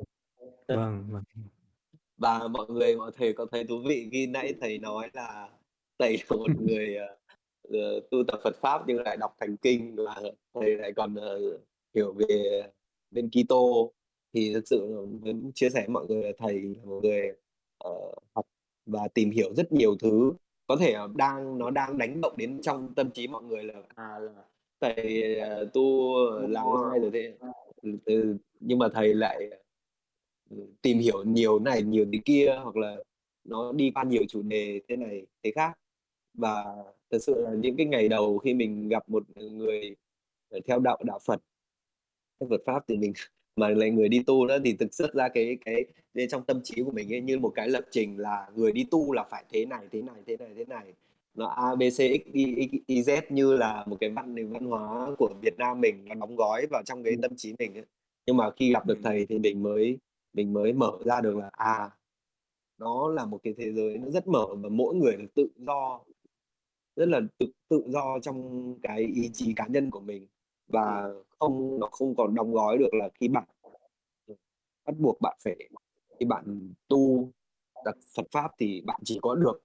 Vâng, 0.67 1.07
vâng. 1.11 1.23
Và 2.17 2.47
mọi 2.47 2.65
người 2.69 2.95
mọi 2.97 3.11
thầy 3.17 3.33
có 3.33 3.45
thấy 3.51 3.63
thú 3.63 3.75
vị 3.87 4.09
khi 4.11 4.27
nãy 4.27 4.53
thầy 4.61 4.77
nói 4.79 5.09
là 5.13 5.49
thầy 5.99 6.17
là 6.29 6.37
một 6.37 6.61
người, 6.61 6.95
ờ, 6.95 7.17
ờ, 7.73 7.99
tu 8.11 8.23
tập 8.27 8.39
Phật 8.43 8.55
pháp 8.61 8.81
nhưng 8.87 8.97
lại 9.01 9.17
đọc 9.17 9.35
Thành 9.39 9.57
Kinh 9.57 9.95
và 9.95 10.21
thầy 10.53 10.75
lại 10.77 10.93
còn, 10.95 11.15
ờ, 11.15 11.39
hiểu 11.95 12.13
về 12.13 12.61
bên 13.11 13.29
Kitô. 13.29 13.93
Thì 14.33 14.53
thực 14.53 14.67
sự 14.67 14.87
muốn 15.21 15.51
chia 15.55 15.69
sẻ 15.69 15.79
với 15.79 15.89
mọi 15.89 16.05
người 16.07 16.23
là 16.23 16.31
thầy 16.37 16.61
là 16.61 16.85
một 16.85 16.99
người, 17.03 17.31
ờ, 17.77 17.91
học 18.35 18.45
và 18.85 19.07
tìm 19.07 19.31
hiểu 19.31 19.53
rất 19.55 19.71
nhiều 19.71 19.95
thứ. 19.99 20.33
Có 20.67 20.75
thể 20.79 20.95
đang 21.15 21.57
nó 21.57 21.69
đang 21.69 21.97
đánh 21.97 22.21
động 22.21 22.33
đến 22.37 22.61
trong 22.61 22.93
tâm 22.95 23.11
trí 23.11 23.27
mọi 23.27 23.43
người 23.43 23.63
là 23.63 23.73
à 23.95 24.19
là 24.19 24.31
thầy 24.81 25.39
ờ, 25.39 25.65
tu 25.73 26.13
làm 26.49 26.65
mai 26.73 26.99
rồi 26.99 27.11
thế. 27.13 27.33
ừ, 28.05 28.37
nhưng 28.59 28.79
mà 28.79 28.87
thầy 28.93 29.13
lại 29.13 29.49
ừ, 30.49 30.57
tìm 30.81 30.99
hiểu 30.99 31.23
nhiều 31.23 31.59
này 31.59 31.81
nhiều 31.83 32.05
thế 32.13 32.19
kia 32.25 32.59
hoặc 32.63 32.75
là 32.77 32.95
nó 33.43 33.71
đi 33.73 33.91
qua 33.95 34.03
nhiều 34.03 34.23
chủ 34.29 34.41
đề 34.41 34.81
thế 34.87 34.95
này 34.95 35.25
thế 35.43 35.51
khác. 35.55 35.73
Và 36.33 36.65
thật 37.11 37.17
sự 37.21 37.41
là 37.41 37.51
những 37.53 37.77
cái 37.77 37.85
ngày 37.85 38.09
đầu 38.09 38.37
khi 38.37 38.53
mình 38.53 38.89
gặp 38.89 39.09
một 39.09 39.23
người 39.37 39.95
theo 40.65 40.79
đạo 40.79 40.97
đạo 41.03 41.19
Phật 41.25 41.41
Phật 42.49 42.61
pháp 42.65 42.83
thì 42.87 42.97
mình 42.97 43.13
mà 43.55 43.69
lại 43.69 43.89
người 43.91 44.09
đi 44.09 44.23
tu 44.27 44.45
nữa 44.45 44.57
thì 44.65 44.73
thực 44.73 44.93
sự 44.93 45.07
ra 45.13 45.29
cái 45.29 45.57
cái 45.65 45.85
nên 46.13 46.29
trong 46.29 46.45
tâm 46.45 46.61
trí 46.63 46.83
của 46.83 46.91
mình 46.91 47.13
ấy, 47.13 47.21
như 47.21 47.39
một 47.39 47.51
cái 47.55 47.69
lập 47.69 47.83
trình 47.91 48.19
là 48.19 48.47
người 48.55 48.71
đi 48.71 48.85
tu 48.91 49.13
là 49.13 49.23
phải 49.23 49.43
thế 49.49 49.65
này 49.65 49.87
thế 49.91 50.01
này 50.01 50.15
thế 50.25 50.37
này 50.37 50.49
thế 50.55 50.65
này. 50.65 50.93
Nó 51.33 51.47
A 51.47 51.75
B 51.75 51.81
C 51.81 51.97
X 51.97 52.33
Y, 52.33 52.69
Y 52.87 53.01
Z 53.01 53.21
như 53.29 53.57
là 53.57 53.83
một 53.87 53.97
cái 53.99 54.09
văn 54.09 54.35
nền 54.35 54.51
văn 54.51 54.65
hóa 54.65 55.11
của 55.17 55.29
Việt 55.41 55.57
Nam 55.57 55.81
mình 55.81 56.05
nó 56.05 56.15
đóng 56.15 56.35
gói 56.35 56.65
vào 56.71 56.83
trong 56.85 57.03
cái 57.03 57.13
tâm 57.21 57.35
trí 57.37 57.53
mình 57.59 57.73
ấy. 57.75 57.85
nhưng 58.25 58.37
mà 58.37 58.51
khi 58.51 58.73
gặp 58.73 58.85
được 58.85 58.97
thầy 59.03 59.25
thì 59.25 59.39
mình 59.39 59.63
mới 59.63 59.97
mình 60.33 60.53
mới 60.53 60.73
mở 60.73 60.91
ra 61.05 61.21
được 61.21 61.37
là 61.37 61.49
à 61.51 61.89
nó 62.77 63.09
là 63.09 63.25
một 63.25 63.39
cái 63.43 63.53
thế 63.57 63.71
giới 63.71 63.97
nó 63.97 64.09
rất 64.09 64.27
mở 64.27 64.45
và 64.55 64.69
mỗi 64.69 64.95
người 64.95 65.17
được 65.17 65.27
tự 65.35 65.47
do 65.57 66.01
rất 66.95 67.05
là 67.05 67.19
tự 67.37 67.45
tự 67.69 67.83
do 67.87 68.19
trong 68.21 68.75
cái 68.83 68.99
ý 68.99 69.29
chí 69.33 69.53
cá 69.55 69.67
nhân 69.67 69.91
của 69.91 69.99
mình 69.99 70.27
và 70.67 71.13
không 71.39 71.79
nó 71.79 71.87
không 71.91 72.15
còn 72.15 72.35
đóng 72.35 72.53
gói 72.53 72.77
được 72.77 72.93
là 72.93 73.09
khi 73.19 73.27
bạn 73.27 73.43
bắt 74.85 74.95
buộc 74.99 75.21
bạn 75.21 75.37
phải 75.43 75.69
khi 76.19 76.25
bạn 76.25 76.73
tu 76.87 77.31
đặt 77.85 77.95
Phật 78.15 78.27
pháp 78.31 78.51
thì 78.59 78.81
bạn 78.81 78.99
chỉ 79.03 79.19
có 79.21 79.35
được 79.35 79.61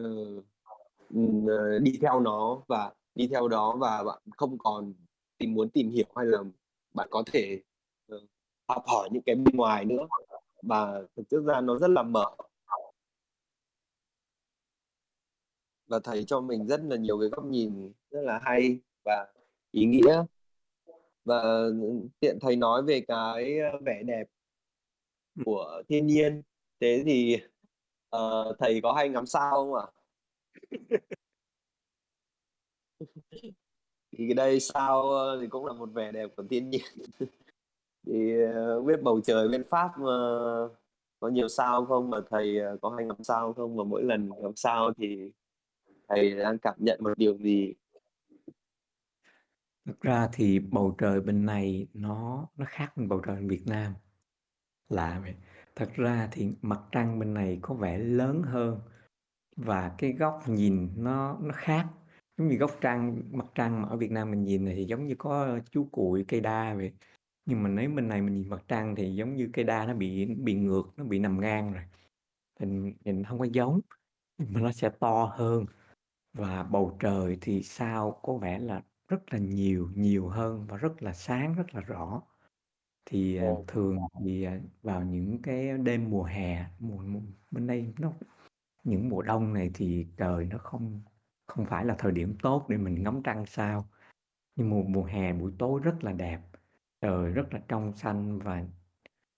uh, 0.00 0.44
đi 1.82 1.92
theo 2.00 2.20
nó 2.20 2.62
và 2.66 2.92
đi 3.14 3.28
theo 3.28 3.48
đó 3.48 3.76
và 3.80 4.04
bạn 4.04 4.18
không 4.36 4.58
còn 4.58 4.94
tìm 5.38 5.54
muốn 5.54 5.70
tìm 5.70 5.90
hiểu 5.90 6.06
hay 6.16 6.26
là 6.26 6.38
bạn 6.94 7.08
có 7.10 7.22
thể 7.32 7.62
uh, 8.14 8.22
học 8.68 8.82
hỏi 8.86 9.08
những 9.12 9.22
cái 9.22 9.34
bên 9.34 9.56
ngoài 9.56 9.84
nữa. 9.84 10.06
Và 10.62 11.02
thực 11.16 11.28
chất 11.28 11.40
ra 11.40 11.60
nó 11.60 11.78
rất 11.78 11.90
là 11.90 12.02
mở 12.02 12.36
và 15.88 15.98
thầy 16.04 16.24
cho 16.24 16.40
mình 16.40 16.66
rất 16.66 16.80
là 16.84 16.96
nhiều 16.96 17.20
cái 17.20 17.28
góc 17.28 17.44
nhìn 17.44 17.92
rất 18.10 18.20
là 18.22 18.40
hay 18.42 18.78
và 19.04 19.26
ý 19.70 19.84
nghĩa. 19.84 20.24
Và 21.24 21.42
tiện 22.20 22.38
thầy 22.40 22.56
nói 22.56 22.82
về 22.82 23.00
cái 23.08 23.58
vẻ 23.86 24.02
đẹp 24.02 24.26
của 25.44 25.82
thiên 25.88 26.06
nhiên. 26.06 26.42
Thế 26.80 27.02
thì 27.06 27.36
uh, 28.16 28.56
thầy 28.58 28.80
có 28.82 28.92
hay 28.92 29.08
ngắm 29.08 29.26
sao 29.26 29.50
không 29.50 29.74
ạ? 29.74 29.86
Thì 34.12 34.24
cái 34.28 34.34
đây 34.34 34.60
sao 34.60 35.04
thì 35.40 35.46
cũng 35.46 35.66
là 35.66 35.72
một 35.72 35.88
vẻ 35.94 36.12
đẹp 36.12 36.30
của 36.36 36.42
thiên 36.50 36.70
nhiên. 36.70 36.82
Thì 38.06 38.32
uh, 38.78 38.84
biết 38.86 39.02
bầu 39.02 39.20
trời 39.24 39.48
bên 39.48 39.64
pháp 39.70 39.90
uh, 40.00 40.72
có 41.20 41.28
nhiều 41.28 41.48
sao 41.48 41.86
không? 41.86 42.10
Mà 42.10 42.18
thầy 42.30 42.58
uh, 42.74 42.80
có 42.80 42.90
hay 42.90 43.06
ngắm 43.06 43.24
sao 43.24 43.52
không? 43.52 43.76
Mà 43.76 43.84
mỗi 43.84 44.02
lần 44.02 44.30
ngắm 44.42 44.52
sao 44.56 44.92
thì 44.98 45.32
thầy 46.08 46.30
đang 46.30 46.58
cảm 46.58 46.74
nhận 46.78 46.98
một 47.02 47.18
điều 47.18 47.38
gì 47.38 47.74
Thực 49.88 50.00
ra 50.00 50.28
thì 50.32 50.58
bầu 50.58 50.94
trời 50.98 51.20
bên 51.20 51.46
này 51.46 51.86
nó 51.94 52.48
nó 52.56 52.66
khác 52.68 52.92
với 52.96 53.06
bầu 53.06 53.20
trời 53.26 53.46
Việt 53.46 53.62
Nam. 53.66 53.92
Lạ 54.88 55.20
vậy. 55.22 55.34
Thật 55.76 55.90
ra 55.94 56.28
thì 56.32 56.48
mặt 56.62 56.80
trăng 56.92 57.18
bên 57.18 57.34
này 57.34 57.58
có 57.62 57.74
vẻ 57.74 57.98
lớn 57.98 58.42
hơn 58.42 58.80
và 59.56 59.94
cái 59.98 60.12
góc 60.12 60.42
nhìn 60.48 60.88
nó 60.96 61.38
nó 61.42 61.54
khác. 61.54 61.86
Giống 62.38 62.48
như 62.48 62.56
góc 62.56 62.70
trăng, 62.80 63.22
mặt 63.32 63.46
trăng 63.54 63.82
mà 63.82 63.88
ở 63.88 63.96
Việt 63.96 64.10
Nam 64.10 64.30
mình 64.30 64.44
nhìn 64.44 64.66
thì 64.66 64.84
giống 64.84 65.06
như 65.06 65.14
có 65.18 65.58
chú 65.70 65.88
cuội 65.92 66.24
cây 66.28 66.40
đa 66.40 66.74
vậy. 66.74 66.92
Nhưng 67.46 67.62
mà 67.62 67.68
nếu 67.68 67.90
bên 67.90 68.08
này 68.08 68.22
mình 68.22 68.34
nhìn 68.34 68.48
mặt 68.48 68.62
trăng 68.68 68.94
thì 68.96 69.14
giống 69.14 69.36
như 69.36 69.50
cây 69.52 69.64
đa 69.64 69.86
nó 69.86 69.94
bị 69.94 70.26
bị 70.26 70.54
ngược, 70.54 70.82
nó 70.96 71.04
bị 71.04 71.18
nằm 71.18 71.40
ngang 71.40 71.72
rồi. 71.72 71.82
Thì 72.60 72.66
nhìn 73.04 73.24
không 73.24 73.38
có 73.38 73.44
giống, 73.44 73.80
nhưng 74.38 74.48
mà 74.52 74.60
nó 74.60 74.72
sẽ 74.72 74.90
to 75.00 75.24
hơn. 75.36 75.66
Và 76.32 76.62
bầu 76.62 76.96
trời 77.00 77.38
thì 77.40 77.62
sao 77.62 78.20
có 78.22 78.34
vẻ 78.38 78.58
là 78.58 78.82
rất 79.08 79.32
là 79.32 79.38
nhiều, 79.38 79.88
nhiều 79.94 80.28
hơn 80.28 80.66
và 80.68 80.76
rất 80.76 81.02
là 81.02 81.12
sáng, 81.12 81.54
rất 81.54 81.74
là 81.74 81.80
rõ. 81.80 82.22
Thì, 83.06 83.36
à, 83.36 83.48
thường 83.68 83.98
thì, 84.24 84.44
à, 84.44 84.60
vào 84.82 85.02
những 85.04 85.42
cái 85.42 85.78
đêm 85.78 86.10
mùa 86.10 86.24
hè, 86.24 86.66
mùa 86.78 86.98
mùa 87.06 87.20
bên 87.50 87.66
đây 87.66 87.94
nó 88.00 88.12
những 88.84 89.08
mùa 89.08 89.22
đông 89.22 89.54
này 89.54 89.70
thì 89.74 90.08
trời 90.16 90.46
nó 90.46 90.58
không 90.58 91.02
không 91.48 91.66
phải 91.66 91.84
là 91.84 91.96
thời 91.98 92.12
điểm 92.12 92.36
tốt 92.42 92.66
để 92.68 92.76
mình 92.78 93.02
ngắm 93.04 93.22
trăng 93.24 93.46
sao. 93.46 93.88
Nhưng 94.56 94.70
mùa 94.70 94.82
mùa 94.82 95.04
hè 95.04 95.32
buổi 95.34 95.52
tối 95.58 95.80
rất 95.84 96.04
là 96.04 96.12
đẹp, 96.12 96.40
trời 97.00 97.32
rất 97.32 97.54
là 97.54 97.60
trong 97.68 97.92
xanh 97.96 98.38
và 98.40 98.64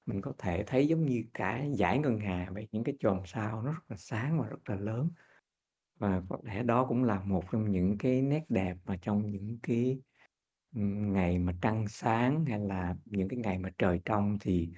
mình 0.07 0.23
có 0.23 0.33
thể 0.39 0.65
thấy 0.67 0.89
giống 0.89 1.07
như 1.07 1.25
cả 1.35 1.65
dải 1.79 1.99
ngân 1.99 2.21
hà 2.21 2.49
vậy, 2.55 2.69
những 2.73 2.85
cái 2.85 2.97
chòm 3.01 3.23
sao 3.27 3.63
nó 3.63 3.73
rất 3.73 3.81
là 3.91 3.97
sáng 3.97 4.41
và 4.41 4.49
rất 4.49 4.71
là 4.71 4.77
lớn. 4.77 5.11
Và 6.01 6.23
có 6.29 6.39
lẽ 6.45 6.63
đó 6.63 6.87
cũng 6.89 7.05
là 7.05 7.21
một 7.21 7.45
trong 7.53 7.71
những 7.73 7.99
cái 7.99 8.23
nét 8.23 8.45
đẹp 8.49 8.77
mà 8.85 8.97
trong 9.03 9.31
những 9.31 9.59
cái, 9.63 10.01
ngày 10.73 11.39
mà 11.39 11.53
trăng 11.63 11.89
sáng 11.89 12.45
hay 12.47 12.59
là 12.61 12.97
những 13.05 13.29
cái 13.29 13.39
ngày 13.39 13.59
mà 13.59 13.71
trời 13.79 14.01
trong 14.05 14.39
thì 14.41 14.71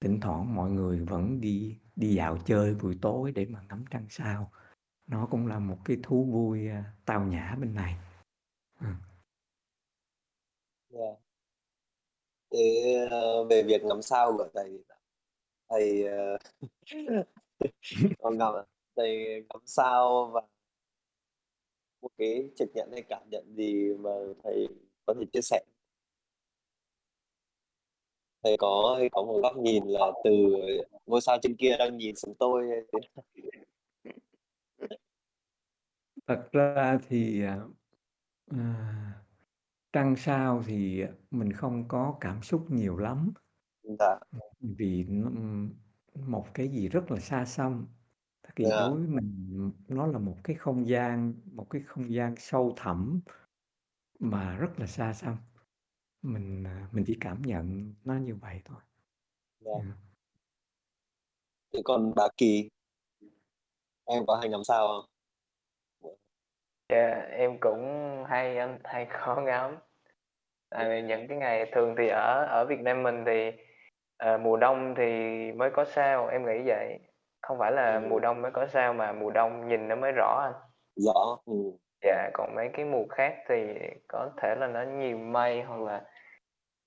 thỉnh 0.00 0.20
thoảng 0.20 0.54
mọi 0.54 0.70
người 0.70 1.00
vẫn 1.00 1.40
đi 1.40 1.78
đi 1.96 2.14
dạo 2.14 2.38
chơi 2.46 2.74
buổi 2.74 2.98
tối 3.02 3.32
để 3.32 3.46
mà 3.46 3.60
ngắm 3.68 3.84
trăng 3.90 4.06
sao. 4.10 4.52
Nó 5.08 5.28
cũng 5.30 5.46
là 5.46 5.58
một 5.58 5.78
cái 5.84 5.96
thú 6.02 6.24
vui, 6.32 6.68
a, 6.68 6.84
tao 7.06 7.24
nhã 7.26 7.56
bên 7.60 7.74
này. 7.74 7.96
Ừm. 8.80 8.94
Yeah. 10.90 11.16
Thế, 12.50 12.58
ơ, 13.10 13.44
về 13.44 13.62
việc 13.62 13.82
ngắm 13.84 14.02
sao 14.02 14.34
của 14.38 14.48
thầy 14.54 14.84
thầy, 15.70 16.04
ờ, 16.04 16.38
còn 18.22 18.38
ngắm 18.38 18.54
thầy 18.96 19.26
ngắm 19.50 19.62
sao 19.66 20.30
và 20.34 20.42
một 22.04 22.10
cái 22.18 22.50
trực 22.56 22.68
nhận 22.74 22.88
hay 22.92 23.02
cảm 23.08 23.22
nhận 23.30 23.54
gì 23.56 23.94
mà 23.98 24.10
thầy 24.42 24.68
có 25.06 25.14
thể 25.14 25.24
chia 25.32 25.40
sẻ? 25.42 25.64
Thầy 28.42 28.56
có 28.58 28.94
hay 28.98 29.08
có 29.12 29.22
một 29.22 29.40
góc 29.42 29.56
nhìn 29.56 29.84
là 29.86 30.12
từ 30.24 30.30
ngôi 31.06 31.20
sao 31.20 31.38
trên 31.42 31.56
kia 31.56 31.76
đang 31.78 31.96
nhìn 31.96 32.16
xuống 32.16 32.34
tôi 32.38 32.70
Thật 36.26 36.48
ra 36.52 36.98
thì, 37.08 37.42
à, 37.42 37.60
à, 38.50 39.22
trăng 39.92 40.16
sao 40.16 40.62
thì, 40.66 41.04
mình 41.30 41.52
không 41.52 41.88
có 41.88 42.16
cảm 42.20 42.42
xúc 42.42 42.66
nhiều 42.70 42.96
lắm. 42.96 43.32
Dạ. 43.98 44.18
vì 44.60 45.04
nó, 45.08 45.30
một 46.14 46.46
cái 46.54 46.68
gì 46.68 46.88
rất 46.88 47.10
là 47.10 47.20
xa 47.20 47.44
xăm. 47.44 47.86
Thì 48.56 48.70
Dạ. 48.70 48.76
đối 48.78 48.98
với 48.98 49.08
mình 49.08 49.72
nó 49.88 50.06
là 50.06 50.18
một 50.18 50.36
cái 50.44 50.56
không 50.56 50.88
gian 50.88 51.34
một 51.52 51.66
cái 51.70 51.82
không 51.86 52.12
gian 52.14 52.34
sâu 52.36 52.72
thẳm 52.76 53.20
mà 54.20 54.56
rất 54.56 54.80
là 54.80 54.86
xa 54.86 55.12
xăm. 55.14 55.36
Mình, 56.22 56.64
à, 56.66 56.88
mình 56.92 57.04
chỉ 57.08 57.18
cảm 57.20 57.42
nhận 57.42 57.94
nó 58.04 58.14
như 58.18 58.36
vậy 58.36 58.62
thôi. 58.64 58.80
Dạ. 59.60 59.70
Ừm. 59.78 59.92
Thế 61.72 61.80
còn 61.84 62.12
bà 62.16 62.28
Kỳ? 62.36 62.68
Em 64.06 64.26
có 64.26 64.36
hay 64.36 64.48
ngắm 64.48 64.64
sao 64.64 64.86
không? 64.88 65.10
Dạ, 66.88 67.10
em 67.30 67.58
cũng 67.60 67.80
hay 68.28 68.58
anh 68.58 68.78
hay 68.84 69.06
có 69.12 69.40
ngắm. 69.42 69.76
Tại 70.70 70.88
vì 70.90 71.02
những 71.02 71.28
cái 71.28 71.38
ngày 71.38 71.70
thường 71.72 71.94
thì 71.98 72.08
ở 72.08 72.46
ở 72.50 72.66
Việt 72.68 72.80
Nam 72.80 73.02
mình 73.02 73.24
thì, 73.26 73.52
ờ, 74.18 74.38
mùa 74.38 74.56
đông 74.56 74.94
thì 74.98 75.04
mới 75.52 75.70
có 75.74 75.84
sao, 75.84 76.28
em 76.28 76.46
nghĩ 76.46 76.62
vậy. 76.66 76.98
Không 77.48 77.58
phải 77.58 77.72
là 77.72 78.00
mùa 78.00 78.18
Ừm. 78.18 78.20
đông 78.20 78.42
mới 78.42 78.50
có 78.52 78.66
sao 78.66 78.92
mà 78.94 79.12
mùa 79.12 79.30
đông 79.30 79.68
nhìn 79.68 79.88
nó 79.88 79.96
mới 79.96 80.12
rõ 80.12 80.40
anh. 80.44 80.70
Rõ, 80.96 81.38
ừm. 81.46 81.76
Dạ, 82.02 82.30
còn 82.34 82.54
mấy 82.54 82.70
cái 82.74 82.84
mùa 82.84 83.04
khác 83.10 83.34
thì 83.48 83.56
có 84.08 84.30
thể 84.42 84.54
là 84.58 84.66
nó 84.66 84.82
nhiều 84.82 85.18
mây 85.18 85.62
hoặc 85.62 85.80
là, 85.80 86.04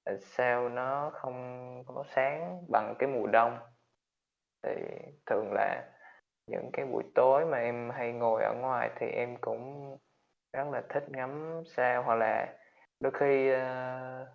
ờ, 0.03 0.17
sao 0.21 0.69
nó 0.69 1.11
không 1.13 1.83
có 1.87 2.03
sáng 2.07 2.61
bằng 2.71 2.95
cái 2.99 3.09
mùa 3.09 3.27
đông. 3.27 3.57
Thì 4.63 4.71
thường 5.25 5.53
là 5.53 5.83
những 6.47 6.69
cái 6.73 6.85
buổi 6.85 7.03
tối 7.15 7.45
mà 7.45 7.57
em 7.59 7.89
hay 7.91 8.13
ngồi 8.13 8.43
ở 8.43 8.53
ngoài 8.61 8.91
thì 8.99 9.07
em 9.07 9.37
cũng 9.41 9.97
rất 10.53 10.65
là 10.73 10.83
thích 10.89 11.03
ngắm 11.09 11.63
sao, 11.77 12.03
hoặc 12.03 12.15
là 12.15 12.57
đôi 13.01 13.13
khi, 13.19 13.49
ơ, 13.51 14.27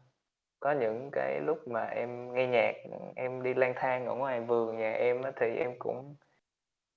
có 0.63 0.73
những 0.73 1.11
cái 1.13 1.41
lúc 1.41 1.69
mà 1.69 1.85
em 1.87 2.35
nghe 2.35 2.49
nhạc, 2.49 2.75
em 3.17 3.45
đi 3.45 3.55
lang 3.55 3.75
thang 3.77 4.07
ở 4.07 4.15
ngoài 4.17 4.43
vườn 4.43 4.79
nhà 4.79 4.93
em 4.93 5.23
á, 5.23 5.33
thì 5.41 5.57
em 5.59 5.73
cũng 5.81 6.17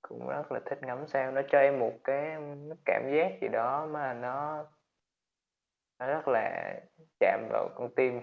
cũng 0.02 0.28
rất 0.28 0.52
là 0.52 0.60
thích 0.66 0.80
ngắm 0.82 1.06
sao. 1.08 1.32
Nó 1.32 1.42
cho 1.50 1.60
em 1.60 1.80
một 1.80 1.92
cái 2.04 2.36
cảm 2.86 3.02
giác 3.16 3.32
gì 3.42 3.48
đó 3.48 3.86
mà 3.92 4.14
nó 4.14 4.66
nó 5.98 6.06
rất 6.06 6.28
là 6.28 6.74
chạm 7.20 7.48
vào 7.50 7.68
con 7.76 7.94
tim. 7.96 8.20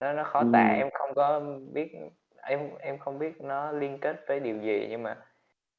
Nó 0.00 0.12
nó 0.12 0.24
khó 0.24 0.44
tả, 0.52 0.64
Ừm. 0.64 0.78
em 0.78 0.88
không 0.94 1.14
có 1.16 1.40
biết 1.74 1.92
em 2.42 2.70
em 2.80 2.98
không 2.98 3.18
biết 3.18 3.40
nó 3.40 3.72
liên 3.72 3.98
kết 4.00 4.16
với 4.28 4.40
điều 4.40 4.58
gì 4.62 4.86
nhưng 4.90 5.02
mà 5.02 5.16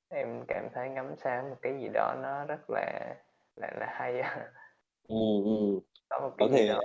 Em 0.10 0.46
cảm 0.48 0.70
thấy 0.76 0.90
ngắm 0.90 1.16
sao 1.18 1.44
một 1.44 1.58
cái 1.62 1.74
gì 1.82 1.90
đó 1.94 2.16
nó 2.24 2.46
rất 2.46 2.70
là 2.70 3.16
là 3.56 3.72
là 3.80 3.88
hay 4.00 4.24
ừm. 5.10 5.80
Có 6.10 6.20
một 6.20 6.36
Có 6.38 6.48
cái 6.48 6.50
gì 6.52 6.68
thể 6.68 6.68
đó 6.68 6.82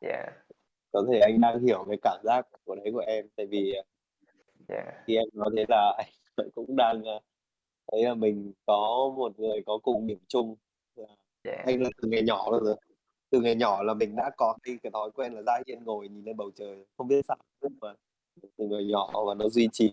dạ. 0.00 0.26
Có 0.94 1.04
thể 1.12 1.20
anh 1.20 1.40
đang 1.40 1.60
hiểu 1.60 1.84
cái 1.88 1.98
cảm 2.02 2.20
giác 2.24 2.46
của 2.64 2.74
đấy 2.74 2.90
của 2.92 3.02
em, 3.06 3.26
tại 3.36 3.46
vì, 3.46 3.72
à 3.72 3.82
Dạ. 4.68 5.02
khi 5.06 5.16
em 5.16 5.24
nói 5.32 5.50
thế 5.56 5.64
là 5.68 5.94
anh 5.98 6.06
cũng 6.54 6.76
đang, 6.76 7.04
a, 7.04 7.20
thấy 7.92 8.02
là 8.04 8.14
mình 8.14 8.52
có 8.66 9.12
một 9.16 9.40
người 9.40 9.62
có 9.66 9.78
cùng 9.82 10.06
điểm 10.06 10.18
chung 10.28 10.56
là 10.96 11.06
Dạ. 11.44 11.62
anh 11.66 11.82
là 11.82 11.90
từ 12.02 12.08
ngày 12.08 12.22
nhỏ 12.22 12.50
rồi. 12.64 12.76
Từ 13.30 13.40
ngày 13.40 13.54
nhỏ 13.54 13.82
là 13.82 13.94
mình 13.94 14.16
đã 14.16 14.30
có 14.36 14.54
cái 14.62 14.76
cái 14.82 14.90
thói 14.92 15.10
quen 15.10 15.32
là 15.34 15.42
dai 15.46 15.62
hiên 15.66 15.84
ngồi 15.84 16.08
nhìn 16.08 16.24
lên 16.24 16.36
bầu 16.36 16.50
trời, 16.56 16.84
không 16.96 17.08
biết 17.08 17.24
sao 17.28 17.36
mà 17.80 17.94
từ 18.56 18.68
ngày 18.68 18.84
nhỏ 18.84 19.24
và 19.26 19.34
nó 19.34 19.48
duy 19.48 19.68
trì, 19.72 19.90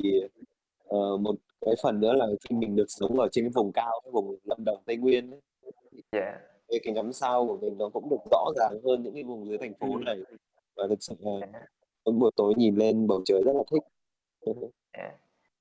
ờ, 0.85 1.17
một 1.17 1.35
cái 1.65 1.75
phần 1.83 1.99
nữa 1.99 2.13
là 2.13 2.27
khi 2.49 2.55
mình 2.55 2.75
được 2.75 2.85
sống 2.87 3.19
ở 3.19 3.27
trên 3.31 3.45
cái 3.45 3.51
vùng 3.55 3.71
cao, 3.71 4.01
cái 4.03 4.11
vùng 4.11 4.35
Lâm 4.43 4.63
Đồng, 4.65 4.83
Tây 4.85 4.97
Nguyên 4.97 5.31
ấy, 5.31 5.41
thì 5.91 6.01
Dạ. 6.11 6.39
cái 6.67 6.79
cái 6.83 6.93
ngắm 6.93 7.13
sao 7.13 7.47
của 7.47 7.57
mình 7.57 7.77
nó 7.77 7.89
cũng 7.89 8.09
được 8.09 8.17
rõ 8.31 8.45
ràng 8.55 8.79
hơn 8.85 9.03
những 9.03 9.13
cái 9.13 9.23
vùng 9.23 9.47
dưới 9.47 9.57
thành 9.57 9.73
phố 9.79 9.87
Ừm. 9.87 10.05
này. 10.05 10.17
Và 10.77 10.83
thực 10.89 10.97
sự 10.99 11.15
là 11.19 11.47
mỗi 12.05 12.15
buổi 12.19 12.31
tối 12.35 12.53
nhìn 12.57 12.75
lên 12.75 13.07
bầu 13.07 13.21
trời 13.25 13.43
rất 13.45 13.51
là 13.55 13.63
thích. 13.71 13.83
Dạ. 14.97 15.11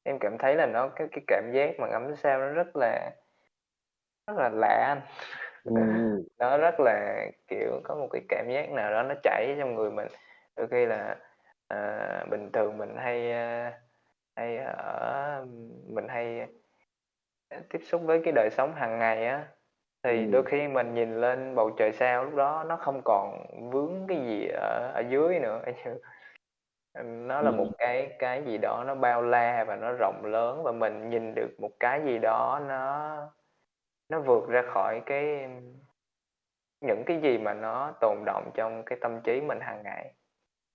Em 0.02 0.18
cảm 0.20 0.38
thấy 0.38 0.54
là 0.54 0.66
nó 0.66 0.88
cái 0.96 1.08
cái 1.12 1.24
cảm 1.26 1.50
giác 1.54 1.70
mà 1.78 1.88
ngắm 1.88 2.16
sao 2.16 2.38
nó 2.38 2.46
rất 2.48 2.76
là 2.76 3.10
rất 4.26 4.34
là 4.36 4.48
lạ 4.48 4.84
anh. 4.88 5.00
Ừm. 5.64 6.22
Nó 6.38 6.58
rất 6.58 6.74
là, 6.80 7.26
kiểu, 7.48 7.80
có 7.84 7.94
một 7.94 8.08
cái 8.12 8.22
cảm 8.28 8.46
giác 8.54 8.70
nào 8.70 8.92
đó 8.92 9.02
nó 9.02 9.14
chảy 9.22 9.54
trong 9.58 9.74
người 9.74 9.90
mình. 9.90 10.08
Đôi 10.56 10.68
khi 10.70 10.86
là, 10.86 11.16
ờ, 11.68 12.26
bình 12.30 12.50
thường 12.52 12.78
mình 12.78 12.96
hay, 12.96 13.32
a, 13.32 13.72
hay 14.36 14.56
ở 14.56 15.46
mình 15.86 16.08
hay, 16.08 16.46
tiếp 17.70 17.78
xúc 17.84 18.02
với 18.04 18.20
cái 18.24 18.32
đời 18.32 18.50
sống 18.52 18.74
hàng 18.74 18.98
ngày 18.98 19.26
á, 19.26 19.48
thì 20.02 20.26
đôi 20.26 20.42
khi 20.44 20.68
mình 20.68 20.94
nhìn 20.94 21.20
lên 21.20 21.54
bầu 21.54 21.70
trời 21.70 21.92
sao 21.92 22.24
lúc 22.24 22.34
đó 22.34 22.64
nó 22.68 22.76
không 22.76 23.02
còn 23.04 23.46
vướng 23.70 24.06
cái 24.08 24.18
gì 24.18 24.48
ở 24.48 24.92
ở 24.94 25.02
dưới 25.10 25.38
nữa, 25.38 25.62
ừm, 26.94 27.28
nó 27.28 27.42
là 27.42 27.50
một 27.50 27.66
cái 27.78 28.16
cái 28.18 28.42
gì 28.44 28.58
đó 28.58 28.84
nó 28.86 28.94
bao 28.94 29.22
la 29.22 29.64
và 29.64 29.76
nó 29.76 29.92
rộng 29.98 30.22
lớn 30.24 30.62
và 30.62 30.72
mình 30.72 31.10
nhìn 31.10 31.34
được 31.34 31.50
một 31.58 31.70
cái 31.80 32.00
gì 32.04 32.18
đó 32.18 32.60
nó 32.68 33.16
nó 34.08 34.20
vượt 34.20 34.48
ra 34.48 34.62
khỏi 34.62 35.02
cái 35.06 35.48
những 36.80 37.02
cái 37.06 37.20
gì 37.20 37.38
mà 37.38 37.54
nó 37.54 37.92
tồn 38.00 38.16
đọng 38.26 38.50
trong 38.54 38.82
cái 38.86 38.98
tâm 39.02 39.20
trí 39.24 39.40
mình 39.40 39.58
hàng 39.60 39.82
ngày. 39.82 40.14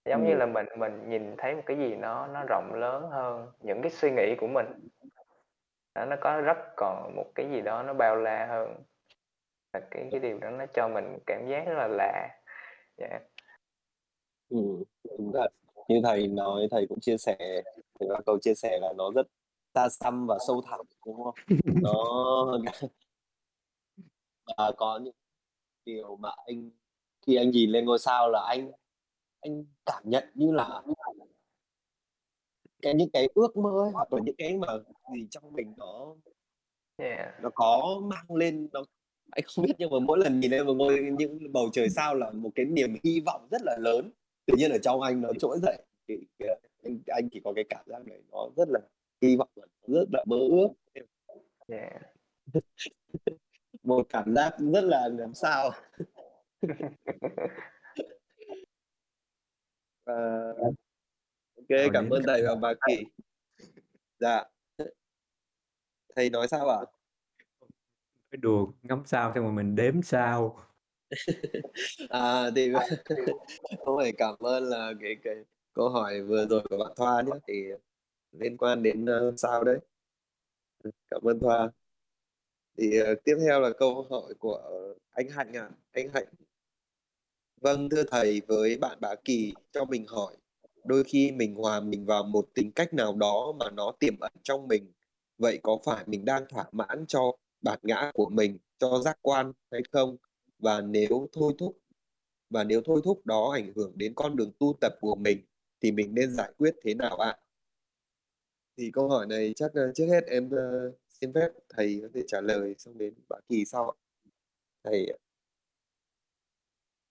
Giống 0.05 0.23
như 0.27 0.35
là 0.35 0.45
mình 0.45 0.65
mình 0.77 1.09
nhìn 1.09 1.35
thấy 1.37 1.55
một 1.55 1.61
cái 1.65 1.77
gì 1.77 1.95
nó 1.95 2.27
nó 2.27 2.43
rộng 2.49 2.73
lớn 2.73 3.09
hơn 3.11 3.51
những 3.59 3.81
cái 3.81 3.91
suy 3.91 4.11
nghĩ 4.11 4.35
của 4.37 4.47
mình. 4.47 4.65
Đó, 5.95 6.05
nó 6.05 6.15
có 6.21 6.41
rất 6.41 6.57
còn 6.77 7.15
một 7.15 7.31
cái 7.35 7.49
gì 7.49 7.61
đó 7.61 7.83
nó 7.83 7.93
bao 7.93 8.15
la 8.15 8.45
hơn. 8.45 8.75
Và 9.75 9.87
cái 9.91 10.07
cái 10.11 10.19
điều 10.19 10.39
đó 10.39 10.49
nó 10.49 10.65
cho 10.73 10.87
mình 10.87 11.17
cảm 11.25 11.47
giác 11.49 11.63
rất 11.67 11.73
là 11.77 11.87
lạ. 11.87 12.29
Dạ. 12.97 13.19
Ừm, 14.49 14.83
đúng 15.17 15.31
thật. 15.33 15.47
Như 15.87 16.01
thầy 16.03 16.27
nói, 16.27 16.67
thầy 16.71 16.85
cũng 16.89 16.99
chia 16.99 17.17
sẻ, 17.17 17.37
thầy 17.99 18.09
có 18.09 18.21
câu 18.25 18.39
chia 18.39 18.55
sẻ 18.55 18.79
là 18.81 18.93
nó 18.97 19.11
rất 19.15 19.27
xa 19.73 19.89
xăm 19.89 20.27
và 20.27 20.37
sâu 20.47 20.61
thẳm, 20.65 20.85
đúng 21.05 21.23
không? 21.23 21.33
Nó 21.81 21.93
Và 24.57 24.71
có 24.77 24.99
những 25.03 25.15
điều 25.85 26.15
mà 26.15 26.29
anh 26.45 26.69
khi 27.27 27.35
anh 27.35 27.51
nhìn 27.51 27.69
lên 27.69 27.85
ngôi 27.85 27.99
sao 27.99 28.29
là 28.29 28.45
anh 28.47 28.71
anh 29.41 29.65
cảm 29.85 30.03
nhận 30.05 30.23
như 30.33 30.51
là 30.51 30.81
cái 32.81 32.93
những 32.93 33.09
cái 33.13 33.27
ước 33.35 33.57
mơ 33.57 33.69
ấy, 33.83 33.91
hoặc 33.93 34.13
là 34.13 34.21
những 34.25 34.35
cái 34.37 34.57
mà 34.57 34.67
gì 35.13 35.27
trong 35.31 35.53
mình 35.53 35.73
nó 35.77 36.15
Yeah. 36.97 37.33
nó 37.41 37.49
có 37.55 38.01
mang 38.03 38.35
lên 38.35 38.69
nó 38.73 38.83
anh 39.31 39.43
không 39.47 39.65
biết 39.65 39.75
nhưng 39.77 39.89
mà 39.89 39.99
mỗi 39.99 40.19
lần 40.19 40.39
nhìn 40.39 40.51
lên 40.51 40.65
một 40.65 40.73
ngôi 40.73 40.99
những 41.17 41.53
bầu 41.53 41.69
trời 41.73 41.89
sao 41.89 42.15
là 42.15 42.31
một 42.31 42.49
cái 42.55 42.65
niềm 42.65 42.95
hy 43.03 43.19
vọng 43.19 43.47
rất 43.51 43.61
là 43.61 43.77
lớn, 43.79 44.11
tự 44.45 44.53
nhiên 44.57 44.71
ở 44.71 44.77
trong 44.77 45.01
anh 45.01 45.21
nó 45.21 45.29
trỗi 45.39 45.59
dậy. 45.61 45.77
Thì 46.07 46.15
cái 46.39 46.59
anh 46.83 46.99
anh 47.07 47.29
chỉ 47.31 47.41
có 47.43 47.53
cái 47.55 47.63
cảm 47.69 47.85
giác 47.87 48.05
đấy 48.05 48.21
nó 48.31 48.49
rất 48.57 48.67
là 48.69 48.79
hy 49.21 49.35
vọng 49.35 49.49
rất 49.87 50.05
là 50.13 50.23
mơ 50.27 50.37
ước. 50.37 50.67
Yeah. 51.67 52.01
Một 53.83 54.05
cảm 54.09 54.35
giác 54.35 54.55
rất 54.73 54.83
là 54.83 55.09
làm 55.17 55.33
sao. 55.33 55.71
Ờ. 60.05 60.53
Kê, 61.69 61.77
Rồi 61.77 61.89
cảm 61.93 62.09
ơn 62.09 62.23
thầy 62.27 62.43
và 62.47 62.55
bà 62.55 62.73
Kỳ. 62.87 63.03
Dạ. 64.19 64.43
Thầy 66.15 66.29
nói 66.29 66.47
sao 66.47 66.69
ạ? 66.69 66.79
Nói 68.35 68.41
đùa 68.41 68.67
ngắm 68.83 69.03
sao 69.05 69.31
xong 69.35 69.43
rồi 69.43 69.53
mình 69.53 69.75
đếm 69.75 70.01
sao. 70.01 70.57
À, 72.09 72.51
thì 72.55 72.71
cũng 73.85 73.97
phải 73.97 74.11
cảm 74.17 74.35
ơn 74.39 74.63
là 74.63 74.93
cái 75.01 75.15
cái 75.23 75.35
câu 75.73 75.89
hỏi 75.89 76.21
vừa 76.21 76.45
rồi 76.47 76.61
của 76.69 76.77
bạn 76.77 76.91
Thoa 76.95 77.21
nhá, 77.21 77.33
thì 77.47 77.53
liên 78.31 78.57
quan 78.57 78.83
đến, 78.83 79.05
ơ, 79.05 79.33
sao 79.37 79.63
đấy. 79.63 79.79
Cảm 81.11 81.21
ơn 81.23 81.39
Thoa. 81.39 81.69
Thì, 82.77 82.99
ờ, 82.99 83.15
tiếp 83.23 83.35
theo 83.47 83.59
là 83.61 83.69
câu 83.77 84.07
hỏi 84.09 84.33
của 84.39 84.61
anh 85.11 85.29
Hạnh 85.29 85.53
ạ. 85.53 85.69
Anh 85.91 86.09
Hạnh 86.13 86.25
Vâng, 87.61 87.89
thưa 87.89 88.03
thầy, 88.11 88.41
với 88.47 88.77
bạn 88.77 88.97
Bá 89.01 89.15
Kỳ, 89.25 89.53
cho 89.73 89.85
mình 89.85 90.05
hỏi, 90.07 90.35
đôi 90.85 91.03
khi 91.03 91.31
mình 91.31 91.55
hòa 91.55 91.79
mình 91.79 92.05
vào 92.05 92.23
một 92.23 92.47
tính 92.53 92.71
cách 92.71 92.93
nào 92.93 93.15
đó 93.15 93.53
mà 93.59 93.69
nó 93.71 93.91
tiềm 93.99 94.19
ẩn 94.19 94.31
trong 94.43 94.67
mình, 94.67 94.91
vậy 95.37 95.59
có 95.63 95.77
phải 95.85 96.03
mình 96.07 96.25
đang 96.25 96.43
thỏa 96.49 96.65
mãn 96.71 97.05
cho 97.07 97.31
bản 97.65 97.79
ngã 97.83 98.11
của 98.13 98.29
mình, 98.29 98.57
cho 98.79 98.99
giác 98.99 99.19
quan 99.21 99.51
hay 99.71 99.81
không? 99.91 100.17
Và 100.59 100.81
nếu 100.81 101.27
thôi 101.33 101.53
thúc 101.59 101.77
và 102.49 102.63
nếu 102.63 102.81
thôi 102.85 103.01
thúc 103.03 103.25
đó 103.25 103.51
ảnh 103.53 103.73
hưởng 103.75 103.93
đến 103.95 104.13
con 104.15 104.35
đường 104.35 104.51
tu 104.59 104.77
tập 104.81 104.93
của 105.01 105.15
mình 105.15 105.39
thì 105.81 105.91
mình 105.91 106.13
nên 106.15 106.31
giải 106.31 106.51
quyết 106.57 106.75
thế 106.83 106.93
nào 106.93 107.17
ạ? 107.17 107.37
Thì 108.77 108.91
câu 108.93 109.09
hỏi 109.09 109.25
này 109.27 109.53
chắc, 109.55 109.73
ơ, 109.73 109.91
trước 109.95 110.05
hết 110.05 110.23
em, 110.27 110.49
ơ, 110.49 110.91
xin 111.09 111.33
phép 111.33 111.49
thầy 111.69 111.99
có 112.01 112.07
thể 112.13 112.23
trả 112.27 112.41
lời 112.41 112.75
xong 112.77 112.97
đến 112.97 113.13
Bá 113.29 113.37
Kỳ 113.49 113.65
sau 113.65 113.89
ạ. 113.89 113.95
Thầy 114.83 115.17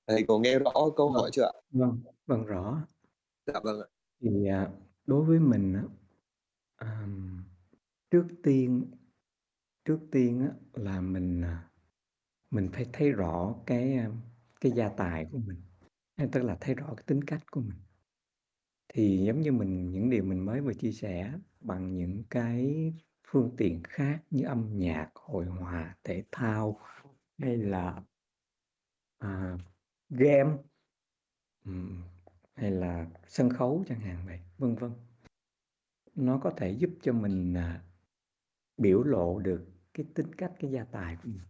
Thầy 0.07 0.25
có 0.29 0.39
nghe 0.39 0.59
rõ 0.59 0.73
câu 0.97 1.09
Vâng, 1.09 1.23
hỏi 1.23 1.31
chưa 1.33 1.43
ạ? 1.43 1.53
vâng, 1.71 1.99
vâng, 2.27 2.45
rõ. 2.45 2.87
Dạ 3.47 3.61
vâng 3.65 3.81
ạ. 3.81 3.87
Thì, 4.21 4.47
à, 4.49 4.71
đối 5.07 5.25
với 5.25 5.39
mình 5.39 5.77
trước 8.11 8.27
tiên 8.43 8.91
trước 9.85 10.01
tiên 10.11 10.41
á 10.41 10.49
là 10.73 11.01
mình, 11.01 11.43
à, 11.43 11.71
mình 12.51 12.69
phải 12.73 12.87
thấy 12.93 13.13
rõ 13.13 13.55
cái, 13.67 13.95
a, 13.97 14.11
cái 14.61 14.73
gia 14.73 14.89
tài 14.89 15.25
của 15.33 15.39
mình, 15.39 15.63
a, 16.17 16.27
tức 16.33 16.43
là 16.43 16.57
thấy 16.61 16.75
rõ 16.75 16.95
cái 16.97 17.05
tính 17.07 17.25
cách 17.25 17.51
của 17.51 17.61
mình. 17.61 17.79
Thì 18.89 19.25
giống 19.27 19.41
như 19.41 19.53
mình 19.53 19.91
những 19.91 20.11
điều 20.11 20.25
mình 20.25 20.45
mới 20.45 20.61
vừa 20.61 20.75
chia 20.75 20.93
sẻ 20.93 21.33
bằng 21.61 21.97
những 21.97 22.25
cái 22.31 22.93
phương 23.27 23.55
tiện 23.57 23.83
khác 23.85 24.23
như 24.31 24.45
âm 24.45 24.79
nhạc, 24.79 25.11
hội 25.15 25.47
họa, 25.47 25.97
thể 26.05 26.25
thao 26.33 26.81
hay 27.39 27.57
là 27.57 28.03
à, 29.19 29.59
game, 30.11 30.57
ừm, 31.65 32.03
hay 32.55 32.71
là 32.71 33.07
sân 33.27 33.51
khấu 33.51 33.85
chẳng 33.89 34.01
hạn 34.01 34.19
vậy, 34.27 34.41
vân 34.59 34.75
vân. 34.75 34.91
Nó 36.15 36.39
có 36.39 36.51
thể 36.51 36.71
giúp 36.71 36.91
cho 37.03 37.13
mình, 37.13 37.55
à, 37.55 37.83
biểu 38.77 39.03
lộ 39.03 39.39
được 39.39 39.74
cái 39.95 40.07
tính 40.15 40.35
cách, 40.35 40.53
cái 40.59 40.71
gia 40.71 40.85
tài 40.85 41.17
của 41.17 41.29
mình. 41.29 41.49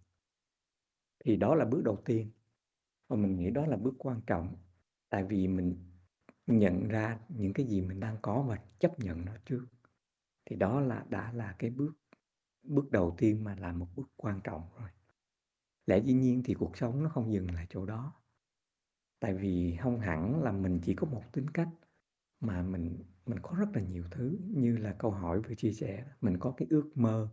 Thì 1.24 1.36
đó 1.36 1.54
là 1.54 1.64
bước 1.64 1.82
đầu 1.84 2.02
tiên, 2.04 2.30
và 3.08 3.16
mình 3.16 3.36
nghĩ 3.36 3.50
đó 3.50 3.66
là 3.66 3.76
bước 3.76 3.94
quan 3.98 4.20
trọng, 4.26 4.56
tại 5.08 5.24
vì 5.24 5.48
mình 5.48 5.76
nhận 6.46 6.88
ra 6.88 7.18
những 7.28 7.52
cái 7.52 7.66
gì 7.66 7.80
mình 7.80 8.00
đang 8.00 8.16
có 8.22 8.42
và 8.42 8.58
chấp 8.78 8.98
nhận 8.98 9.24
nó 9.24 9.32
trước. 9.44 9.66
Thì 10.44 10.56
đó 10.56 10.80
là 10.80 11.04
đã 11.08 11.32
là 11.32 11.56
cái 11.58 11.70
bước 11.70 11.92
bước 12.62 12.90
đầu 12.90 13.14
tiên 13.18 13.44
mà 13.44 13.56
là 13.56 13.72
một 13.72 13.86
bước 13.96 14.10
quan 14.16 14.40
trọng 14.44 14.62
rồi. 14.78 14.88
Lẽ 15.86 15.98
dĩ 15.98 16.12
nhiên 16.14 16.42
thì 16.44 16.54
cuộc 16.54 16.76
sống 16.76 17.02
nó 17.02 17.08
không 17.08 17.32
dừng 17.32 17.50
lại 17.50 17.66
chỗ 17.70 17.86
đó. 17.86 18.12
Tại 19.20 19.34
vì 19.34 19.76
không 19.76 20.00
hẳn 20.00 20.42
là 20.42 20.52
mình 20.52 20.80
chỉ 20.82 20.94
có 20.94 21.06
một 21.06 21.22
tính 21.32 21.50
cách, 21.50 21.68
mà 22.40 22.62
mình 22.62 23.04
mình 23.26 23.38
có 23.42 23.56
rất 23.58 23.68
là 23.74 23.82
nhiều 23.82 24.04
thứ 24.10 24.38
như 24.54 24.76
là 24.76 24.96
câu 24.98 25.10
hỏi 25.10 25.42
vừa 25.42 25.54
chia 25.54 25.72
sẻ, 25.72 26.04
mình 26.20 26.38
có 26.38 26.54
cái 26.56 26.68
ước 26.70 26.90
mơ, 26.94 27.28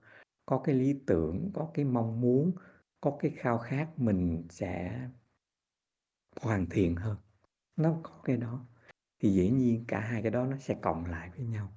có 0.45 0.61
cái 0.63 0.76
lý 0.76 1.01
tưởng, 1.07 1.51
có 1.53 1.72
cái 1.73 1.85
mong 1.85 2.22
muốn, 2.22 2.51
có 3.01 3.18
cái 3.19 3.31
khao 3.31 3.57
khát 3.57 3.99
mình 3.99 4.47
sẽ 4.49 5.01
hoàn 6.41 6.65
thiện 6.65 6.95
hơn. 6.95 7.18
Nó 7.76 7.99
có 8.03 8.22
cái 8.23 8.38
đó, 8.38 8.65
thì 9.19 9.30
dĩ 9.34 9.49
nhiên 9.49 9.85
cả 9.88 9.99
hai 9.99 10.22
cái 10.22 10.31
đó 10.31 10.45
nó 10.45 10.57
sẽ 10.57 10.76
cộng 10.81 11.05
lại 11.05 11.30
với 11.30 11.45
nhau 11.45 11.72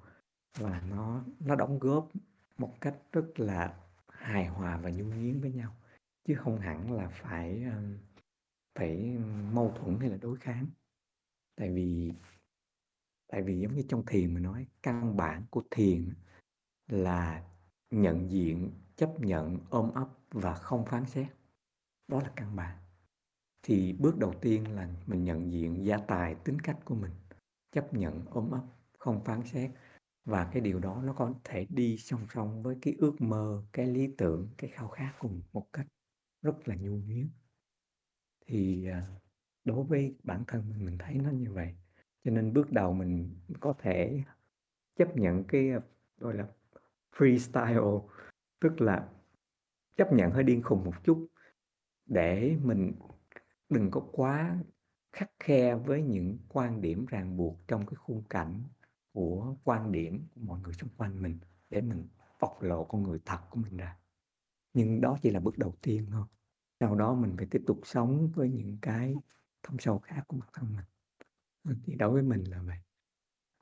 và 0.58 0.80
nó 0.80 1.24
nó 1.40 1.54
đóng 1.54 1.78
góp 1.78 2.08
một 2.58 2.80
cách 2.80 2.96
rất 3.12 3.26
là 3.36 3.80
hài 4.08 4.46
hòa 4.46 4.76
và 4.76 4.90
nhu 4.90 5.04
nhuyễn 5.04 5.40
với 5.40 5.52
nhau, 5.52 5.76
chứ 6.24 6.34
không 6.34 6.58
hẳn 6.58 6.92
là 6.92 7.08
phải, 7.08 7.64
phải 8.78 9.18
mâu 9.52 9.72
thuẫn 9.76 9.98
hay 10.00 10.10
là 10.10 10.16
đối 10.16 10.36
kháng. 10.36 10.66
Tại 11.56 11.70
vì 11.70 12.12
tại 13.28 13.42
vì 13.42 13.60
giống 13.60 13.74
như 13.74 13.82
trong 13.88 14.06
thiền 14.06 14.34
mình 14.34 14.42
nói, 14.42 14.66
căn 14.82 15.16
bản 15.16 15.42
của 15.50 15.62
thiền 15.70 16.14
là 16.88 17.44
nhận 18.02 18.30
diện, 18.30 18.70
chấp 18.96 19.20
nhận, 19.20 19.58
ôm 19.70 19.90
ấp 19.94 20.08
và 20.30 20.54
không 20.54 20.84
phán 20.86 21.06
xét. 21.06 21.26
Đó 22.08 22.20
là 22.20 22.32
căn 22.36 22.56
bản. 22.56 22.78
Thì 23.62 23.92
bước 23.92 24.18
đầu 24.18 24.34
tiên 24.40 24.74
là 24.76 24.88
mình 25.06 25.24
nhận 25.24 25.52
diện 25.52 25.86
gia 25.86 25.98
tài, 25.98 26.34
tính 26.34 26.58
cách 26.60 26.78
của 26.84 26.94
mình, 26.94 27.12
chấp 27.72 27.94
nhận, 27.94 28.24
ôm 28.30 28.50
ấp, 28.50 28.62
không 28.98 29.24
phán 29.24 29.44
xét 29.44 29.70
và 30.24 30.50
cái 30.52 30.60
điều 30.60 30.78
đó 30.80 31.02
nó 31.04 31.12
có 31.12 31.34
thể 31.44 31.66
đi 31.70 31.96
song 31.98 32.26
song 32.34 32.62
với 32.62 32.76
cái 32.82 32.94
ước 32.98 33.20
mơ, 33.22 33.64
cái 33.72 33.86
lý 33.86 34.14
tưởng, 34.18 34.48
cái 34.58 34.70
khao 34.70 34.88
khát 34.88 35.12
của 35.18 35.28
mình 35.28 35.42
một 35.52 35.72
cách 35.72 35.86
rất 36.42 36.68
là 36.68 36.76
nhu 36.76 36.96
nhuyến 36.98 37.28
Thì, 38.46 38.88
à, 38.88 39.06
đối 39.64 39.84
với 39.84 40.16
bản 40.22 40.44
thân 40.46 40.70
mình, 40.70 40.84
mình 40.84 40.98
thấy 40.98 41.14
nó 41.14 41.30
như 41.30 41.52
vậy. 41.52 41.74
Cho 42.24 42.30
nên 42.30 42.52
bước 42.52 42.72
đầu 42.72 42.92
mình 42.92 43.36
có 43.60 43.74
thể 43.78 44.22
chấp 44.96 45.16
nhận 45.16 45.44
cái, 45.44 45.70
à, 45.70 45.80
gọi 46.18 46.34
là, 46.34 46.48
freestyle, 47.16 48.08
tức 48.60 48.80
là 48.80 49.08
chấp 49.96 50.12
nhận 50.12 50.30
hơi 50.30 50.44
điên 50.44 50.62
khùng 50.62 50.84
một 50.84 51.04
chút 51.04 51.28
để 52.06 52.56
mình 52.62 52.92
đừng 53.68 53.90
có 53.90 54.00
quá 54.12 54.58
khắc 55.12 55.30
khe 55.40 55.74
với 55.74 56.02
những 56.02 56.38
quan 56.48 56.80
điểm 56.80 57.06
ràng 57.06 57.36
buộc 57.36 57.68
trong 57.68 57.86
cái 57.86 57.94
khung 57.94 58.22
cảnh 58.30 58.62
của 59.12 59.56
quan 59.64 59.92
điểm 59.92 60.26
của 60.34 60.40
mọi 60.40 60.60
người 60.60 60.72
xung 60.72 60.90
quanh 60.96 61.22
mình 61.22 61.38
để 61.70 61.80
mình 61.80 62.08
bộc 62.40 62.62
lộ 62.62 62.84
con 62.84 63.02
người 63.02 63.18
thật 63.24 63.38
của 63.50 63.60
mình 63.60 63.76
ra. 63.76 63.96
Nhưng 64.72 65.00
đó 65.00 65.18
chỉ 65.22 65.30
là 65.30 65.40
bước 65.40 65.58
đầu 65.58 65.74
tiên 65.82 66.06
thôi. 66.10 66.26
Sau 66.80 66.94
đó 66.94 67.14
mình 67.14 67.34
phải 67.36 67.46
tiếp 67.50 67.62
tục 67.66 67.80
sống 67.84 68.30
với 68.34 68.50
những 68.50 68.78
cái 68.82 69.14
thâm 69.62 69.78
sâu 69.78 69.98
khác 69.98 70.24
của 70.28 70.36
bản 70.36 70.48
thân 70.52 70.76
mình. 70.76 70.84
Ừ, 71.64 71.74
thì 71.84 71.94
đối 71.94 72.10
với 72.10 72.22
mình 72.22 72.44
là 72.44 72.62
vậy. 72.62 72.78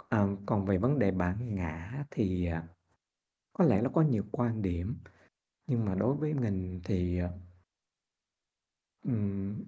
À, 0.09 0.27
còn 0.47 0.65
về 0.66 0.79
vấn 0.79 0.99
đề 0.99 1.11
bản 1.11 1.55
ngã 1.55 2.05
thì 2.11 2.47
à, 2.47 2.69
có 3.53 3.65
lẽ 3.65 3.83
nó 3.83 3.91
có 3.95 4.03
nhiều 4.03 4.24
quan 4.33 4.62
điểm 4.62 4.97
nhưng 5.66 5.85
mà 5.85 5.95
đối 5.95 6.16
với 6.16 6.35
mình 6.35 6.81
thì 6.85 7.20
um, 9.05 9.65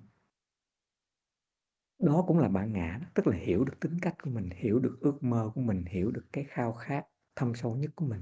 đó 1.98 2.24
cũng 2.27 2.39
là 2.39 2.48
bản 2.48 2.73
ngã 2.73 3.01
tức 3.15 3.27
là 3.27 3.36
hiểu 3.36 3.65
được 3.65 3.81
tính 3.81 3.98
cách 4.02 4.15
của 4.23 4.31
mình 4.31 4.51
hiểu 4.51 4.78
được 4.78 4.98
ước 5.01 5.23
mơ 5.23 5.51
của 5.55 5.61
mình 5.61 5.85
hiểu 5.85 6.11
được 6.11 6.24
cái 6.32 6.44
khao 6.44 6.73
khát 6.73 7.06
thâm 7.36 7.55
sâu 7.55 7.77
nhất 7.77 7.90
của 7.94 8.06
mình 8.06 8.20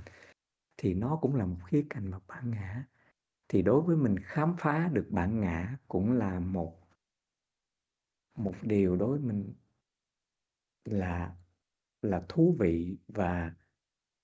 thì 0.83 0.95
nó 0.95 1.19
cũng 1.23 1.35
là 1.35 1.47
một 1.47 1.57
khía 1.67 1.87
cạnh 1.91 2.11
mà 2.11 2.19
bản 2.29 2.51
ngã. 2.51 2.85
Thì 3.49 3.63
đối 3.63 3.83
với 3.83 3.97
mình 3.97 4.17
khám 4.23 4.55
phá 4.59 4.89
được 4.93 5.07
bản 5.11 5.41
ngã 5.41 5.79
cũng 5.89 6.13
là 6.13 6.41
một 6.41 6.79
một 8.35 8.55
điều 8.63 8.97
đối 8.97 9.11
với 9.11 9.21
mình 9.21 9.55
là 10.85 11.37
là 12.03 12.23
thú 12.29 12.57
vị 12.59 12.97
và 13.09 13.55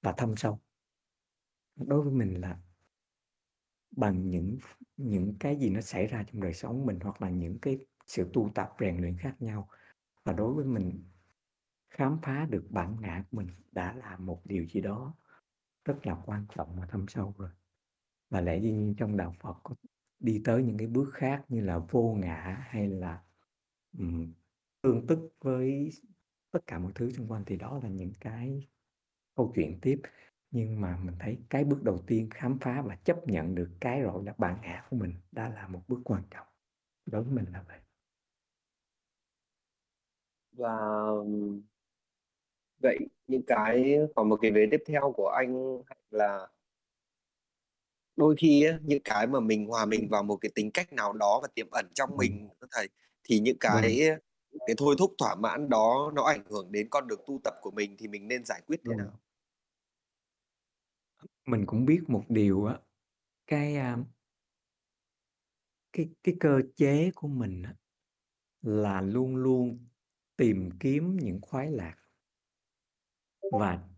và 0.02 0.12
thâm 0.12 0.36
sâu 0.36 0.60
đối 1.86 2.02
với 2.02 2.12
mình 2.12 2.40
là 2.40 2.58
bằng 3.90 4.30
những 4.30 4.58
những 4.96 5.34
cái 5.40 5.56
gì 5.56 5.70
nó 5.70 5.80
xảy 5.80 6.06
ra 6.06 6.24
trong 6.32 6.42
đời 6.42 6.52
sống 6.52 6.86
mình 6.86 6.98
hoặc 7.00 7.22
là 7.22 7.30
những 7.30 7.58
cái 7.58 7.78
sự 8.06 8.30
tu 8.32 8.50
tập 8.54 8.68
rèn 8.80 9.00
luyện 9.00 9.16
khác 9.18 9.42
nhau. 9.42 9.68
Và 10.24 10.32
đối 10.32 10.54
với 10.54 10.64
mình 10.64 11.04
khám 11.90 12.18
phá 12.22 12.46
được 12.50 12.66
bản 12.70 12.96
ngã 13.00 13.24
của 13.30 13.36
mình 13.36 13.48
đã 13.72 13.94
là 13.96 14.16
một 14.16 14.40
điều 14.44 14.66
gì 14.66 14.80
đó 14.80 15.14
rất 15.84 16.06
là 16.06 16.22
quan 16.26 16.46
trọng 16.56 16.76
và 16.80 16.86
thâm 16.86 17.08
sâu 17.08 17.34
rồi. 17.38 17.50
Và 18.30 18.40
lẽ 18.40 18.58
dĩ 18.58 18.72
nhiên 18.72 18.94
trong 18.98 19.16
đạo 19.16 19.34
Phật 19.40 19.56
có 19.62 19.74
đi 20.20 20.42
tới 20.44 20.62
những 20.62 20.78
cái 20.78 20.86
bước 20.86 21.10
khác 21.14 21.44
như 21.48 21.60
là 21.60 21.78
vô 21.78 22.16
ngã 22.18 22.66
hay 22.68 22.88
là 22.88 23.22
um, 23.98 24.32
tương 24.82 25.06
tức 25.06 25.32
với 25.40 25.90
tất 26.50 26.60
cả 26.66 26.78
mọi 26.78 26.92
thứ 26.94 27.10
xung 27.10 27.28
quanh 27.28 27.44
thì 27.46 27.56
đó 27.56 27.80
là 27.82 27.88
những 27.88 28.12
cái 28.20 28.68
câu 29.34 29.52
chuyện 29.54 29.78
tiếp 29.82 30.00
nhưng 30.50 30.80
mà 30.80 30.98
mình 31.02 31.14
thấy 31.20 31.38
cái 31.50 31.64
bước 31.64 31.82
đầu 31.82 31.98
tiên 32.06 32.28
khám 32.34 32.58
phá 32.60 32.82
và 32.86 32.96
chấp 33.04 33.28
nhận 33.28 33.54
được 33.54 33.70
cái 33.80 34.02
gọi 34.02 34.24
là 34.24 34.34
bản 34.38 34.58
ngã 34.62 34.86
của 34.90 34.96
mình 34.96 35.14
đã 35.32 35.48
là 35.48 35.68
một 35.68 35.80
bước 35.88 36.00
quan 36.04 36.22
trọng. 36.30 36.46
Đối 37.06 37.22
với 37.22 37.32
mình 37.32 37.44
là 37.52 37.64
vậy. 37.68 37.78
Và 40.52 40.78
vậy 42.82 42.98
những 43.26 43.42
cái 43.46 43.98
còn 44.16 44.28
một 44.28 44.38
cái 44.42 44.50
vế 44.50 44.66
tiếp 44.70 44.82
theo 44.86 45.12
của 45.16 45.28
anh 45.28 45.78
là 46.10 46.48
đôi 48.16 48.34
khi 48.38 48.62
ấy, 48.62 48.78
những 48.82 49.02
cái 49.04 49.26
mà 49.26 49.40
mình 49.40 49.66
hòa 49.66 49.84
mình 49.84 50.08
vào 50.10 50.22
một 50.22 50.36
cái 50.36 50.50
tính 50.54 50.70
cách 50.74 50.92
nào 50.92 51.12
đó 51.12 51.38
và 51.42 51.48
tiềm 51.54 51.70
ẩn 51.70 51.86
trong 51.94 52.16
mình 52.16 52.48
thầy 52.70 52.88
thì 53.24 53.40
những 53.40 53.56
cái 53.60 54.00
cái 54.66 54.74
thôi 54.78 54.94
thúc 54.98 55.12
thỏa 55.18 55.34
mãn 55.34 55.68
đó 55.68 56.12
nó 56.14 56.22
ảnh 56.22 56.44
hưởng 56.50 56.72
đến 56.72 56.88
con 56.90 57.08
đường 57.08 57.20
tu 57.26 57.40
tập 57.44 57.54
của 57.62 57.70
mình 57.70 57.96
thì 57.98 58.08
mình 58.08 58.28
nên 58.28 58.44
giải 58.44 58.60
quyết 58.66 58.80
thế 58.84 58.94
nào 58.94 59.20
mình 61.48 61.66
cũng 61.66 61.84
biết 61.84 62.02
một 62.08 62.24
điều 62.28 62.64
á 62.64 62.78
cái 63.46 63.76
cái 65.92 66.08
cái 66.22 66.36
cơ 66.40 66.60
chế 66.76 67.10
của 67.14 67.28
mình 67.28 67.62
á, 67.62 67.74
là 68.62 69.00
luôn 69.00 69.36
luôn 69.36 69.86
tìm 70.36 70.70
kiếm 70.80 71.16
những 71.16 71.40
khoái 71.42 71.70
lạc 71.70 71.96
và 73.52 73.88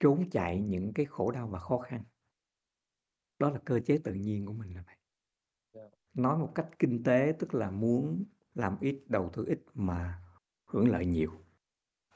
trốn 0.00 0.30
chạy 0.30 0.60
những 0.60 0.92
cái 0.94 1.06
khổ 1.06 1.30
đau 1.30 1.48
và 1.48 1.58
khó 1.58 1.78
khăn. 1.78 2.04
Đó 3.38 3.50
là 3.50 3.58
cơ 3.64 3.80
chế 3.80 3.98
tự 4.04 4.14
nhiên 4.14 4.46
của 4.46 4.52
mình 4.52 4.74
là 4.74 4.82
vậy. 4.86 4.96
Dạ. 5.72 5.80
nói 6.14 6.38
một 6.38 6.52
cách 6.54 6.68
kinh 6.78 7.02
tế 7.02 7.32
tức 7.38 7.54
là 7.54 7.70
muốn 7.70 8.24
làm 8.54 8.76
ít 8.80 9.04
đầu 9.06 9.30
tư 9.32 9.44
ít 9.46 9.60
mà 9.74 10.22
hưởng 10.64 10.88
lợi 10.88 11.06
nhiều. 11.06 11.44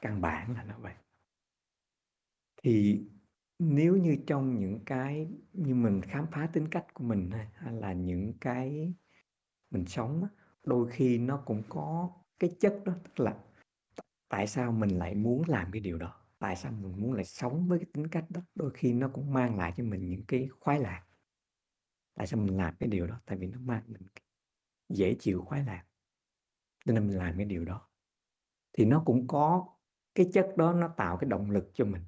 Căn 0.01 0.21
bản 0.21 0.53
là 0.53 0.63
nó 0.63 0.79
vậy. 0.79 0.93
Thì 2.63 3.05
nếu 3.59 3.95
như 3.95 4.17
trong 4.27 4.59
những 4.59 4.79
cái 4.85 5.29
như 5.53 5.75
mình 5.75 6.01
khám 6.01 6.27
phá 6.31 6.47
tính 6.53 6.67
cách 6.67 6.93
của 6.93 7.03
mình 7.03 7.31
hay 7.53 7.73
là 7.73 7.93
những 7.93 8.33
cái 8.41 8.93
mình 9.71 9.85
sống 9.85 10.27
đôi 10.63 10.91
khi 10.91 11.17
nó 11.17 11.37
cũng 11.45 11.63
có 11.69 12.11
cái 12.39 12.55
chất 12.59 12.81
đó, 12.85 12.93
tức 13.03 13.23
là 13.23 13.37
tại 14.29 14.47
sao 14.47 14.71
mình 14.71 14.89
lại 14.89 15.15
muốn 15.15 15.43
làm 15.47 15.71
cái 15.71 15.81
điều 15.81 15.97
đó? 15.97 16.19
Tại 16.39 16.55
sao 16.55 16.71
mình 16.71 17.01
muốn 17.01 17.13
lại 17.13 17.25
sống 17.25 17.67
với 17.67 17.79
cái 17.79 17.87
tính 17.93 18.07
cách 18.07 18.25
đó? 18.29 18.41
Đôi 18.55 18.71
khi 18.73 18.93
nó 18.93 19.07
cũng 19.07 19.33
mang 19.33 19.57
lại 19.57 19.73
cho 19.77 19.83
mình 19.83 20.09
những 20.09 20.25
cái 20.27 20.49
khoái 20.59 20.79
lạc. 20.79 21.03
Tại 22.15 22.27
sao 22.27 22.39
mình 22.39 22.57
làm 22.57 22.75
cái 22.79 22.89
điều 22.89 23.07
đó? 23.07 23.19
Tại 23.25 23.37
vì 23.37 23.47
nó 23.47 23.59
mang 23.59 23.83
mình 23.87 24.01
dễ 24.89 25.15
chịu, 25.19 25.43
khoái 25.45 25.63
lạc. 25.63 25.83
Cho 26.85 26.93
nên 26.93 27.07
mình 27.07 27.17
làm 27.17 27.37
cái 27.37 27.45
điều 27.45 27.65
đó. 27.65 27.89
Thì 28.73 28.85
nó 28.85 29.03
cũng 29.05 29.27
có 29.27 29.67
cái 30.15 30.29
chất 30.33 30.53
đó, 30.57 30.73
nó 30.73 30.87
tạo 30.87 31.17
cái 31.17 31.29
động 31.29 31.51
lực 31.51 31.71
cho 31.73 31.85
mình 31.85 32.01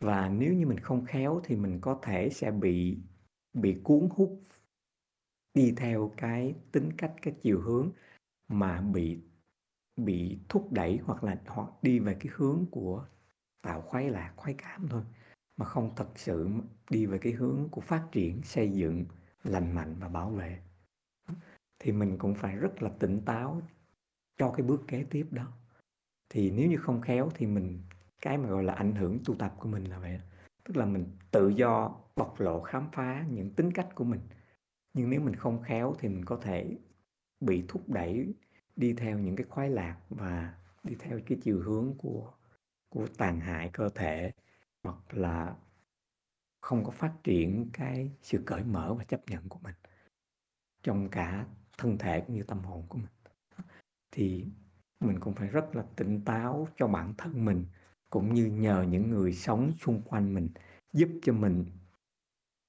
và 0.00 0.28
nếu 0.28 0.54
như 0.54 0.66
mình 0.66 0.80
không 0.80 1.04
khéo 1.04 1.40
thì 1.44 1.56
mình 1.56 1.80
có 1.80 1.98
thể 2.02 2.30
sẽ 2.30 2.50
bị 2.50 2.98
bị 3.52 3.80
cuốn 3.84 4.08
hút 4.10 4.40
đi 5.54 5.74
theo 5.76 6.12
cái 6.16 6.54
tính 6.72 6.92
cách, 6.98 7.14
cái 7.22 7.34
chiều 7.42 7.60
hướng 7.60 7.90
mà 8.48 8.80
bị 8.80 9.20
bị 9.96 10.38
thúc 10.48 10.72
đẩy 10.72 11.00
hoặc 11.04 11.24
là, 11.24 11.40
hoặc 11.46 11.70
đi 11.82 11.98
về 11.98 12.16
cái 12.20 12.32
hướng 12.36 12.66
của 12.70 13.06
tạo 13.62 13.82
khoái 13.82 14.10
lạc, 14.10 14.32
khoái 14.36 14.54
cảm 14.58 14.88
thôi, 14.88 15.02
mà 15.56 15.66
không 15.66 15.94
thật 15.96 16.08
sự 16.16 16.48
đi 16.90 17.06
về 17.06 17.18
cái 17.18 17.32
hướng 17.32 17.68
của 17.70 17.80
phát 17.80 18.08
triển, 18.12 18.42
xây 18.42 18.72
dựng, 18.72 19.04
lành 19.44 19.74
mạnh 19.74 19.96
và 20.00 20.08
bảo 20.08 20.30
vệ. 20.30 20.62
Thì 21.78 21.92
mình 21.92 22.18
cũng 22.18 22.34
phải 22.34 22.56
rất 22.56 22.82
là 22.82 22.90
tỉnh 22.98 23.22
táo 23.24 23.62
cho 24.38 24.52
cái 24.52 24.66
bước 24.66 24.84
kế 24.88 25.04
tiếp 25.10 25.26
đó. 25.30 25.52
Thì 26.28 26.50
nếu 26.50 26.70
như 26.70 26.76
không 26.76 27.00
khéo 27.00 27.30
thì 27.34 27.46
mình 27.46 27.82
cái 28.20 28.38
mà 28.38 28.48
gọi 28.48 28.64
là 28.64 28.72
ảnh 28.72 28.94
hưởng 28.94 29.18
tu 29.24 29.34
tập 29.34 29.54
của 29.58 29.68
mình 29.68 29.84
là 29.84 29.98
vậy. 29.98 30.20
Tức 30.64 30.76
là 30.76 30.86
mình 30.86 31.16
tự 31.30 31.48
do 31.48 32.00
bộc 32.16 32.40
lộ, 32.40 32.60
khám 32.62 32.88
phá 32.92 33.24
những 33.30 33.50
tính 33.54 33.72
cách 33.72 33.88
của 33.94 34.04
mình. 34.04 34.20
Nhưng 34.94 35.10
nếu 35.10 35.20
mình 35.20 35.36
không 35.36 35.62
khéo 35.62 35.94
thì 35.98 36.08
mình 36.08 36.24
có 36.24 36.36
thể 36.36 36.78
bị 37.40 37.64
thúc 37.68 37.88
đẩy 37.88 38.34
đi 38.76 38.92
theo 38.92 39.18
những 39.18 39.36
cái 39.36 39.46
khoái 39.48 39.70
lạc 39.70 39.96
và 40.10 40.54
đi 40.82 40.94
theo 40.98 41.20
cái 41.26 41.38
chiều 41.42 41.62
hướng 41.62 41.94
của 41.98 42.32
của 42.88 43.06
tàn 43.18 43.40
hại 43.40 43.70
cơ 43.72 43.88
thể, 43.94 44.32
hoặc 44.82 44.96
là 45.10 45.56
không 46.60 46.84
có 46.84 46.90
phát 46.90 47.12
triển 47.24 47.70
cái 47.72 48.12
sự 48.22 48.42
cởi 48.46 48.64
mở 48.64 48.94
và 48.94 49.04
chấp 49.04 49.20
nhận 49.28 49.48
của 49.48 49.58
mình 49.62 49.74
trong 50.82 51.08
cả 51.08 51.46
thân 51.78 51.98
thể 51.98 52.20
cũng 52.20 52.36
như 52.36 52.42
tâm 52.42 52.58
hồn 52.58 52.86
của 52.88 52.98
mình. 52.98 53.12
Thì 54.10 54.46
mình 55.00 55.20
cũng 55.20 55.34
phải 55.34 55.48
rất 55.48 55.76
là 55.76 55.84
tỉnh 55.96 56.24
táo 56.24 56.68
cho 56.76 56.88
bản 56.88 57.14
thân 57.18 57.44
mình 57.44 57.64
cũng 58.16 58.34
như 58.34 58.46
nhờ 58.46 58.86
những 58.88 59.10
người 59.10 59.32
sống 59.32 59.72
xung 59.72 60.02
quanh 60.02 60.34
mình, 60.34 60.48
giúp 60.92 61.08
cho 61.22 61.32
mình 61.32 61.64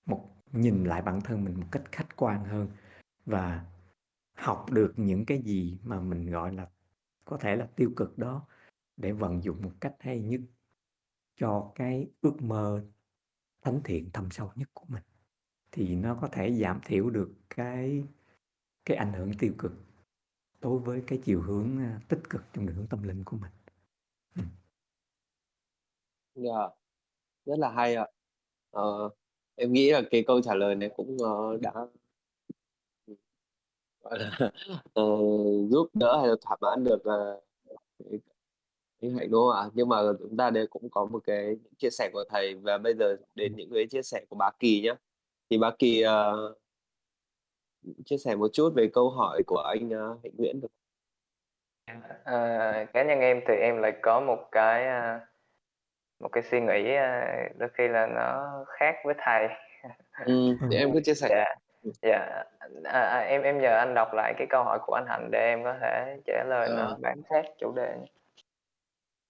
một, 0.06 0.30
nhìn 0.52 0.84
lại 0.84 1.02
bản 1.02 1.22
thân 1.22 1.45
mình 1.45 1.60
một 1.60 1.68
cách 1.72 1.84
khách 1.91 2.15
quan 2.15 2.45
hơn 2.45 2.68
và 3.26 3.65
học 4.38 4.72
được 4.72 4.94
những 4.98 5.26
cái 5.26 5.41
gì 5.41 5.78
mà 5.84 5.99
mình, 5.99 6.32
gọi 6.32 6.53
là, 6.53 6.68
có 7.26 7.38
thể 7.38 7.56
là 7.56 7.68
tiêu 7.76 7.91
cực 7.95 8.18
đó 8.18 8.48
để 8.98 9.11
vận 9.11 9.44
dụng 9.44 9.61
một 9.61 9.72
cách 9.80 9.95
hay 9.99 10.22
nhất 10.22 10.41
cho 11.36 11.72
cái 11.76 12.07
ước 12.22 12.41
mơ 12.41 12.86
thánh 13.61 13.82
thiện 13.84 14.10
thâm 14.14 14.32
sâu 14.32 14.52
nhất 14.56 14.69
của 14.74 14.86
mình 14.88 15.03
thì 15.72 15.95
nó 15.95 16.18
có 16.22 16.28
thể 16.28 16.53
giảm 16.53 16.80
thiểu 16.86 17.10
được 17.10 17.32
cái 17.49 18.03
cái 18.86 18.98
ảnh 18.98 19.14
hưởng 19.14 19.32
tiêu 19.40 19.53
cực 19.57 19.74
đối 20.61 20.80
với 20.80 21.03
cái 21.07 21.19
chiều 21.24 21.41
hướng 21.41 21.78
à, 21.80 22.02
tích 22.07 22.22
cực 22.30 22.41
trong 22.53 22.65
đường 22.65 22.76
hướng 22.76 22.88
tâm 22.88 23.03
linh 23.03 23.24
của 23.24 23.38
mình. 23.38 23.52
Dạ, 26.38 26.69
rất 27.45 27.59
là 27.59 27.69
hay 27.72 27.95
ạ. 27.95 28.07
Ờ, 28.72 29.09
Em 29.55 29.73
nghĩ 29.73 29.91
là 29.91 30.01
cái 30.11 30.23
câu 30.27 30.41
trả 30.41 30.55
lời 30.55 30.76
này 30.76 30.89
cũng, 30.97 31.18
ờ, 31.23 31.57
đã 31.61 31.72
gọi 34.01 34.19
là, 34.19 34.30
ờ, 34.93 35.03
giúp 35.72 35.88
đỡ 35.93 36.18
hay 36.19 36.27
là 36.27 36.35
thỏa 36.41 36.57
mãn 36.61 36.84
được, 36.84 37.03
ờ, 37.03 37.41
cái 37.99 38.19
cái 39.01 39.11
hạnh, 39.11 39.31
đúng 39.31 39.41
không 39.47 39.55
ạ? 39.57 39.69
Nhưng 39.73 39.89
mà 39.89 39.97
chúng 40.19 40.38
ta 40.38 40.49
đều 40.49 40.68
cũng 40.69 40.89
có 40.91 41.05
một 41.05 41.23
cái 41.26 41.57
chia 41.77 41.89
sẻ 41.91 42.09
của 42.14 42.23
thầy 42.30 42.55
và 42.55 42.77
bây 42.77 42.93
giờ 42.95 43.18
đến 43.35 43.53
những 43.57 43.69
cái 43.73 43.88
chia 43.91 44.01
sẻ 44.03 44.26
của 44.30 44.35
bà 44.39 44.51
Kỳ 44.59 44.81
nhá. 44.81 44.95
Thì 45.49 45.57
bà 45.57 45.72
Kỳ, 45.80 46.01
ờ 46.01 46.55
chia 48.05 48.18
sẻ 48.18 48.35
một 48.35 48.47
chút 48.53 48.73
về 48.76 48.89
câu 48.93 49.09
hỏi 49.09 49.43
của 49.47 49.57
anh, 49.57 49.93
a, 49.93 50.07
Hạnh 50.23 50.31
Nguyễn 50.38 50.61
được 50.61 50.68
À, 52.26 52.85
cá 52.93 53.03
nhân 53.03 53.19
em 53.19 53.41
thì 53.47 53.53
em 53.55 53.77
lại 53.77 53.93
có 54.01 54.19
một 54.22 54.49
cái, 54.51 54.88
a, 54.88 55.19
một 56.19 56.30
cái 56.31 56.44
suy 56.44 56.61
nghĩ, 56.61 56.94
a, 56.95 57.35
đôi 57.60 57.69
khi 57.73 57.88
là 57.88 58.07
nó 58.07 58.48
khác 58.80 58.95
với 59.06 59.15
thầy. 59.26 59.48
Thì 60.72 60.77
em 60.77 60.94
cứ 60.94 61.02
chia 61.03 61.14
sẻ. 61.14 61.30
Dạ, 61.30 61.45
Ừm. 61.84 61.94
dạ, 62.02 62.44
à, 62.85 63.02
à, 63.02 63.19
em 63.19 63.41
em 63.44 63.61
nhờ 63.61 63.77
anh 63.77 63.94
đọc 63.95 64.10
lại 64.14 64.34
cái 64.38 64.48
câu 64.49 64.64
hỏi 64.64 64.80
của 64.88 64.94
anh 64.95 65.06
Hạnh 65.10 65.30
để 65.31 65.39
em 65.39 65.64
có 65.64 65.76
thể 65.81 66.18
trả 66.27 66.44
lời 66.48 66.69
nó 66.77 66.89
Ờ. 66.89 66.98
bám 67.02 67.22
sát 67.31 67.44
chủ 67.60 67.73
đề. 67.77 67.98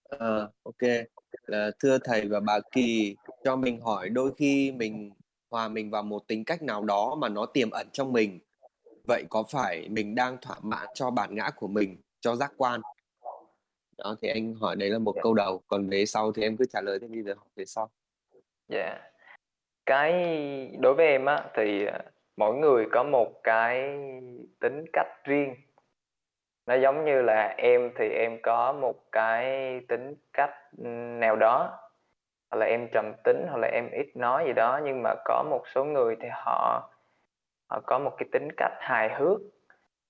Ờ, 0.04 0.52
ô 0.64 0.72
kê. 0.80 1.06
Là 1.48 1.72
"Thưa 1.80 1.98
thầy 2.04 2.28
và 2.30 2.40
bà 2.40 2.60
Kỳ, 2.72 3.16
cho 3.44 3.56
mình 3.56 3.82
hỏi 3.82 4.10
đôi 4.10 4.32
khi 4.38 4.72
mình 4.72 5.12
hòa 5.50 5.68
mình 5.68 5.92
vào 5.92 6.04
một 6.04 6.28
tính 6.28 6.46
cách 6.46 6.62
nào 6.62 6.84
đó 6.84 7.16
mà 7.22 7.30
nó 7.30 7.46
tiềm 7.54 7.70
ẩn 7.72 7.88
trong 7.94 8.14
mình, 8.14 8.40
vậy 9.08 9.24
có 9.30 9.44
phải 9.52 9.90
mình 9.90 10.16
đang 10.16 10.38
thỏa 10.42 10.58
mãn 10.64 10.88
cho 10.96 11.12
bản 11.12 11.36
ngã 11.36 11.52
của 11.56 11.68
mình, 11.68 12.02
cho 12.22 12.36
giác 12.36 12.54
quan?" 12.58 12.82
Đó, 13.98 14.16
thì 14.22 14.30
anh 14.30 14.54
hỏi 14.62 14.76
đấy 14.76 14.90
là 14.90 15.00
một 15.00 15.14
Dạ. 15.16 15.22
câu 15.24 15.34
đầu, 15.34 15.62
còn 15.68 15.90
vế 15.90 16.06
sau 16.06 16.32
thì 16.32 16.44
em 16.44 16.58
cứ 16.58 16.66
trả 16.74 16.82
lời 16.82 17.00
thêm 17.02 17.12
đi 17.12 17.22
rồi 17.22 17.36
hỏi 17.36 17.46
vế 17.56 17.66
sau. 17.66 17.90
Dạ. 18.68 18.98
Cái 19.86 20.12
đối 20.80 20.94
với 20.94 21.08
em 21.08 21.26
á, 21.26 21.44
thì, 21.56 21.86
à, 21.86 22.00
mỗi 22.38 22.56
người 22.56 22.86
có 22.92 23.04
một 23.04 23.44
cái 23.44 23.98
tính 24.60 24.86
cách 24.94 25.08
riêng. 25.24 25.56
Nó 26.66 26.76
giống 26.76 27.06
như 27.06 27.22
là 27.22 27.56
em 27.58 27.92
thì 28.00 28.10
em 28.10 28.38
có 28.44 28.74
một 28.74 29.12
cái 29.12 29.46
tính 29.88 30.16
cách, 30.34 30.54
nào 31.20 31.36
đó, 31.36 31.80
hoặc 32.52 32.58
là 32.58 32.66
em 32.66 32.88
trầm 32.94 33.14
tính, 33.24 33.46
hoặc 33.50 33.58
là 33.58 33.68
em 33.68 33.90
ít 33.92 34.08
nói 34.16 34.44
gì 34.48 34.54
đó, 34.54 34.80
nhưng 34.84 35.04
mà 35.04 35.14
có 35.26 35.44
một 35.50 35.64
số 35.76 35.84
người 35.86 36.16
thì 36.22 36.28
họ 36.32 36.90
họ 37.70 37.82
có 37.88 38.00
một 38.00 38.12
cái 38.18 38.30
tính 38.32 38.48
cách 38.58 38.72
hài 38.80 39.16
hước, 39.16 39.40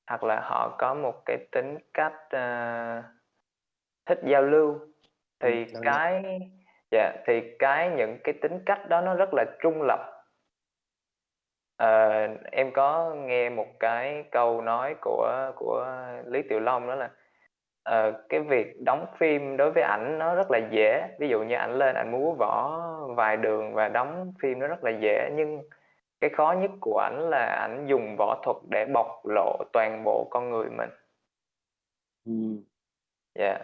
hoặc 0.07 0.23
là 0.23 0.39
họ 0.43 0.75
có 0.79 0.93
một 0.93 1.21
cái 1.25 1.37
tính 1.51 1.77
cách, 1.93 2.13
ơ, 2.29 3.03
thích 4.07 4.19
giao 4.23 4.41
lưu. 4.41 4.79
Thì 5.39 5.65
giao 5.67 5.81
lưu. 5.83 5.93
cái 5.93 6.39
dạ, 6.91 7.11
thì 7.25 7.55
cái 7.59 7.89
những 7.89 8.17
cái 8.23 8.33
tính 8.41 8.59
cách 8.65 8.89
đó 8.89 9.01
nó 9.01 9.13
rất 9.13 9.29
là 9.33 9.45
trung 9.61 9.81
lập. 9.81 10.13
Ờ, 11.77 12.27
em 12.51 12.71
có 12.73 13.13
nghe 13.15 13.49
một 13.49 13.67
cái 13.79 14.23
câu 14.31 14.61
nói 14.61 14.95
của 15.01 15.51
của 15.55 15.85
Lý 16.25 16.41
Tiểu 16.41 16.59
Long 16.59 16.87
đó 16.87 16.95
là, 16.95 17.09
ờ, 17.83 18.23
cái 18.29 18.39
việc 18.39 18.75
đóng 18.85 19.05
phim 19.17 19.57
đối 19.57 19.71
với 19.71 19.83
ảnh 19.83 20.19
nó 20.19 20.35
rất 20.35 20.51
là 20.51 20.59
dễ, 20.71 21.07
ví 21.19 21.27
dụ 21.29 21.43
như 21.43 21.55
ảnh 21.55 21.73
lên 21.77 21.95
ảnh 21.95 22.11
múa 22.11 22.33
võ 22.33 22.81
vài 23.15 23.37
đường 23.37 23.73
và 23.73 23.89
đóng 23.89 24.33
phim 24.41 24.59
nó 24.59 24.67
rất 24.67 24.83
là 24.83 24.91
dễ, 24.91 25.29
nhưng 25.35 25.61
cái 26.21 26.29
khó 26.29 26.55
nhất 26.59 26.71
của 26.79 26.99
ảnh 26.99 27.29
là 27.29 27.45
ảnh 27.45 27.85
dùng 27.87 28.15
võ 28.17 28.41
thuật 28.43 28.57
để 28.69 28.85
bộc 28.85 29.25
lộ 29.25 29.57
toàn 29.73 30.03
bộ 30.03 30.27
con 30.31 30.49
người 30.49 30.69
mình. 30.69 30.89
Ừm. 32.25 32.63
Dạ, 33.35 33.59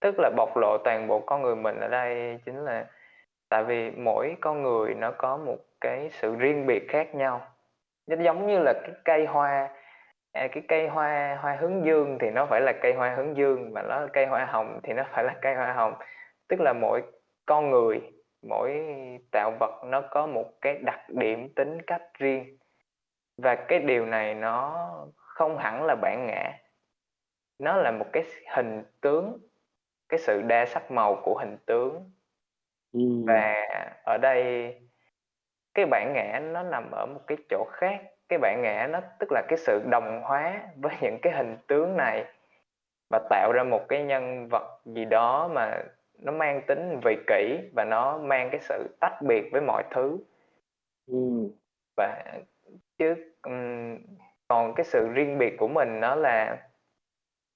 tức 0.00 0.18
là 0.18 0.30
bộc 0.36 0.56
lộ 0.56 0.78
toàn 0.78 1.08
bộ 1.08 1.20
con 1.20 1.42
người 1.42 1.56
mình 1.56 1.80
ở 1.80 1.88
đây 1.88 2.38
chính 2.44 2.64
là 2.64 2.86
tại 3.48 3.64
vì 3.64 3.90
mỗi 3.90 4.36
con 4.40 4.62
người 4.62 4.94
nó 4.94 5.10
có 5.10 5.36
một 5.36 5.56
cái 5.80 6.08
sự 6.10 6.36
riêng 6.36 6.66
biệt 6.66 6.88
khác 6.88 7.14
nhau. 7.14 7.46
Nó 8.06 8.16
giống 8.16 8.46
như 8.46 8.58
là 8.58 8.72
cái 8.72 8.92
cây 9.04 9.26
hoa, 9.26 9.68
à, 10.32 10.48
cái 10.52 10.62
cây 10.68 10.88
hoa 10.88 11.38
hoa 11.40 11.56
hướng 11.60 11.84
dương 11.84 12.18
thì 12.20 12.30
nó 12.30 12.46
phải 12.46 12.60
là 12.60 12.72
cây 12.72 12.92
hoa 12.92 13.14
hướng 13.14 13.36
dương, 13.36 13.74
mà 13.74 13.82
nó 13.82 14.06
cây 14.12 14.26
hoa 14.26 14.44
hồng 14.44 14.80
thì 14.82 14.92
nó 14.92 15.04
phải 15.10 15.24
là 15.24 15.34
cây 15.42 15.54
hoa 15.54 15.72
hồng. 15.72 15.94
Tức 16.48 16.60
là 16.60 16.72
mỗi 16.72 17.02
con 17.46 17.70
người, 17.70 18.00
mỗi 18.48 18.86
tạo 19.32 19.52
vật 19.60 19.84
nó 19.84 20.00
có 20.00 20.26
một 20.26 20.50
cái 20.60 20.78
đặc 20.78 21.00
điểm 21.08 21.54
tính 21.54 21.82
cách 21.82 22.02
riêng. 22.18 22.58
Và 23.38 23.54
cái 23.54 23.78
điều 23.78 24.06
này 24.06 24.34
nó 24.34 24.88
không 25.16 25.58
hẳn 25.58 25.84
là 25.84 25.94
bản 25.94 26.26
ngã. 26.26 26.52
Nó 27.58 27.76
là 27.76 27.90
một 27.90 28.06
cái 28.12 28.24
hình 28.54 28.84
tướng, 29.00 29.38
cái 30.14 30.18
sự 30.18 30.42
đa 30.42 30.66
sắc 30.66 30.90
màu 30.90 31.20
của 31.24 31.38
hình 31.38 31.56
tướng. 31.66 32.10
Ừm. 32.92 33.24
Và 33.26 33.54
ở 34.04 34.18
đây 34.18 34.74
cái 35.74 35.86
bản 35.86 36.12
ngã 36.14 36.40
nó 36.52 36.62
nằm 36.62 36.90
ở 36.90 37.06
một 37.06 37.20
cái 37.26 37.38
chỗ 37.50 37.64
khác, 37.72 38.02
cái 38.28 38.38
bản 38.38 38.62
ngã 38.62 38.86
nó 38.90 39.00
tức 39.18 39.32
là 39.32 39.42
cái 39.48 39.58
sự 39.58 39.82
đồng 39.90 40.20
hóa 40.22 40.62
với 40.76 40.92
những 41.00 41.18
cái 41.22 41.32
hình 41.32 41.56
tướng 41.66 41.96
này 41.96 42.24
và 43.10 43.20
tạo 43.30 43.52
ra 43.52 43.64
một 43.64 43.88
cái 43.88 44.04
nhân 44.04 44.48
vật 44.50 44.80
gì 44.84 45.04
đó 45.04 45.48
mà 45.52 45.82
nó 46.18 46.32
mang 46.32 46.62
tính 46.66 47.00
vị 47.04 47.16
kỷ 47.26 47.58
và 47.76 47.84
nó 47.84 48.18
mang 48.18 48.50
cái 48.50 48.60
sự 48.60 48.96
tách 49.00 49.22
biệt 49.22 49.48
với 49.52 49.60
mọi 49.60 49.82
thứ. 49.90 50.18
Ừm. 51.06 51.50
Và 51.96 52.24
chứ, 52.98 53.14
còn 54.48 54.74
cái 54.76 54.84
sự 54.84 55.08
riêng 55.14 55.38
biệt 55.38 55.56
của 55.58 55.68
mình 55.68 56.00
nó 56.00 56.14
là 56.14 56.56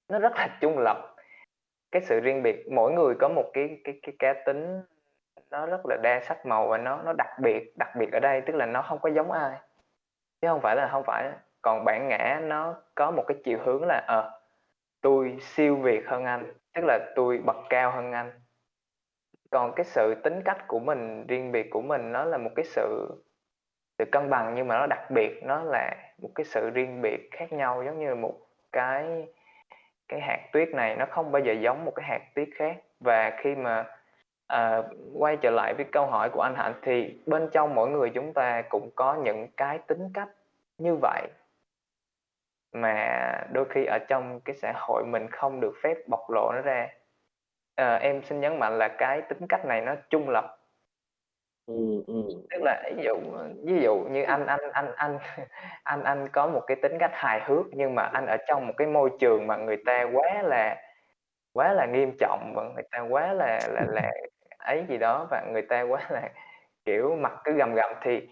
nó 0.09 0.19
rất 0.19 0.33
là 0.35 0.57
trung 0.61 0.77
lập. 0.77 1.08
Cái 1.91 2.01
sự 2.01 2.19
riêng 2.19 2.43
biệt 2.43 2.71
mỗi 2.71 2.91
người 2.91 3.15
có 3.19 3.29
một 3.29 3.51
cái 3.53 3.81
cái 3.83 3.99
cái 4.03 4.15
cá 4.19 4.33
tính 4.45 4.81
nó 5.51 5.65
rất 5.65 5.85
là 5.85 5.97
đa 6.03 6.19
sắc 6.19 6.45
màu 6.45 6.67
và 6.67 6.77
nó 6.77 7.01
nó 7.01 7.13
đặc 7.13 7.39
biệt, 7.39 7.77
đặc 7.77 7.89
biệt 7.95 8.11
ở 8.11 8.19
đây 8.19 8.41
tức 8.41 8.55
là 8.55 8.65
nó 8.65 8.81
không 8.81 8.99
có 8.99 9.09
giống 9.09 9.31
ai, 9.31 9.57
chứ 10.41 10.47
không 10.47 10.61
phải 10.61 10.75
là 10.75 10.89
không 10.91 11.03
phải 11.03 11.31
còn 11.61 11.85
bản 11.85 12.07
ngã 12.07 12.39
nó 12.43 12.75
có 12.95 13.11
một 13.11 13.23
cái 13.27 13.37
chiều 13.43 13.59
hướng 13.63 13.83
là, 13.87 14.03
ờ, 14.07 14.41
tôi 15.01 15.37
siêu 15.41 15.75
việt 15.75 16.07
hơn 16.07 16.25
anh, 16.25 16.53
tức 16.73 16.81
là 16.85 16.99
tôi 17.15 17.37
bậc 17.45 17.57
cao 17.69 17.91
hơn 17.91 18.11
anh. 18.11 18.31
Còn 19.51 19.73
cái 19.75 19.83
sự 19.83 20.15
tính 20.23 20.41
cách 20.45 20.67
của 20.67 20.79
mình, 20.79 21.27
riêng 21.27 21.51
biệt 21.51 21.69
của 21.71 21.81
mình 21.81 22.11
nó 22.11 22.23
là 22.23 22.37
một 22.37 22.49
cái 22.55 22.65
sự 22.65 23.07
sự 23.99 24.05
cân 24.11 24.29
bằng 24.29 24.53
nhưng 24.55 24.67
mà 24.67 24.79
nó 24.79 24.87
đặc 24.87 25.11
biệt, 25.11 25.41
nó 25.43 25.63
là 25.63 25.95
một 26.21 26.29
cái 26.35 26.45
sự 26.45 26.69
riêng 26.69 27.01
biệt 27.01 27.29
khác 27.31 27.53
nhau, 27.53 27.83
giống 27.85 27.99
như 27.99 28.15
một 28.15 28.33
cái 28.71 29.27
cái 30.09 30.19
hạt 30.21 30.39
tuyết 30.53 30.69
này 30.69 30.95
nó 30.95 31.05
không 31.09 31.31
bao 31.31 31.41
giờ 31.41 31.53
giống 31.53 31.85
một 31.85 31.91
cái 31.95 32.05
hạt 32.09 32.21
tuyết 32.35 32.49
khác. 32.55 32.75
Và 32.99 33.37
khi 33.37 33.55
mà, 33.55 33.85
ờ, 34.47 34.89
quay 35.13 35.37
trở 35.37 35.49
lại 35.49 35.73
với 35.73 35.85
câu 35.91 36.05
hỏi 36.05 36.29
của 36.29 36.41
anh 36.41 36.55
Hạnh 36.55 36.73
thì 36.81 37.21
bên 37.25 37.49
trong 37.51 37.75
mỗi 37.75 37.89
người 37.89 38.09
chúng 38.09 38.33
ta 38.33 38.61
cũng 38.69 38.89
có 38.95 39.15
những 39.23 39.47
cái 39.57 39.79
tính 39.87 40.09
cách 40.13 40.29
như 40.77 40.95
vậy. 41.01 41.27
Mà 42.73 43.31
đôi 43.51 43.65
khi 43.69 43.85
ở 43.85 43.99
trong 44.07 44.39
cái 44.39 44.55
xã 44.55 44.73
hội 44.75 45.03
mình 45.05 45.27
không 45.31 45.59
được 45.59 45.73
phép 45.83 45.97
bộc 46.07 46.29
lộ 46.29 46.51
nó 46.55 46.61
ra. 46.61 46.87
Ờ, 47.75 47.95
em 47.95 48.21
xin 48.23 48.39
nhấn 48.39 48.59
mạnh 48.59 48.77
là 48.77 48.87
cái 48.87 49.21
tính 49.21 49.47
cách 49.49 49.65
này 49.65 49.81
nó 49.81 49.95
trung 50.09 50.29
lập. 50.29 50.58
Ừm, 51.69 52.03
ừm. 52.07 52.27
Tức 52.49 52.61
là 52.63 52.83
ví 52.97 53.03
dụ, 53.03 53.15
ví 53.65 53.81
dụ 53.83 53.95
như 54.11 54.23
anh 54.23 54.45
anh 54.45 54.59
anh 54.73 54.91
anh 54.95 55.17
anh 55.83 56.03
anh 56.03 56.27
có 56.33 56.47
một 56.47 56.61
cái 56.67 56.77
tính 56.81 56.93
cách 56.99 57.11
hài 57.13 57.41
hước, 57.45 57.65
nhưng 57.71 57.95
mà 57.95 58.03
anh 58.03 58.25
ở 58.25 58.37
trong 58.47 58.67
một 58.67 58.73
cái 58.77 58.87
môi 58.87 59.09
trường 59.19 59.47
mà 59.47 59.57
người 59.57 59.77
ta 59.85 60.05
quá 60.13 60.41
là 60.43 60.75
quá 61.53 61.73
là 61.73 61.85
nghiêm 61.85 62.11
trọng 62.19 62.53
và 62.55 62.63
người 62.75 62.83
ta 62.91 62.99
quá 63.09 63.33
là 63.33 63.59
là 63.73 63.85
là 63.89 64.11
ấy 64.59 64.85
gì 64.89 64.97
đó 64.97 65.27
và 65.31 65.43
người 65.53 65.61
ta 65.63 65.81
quá 65.81 66.01
là, 66.11 66.29
kiểu, 66.85 67.15
mặt 67.15 67.33
cứ 67.45 67.53
gằm 67.53 67.75
gằm 67.75 67.93
thì 68.03 68.29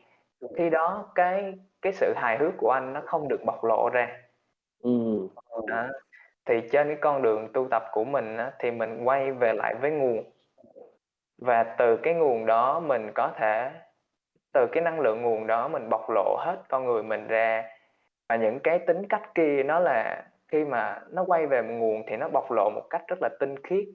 khi 0.58 0.70
đó 0.72 1.12
cái 1.16 1.54
cái 1.84 1.94
sự 1.94 2.14
hài 2.18 2.38
hước 2.40 2.54
của 2.60 2.72
anh 2.72 2.94
nó 2.94 3.02
không 3.08 3.30
được 3.30 3.42
bộc 3.48 3.66
lộ 3.66 3.90
ra. 3.94 4.10
Ừm. 4.84 5.30
Đó, 5.68 5.88
thì 6.46 6.62
trên 6.72 6.88
cái 6.88 6.98
con 7.02 7.24
đường 7.24 7.50
tu 7.54 7.68
tập 7.72 7.84
của 7.94 8.06
mình 8.06 8.38
á, 8.38 8.52
thì 8.60 8.72
mình 8.72 9.04
quay 9.06 9.34
về 9.34 9.54
lại 9.54 9.76
với 9.82 9.92
nguồn. 9.92 10.24
Và 11.42 11.64
từ 11.64 11.98
cái 11.98 12.14
nguồn 12.14 12.46
đó 12.46 12.80
mình 12.80 13.12
có 13.16 13.32
thể 13.38 13.72
từ 14.54 14.68
cái 14.72 14.84
năng 14.84 15.00
lượng 15.00 15.22
nguồn 15.22 15.48
đó 15.48 15.68
mình 15.68 15.90
bộc 15.90 16.10
lộ 16.10 16.38
hết 16.40 16.58
con 16.70 16.86
người 16.86 17.04
mình 17.04 17.28
ra. 17.28 17.64
Và 18.30 18.36
những 18.36 18.60
cái 18.60 18.80
tính 18.80 19.08
cách 19.10 19.32
kia 19.36 19.64
nó 19.64 19.80
là 19.80 20.24
khi 20.48 20.66
mà 20.66 21.00
nó 21.10 21.24
quay 21.28 21.48
về 21.48 21.62
nguồn 21.64 22.04
thì 22.08 22.18
nó 22.18 22.30
bộc 22.30 22.52
lộ 22.52 22.70
một 22.70 22.88
cách 22.90 23.02
rất 23.08 23.20
là 23.22 23.30
tinh 23.40 23.56
khiết. 23.64 23.86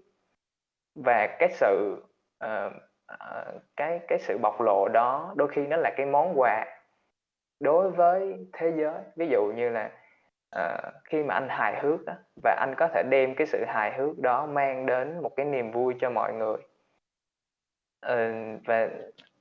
Và 0.95 1.37
cái 1.39 1.49
sự, 1.53 2.05
uh, 2.45 2.73
uh, 3.13 3.63
cái 3.77 4.01
cái 4.09 4.19
sự 4.19 4.39
bộc 4.39 4.61
lộ 4.61 4.89
đó 4.89 5.33
đôi 5.37 5.49
khi 5.49 5.67
nó 5.67 5.77
là 5.77 5.91
cái 5.97 6.07
món 6.07 6.41
quà 6.41 6.65
đối 7.61 7.91
với 7.91 8.47
thế 8.53 8.73
giới. 8.77 8.95
Ví 9.17 9.29
dụ 9.29 9.45
như 9.45 9.69
là, 9.69 9.91
uh, 10.57 10.95
khi 11.05 11.23
mà 11.23 11.35
anh 11.35 11.49
hài 11.49 11.81
hước 11.81 12.05
đó, 12.07 12.13
và 12.43 12.57
anh 12.61 12.75
có 12.77 12.89
thể 12.95 13.03
đem 13.11 13.35
cái 13.35 13.47
sự 13.47 13.65
hài 13.65 13.93
hước 13.93 14.19
đó 14.19 14.47
mang 14.47 14.87
đến 14.87 15.23
một 15.23 15.31
cái 15.37 15.47
niềm 15.47 15.71
vui 15.71 15.95
cho 16.01 16.11
mọi 16.11 16.33
người. 16.33 16.57
Ờ, 18.03 18.33
và 18.67 18.89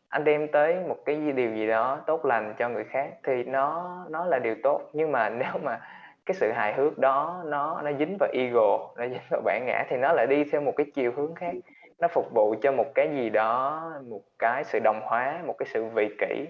anh 0.09 0.23
đem 0.23 0.47
tới 0.51 0.75
một 0.89 0.97
cái 1.05 1.15
điều 1.31 1.55
gì 1.55 1.67
đó 1.67 1.99
tốt 2.07 2.25
lành 2.25 2.55
cho 2.59 2.69
người 2.69 2.83
khác 2.85 3.09
thì 3.23 3.43
nó 3.43 3.95
nó 4.09 4.25
là 4.25 4.39
điều 4.39 4.55
tốt. 4.63 4.81
Nhưng 4.93 5.11
mà 5.11 5.29
nếu 5.39 5.53
mà 5.63 5.79
cái 6.25 6.35
sự 6.35 6.51
hài 6.51 6.73
hước 6.73 6.97
đó 6.99 7.43
nó 7.45 7.81
nó 7.81 7.91
dính 7.99 8.17
vào 8.19 8.29
ego, 8.33 8.93
nó 8.97 9.07
dính 9.07 9.21
vào 9.31 9.41
bản 9.45 9.63
ngã 9.67 9.85
thì 9.89 9.97
nó 9.97 10.13
lại 10.13 10.27
đi 10.27 10.43
theo 10.51 10.61
một 10.61 10.73
cái 10.77 10.87
chiều 10.95 11.11
hướng 11.17 11.35
khác. 11.35 11.53
Nó 11.99 12.07
phục 12.07 12.25
vụ 12.33 12.55
cho 12.61 12.71
một 12.71 12.87
cái 12.95 13.09
gì 13.15 13.29
đó, 13.29 13.81
một 14.09 14.21
cái 14.39 14.63
sự 14.63 14.79
đồng 14.83 15.01
hóa, 15.03 15.41
một 15.45 15.55
cái 15.59 15.67
sự 15.73 15.85
vị 15.85 16.09
kỷ. 16.19 16.47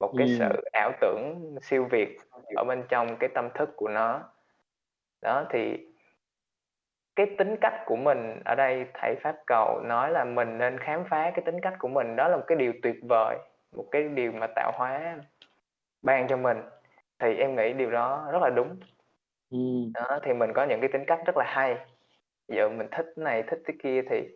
một 0.00 0.14
cái 0.16 0.26
Ừm. 0.28 0.38
sự 0.38 0.64
ảo 0.72 0.92
tưởng 1.00 1.56
siêu 1.62 1.84
việt 1.90 2.18
ở 2.56 2.64
bên 2.64 2.84
trong 2.88 3.16
cái 3.16 3.30
tâm 3.34 3.50
thức 3.54 3.70
của 3.76 3.88
nó. 3.88 4.22
Đó, 5.22 5.44
thì 5.50 5.89
cái 7.16 7.26
tính 7.38 7.56
cách 7.60 7.74
của 7.86 7.96
mình 7.96 8.40
ở 8.44 8.54
đây 8.54 8.86
thầy 8.94 9.16
Pháp 9.22 9.36
Cầu 9.46 9.80
nói 9.84 10.10
là 10.10 10.24
mình 10.24 10.58
nên 10.58 10.78
khám 10.78 11.04
phá 11.10 11.30
cái 11.34 11.42
tính 11.46 11.60
cách 11.62 11.74
của 11.78 11.88
mình, 11.88 12.16
đó 12.16 12.28
là 12.28 12.36
một 12.36 12.42
cái 12.46 12.58
điều 12.58 12.72
tuyệt 12.82 12.96
vời, 13.08 13.38
một 13.76 13.84
cái 13.90 14.02
điều 14.08 14.32
mà 14.32 14.46
tạo 14.56 14.72
hóa 14.74 15.16
ban 16.02 16.28
cho 16.28 16.36
mình. 16.36 16.58
Thì 17.20 17.36
em 17.36 17.56
nghĩ 17.56 17.72
điều 17.72 17.90
đó 17.90 18.28
rất 18.32 18.38
là 18.42 18.50
đúng. 18.50 18.76
Ừm. 19.50 19.92
Đó, 19.94 20.18
thì 20.22 20.32
mình 20.32 20.52
có 20.54 20.64
những 20.64 20.80
cái 20.80 20.90
tính 20.92 21.04
cách 21.06 21.20
rất 21.26 21.36
là 21.36 21.44
hay. 21.48 21.76
Giờ 22.48 22.68
mình 22.68 22.88
thích 22.92 23.06
này, 23.16 23.42
thích 23.42 23.60
cái 23.66 23.76
kia 23.82 24.02
thì 24.10 24.28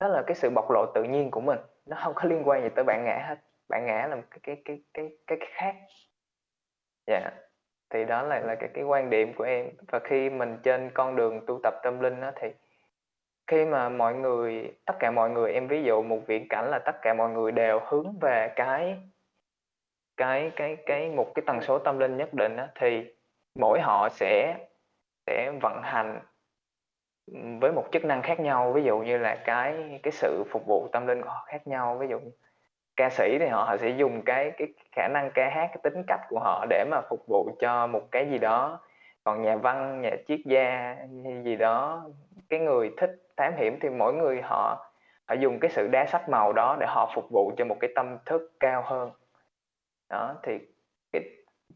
đó 0.00 0.08
là 0.08 0.22
cái 0.26 0.34
sự 0.34 0.50
bộc 0.50 0.70
lộ 0.70 0.86
tự 0.94 1.04
nhiên 1.04 1.30
của 1.30 1.40
mình, 1.40 1.58
nó 1.86 1.96
hông 2.00 2.14
có 2.16 2.24
liên 2.28 2.42
quan 2.48 2.62
gì 2.62 2.68
tới 2.76 2.84
bản 2.84 3.04
ngã 3.06 3.26
hết. 3.28 3.36
Bản 3.68 3.86
ngã 3.86 4.06
là 4.10 4.16
một 4.16 4.22
cái 4.30 4.40
cái 4.42 4.62
cái 4.64 4.80
cái 4.94 5.10
cái 5.26 5.38
cái 5.40 5.48
khác. 5.54 5.74
Dạ, 7.06 7.30
thì 7.94 8.04
đó 8.04 8.22
là 8.22 8.40
là 8.40 8.54
cái 8.54 8.68
cái 8.74 8.84
quan 8.84 9.10
điểm 9.10 9.32
của 9.34 9.44
em. 9.44 9.70
Và 9.88 9.98
khi 9.98 10.30
mình 10.30 10.58
trên 10.62 10.90
con 10.94 11.16
đường 11.16 11.46
tu 11.46 11.60
tập 11.62 11.74
tâm 11.82 12.00
linh 12.00 12.20
đó 12.20 12.30
thì 12.36 12.48
khi 13.46 13.64
mà 13.64 13.88
mọi 13.88 14.14
người 14.14 14.72
tất 14.84 14.94
cả 14.98 15.10
mọi 15.10 15.30
người 15.30 15.52
em 15.52 15.68
ví 15.68 15.82
dụ 15.82 16.02
một 16.02 16.18
viễn 16.26 16.48
cảnh 16.48 16.70
là 16.70 16.78
tất 16.78 16.96
cả 17.02 17.14
mọi 17.14 17.30
người 17.30 17.52
đều 17.52 17.80
hướng 17.86 18.18
về 18.20 18.52
cái 18.56 18.98
cái 20.16 20.50
cái 20.56 20.76
cái 20.86 21.10
một 21.10 21.32
cái 21.34 21.42
tần 21.46 21.60
số 21.60 21.78
tâm 21.78 21.98
linh 21.98 22.16
nhất 22.16 22.34
định 22.34 22.56
đó, 22.56 22.66
thì 22.74 23.14
mỗi 23.58 23.80
họ 23.80 24.08
sẽ 24.08 24.56
sẽ 25.26 25.52
vận 25.62 25.82
hành, 25.82 26.20
với 27.60 27.72
một 27.72 27.84
chức 27.92 28.04
năng 28.04 28.22
khác 28.22 28.40
nhau. 28.40 28.72
Ví 28.72 28.82
dụ 28.82 28.98
như 28.98 29.18
là 29.18 29.36
cái 29.44 30.00
cái 30.02 30.12
sự 30.12 30.44
phục 30.50 30.66
vụ 30.66 30.88
tâm 30.92 31.06
linh 31.06 31.22
của 31.22 31.28
họ 31.28 31.44
khác 31.46 31.66
nhau, 31.66 31.96
ví 32.00 32.06
dụ 32.08 32.20
ca 32.96 33.10
sĩ 33.10 33.38
thì 33.38 33.46
họ 33.46 33.64
họ 33.64 33.76
sẽ 33.76 33.88
dùng 33.88 34.22
cái 34.22 34.52
cái 34.58 34.68
khả 34.92 35.08
năng 35.08 35.30
ca 35.34 35.48
hát, 35.48 35.66
cái 35.66 35.78
tính 35.82 36.02
cách 36.06 36.20
của 36.28 36.38
họ 36.38 36.66
để 36.70 36.84
mà 36.90 37.00
phục 37.10 37.26
vụ 37.26 37.56
cho 37.58 37.86
một 37.86 38.02
cái 38.10 38.30
gì 38.30 38.38
đó. 38.38 38.80
Còn 39.24 39.42
nhà 39.42 39.56
văn, 39.56 40.00
nhà 40.00 40.10
triết 40.28 40.40
gia 40.44 40.96
gì 41.44 41.56
đó, 41.56 42.10
cái 42.48 42.60
người 42.60 42.90
thích 42.96 43.10
thám 43.36 43.56
hiểm 43.56 43.78
thì 43.80 43.88
mỗi 43.88 44.14
người 44.14 44.42
họ 44.42 44.90
họ 45.28 45.34
dùng 45.34 45.60
cái 45.60 45.70
sự 45.70 45.88
đa 45.88 46.06
sắc 46.06 46.28
màu 46.28 46.52
đó 46.52 46.76
để 46.80 46.86
họ 46.86 47.12
phục 47.14 47.24
vụ 47.30 47.52
cho 47.56 47.64
một 47.64 47.76
cái 47.80 47.90
tâm 47.94 48.18
thức 48.26 48.52
cao 48.60 48.82
hơn. 48.86 49.10
Đó, 50.10 50.34
thì 50.42 50.58
cái 51.12 51.22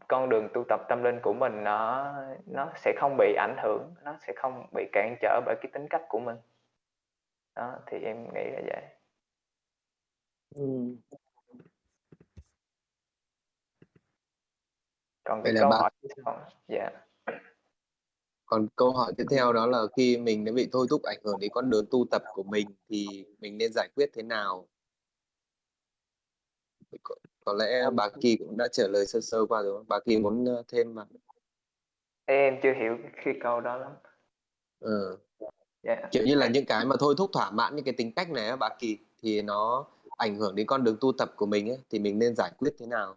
con 0.07 0.29
đường 0.29 0.49
tu 0.53 0.63
tập 0.69 0.79
tâm 0.89 1.03
linh 1.03 1.19
của 1.19 1.33
mình 1.33 1.63
nó 1.63 2.13
nó 2.45 2.69
sẽ 2.75 2.93
không 2.97 3.15
bị 3.17 3.35
ảnh 3.35 3.55
hưởng, 3.57 3.93
nó 4.03 4.15
sẽ 4.27 4.33
không 4.35 4.65
bị 4.75 4.89
cản 4.91 5.15
trở 5.21 5.41
bởi 5.45 5.55
cái 5.61 5.69
tính 5.73 5.87
cách 5.89 6.01
của 6.09 6.19
mình. 6.19 6.37
Đó, 7.55 7.73
thì 7.87 8.03
em 8.03 8.23
nghĩ 8.33 8.43
là 8.43 8.61
vậy. 8.65 8.98
Ừm. 10.55 10.95
Còn 15.23 15.43
Vậy 15.43 15.51
cái 15.51 15.53
là 15.53 15.61
câu 15.61 15.69
bạn 15.69 15.81
hỏi 15.81 15.91
tiếp 16.01 16.09
theo 16.25 16.35
dạ. 16.67 16.89
Còn 18.45 18.67
câu 18.75 18.91
hỏi 18.91 19.13
tiếp 19.17 19.23
theo 19.31 19.53
đó 19.53 19.65
là 19.65 19.81
khi 19.97 20.17
mình 20.17 20.45
đã 20.45 20.51
bị 20.51 20.69
thôi 20.71 20.87
thúc 20.89 21.03
ảnh 21.03 21.19
hưởng 21.23 21.39
đến 21.39 21.51
con 21.53 21.69
đường 21.69 21.85
tu 21.91 22.05
tập 22.11 22.23
của 22.33 22.43
mình 22.43 22.67
thì 22.89 23.25
mình 23.39 23.57
nên 23.57 23.71
giải 23.73 23.89
quyết 23.95 24.09
thế 24.13 24.21
nào? 24.23 24.67
Có 27.03 27.15
có 27.45 27.53
lẽ 27.53 27.89
bà 27.95 28.09
Kỳ 28.21 28.37
cũng 28.37 28.57
đã 28.57 28.67
trả 28.71 28.87
lời 28.87 29.05
sơ 29.05 29.21
sơ 29.21 29.45
qua 29.45 29.61
rồi, 29.61 29.83
bà 29.87 29.99
Kỳ 29.99 30.17
muốn, 30.17 30.45
ơ, 30.45 30.63
thêm 30.67 30.93
vào? 30.93 31.05
Em 32.25 32.59
chưa 32.63 32.73
hiểu 32.73 32.97
cái 33.25 33.33
câu 33.43 33.61
đó 33.61 33.77
lắm. 33.77 33.91
Ờ. 34.79 35.17
Dạ. 35.83 35.95
Kiểu 36.11 36.23
như 36.25 36.35
là 36.35 36.47
những 36.47 36.65
cái 36.65 36.85
mà 36.85 36.95
thôi 36.99 37.15
thúc 37.17 37.29
thỏa 37.33 37.51
mãn 37.51 37.75
những 37.75 37.85
cái 37.85 37.93
tính 37.97 38.11
cách 38.15 38.31
này 38.31 38.47
á 38.47 38.55
bà 38.55 38.69
Kỳ, 38.79 38.97
thì 39.21 39.41
nó 39.41 39.85
ảnh 40.19 40.35
hưởng 40.35 40.55
đến 40.55 40.67
con 40.67 40.83
đường 40.83 40.97
tu 41.01 41.11
tập 41.17 41.29
của 41.35 41.45
mình 41.45 41.69
ấy, 41.69 41.79
thì 41.89 41.99
mình 41.99 42.19
nên 42.19 42.35
giải 42.35 42.51
quyết 42.59 42.71
thế 42.79 42.85
nào? 42.85 43.15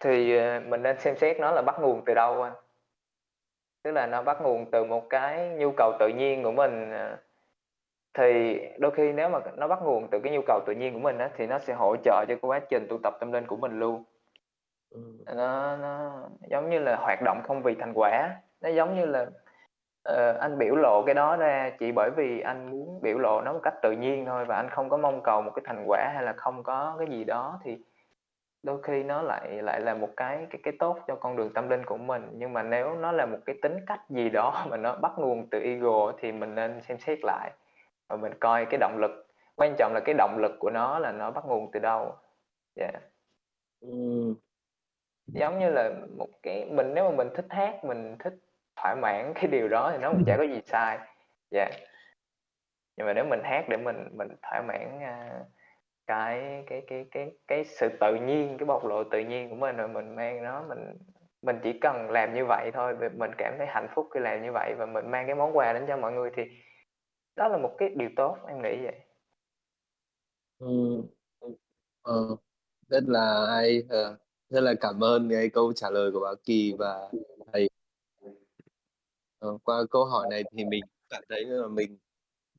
Thì, 0.00 0.36
ờ, 0.36 0.60
mình 0.60 0.82
nên 0.82 1.00
xem 1.00 1.16
xét 1.16 1.40
nó 1.40 1.52
là 1.52 1.62
bắt 1.62 1.76
nguồn 1.80 2.02
từ 2.06 2.14
đâu 2.14 2.42
anh. 2.42 2.52
Tức 3.82 3.90
là 3.92 4.06
nó 4.06 4.22
bắt 4.22 4.38
nguồn 4.42 4.70
từ 4.70 4.84
một 4.84 5.06
cái 5.10 5.48
nhu 5.48 5.72
cầu 5.76 5.92
tự 6.00 6.08
nhiên 6.08 6.42
của 6.42 6.52
mình, 6.52 6.90
ờ, 6.90 7.16
thì 8.14 8.58
đôi 8.78 8.90
khi 8.90 9.12
nếu 9.12 9.28
mà 9.28 9.38
nó 9.56 9.68
bắt 9.68 9.78
nguồn 9.82 10.08
từ 10.10 10.20
cái 10.24 10.32
nhu 10.32 10.40
cầu 10.46 10.60
tự 10.66 10.72
nhiên 10.72 10.92
của 10.94 10.98
mình 11.00 11.18
á, 11.18 11.30
thì 11.36 11.46
nó 11.46 11.58
sẽ 11.58 11.74
hỗ 11.74 11.96
trợ 12.04 12.24
cho 12.28 12.34
quá 12.42 12.60
trình 12.70 12.86
tu 12.90 12.98
tập 13.02 13.14
tâm 13.20 13.32
linh 13.32 13.46
của 13.46 13.56
mình 13.56 13.78
luôn. 13.78 14.04
Ừm. 14.90 15.18
Nó 15.26 15.76
nó 15.76 16.22
giống 16.50 16.70
như 16.70 16.78
là 16.78 16.96
hoạt 16.96 17.18
động 17.24 17.40
không 17.44 17.62
vì 17.62 17.74
thành 17.80 17.92
quả, 17.94 18.36
nó 18.60 18.68
giống 18.68 18.94
như 18.96 19.06
là, 19.06 19.26
ờ, 20.02 20.32
anh 20.40 20.58
biểu 20.58 20.76
lộ 20.76 21.02
cái 21.06 21.14
đó 21.14 21.36
ra 21.36 21.70
chỉ 21.78 21.92
bởi 21.92 22.10
vì 22.16 22.40
anh 22.40 22.70
muốn 22.70 23.00
biểu 23.02 23.18
lộ 23.18 23.40
nó 23.40 23.52
một 23.52 23.60
cách 23.62 23.74
tự 23.82 23.92
nhiên 23.92 24.26
thôi 24.26 24.44
và 24.44 24.56
anh 24.56 24.70
không 24.70 24.88
có 24.88 24.96
mong 24.96 25.22
cầu 25.22 25.42
một 25.42 25.50
cái 25.54 25.62
thành 25.66 25.84
quả 25.86 26.10
hay 26.14 26.24
là 26.24 26.32
không 26.32 26.62
có 26.62 26.96
cái 26.98 27.08
gì 27.08 27.24
đó 27.24 27.60
thì 27.64 27.78
đôi 28.62 28.82
khi 28.82 29.02
nó 29.02 29.22
lại 29.22 29.62
lại 29.62 29.80
là 29.80 29.94
một 29.94 30.08
cái 30.16 30.46
cái 30.50 30.60
cái 30.62 30.74
tốt 30.78 30.98
cho 31.06 31.14
con 31.14 31.36
đường 31.36 31.52
tâm 31.54 31.68
linh 31.68 31.84
của 31.84 31.96
mình. 31.96 32.28
Nhưng 32.32 32.52
mà 32.52 32.62
nếu 32.62 32.94
nó 32.94 33.12
là 33.12 33.26
một 33.26 33.38
cái 33.46 33.56
tính 33.62 33.76
cách 33.86 34.00
gì 34.08 34.30
đó 34.30 34.66
mà 34.70 34.76
nó 34.76 34.96
bắt 34.96 35.12
nguồn 35.18 35.48
từ 35.50 35.60
ego 35.60 36.12
thì 36.18 36.32
mình 36.32 36.54
nên 36.54 36.82
xem 36.82 36.98
xét 36.98 37.18
lại 37.22 37.50
và 38.08 38.16
mình 38.16 38.32
coi 38.40 38.64
cái 38.66 38.78
động 38.78 38.98
lực, 38.98 39.26
quan 39.56 39.74
trọng 39.78 39.92
là 39.94 40.00
cái 40.04 40.14
động 40.18 40.38
lực 40.38 40.52
của 40.58 40.70
nó 40.70 40.98
là 40.98 41.12
nó 41.12 41.30
bắt 41.30 41.44
nguồn 41.46 41.70
từ 41.72 41.80
đâu. 41.80 42.14
Dạ. 42.76 42.90
Ừm. 43.80 44.34
Giống 45.26 45.58
như 45.58 45.70
là 45.70 45.90
một 46.18 46.28
cái 46.42 46.66
mình 46.70 46.94
nếu 46.94 47.10
mà 47.10 47.16
mình 47.16 47.28
thích 47.34 47.46
hát, 47.50 47.84
mình 47.84 48.16
thích 48.18 48.34
thỏa 48.82 48.94
mãn 48.94 49.32
cái 49.34 49.46
điều 49.46 49.68
đó 49.68 49.90
thì 49.92 49.98
nó 49.98 50.10
cũng 50.12 50.24
chả 50.26 50.36
có 50.36 50.42
gì 50.42 50.60
sai. 50.66 50.98
Dạ. 51.50 51.70
Nhưng 52.96 53.06
mà 53.06 53.12
nếu 53.12 53.24
mình 53.24 53.40
hát 53.44 53.64
để 53.68 53.76
mình 53.76 53.96
mình 54.12 54.28
thỏa 54.42 54.62
mãn, 54.62 54.96
uh, 54.96 55.46
cái 56.06 56.64
cái 56.66 56.82
cái 56.86 57.06
cái 57.10 57.32
cái 57.46 57.64
sự 57.64 57.88
tự 58.00 58.14
nhiên, 58.14 58.56
cái 58.58 58.66
bộc 58.66 58.84
lộ 58.84 59.04
tự 59.04 59.18
nhiên 59.18 59.50
của 59.50 59.56
mình 59.56 59.76
rồi 59.76 59.88
mình 59.88 60.16
mang 60.16 60.44
nó 60.44 60.64
mình 60.68 60.78
mình 61.42 61.60
chỉ 61.62 61.78
cần 61.80 62.10
làm 62.10 62.34
như 62.34 62.44
vậy 62.46 62.70
thôi, 62.74 62.94
mình 63.16 63.30
cảm 63.38 63.54
thấy 63.58 63.66
hạnh 63.66 63.88
phúc 63.94 64.08
khi 64.14 64.20
làm 64.20 64.42
như 64.42 64.52
vậy 64.52 64.74
và 64.78 64.86
mình 64.86 65.10
mang 65.10 65.26
cái 65.26 65.34
món 65.34 65.56
quà 65.56 65.72
đến 65.72 65.84
cho 65.88 65.96
mọi 65.96 66.12
người 66.12 66.30
thì 66.36 66.42
đó 67.36 67.48
là 67.48 67.58
một 67.58 67.74
cái 67.78 67.88
điều 67.96 68.08
tốt, 68.16 68.36
em 68.48 68.62
nghĩ 68.62 68.84
vậy. 68.84 69.00
ừ. 70.58 71.02
Ừ. 72.02 72.36
rất 72.88 73.04
là 73.06 73.46
hay, 73.50 73.82
ờ, 73.88 74.16
rất 74.50 74.60
là 74.60 74.74
cảm 74.80 75.04
ơn 75.04 75.28
cái 75.30 75.50
câu 75.50 75.72
trả 75.72 75.90
lời 75.90 76.10
của 76.12 76.20
bà 76.20 76.30
Kỳ 76.44 76.74
và 76.78 77.10
thầy. 77.52 77.70
Ờ, 79.40 79.58
qua 79.64 79.84
câu 79.90 80.04
hỏi 80.04 80.26
này 80.30 80.42
thì 80.56 80.64
mình 80.64 80.80
cảm 81.10 81.22
thấy 81.28 81.44
là 81.44 81.68
mình 81.68 81.98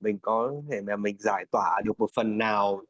mình 0.02 0.20
có 0.24 0.54
thể 0.72 0.78
là 0.88 0.96
mình 0.98 1.18
giải 1.20 1.46
tỏa 1.54 1.82
được 1.86 1.94
một 2.00 2.10
phần 2.16 2.38
nào 2.38 2.82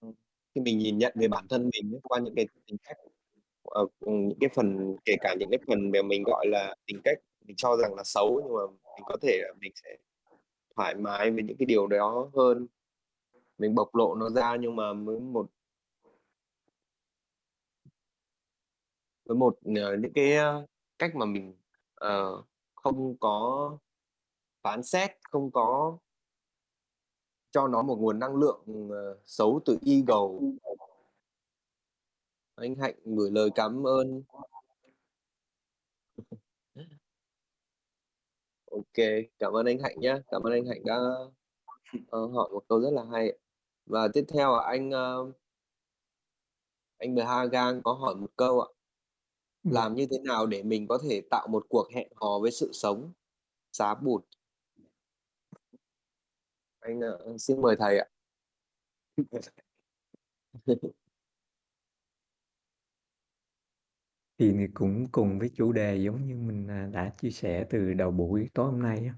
ừm, 0.00 0.12
khi 0.54 0.60
mình 0.60 0.78
nhìn 0.78 0.98
nhận 0.98 1.12
về 1.16 1.28
bản 1.28 1.46
thân 1.50 1.70
mình 1.74 1.94
ấy, 1.94 2.00
qua 2.04 2.18
những 2.20 2.34
cái 2.36 2.46
tính 2.66 2.76
cách, 2.84 2.96
ờ, 3.64 3.86
ừm, 4.00 4.28
những 4.28 4.38
cái 4.40 4.50
phần 4.56 4.96
kể 5.04 5.16
cả 5.20 5.34
những 5.40 5.50
cái 5.50 5.58
phần 5.68 5.90
mà 5.92 6.02
mình, 6.02 6.22
gọi 6.24 6.46
là, 6.48 6.76
tính 6.86 7.00
cách 7.04 7.18
mình 7.46 7.56
cho 7.56 7.76
rằng 7.76 7.94
là 7.94 8.02
xấu 8.06 8.40
nhưng 8.44 8.54
mà 8.56 8.62
mình 8.96 9.04
có 9.06 9.16
thể 9.22 9.38
là 9.42 9.54
mình 9.60 9.72
sẽ 9.84 9.96
thoải 10.76 10.94
mái 10.96 11.32
với 11.32 11.42
những 11.44 11.58
cái 11.58 11.66
điều 11.66 11.86
đó 11.88 12.30
hơn. 12.36 12.66
Mình 13.58 13.76
bộc 13.76 13.96
lộ 13.96 14.16
nó 14.16 14.30
ra 14.30 14.56
nhưng 14.60 14.76
mà 14.76 14.94
với 14.94 15.20
một 15.20 15.46
với 19.24 19.36
một, 19.36 19.58
ờ, 19.76 19.96
những 19.96 20.12
cái, 20.14 20.32
cách 20.98 21.14
mà 21.16 21.26
mình, 21.26 21.54
ờ, 22.00 22.42
không 22.74 23.16
có 23.20 23.78
phán 24.62 24.82
xét, 24.82 25.10
không 25.30 25.50
có 25.52 25.98
cho 27.50 27.68
nó 27.68 27.82
một 27.82 27.96
nguồn 28.00 28.18
năng 28.18 28.36
lượng, 28.36 28.88
ờ, 28.90 29.18
xấu 29.26 29.60
từ 29.64 29.78
ego. 29.86 30.28
Anh 32.56 32.74
Hạnh 32.74 32.94
gửi 33.04 33.30
lời 33.30 33.50
cảm 33.54 33.86
ơn. 33.86 34.22
Ô 38.66 38.82
kê, 38.94 39.28
cảm 39.38 39.52
ơn 39.52 39.66
anh 39.66 39.78
Hạnh 39.78 39.96
nhá. 40.00 40.18
Cảm 40.30 40.42
ơn 40.42 40.52
anh 40.52 40.66
Hạnh 40.66 40.82
đã, 40.84 40.96
ờ, 42.08 42.26
hỏi 42.26 42.48
một 42.52 42.64
câu 42.68 42.80
rất 42.80 42.90
là 42.92 43.04
hay. 43.12 43.38
Và 43.86 44.08
tiếp 44.14 44.24
theo 44.34 44.52
là 44.56 44.62
anh, 44.62 44.90
ơ 44.90 45.32
anh 46.98 47.14
Bhagang 47.14 47.82
có 47.84 47.92
hỏi 47.92 48.14
một 48.14 48.30
câu 48.36 48.60
ạ. 48.60 48.68
Làm 49.64 49.94
như 49.94 50.06
thế 50.10 50.18
nào 50.24 50.46
để 50.46 50.62
mình 50.62 50.86
có 50.88 50.98
thể 51.08 51.20
tạo 51.30 51.48
một 51.48 51.66
cuộc 51.68 51.88
hẹn 51.94 52.08
hò 52.16 52.38
với 52.42 52.50
sự 52.50 52.70
sống? 52.72 53.12
Giá 53.72 53.94
bụt. 53.94 54.24
Anh, 56.80 57.00
ờ, 57.00 57.36
xin 57.38 57.62
mời 57.62 57.76
thầy 57.78 57.98
ạ. 57.98 58.06
Thì 64.38 64.52
thì 64.52 64.66
cũng 64.74 65.06
cùng 65.12 65.38
với 65.38 65.48
chủ 65.54 65.72
đề 65.72 65.96
giống 65.96 66.26
như 66.26 66.36
mình, 66.36 66.66
à, 66.68 66.86
đã 66.92 67.10
chia 67.18 67.30
sẻ 67.30 67.66
từ 67.70 67.94
đầu 67.94 68.10
buổi 68.10 68.48
tối 68.54 68.66
hôm 68.70 68.82
nay 68.82 69.06
á. 69.06 69.14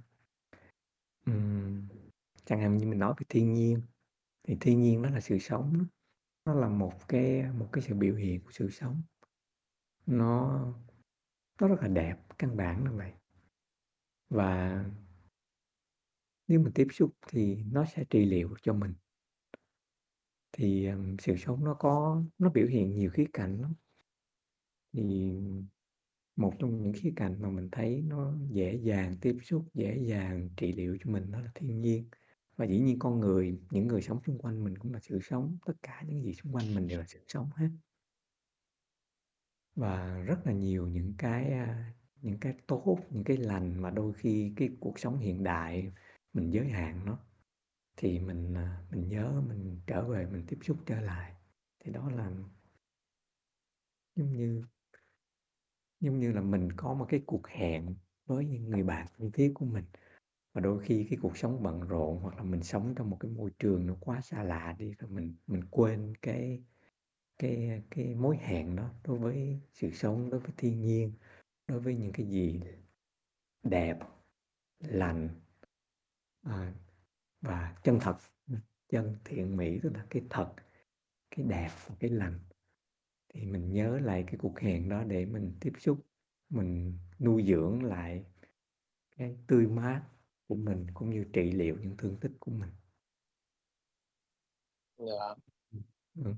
Ừm, 1.26 1.88
chẳng 2.44 2.60
hạn 2.60 2.76
như 2.76 2.86
mình 2.86 2.98
nói 2.98 3.14
về 3.18 3.24
thiên 3.28 3.52
nhiên, 3.54 3.80
thì 4.48 4.56
thiên 4.60 4.82
nhiên 4.82 5.02
nó 5.02 5.10
là 5.10 5.20
sự 5.20 5.38
sống 5.38 5.86
nó 6.46 6.54
là 6.54 6.68
một 6.68 7.08
cái 7.08 7.44
một 7.58 7.68
cái 7.72 7.84
sự 7.88 7.94
biểu 7.94 8.14
hiện 8.14 8.40
của 8.44 8.50
sự 8.52 8.70
sống. 8.70 9.02
Nó 10.18 10.66
nó 11.60 11.68
rất 11.68 11.76
là 11.80 11.88
đẹp, 11.88 12.16
căn 12.38 12.56
bản 12.56 12.84
là 12.84 12.90
vậy. 12.90 13.12
Và 14.30 14.84
nếu 16.48 16.60
mình 16.60 16.72
tiếp 16.74 16.86
xúc 16.92 17.10
thì 17.28 17.56
nó 17.72 17.84
sẽ 17.84 18.04
trị 18.10 18.24
liệu 18.24 18.54
cho 18.62 18.74
mình. 18.74 18.94
Thì, 20.52 20.86
um, 20.86 21.16
sự 21.16 21.36
sống 21.36 21.64
nó 21.64 21.74
có 21.74 22.22
nó 22.38 22.50
biểu 22.50 22.66
hiện 22.66 22.96
nhiều 22.98 23.10
khía 23.10 23.26
cạnh 23.32 23.60
lắm. 23.60 23.74
Thì 24.92 25.32
một 26.36 26.54
trong 26.58 26.82
những 26.82 26.92
khía 26.96 27.12
cạnh 27.16 27.42
mà 27.42 27.50
mình 27.50 27.68
thấy 27.72 28.02
nó 28.02 28.34
dễ 28.50 28.74
dàng 28.74 29.16
tiếp 29.20 29.36
xúc, 29.42 29.64
dễ 29.74 29.98
dàng 29.98 30.48
trị 30.56 30.72
liệu 30.72 30.96
cho 31.04 31.10
mình 31.10 31.30
đó 31.30 31.40
là 31.40 31.50
thiên 31.54 31.80
nhiên. 31.80 32.08
Và 32.56 32.64
dĩ 32.64 32.78
nhiên 32.78 32.98
con 32.98 33.20
người, 33.20 33.58
những 33.70 33.86
người 33.86 34.02
sống 34.02 34.20
xung 34.26 34.38
quanh 34.38 34.64
mình 34.64 34.78
cũng 34.78 34.92
là 34.92 35.00
sự 35.00 35.20
sống, 35.22 35.58
tất 35.66 35.74
cả 35.82 36.02
những 36.06 36.22
gì 36.22 36.34
xung 36.34 36.52
quanh 36.52 36.74
mình 36.74 36.86
đều 36.86 36.98
là 36.98 37.06
sự 37.08 37.20
sống 37.28 37.50
hết. 37.56 37.68
Và 39.76 40.18
rất 40.26 40.46
là 40.46 40.52
nhiều 40.52 40.86
những 40.88 41.14
cái, 41.18 41.52
những 42.22 42.38
cái 42.40 42.54
tốt, 42.66 42.98
những 43.10 43.24
cái 43.24 43.36
lành 43.36 43.82
mà 43.82 43.90
đôi 43.90 44.12
khi 44.12 44.52
cái 44.56 44.70
cuộc 44.80 44.98
sống 44.98 45.18
hiện 45.18 45.42
đại 45.44 45.92
mình 46.32 46.50
giới 46.52 46.68
hạn 46.68 47.04
nó, 47.06 47.18
thì 47.96 48.20
mình, 48.20 48.54
à, 48.54 48.78
mình 48.90 49.08
nhớ 49.08 49.42
mình 49.48 49.80
trở 49.86 50.08
về 50.08 50.26
mình 50.26 50.44
tiếp 50.48 50.58
xúc 50.62 50.78
trở 50.86 51.00
lại. 51.00 51.32
Thì 51.80 51.92
đó 51.92 52.10
là 52.10 52.30
giống 54.16 54.32
như 54.32 54.62
giống 56.00 56.18
như 56.20 56.32
là 56.32 56.40
mình 56.40 56.72
có 56.76 56.94
một 56.94 57.06
cái 57.08 57.22
cuộc 57.26 57.48
hẹn 57.48 57.94
với 58.26 58.44
những 58.46 58.70
người 58.70 58.82
bạn 58.82 59.06
thân 59.18 59.32
thiết 59.32 59.52
của 59.54 59.64
mình. 59.66 59.84
Và 60.54 60.60
đôi 60.60 60.80
khi 60.84 61.06
cái 61.10 61.18
cuộc 61.22 61.36
sống 61.36 61.62
bận 61.62 61.80
rộn 61.88 62.18
hoặc 62.22 62.36
là 62.36 62.42
mình 62.42 62.62
sống 62.62 62.94
trong 62.96 63.10
một 63.10 63.16
cái 63.20 63.30
môi 63.30 63.50
trường 63.58 63.86
nó 63.86 63.96
quá 64.00 64.20
xa 64.20 64.42
lạ 64.42 64.76
đi, 64.78 64.94
rồi 64.98 65.10
mình 65.10 65.36
mình 65.46 65.62
quên 65.70 66.14
cái 66.22 66.62
cái 67.42 67.82
cái 67.90 68.14
mối 68.14 68.36
hẹn 68.38 68.76
đó 68.76 68.90
đối 69.04 69.18
với 69.18 69.60
sự 69.72 69.90
sống, 69.92 70.30
đối 70.30 70.40
với 70.40 70.50
thiên 70.56 70.80
nhiên, 70.82 71.12
đối 71.68 71.80
với 71.80 71.96
những 71.96 72.12
cái 72.12 72.26
gì 72.26 72.60
đẹp, 73.62 73.98
lành, 74.80 75.28
à, 76.42 76.74
và 77.40 77.76
chân 77.84 77.98
thật, 78.00 78.16
chân 78.88 79.16
thiện 79.24 79.56
mỹ 79.56 79.80
tức 79.82 79.90
là 79.94 80.06
cái 80.10 80.22
thật, 80.30 80.54
cái 81.30 81.46
đẹp 81.46 81.70
và 81.86 81.94
cái 82.00 82.10
lành. 82.10 82.40
Thì 83.34 83.46
mình 83.46 83.72
nhớ 83.72 83.98
lại 84.02 84.24
cái 84.26 84.36
cuộc 84.38 84.60
hẹn 84.60 84.88
đó 84.88 85.04
để 85.04 85.26
mình 85.26 85.52
tiếp 85.60 85.72
xúc, 85.78 86.06
mình 86.50 86.98
nuôi 87.20 87.44
dưỡng 87.48 87.84
lại 87.84 88.24
cái 89.16 89.36
tươi 89.46 89.66
mát 89.66 90.02
của 90.48 90.54
mình 90.56 90.86
cũng 90.94 91.10
như 91.10 91.24
trị 91.32 91.52
liệu 91.52 91.78
những 91.82 91.96
thương 91.98 92.16
tích 92.20 92.32
của 92.40 92.52
mình. 92.52 92.70
Dạ. 94.98 95.34
Ừm. 96.16 96.34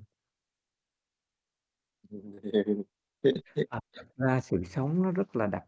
À, 3.69 3.81
thật 3.97 4.07
ra 4.17 4.41
sự 4.41 4.65
sống 4.65 5.03
nó 5.03 5.11
rất 5.13 5.37
là 5.37 5.47
đặc 5.47 5.65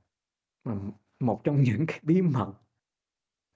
ừm, 0.64 0.92
một 1.20 1.40
trong 1.44 1.62
những 1.62 1.84
cái 1.88 2.00
bí 2.02 2.22
mật 2.22 2.54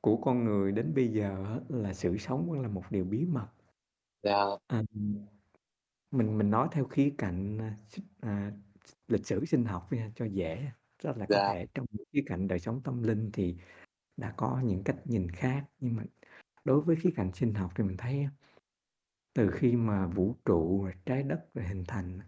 của 0.00 0.16
con 0.16 0.44
người 0.44 0.72
đến 0.72 0.94
bây 0.94 1.08
giờ 1.08 1.44
á 1.46 1.60
là 1.68 1.94
sự 1.94 2.18
sống 2.18 2.50
vẫn 2.50 2.60
là 2.62 2.68
một 2.68 2.84
điều 2.90 3.04
bí 3.04 3.26
mật. 3.26 3.48
Dạ. 4.22 4.60
À, 4.68 4.82
mình 6.12 6.38
mình 6.38 6.50
nói 6.50 6.68
theo 6.72 6.84
khía 6.86 7.14
cạnh, 7.18 7.58
à, 7.58 7.76
s 7.88 7.98
à, 8.20 8.52
lịch 9.08 9.26
sử 9.26 9.44
sinh 9.44 9.64
học 9.64 9.92
đi 9.92 9.98
ha, 9.98 10.10
cho 10.16 10.24
dễ. 10.24 10.70
Tức 11.02 11.16
là 11.16 11.26
có 11.32 11.38
Dạ. 11.38 11.46
thể 11.46 11.66
trong 11.74 11.86
những 11.92 12.06
khía 12.12 12.22
cạnh 12.26 12.48
đời 12.48 12.58
sống 12.60 12.82
tâm 12.84 13.02
linh 13.02 13.30
thì 13.32 13.56
đã 14.16 14.34
có 14.38 14.60
những 14.64 14.84
cách 14.84 14.96
nhìn 15.06 15.28
khác, 15.30 15.66
nhưng 15.80 15.96
mà 15.96 16.04
đối 16.64 16.82
với 16.82 16.96
khía 16.96 17.10
cạnh 17.16 17.32
sinh 17.34 17.54
học 17.54 17.72
thì 17.76 17.84
mình 17.84 17.96
thấy 17.98 18.22
á 18.24 18.30
từ 19.34 19.50
khi 19.50 19.76
mà 19.76 20.06
vũ 20.06 20.36
trụ 20.44 20.82
rồi 20.84 20.92
trái 21.06 21.22
đất 21.22 21.40
rồi 21.54 21.64
hình 21.66 21.84
thành 21.88 22.20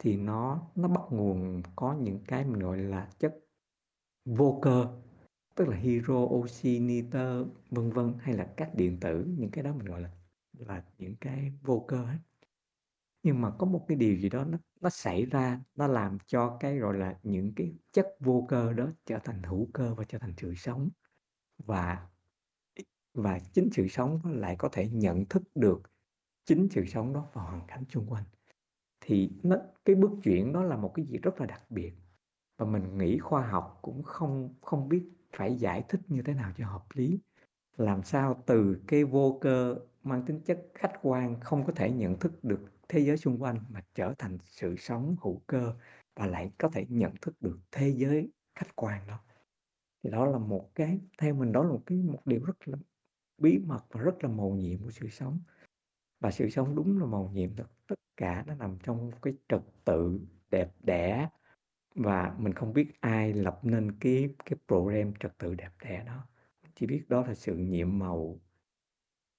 thì 0.00 0.16
nó 0.16 0.70
nó 0.76 0.88
bắt 0.88 1.02
nguồn 1.10 1.62
có 1.76 1.94
những 1.94 2.20
cái 2.28 2.44
mình 2.46 2.60
gọi 2.60 2.78
là 2.78 3.10
chất 3.20 3.34
vô 4.26 4.60
cơ, 4.62 4.88
tức 5.56 5.68
là 5.68 5.76
hydro, 5.76 6.14
oxy, 6.14 6.80
nitơ, 6.80 7.46
vân 7.70 7.90
vân, 7.92 8.14
hay 8.20 8.34
là 8.34 8.54
các 8.56 8.74
điện 8.74 9.00
tử, 9.00 9.26
những 9.38 9.50
cái 9.50 9.64
đó 9.64 9.72
mình 9.74 9.86
gọi 9.86 10.02
là 10.02 10.10
là 10.52 10.84
những 10.98 11.16
cái 11.20 11.52
vô 11.62 11.84
cơ 11.88 12.04
hết. 12.04 12.18
Nhưng 13.22 13.40
mà 13.40 13.50
có 13.58 13.66
một 13.66 13.84
cái 13.88 13.96
điều 13.98 14.16
gì 14.16 14.28
đó 14.28 14.44
nó 14.44 14.58
nó 14.80 14.90
xảy 14.90 15.26
ra, 15.26 15.60
nó 15.76 15.86
làm 15.86 16.18
cho 16.26 16.56
cái, 16.60 16.78
gọi 16.78 16.98
là, 16.98 17.20
những 17.22 17.54
cái 17.56 17.74
chất 17.92 18.06
vô 18.20 18.46
cơ 18.48 18.72
đó 18.72 18.88
trở 19.06 19.18
thành 19.24 19.42
hữu 19.42 19.68
cơ 19.74 19.94
và 19.94 20.04
trở 20.04 20.18
thành 20.18 20.34
sự 20.38 20.54
sống. 20.54 20.90
Và 21.66 22.08
và 23.14 23.38
chính 23.54 23.70
sự 23.72 23.88
sống 23.88 24.20
lại 24.24 24.56
có 24.58 24.68
thể 24.72 24.88
nhận 24.88 25.26
thức 25.26 25.42
được 25.54 25.82
chính 26.46 26.68
sự 26.70 26.86
sống 26.86 27.12
đó 27.12 27.30
và 27.32 27.42
hoàn 27.42 27.66
cảnh 27.66 27.84
xung 27.90 28.06
quanh. 28.06 28.24
Thì 29.00 29.30
nó 29.42 29.56
cái 29.84 29.96
bước 29.96 30.10
chuyển 30.22 30.52
đó 30.52 30.62
là 30.62 30.76
một 30.76 30.92
cái 30.94 31.06
gì 31.06 31.18
rất 31.18 31.40
là 31.40 31.46
đặc 31.46 31.70
biệt, 31.70 31.92
và 32.58 32.66
mình 32.66 32.98
nghĩ 32.98 33.18
khoa 33.18 33.46
học 33.46 33.78
cũng 33.82 34.02
không 34.02 34.54
không 34.60 34.88
biết 34.88 35.04
phải 35.32 35.56
giải 35.56 35.84
thích 35.88 36.00
như 36.08 36.22
thế 36.22 36.34
nào 36.34 36.52
cho 36.58 36.66
hợp 36.66 36.84
lý. 36.94 37.18
Làm 37.76 38.02
sao 38.02 38.42
từ 38.46 38.82
cái 38.86 39.04
vô 39.04 39.38
cơ 39.40 39.76
mang 40.02 40.22
tính 40.26 40.40
chất 40.40 40.70
khách 40.74 40.92
quan, 41.02 41.40
không 41.40 41.64
có 41.66 41.72
thể 41.72 41.90
nhận 41.90 42.18
thức 42.18 42.44
được 42.44 42.60
thế 42.88 43.00
giới 43.00 43.16
xung 43.16 43.42
quanh 43.42 43.56
mà 43.68 43.80
trở 43.94 44.14
thành 44.18 44.38
sự 44.44 44.76
sống 44.76 45.16
hữu 45.20 45.40
cơ 45.46 45.74
và 46.16 46.26
lại 46.26 46.52
có 46.58 46.68
thể 46.68 46.86
nhận 46.88 47.12
thức 47.20 47.34
được 47.40 47.58
thế 47.72 47.88
giới 47.90 48.30
khách 48.54 48.76
quan 48.76 49.06
đó. 49.06 49.20
Thì 50.02 50.10
đó 50.10 50.26
là 50.26 50.38
một 50.38 50.70
cái 50.74 51.00
theo 51.18 51.34
mình 51.34 51.52
đó 51.52 51.62
là 51.62 51.70
một 51.70 51.82
cái 51.86 51.98
một 51.98 52.26
điều 52.26 52.44
rất 52.44 52.68
là 52.68 52.78
bí 53.38 53.58
mật 53.58 53.84
và 53.90 54.00
rất 54.00 54.24
là 54.24 54.28
màu 54.28 54.50
nhiệm 54.50 54.82
của 54.82 54.90
sự 54.90 55.08
sống. 55.08 55.38
Và 56.20 56.30
sự 56.30 56.50
sống 56.50 56.74
đúng 56.74 56.98
là 56.98 57.06
màu 57.06 57.30
nhiệm 57.34 57.56
thật, 57.56 57.66
tất 57.90 58.00
cả 58.18 58.44
nó 58.48 58.54
nằm 58.56 58.78
trong 58.84 59.12
cái 59.22 59.34
trật 59.50 59.62
tự 59.86 60.20
đẹp 60.50 60.72
đẽ 60.80 61.30
và 61.96 62.36
mình 62.38 62.54
không 62.54 62.74
biết 62.74 62.92
ai 63.00 63.34
lập 63.34 63.60
nên 63.64 63.98
cái 64.00 64.34
cái 64.46 64.58
program 64.68 65.14
trật 65.20 65.38
tự 65.38 65.56
đẹp 65.56 65.72
đẽ 65.84 66.04
đó, 66.06 66.28
chỉ 66.76 66.86
biết 66.86 67.06
đó 67.10 67.26
là 67.26 67.34
sự 67.34 67.56
nhiệm 67.56 68.00
màu 68.00 68.40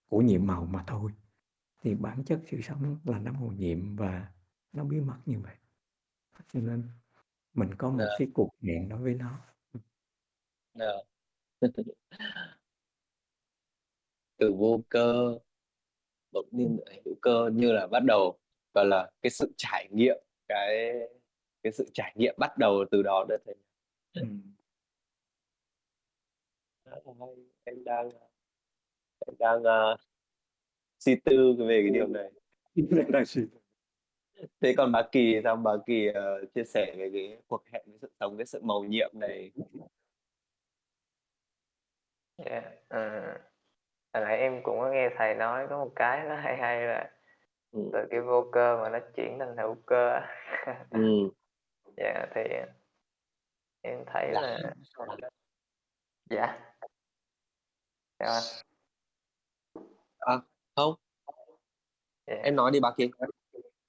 của 0.08 0.22
nhiệm 0.22 0.48
màu 0.48 0.66
mà 0.66 0.84
thôi. 0.88 1.12
Thì 1.84 1.96
bản 1.96 2.26
chất 2.26 2.42
sự 2.52 2.62
sống 2.62 2.98
là 3.06 3.20
nó 3.20 3.34
mầu 3.34 3.52
nhiệm 3.54 3.96
và 3.96 4.34
nó 4.74 4.86
bí 4.86 5.02
mật 5.02 5.18
như 5.28 5.40
vậy. 5.40 5.56
Cho 6.54 6.62
nên 6.62 6.90
mình 7.56 7.76
có 7.80 7.92
một 7.92 7.98
Dạ. 8.00 8.16
cái 8.16 8.30
cuộc 8.36 8.52
hẹn 8.64 8.90
đối 8.90 9.00
với 9.02 9.16
nó. 9.16 9.40
Dạ. 10.74 10.86
Từ 14.38 14.54
vô 14.58 14.82
cơ 14.90 15.40
bỗng 16.32 16.48
nhiên 16.52 16.78
hữu 17.06 17.16
cơ 17.22 17.50
như 17.54 17.72
là 17.72 17.88
bắt 17.88 18.04
đầu, 18.08 18.38
gọi 18.74 18.86
là, 18.86 19.12
cái 19.22 19.30
sự 19.30 19.52
trải 19.58 19.88
nghiệm, 19.92 20.18
cái 20.48 20.94
cái 21.64 21.74
sự 21.74 21.90
trải 21.94 22.14
nghiệm 22.16 22.36
bắt 22.38 22.58
đầu 22.58 22.86
từ 22.92 23.04
đó. 23.04 23.26
Khá 26.86 26.96
là 27.06 27.14
hay, 27.20 27.30
em 27.64 27.84
đang, 27.84 28.10
em 29.28 29.36
đang, 29.40 29.64
a, 29.64 29.96
suy 31.00 31.16
tư 31.26 31.56
về 31.58 31.82
cái 31.84 31.90
điều 31.94 32.08
này. 32.08 32.32
Đang 33.10 33.26
suy 33.26 33.42
tư. 33.52 33.58
Thế 34.62 34.74
còn 34.78 34.92
bà 34.92 35.02
Kỳ 35.12 35.34
thì 35.34 35.42
sao? 35.44 35.56
Bà 35.56 35.72
Kỳ, 35.86 36.08
ờ, 36.08 36.46
chia 36.56 36.64
sẻ 36.64 36.96
về 36.98 37.10
cái 37.14 37.38
cuộc 37.48 37.64
hẹn 37.74 37.84
với 37.86 37.98
sự 38.02 38.12
sống, 38.20 38.38
cái 38.38 38.46
sự 38.46 38.60
mầu 38.64 38.84
nhiệm 38.84 39.12
này. 39.14 39.52
Dạ, 42.38 42.72
ờ, 42.88 43.38
hồi 44.14 44.24
nãy 44.24 44.38
em 44.38 44.64
cũng 44.64 44.80
có 44.80 44.90
nghe 44.90 45.10
thầy 45.18 45.36
nói 45.36 45.68
có 45.70 45.78
một 45.86 45.92
cái 45.96 46.24
nó 46.30 46.36
hay 46.36 46.58
hay 46.58 46.82
là 46.88 47.12
Ừm. 47.72 47.90
từ 47.94 48.00
cái 48.12 48.22
vô 48.22 48.50
cơ 48.52 48.78
mà 48.82 48.90
nó 48.90 49.00
chuyển 49.16 49.40
thành 49.40 49.58
hữu 49.58 49.76
cơ. 49.86 50.20
Ừm. 50.92 51.30
Dạ, 51.98 52.26
thì 52.36 52.42
em 53.82 54.04
thấy 54.08 54.32
Dạ. 54.34 54.42
là 54.42 54.60
Dạ. 56.30 56.60
Sao 58.20 58.30
anh? 58.34 58.44
À, 60.20 60.34
không. 60.76 60.94
Dạ. 62.28 62.36
Em 62.44 62.56
nói 62.56 62.72
đi 62.72 62.80
bà 62.80 62.90
Kỳ. 62.98 63.12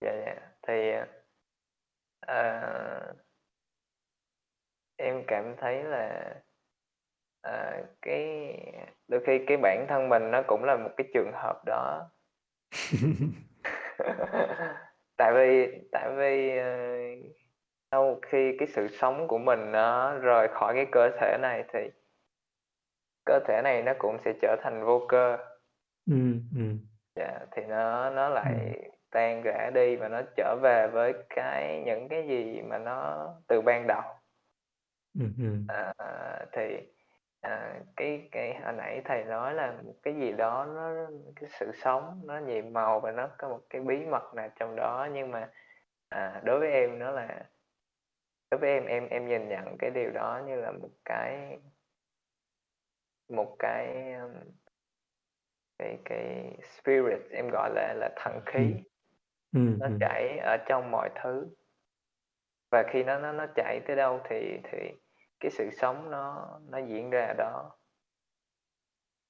Dạ, 0.00 0.12
dạ, 0.26 0.52
thì, 0.62 0.92
ờ 2.20 3.14
em 4.96 5.24
cảm 5.26 5.54
thấy 5.60 5.84
là, 5.84 6.34
ờ, 7.42 7.82
cái 8.02 8.24
đôi 9.08 9.20
khi 9.26 9.38
cái 9.46 9.56
bản 9.56 9.86
thân 9.88 10.08
mình 10.08 10.30
nó 10.30 10.42
cũng 10.46 10.64
là 10.64 10.76
một 10.76 10.90
cái 10.96 11.06
trường 11.14 11.30
hợp 11.34 11.62
đó. 11.66 12.10
Tại 15.18 15.32
vì 15.34 15.68
tại 15.92 16.10
vì, 16.16 16.58
ờ, 16.58 16.88
sau 17.90 18.18
khi 18.22 18.56
cái 18.58 18.68
sự 18.68 18.88
sống 18.88 19.28
của 19.28 19.38
mình 19.38 19.72
nó 19.72 20.14
rời 20.14 20.48
khỏi 20.48 20.74
cái 20.74 20.86
cơ 20.92 21.10
thể 21.20 21.38
này 21.42 21.64
thì 21.72 21.80
cơ 23.26 23.38
thể 23.48 23.60
này 23.64 23.82
nó 23.82 23.92
cũng 23.98 24.16
sẽ 24.24 24.32
trở 24.42 24.56
thành 24.62 24.84
vô 24.84 25.06
cơ. 25.08 25.36
Ừm, 26.06 26.40
ừm. 26.56 26.78
Dạ, 27.16 27.38
thì 27.50 27.62
nó 27.68 28.10
nó 28.10 28.24
Ừm. 28.28 28.34
lại 28.34 28.72
tan 29.10 29.42
rã 29.42 29.70
đi 29.74 29.96
và 29.96 30.08
nó 30.08 30.20
trở 30.36 30.56
về 30.62 30.88
với 30.92 31.12
cái 31.36 31.82
những 31.86 32.08
cái 32.08 32.26
gì 32.28 32.62
mà 32.62 32.78
nó 32.78 33.28
từ 33.48 33.60
ban 33.60 33.86
đầu. 33.86 34.02
Ừm, 35.14 35.32
ừm. 35.38 35.66
À, 35.68 35.94
thì, 36.52 36.78
à, 37.42 37.80
cái 37.96 38.28
cái 38.32 38.54
hồi 38.64 38.72
nãy 38.72 39.02
thầy 39.04 39.24
nói 39.24 39.54
là 39.54 39.72
một 39.84 39.94
cái 40.02 40.14
gì 40.14 40.32
đó 40.32 40.66
nó 40.76 40.92
cái 41.36 41.50
sự 41.60 41.72
sống 41.74 42.22
nó 42.26 42.38
nhiệm 42.38 42.72
màu 42.72 43.00
và 43.00 43.12
nó 43.12 43.28
có 43.38 43.48
một 43.48 43.60
cái 43.70 43.82
bí 43.82 44.06
mật 44.06 44.34
nào 44.36 44.48
trong 44.60 44.76
đó, 44.76 45.08
nhưng 45.14 45.30
mà, 45.30 45.50
à, 46.08 46.42
đối 46.44 46.60
với 46.60 46.70
em 46.72 46.98
nó 46.98 47.10
là 47.12 47.44
đối 48.50 48.60
với 48.60 48.70
em, 48.70 48.86
em 48.86 49.08
em 49.08 49.28
nhìn 49.28 49.48
nhận 49.48 49.76
cái 49.78 49.90
điều 49.90 50.10
đó 50.10 50.42
như 50.46 50.56
là 50.56 50.72
một 50.72 50.90
cái 51.04 51.58
một 53.28 53.56
cái, 53.58 54.12
ưm 54.20 54.32
cái 55.78 55.98
cái 56.04 56.56
spirit 56.62 57.20
em 57.30 57.48
gọi 57.52 57.70
là 57.74 57.94
là 57.94 58.10
thần 58.16 58.40
khí 58.46 58.74
Ừm. 58.74 58.82
Ừm, 59.52 59.80
nó 59.80 59.88
ừm. 59.88 60.00
chảy 60.00 60.38
ở 60.38 60.56
trong 60.66 60.90
mọi 60.90 61.10
thứ 61.22 61.48
và 62.70 62.82
khi 62.92 63.04
nó 63.04 63.18
nó 63.18 63.32
nó 63.32 63.46
chạy 63.56 63.80
tới 63.86 63.96
đâu 63.96 64.20
thì 64.30 64.58
thì 64.72 64.78
cái 65.42 65.50
sự 65.50 65.70
sống 65.70 66.10
nó 66.10 66.48
nó 66.70 66.78
diễn 66.78 67.10
ra 67.10 67.26
ở 67.26 67.34
đó. 67.38 67.70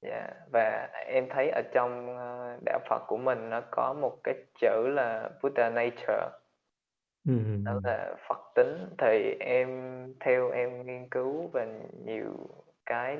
Dạ 0.02 0.28
và 0.52 0.88
em 1.06 1.28
thấy 1.30 1.50
ở 1.50 1.62
trong 1.74 2.16
ờ, 2.16 2.58
đạo 2.66 2.80
Phật 2.88 3.02
của 3.06 3.16
mình 3.16 3.50
nó 3.50 3.60
có 3.70 3.94
một 4.00 4.18
cái 4.24 4.34
chữ 4.60 4.88
là 4.88 5.30
Buddha 5.42 5.70
nature. 5.70 6.28
Ừm, 7.28 7.44
ừm, 7.44 7.64
đó 7.64 7.72
ừm. 7.72 7.82
là 7.84 8.14
Phật 8.28 8.52
tính. 8.54 8.88
Thì 8.98 9.36
em 9.40 9.68
theo 10.20 10.50
em 10.50 10.86
nghiên 10.86 11.08
cứu 11.10 11.48
về 11.52 11.66
nhiều 12.04 12.32
cái 12.86 13.18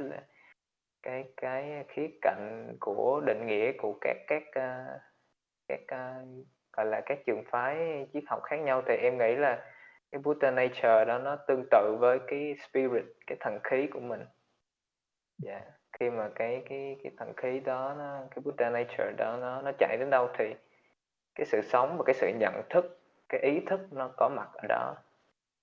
cái 1.03 1.25
cái 1.37 1.85
khía 1.89 2.09
cạnh 2.23 2.77
của 2.81 3.21
định 3.27 3.47
nghĩa 3.47 3.73
của 3.79 3.99
các 4.01 4.17
các 4.27 4.43
ờ, 4.55 4.99
các 5.69 5.81
ờ, 5.89 6.15
gọi 6.73 6.87
là 6.87 7.01
các 7.07 7.19
trường 7.27 7.45
phái 7.51 8.07
triết 8.13 8.25
học 8.27 8.43
khác 8.45 8.57
nhau 8.57 8.83
thì 8.87 8.95
em 8.97 9.19
nghĩ 9.19 9.37
là 9.37 9.72
cái 10.13 10.21
Buddha 10.25 10.51
nature 10.51 11.05
đó 11.05 11.19
nó 11.19 11.37
tương 11.37 11.65
tự 11.71 11.97
với 12.01 12.19
cái 12.27 12.55
spirit 12.69 13.05
cái 13.27 13.37
thần 13.41 13.59
khí 13.65 13.87
của 13.93 14.01
mình 14.01 14.21
dạ 15.39 15.61
khi 15.99 16.11
mà 16.11 16.31
cái 16.35 16.63
cái 16.69 16.97
cái 17.03 17.13
thần 17.19 17.33
khí 17.37 17.61
đó 17.61 17.95
nó 17.99 18.21
cái 18.31 18.43
Buddha 18.45 18.71
nature 18.71 19.13
đó 19.19 19.37
nó 19.41 19.63
nó 19.63 19.73
chạy 19.79 19.97
đến 20.01 20.11
đâu 20.11 20.29
thì 20.39 20.45
cái 21.35 21.47
sự 21.47 21.63
sống 21.63 21.97
và 21.99 22.05
cái 22.07 22.15
sự 22.15 22.29
nhận 22.41 22.63
thức 22.71 23.01
cái 23.29 23.41
ý 23.41 23.61
thức 23.71 23.81
nó 23.91 24.11
có 24.17 24.29
mặt 24.29 24.49
ở 24.55 24.67
đó 24.69 24.95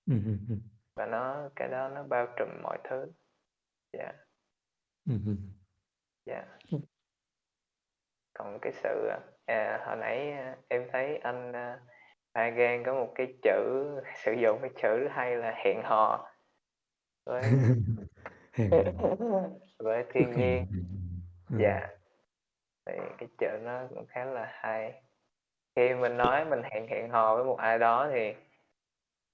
Ừm, 0.06 0.22
ừm, 0.24 0.38
ừm. 0.48 0.60
và 0.96 1.06
nó 1.06 1.48
cái 1.56 1.68
đó 1.68 1.88
nó 1.88 2.02
bao 2.02 2.26
trùm 2.36 2.48
mọi 2.62 2.78
thứ 2.84 3.12
dạ 3.92 4.12
ừm. 5.06 5.36
dạ 6.26 6.44
Ừm. 6.72 6.80
còn 8.34 8.58
cái 8.62 8.72
sự 8.72 9.10
à, 9.46 9.82
hồi 9.86 9.96
nãy 9.96 10.32
à, 10.32 10.56
em 10.68 10.88
thấy 10.92 11.16
anh 11.16 11.52
Hagen 12.34 12.84
có 12.84 12.94
một 12.94 13.12
cái 13.14 13.34
chữ 13.42 13.84
sử 14.24 14.32
dụng 14.32 14.58
cái 14.60 14.70
chữ 14.82 15.08
hay 15.10 15.36
là 15.36 15.54
hẹn 15.64 15.82
hò 15.82 16.30
với 17.24 17.42
Hèn 18.52 18.70
với 19.78 20.02
Tức 20.02 20.10
thiên 20.12 20.30
nhiên. 20.30 20.66
Ừm. 21.50 21.58
dạ. 21.60 21.88
Thì 22.86 22.92
cái 23.18 23.28
chữ 23.38 23.58
nó 23.62 23.82
cũng 23.88 24.06
khá 24.06 24.24
là 24.24 24.52
hay. 24.52 25.02
Khi 25.76 25.94
mình 25.94 26.16
nói 26.16 26.44
mình 26.44 26.62
hẹn 26.62 26.86
hẹn 26.88 27.10
hò 27.10 27.34
với 27.36 27.44
một 27.44 27.58
ai 27.58 27.78
đó 27.78 28.08
thì 28.12 28.34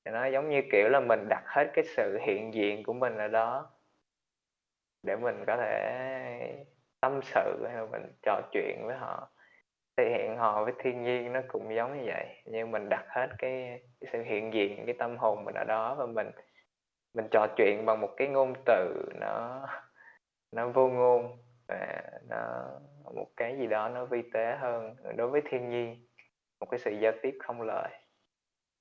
nó 0.05 0.27
giống 0.27 0.48
như 0.48 0.62
kiểu 0.73 0.89
là 0.89 1.01
mình 1.01 1.28
đặt 1.28 1.43
hết 1.47 1.70
cái 1.74 1.85
sự 1.97 2.18
hiện 2.23 2.55
diện 2.55 2.82
của 2.82 2.93
mình 2.93 3.18
ở 3.18 3.28
đó 3.28 3.70
để 5.02 5.16
mình 5.16 5.44
có 5.47 5.56
thể 5.56 6.64
tâm 7.01 7.20
sự 7.23 7.66
hay 7.66 7.77
là 7.77 7.86
mình 7.90 8.12
trò 8.23 8.40
chuyện 8.52 8.86
với 8.86 8.97
họ 8.97 9.31
thì 9.97 10.05
hẹn 10.10 10.36
hò 10.39 10.64
với 10.64 10.73
thiên 10.78 11.02
nhiên 11.02 11.32
nó 11.32 11.40
cũng 11.48 11.74
giống 11.77 11.98
như 11.98 12.05
vậy. 12.06 12.27
Nhưng 12.47 12.70
mình 12.70 12.89
đặt 12.89 13.05
hết 13.09 13.28
cái, 13.39 13.81
cái 14.01 14.10
sự 14.12 14.23
hiện 14.23 14.55
diện 14.55 14.86
cái 14.86 14.94
tâm 14.98 15.16
hồn 15.18 15.44
mình 15.44 15.55
ở 15.55 15.64
đó 15.64 15.94
và 15.94 16.06
mình 16.06 16.31
mình 17.14 17.28
trò 17.31 17.47
chuyện 17.56 17.86
bằng 17.86 18.01
một 18.01 18.10
cái 18.16 18.28
ngôn 18.28 18.52
từ 18.66 19.09
nó 19.20 19.66
nó 20.52 20.68
vô 20.68 20.89
ngôn 20.89 21.39
và 21.68 22.02
nó 22.28 22.70
một 23.14 23.27
cái 23.36 23.59
gì 23.59 23.66
đó 23.66 23.89
nó 23.89 24.05
vi 24.05 24.23
tế 24.32 24.56
hơn 24.60 24.97
đối 25.16 25.28
với 25.28 25.43
thiên 25.51 25.70
nhiên. 25.70 26.06
Một 26.60 26.66
cái 26.70 26.81
sự 26.81 26.90
giao 27.02 27.12
tiếp 27.23 27.39
không 27.40 27.62
lời. 27.62 27.90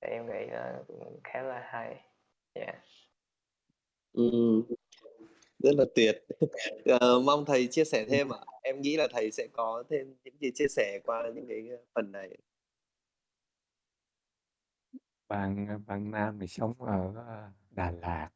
Thì 0.02 0.08
em 0.10 0.26
nghĩ 0.28 0.46
nó 0.52 0.60
cũng 0.88 1.20
khá 1.24 1.42
là 1.42 1.60
hay. 1.66 1.96
Dạ. 2.56 2.62
Yeah. 2.66 2.76
ừ 4.14 4.76
rất 5.66 5.76
là 5.78 5.86
tuyệt. 5.96 6.24
Ờ, 7.00 7.20
mong 7.20 7.46
thầy 7.46 7.68
chia 7.68 7.84
sẻ 7.84 8.06
thêm 8.10 8.30
ạ. 8.34 8.40
Em 8.62 8.82
nghĩ 8.82 8.98
là 8.98 9.08
thầy 9.12 9.32
sẽ 9.32 9.48
có 9.54 9.84
thêm 9.90 10.16
những 10.24 10.34
gì 10.40 10.52
chia 10.56 10.68
sẻ 10.68 11.00
qua 11.06 11.24
những 11.36 11.46
cái 11.48 11.64
phần 11.96 12.12
này. 12.12 12.38
Bạn, 15.28 15.68
à, 15.70 15.78
bạn 15.88 16.12
nam 16.12 16.38
thì 16.42 16.48
sống 16.48 16.74
ở, 16.82 17.14
Đà 17.72 17.92
Lạt, 17.92 18.30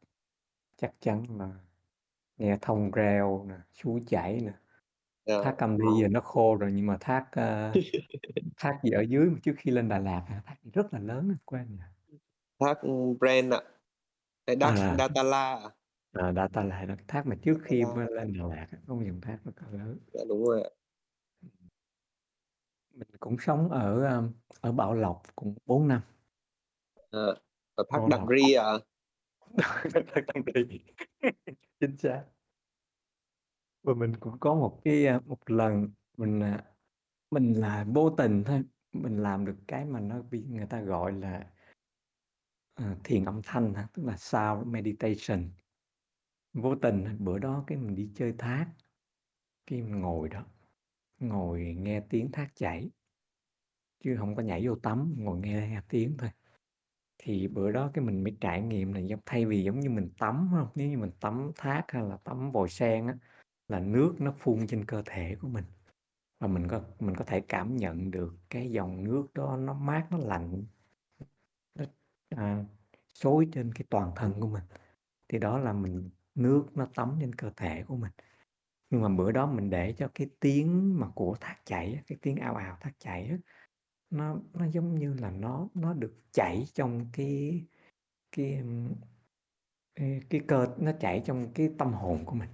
chắc 0.77 0.91
chắn 0.99 1.23
là 1.39 1.49
nghe 2.37 2.57
thông 2.61 2.91
reo 2.91 3.45
nè, 3.49 3.55
suối 3.73 4.01
chảy 4.07 4.39
nè. 4.41 4.51
Ờ. 5.25 5.43
Thác 5.43 5.55
Cam 5.57 5.77
Ly 5.77 5.85
giờ 6.01 6.07
nó 6.07 6.21
khô 6.21 6.55
rồi 6.55 6.71
nhưng 6.71 6.85
mà 6.87 6.97
thác, 6.99 7.25
a, 7.31 7.73
thác 8.57 8.79
gì 8.83 8.91
ở 8.91 9.01
dưới 9.01 9.29
trước 9.43 9.53
khi 9.57 9.71
lên 9.71 9.89
Đà 9.89 9.99
Lạt? 9.99 10.25
Thác 10.45 10.55
gì 10.63 10.71
rất 10.73 10.93
là 10.93 10.99
lớn 10.99 11.29
á, 11.29 11.35
quên 11.45 11.77
rồi. 11.77 12.19
Thác, 12.59 12.87
Bren 13.19 13.49
ạ. 13.49 13.61
À, 14.45 14.55
Đa 14.55 14.95
Datanla 14.97 15.55
à? 15.55 15.69
À, 16.11 16.33
Datanla 16.33 16.85
đó, 16.85 16.95
cái 16.97 17.05
thác 17.07 17.27
mà 17.27 17.35
trước 17.41 17.57
khi 17.63 17.83
Datanla. 17.83 18.05
mà 18.05 18.09
lên 18.15 18.33
Đà 18.33 18.45
Lạt 18.45 18.67
á, 18.71 18.77
có 18.87 18.95
một 18.95 19.01
dòng 19.05 19.21
thác 19.21 19.39
rất 19.45 19.51
là 19.61 19.67
lớn. 19.71 19.99
Dạ, 20.13 20.21
đúng 20.29 20.45
rồi 20.45 20.63
ạ. 20.63 20.69
Mình 22.93 23.07
cũng 23.19 23.37
sống 23.39 23.69
ở, 23.69 24.03
a, 24.03 24.21
ở 24.61 24.71
Bảo 24.71 24.93
Lộc 24.93 25.21
cũng 25.35 25.55
4 25.65 25.87
năm. 25.87 26.01
Ờ, 27.09 27.35
ở 27.75 27.83
thác 27.89 27.97
Bảo 27.97 28.07
Đạm 28.09 28.19
Lộc. 28.19 28.29
Ri 28.29 28.53
ạ? 28.53 28.71
Chính 31.79 31.97
xác. 31.97 32.23
Và 33.83 33.93
mình 33.93 34.15
cũng 34.19 34.39
có 34.39 34.55
một 34.55 34.81
cái, 34.83 35.07
a, 35.07 35.19
một 35.25 35.51
lần 35.51 35.89
mình, 36.17 36.39
à, 36.39 36.63
mình 37.31 37.53
là 37.53 37.85
vô 37.93 38.09
tình 38.09 38.43
thôi, 38.43 38.63
mình 38.93 39.23
làm 39.23 39.45
được 39.45 39.55
cái 39.67 39.85
mà 39.85 39.99
nó 39.99 40.21
bị 40.21 40.45
người 40.49 40.65
ta 40.69 40.81
gọi 40.81 41.13
là 41.13 41.51
ờ, 42.73 42.95
thiền 43.03 43.25
âm 43.25 43.41
thanh 43.43 43.73
hả? 43.73 43.87
Tức 43.93 44.05
là 44.05 44.17
sound 44.17 44.67
meditation. 44.67 45.49
Vô 46.53 46.75
tình 46.75 47.17
bữa 47.19 47.39
đó 47.39 47.63
cái 47.67 47.77
mình 47.77 47.95
đi 47.95 48.11
chơi 48.15 48.33
thác, 48.37 48.67
cái 49.65 49.81
mình 49.81 50.01
ngồi 50.01 50.29
đó, 50.29 50.45
ngồi 51.19 51.75
nghe 51.79 52.01
tiếng 52.09 52.31
thác 52.31 52.51
chảy. 52.55 52.91
Chứ 54.03 54.15
không 54.19 54.35
có 54.35 54.41
nhảy 54.41 54.67
vô 54.67 54.75
tắm, 54.75 55.15
ngồi 55.17 55.39
nghe 55.39 55.67
nghe 55.69 55.81
tiếng 55.89 56.15
thôi. 56.17 56.29
Thì 57.17 57.47
bữa 57.47 57.71
đó 57.71 57.91
cái 57.93 58.05
mình 58.05 58.23
mới 58.23 58.37
trải 58.41 58.61
nghiệm 58.61 58.93
là 58.93 58.99
giống 58.99 59.19
thay 59.25 59.45
vì 59.45 59.63
giống 59.63 59.79
như 59.79 59.89
mình 59.89 60.09
tắm, 60.19 60.49
không? 60.51 60.67
Nếu 60.75 60.89
như 60.89 60.97
mình 60.97 61.11
tắm 61.19 61.51
thác 61.55 61.83
hay 61.89 62.03
là 62.03 62.17
tắm 62.17 62.51
vòi 62.51 62.69
sen 62.69 63.07
á, 63.07 63.17
là 63.67 63.79
nước 63.79 64.15
nó 64.19 64.33
phun 64.37 64.67
trên 64.67 64.85
cơ 64.85 65.03
thể 65.05 65.35
của 65.41 65.47
mình. 65.47 65.65
Và 66.39 66.47
mình 66.47 66.67
có 66.67 66.81
mình 66.99 67.15
có 67.15 67.25
thể 67.25 67.41
cảm 67.41 67.77
nhận 67.77 68.11
được 68.11 68.37
cái 68.49 68.71
dòng 68.71 69.03
nước 69.03 69.27
đó 69.33 69.57
nó 69.57 69.73
mát, 69.73 70.07
nó 70.11 70.17
lạnh. 70.17 70.65
Nó, 71.75 71.85
à, 72.29 72.65
xối 73.13 73.49
trên 73.51 73.73
cái 73.73 73.85
toàn 73.89 74.11
thân 74.15 74.33
của 74.41 74.47
mình. 74.47 74.63
Thì 75.29 75.39
đó 75.39 75.57
là 75.59 75.73
mình 75.73 76.09
nước 76.39 76.77
nó 76.77 76.87
tắm 76.95 77.17
trên 77.21 77.35
cơ 77.35 77.51
thể 77.55 77.83
của 77.87 77.95
mình. 77.95 78.11
Nhưng 78.89 79.01
mà 79.01 79.09
bữa 79.09 79.31
đó 79.31 79.45
mình 79.45 79.69
để 79.69 79.93
cho 79.93 80.07
cái 80.15 80.29
tiếng 80.39 80.99
mà 80.99 81.07
của 81.15 81.35
thác 81.39 81.57
chảy 81.65 82.03
cái 82.07 82.17
tiếng 82.21 82.35
ao 82.35 82.55
ào 82.55 82.77
thác 82.81 82.99
chảy 82.99 83.37
nó 84.09 84.37
nó 84.53 84.65
giống 84.65 84.95
như 84.95 85.13
là 85.13 85.31
nó 85.31 85.67
nó 85.73 85.93
được 85.93 86.13
chảy 86.31 86.65
trong 86.73 87.05
cái 87.13 87.65
cái, 88.31 88.63
cái 90.29 90.41
cơ 90.47 90.67
nó 90.77 90.91
chảy 90.99 91.21
trong 91.25 91.53
cái 91.53 91.73
tâm 91.77 91.93
hồn 91.93 92.25
của 92.25 92.35
mình. 92.35 92.49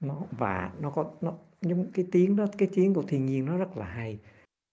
Nó 0.00 0.22
và 0.30 0.72
nó 0.80 0.90
có 0.90 1.14
nó 1.20 1.38
giống 1.60 1.90
cái 1.92 2.06
tiếng 2.12 2.36
đó, 2.36 2.46
cái 2.58 2.68
tiếng 2.72 2.94
của 2.94 3.02
thiên 3.02 3.26
nhiên 3.26 3.44
nó 3.44 3.56
rất 3.56 3.76
là 3.76 3.86
hay. 3.86 4.20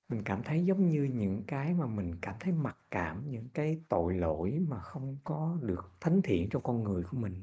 Mình 0.10 0.22
cảm 0.26 0.44
thấy 0.44 0.66
giống 0.66 0.90
như 0.90 1.04
những 1.04 1.44
cái 1.48 1.74
mà 1.74 1.86
mình 1.86 2.16
cảm 2.22 2.36
thấy 2.40 2.54
mặc 2.54 2.78
cảm, 2.92 3.32
những 3.32 3.48
cái 3.54 3.80
tội 3.90 4.14
lỗi 4.14 4.66
mà 4.68 4.80
không 4.80 5.18
có 5.24 5.58
được 5.62 5.92
thánh 6.00 6.22
thiện 6.22 6.50
trong 6.50 6.64
con 6.64 6.84
người 6.84 7.04
của 7.04 7.18
mình. 7.18 7.42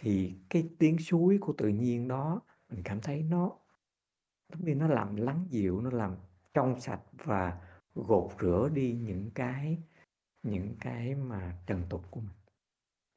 Thì 0.00 0.34
cái 0.50 0.68
tiếng 0.78 0.98
suối 0.98 1.38
của 1.40 1.54
tự 1.58 1.68
nhiên 1.68 2.08
đó, 2.08 2.40
mình 2.68 2.82
cảm 2.84 3.00
thấy 3.00 3.22
nó 3.22 3.52
giống 4.52 4.64
như 4.64 4.74
nó 4.74 4.86
làm 4.86 5.16
lắng 5.16 5.46
dịu, 5.50 5.80
nó 5.80 5.90
làm 5.90 6.16
trong 6.54 6.80
sạch 6.80 7.00
và 7.24 7.60
gột 7.94 8.30
rửa 8.40 8.68
đi 8.74 8.92
những 8.92 9.30
cái 9.34 9.78
những 10.42 10.76
cái 10.80 11.14
mà 11.14 11.58
trần 11.66 11.82
tục 11.90 12.04
của 12.10 12.20
mình. 12.20 12.36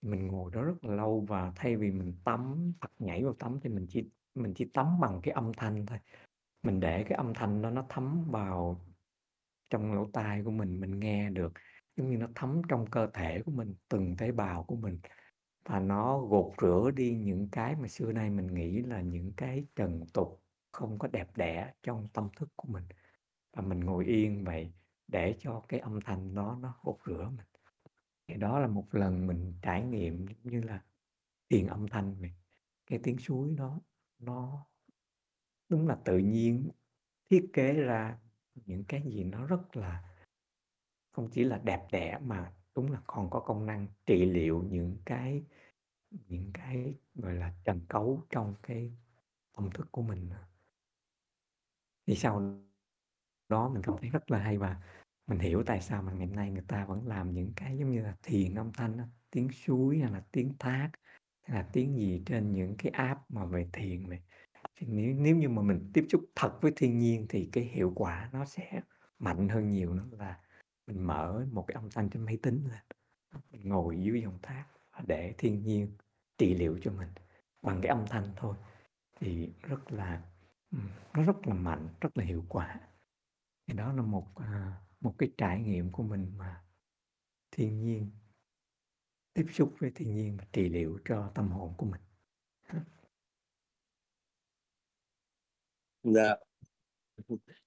Mình 0.01 0.27
ngồi 0.27 0.51
đó 0.53 0.63
rất 0.63 0.83
là 0.83 0.95
lâu 0.95 1.25
và 1.27 1.51
thay 1.55 1.75
vì 1.77 1.91
mình 1.91 2.13
tắm 2.23 2.73
hoặc 2.81 2.91
nhảy 2.99 3.23
vào 3.23 3.33
tắm 3.33 3.59
thì 3.63 3.69
mình 3.69 3.85
chỉ 3.89 4.09
mình 4.35 4.53
chỉ 4.55 4.65
tắm 4.73 4.99
bằng 4.99 5.19
cái 5.23 5.33
âm 5.33 5.51
thanh 5.57 5.85
thôi. 5.85 5.99
Mình 6.63 6.79
để 6.79 7.03
cái 7.03 7.17
âm 7.17 7.33
thanh 7.33 7.61
đó 7.61 7.69
nó 7.69 7.85
thấm 7.89 8.23
vào 8.31 8.81
trong 9.69 9.93
lỗ 9.93 10.05
tai 10.13 10.43
của 10.43 10.51
mình, 10.51 10.81
mình 10.81 10.99
nghe 10.99 11.29
được, 11.29 11.53
giống 11.97 12.09
như 12.09 12.17
nó 12.17 12.27
thấm 12.35 12.61
trong 12.69 12.85
cơ 12.91 13.07
thể 13.13 13.41
của 13.45 13.51
mình, 13.51 13.75
từng 13.89 14.15
tế 14.17 14.31
bào 14.31 14.63
của 14.63 14.75
mình. 14.75 14.99
Và 15.65 15.79
nó 15.79 16.19
gột 16.19 16.53
rửa 16.61 16.91
đi 16.95 17.15
những 17.15 17.47
cái 17.51 17.75
mà 17.75 17.87
xưa 17.87 18.11
nay 18.11 18.29
mình 18.29 18.47
nghĩ 18.47 18.81
là 18.81 19.01
những 19.01 19.31
cái 19.37 19.65
trần 19.75 20.05
tục 20.13 20.43
không 20.71 20.99
có 20.99 21.07
đẹp 21.07 21.37
đẽ 21.37 21.73
trong 21.83 22.07
tâm 22.13 22.29
thức 22.35 22.49
của 22.55 22.67
mình. 22.67 22.83
Và 23.53 23.61
mình 23.61 23.79
ngồi 23.79 24.05
yên 24.05 24.43
vậy 24.43 24.73
để 25.07 25.35
cho 25.39 25.63
cái 25.67 25.79
âm 25.79 26.01
thanh 26.01 26.35
đó 26.35 26.57
nó 26.61 26.79
gột 26.83 26.97
rửa 27.05 27.31
mình. 27.37 27.45
Thì 28.27 28.35
đó 28.35 28.59
là 28.59 28.67
một 28.67 28.85
lần 28.91 29.27
mình 29.27 29.53
trải 29.61 29.83
nghiệm 29.83 30.27
giống 30.27 30.43
như 30.43 30.61
là 30.61 30.83
thiền 31.49 31.67
âm 31.67 31.87
thanh 31.87 32.15
vậy. 32.19 32.31
Cái 32.85 32.99
tiếng 33.03 33.17
suối 33.17 33.55
đó, 33.57 33.79
nó 34.19 34.65
đúng 35.69 35.87
là 35.87 35.97
tự 36.05 36.17
nhiên 36.17 36.69
thiết 37.29 37.49
kế 37.53 37.73
ra 37.73 38.17
những 38.55 38.83
cái 38.83 39.03
gì 39.05 39.23
nó 39.23 39.45
rất 39.45 39.77
là 39.77 40.03
không 41.11 41.29
chỉ 41.31 41.43
là 41.43 41.57
đẹp 41.57 41.87
đẽ 41.91 42.19
mà 42.21 42.53
đúng 42.75 42.91
là 42.91 43.01
còn 43.07 43.29
có 43.29 43.39
công 43.39 43.65
năng 43.65 43.87
trị 44.05 44.25
liệu 44.25 44.63
những 44.69 44.97
cái 45.05 45.43
những 46.27 46.51
cái, 46.53 46.95
gọi 47.15 47.33
là, 47.33 47.53
trần 47.63 47.81
cấu 47.89 48.23
trong 48.29 48.55
cái 48.63 48.91
tâm 49.57 49.69
thức 49.73 49.87
của 49.91 50.01
mình. 50.01 50.29
Thì 52.07 52.15
sau 52.15 52.61
đó 53.49 53.69
mình 53.69 53.81
cảm 53.83 53.95
thấy 54.01 54.09
rất 54.09 54.31
là 54.31 54.39
hay 54.39 54.57
và 54.57 54.81
mình 55.27 55.39
hiểu 55.39 55.63
tại 55.65 55.81
sao 55.81 56.03
mà 56.03 56.11
ngày 56.11 56.27
nay 56.27 56.51
người 56.51 56.63
ta 56.67 56.85
vẫn 56.85 57.07
làm 57.07 57.33
những 57.33 57.53
cái 57.55 57.77
giống 57.77 57.91
như 57.91 58.01
là 58.01 58.15
thiền 58.23 58.55
âm 58.55 58.71
thanh 58.73 58.97
tiếng 59.31 59.49
suối 59.51 59.99
hay 59.99 60.11
là 60.11 60.23
tiếng 60.31 60.53
thác 60.59 60.91
hay 61.41 61.57
là 61.57 61.69
tiếng 61.73 61.95
gì 61.95 62.23
trên 62.25 62.53
những 62.53 62.75
cái 62.77 62.91
app 62.91 63.21
mà 63.31 63.45
về 63.45 63.69
thiền 63.73 64.09
này. 64.09 64.21
Thì 64.75 64.87
nếu 64.89 65.15
nếu 65.15 65.35
như 65.35 65.49
mà 65.49 65.61
mình 65.61 65.91
tiếp 65.93 66.05
xúc 66.09 66.21
thật 66.35 66.61
với 66.61 66.71
thiên 66.75 66.99
nhiên 66.99 67.25
thì 67.29 67.49
cái 67.51 67.63
hiệu 67.63 67.91
quả 67.95 68.29
nó 68.33 68.45
sẽ 68.45 68.81
mạnh 69.19 69.49
hơn 69.49 69.69
nhiều 69.71 69.93
nữa 69.93 70.07
là 70.11 70.39
mình 70.91 71.07
mở 71.07 71.45
một 71.51 71.65
cái 71.67 71.75
âm 71.75 71.89
thanh 71.91 72.09
trên 72.09 72.25
máy 72.25 72.37
tính 72.43 72.63
lên. 72.71 72.81
Mình 73.51 73.69
ngồi 73.69 74.01
dưới 74.03 74.21
dòng 74.21 74.39
thác 74.41 74.65
và 74.91 75.03
để 75.07 75.35
thiên 75.37 75.63
nhiên 75.63 75.97
trị 76.37 76.55
liệu 76.55 76.79
cho 76.81 76.91
mình 76.91 77.09
bằng 77.61 77.79
cái 77.81 77.89
âm 77.89 78.05
thanh 78.09 78.33
thôi. 78.35 78.55
Thì 79.19 79.53
rất 79.61 79.91
là 79.91 80.23
nó 81.13 81.23
rất 81.23 81.47
là 81.47 81.53
mạnh, 81.53 81.89
rất 82.01 82.17
là 82.17 82.23
hiệu 82.23 82.45
quả. 82.49 82.79
Thì 83.67 83.73
đó 83.73 83.93
là 83.93 84.01
một 84.01 84.35
à, 84.35 84.81
một 84.99 85.15
cái 85.17 85.31
trải 85.37 85.61
nghiệm 85.61 85.91
của 85.91 86.03
mình 86.03 86.33
mà 86.37 86.63
thiên 87.51 87.79
nhiên, 87.79 88.11
tiếp 89.33 89.45
xúc 89.53 89.73
với 89.79 89.91
thiên 89.95 90.15
nhiên 90.15 90.37
và 90.37 90.45
trị 90.53 90.69
liệu 90.69 90.99
cho 91.05 91.31
tâm 91.35 91.47
hồn 91.51 91.73
của 91.77 91.85
mình. 91.85 92.01
Dạ. 96.03 96.50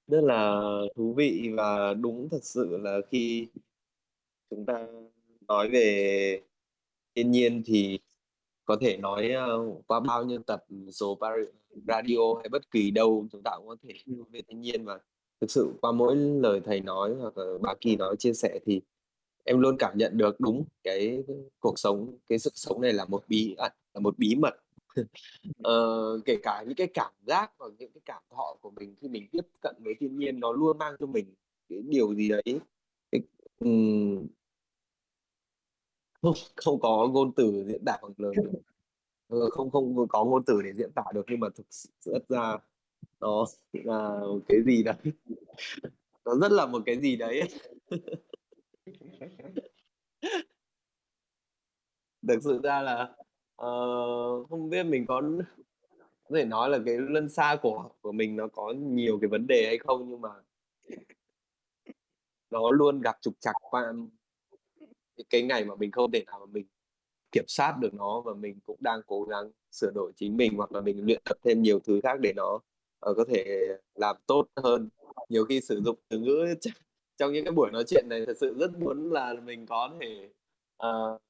Rất 0.06 0.20
là 0.24 0.62
thú 0.96 1.14
vị 1.14 1.50
và 1.56 1.94
đúng 1.94 2.28
thật 2.30 2.38
sự 2.44 2.76
là 2.82 2.98
khi 3.10 3.46
chúng 4.50 4.66
ta 4.66 4.86
nói 5.48 5.70
về 5.70 6.40
thiên 7.16 7.30
nhiên 7.30 7.62
thì 7.66 7.98
có 8.64 8.76
thể 8.80 8.96
nói, 8.96 9.30
ơ, 9.30 9.58
qua 9.86 10.00
bao 10.00 10.24
nhiêu 10.24 10.42
tập 10.46 10.64
số 10.92 11.18
radio 11.88 12.16
hay 12.40 12.48
bất 12.48 12.70
kỳ 12.70 12.90
đâu 12.90 13.26
chúng 13.32 13.42
ta 13.42 13.52
cũng 13.58 13.68
có 13.68 13.76
thể 13.82 13.94
nói 14.06 14.26
về 14.32 14.42
thiên 14.48 14.60
nhiên 14.60 14.84
và 14.84 14.98
thực 15.40 15.50
sự 15.50 15.72
qua 15.80 15.92
mỗi 15.92 16.16
lời 16.16 16.60
thầy 16.64 16.80
nói 16.80 17.14
hoặc 17.14 17.38
là 17.38 17.58
bà 17.62 17.74
Kỳ 17.80 17.96
nói 17.96 18.16
chia 18.18 18.32
sẻ 18.34 18.58
thì 18.66 18.80
em 19.44 19.60
luôn 19.60 19.76
cảm 19.78 19.98
nhận 19.98 20.18
được 20.18 20.40
đúng 20.40 20.64
cái 20.84 21.24
cuộc 21.60 21.78
sống, 21.78 22.18
cái 22.28 22.38
sức 22.38 22.52
sống 22.56 22.80
này 22.80 22.92
là 22.92 23.04
một 23.04 23.24
bí 23.28 23.54
ẩn, 23.58 23.72
là 23.94 24.00
một 24.00 24.18
bí 24.18 24.34
mật. 24.34 24.54
Ờ, 25.62 26.20
kể 26.24 26.36
cả 26.42 26.64
những 26.66 26.76
cái 26.76 26.86
cảm 26.94 27.12
giác 27.26 27.52
và 27.58 27.66
những 27.78 27.90
cái 27.92 28.00
cảm 28.04 28.22
thọ 28.30 28.56
của 28.60 28.70
mình 28.70 28.94
khi 29.00 29.08
mình 29.08 29.28
tiếp 29.32 29.46
cận 29.62 29.76
với 29.84 29.94
thiên 30.00 30.18
nhiên 30.18 30.40
nó 30.40 30.52
luôn 30.52 30.78
mang 30.78 30.94
cho 31.00 31.06
mình 31.06 31.34
cái 31.68 31.82
điều 31.88 32.14
gì 32.14 32.28
đấy, 32.28 32.42
cái, 33.12 33.20
không 36.22 36.34
không 36.56 36.80
có 36.80 37.08
ngôn 37.12 37.32
từ 37.36 37.64
diễn 37.68 37.84
tả 37.86 37.98
bằng 38.02 38.12
lời 38.16 38.34
được. 38.36 38.60
Không 39.50 39.70
không 39.70 40.08
có 40.08 40.24
ngôn 40.24 40.44
từ 40.46 40.62
để 40.62 40.72
diễn 40.76 40.92
tả 40.94 41.02
được 41.14 41.26
nhưng 41.28 41.40
mà 41.40 41.48
thực 41.54 41.66
sự 41.70 42.18
ra 42.28 42.58
nó 43.20 43.46
là 43.72 44.20
cái 44.48 44.58
gì 44.66 44.82
đấy. 44.82 44.96
Nó 46.24 46.34
rất 46.42 46.52
là 46.52 46.66
một 46.66 46.82
cái 46.86 47.00
gì 47.00 47.16
đấy. 47.16 47.42
Thực 52.28 52.42
sự 52.44 52.60
ra 52.62 52.82
là, 52.82 53.16
ờ, 53.56 53.68
không 54.44 54.70
biết 54.70 54.82
mình 54.82 55.06
có 55.06 55.22
có 56.28 56.36
thể 56.36 56.44
nói 56.44 56.70
là 56.70 56.78
cái 56.86 56.96
luân 56.98 57.28
xa 57.28 57.56
của 57.62 57.88
của 58.00 58.12
mình 58.12 58.36
nó 58.36 58.48
có 58.48 58.74
nhiều 58.76 59.18
cái 59.20 59.28
vấn 59.28 59.46
đề 59.46 59.64
hay 59.66 59.78
không 59.78 60.10
nhưng 60.10 60.20
mà 60.20 60.30
nó 62.50 62.70
luôn 62.70 63.00
gặp 63.00 63.16
trục 63.20 63.34
trặc 63.40 63.54
qua 63.70 63.92
cái 65.30 65.42
ngày 65.42 65.64
mà 65.64 65.74
mình 65.74 65.90
không 65.90 66.10
thể 66.12 66.24
nào 66.26 66.38
mà 66.40 66.46
mình 66.46 66.66
kiểm 67.32 67.44
soát 67.48 67.78
được 67.80 67.94
nó 67.94 68.20
và 68.20 68.34
mình 68.34 68.58
cũng 68.66 68.76
đang 68.80 69.00
cố 69.06 69.22
gắng 69.22 69.50
sửa 69.72 69.90
đổi 69.94 70.12
chính 70.16 70.36
mình 70.36 70.56
hoặc 70.56 70.72
là 70.72 70.80
mình 70.80 71.06
luyện 71.06 71.22
tập 71.24 71.36
thêm 71.44 71.62
nhiều 71.62 71.80
thứ 71.80 72.00
khác 72.02 72.20
để 72.20 72.32
nó, 72.36 72.54
uh, 73.10 73.16
có 73.16 73.24
thể 73.28 73.68
làm 73.94 74.16
tốt 74.26 74.46
hơn. 74.56 74.88
Nhiều 75.28 75.44
khi 75.44 75.60
sử 75.60 75.80
dụng 75.84 75.98
từ 76.08 76.18
ngữ 76.18 76.54
trong 77.16 77.32
những 77.32 77.44
cái 77.44 77.52
buổi 77.52 77.70
nói 77.72 77.84
chuyện 77.86 78.08
này 78.08 78.26
thật 78.26 78.36
sự 78.40 78.54
rất 78.58 78.78
muốn 78.78 79.12
là 79.12 79.34
mình 79.44 79.66
có 79.66 79.90
thể, 80.00 80.30
uh, 80.86 81.22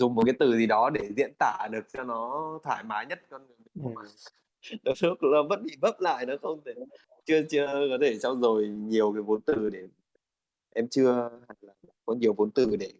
dùng 0.00 0.14
một 0.14 0.22
cái 0.26 0.34
từ 0.38 0.56
gì 0.56 0.66
đó 0.66 0.90
để 0.90 1.08
diễn 1.16 1.32
tả 1.38 1.68
được 1.72 1.84
cho 1.92 2.04
nó 2.04 2.58
thoải 2.62 2.84
mái 2.84 3.06
nhất 3.06 3.20
con 3.30 3.46
người 3.46 3.56
mình 3.74 3.94
mà 3.94 4.02
đôi 4.84 4.94
ừ. 5.00 5.06
lúc 5.08 5.18
nó 5.22 5.42
vẫn 5.42 5.62
bị 5.64 5.76
vấp 5.80 6.00
lại, 6.00 6.26
nó 6.26 6.34
không 6.42 6.60
thể 6.64 6.72
chưa 7.24 7.42
chưa 7.50 7.66
có 7.66 7.98
thể 8.00 8.18
trau 8.18 8.36
dồi 8.36 8.68
nhiều 8.68 9.12
cái 9.12 9.22
vốn 9.22 9.40
từ 9.40 9.70
để 9.70 9.88
em 10.74 10.88
chưa 10.88 11.30
là 11.60 11.74
có 12.06 12.14
nhiều 12.14 12.34
vốn 12.36 12.50
từ 12.50 12.76
để 12.76 12.92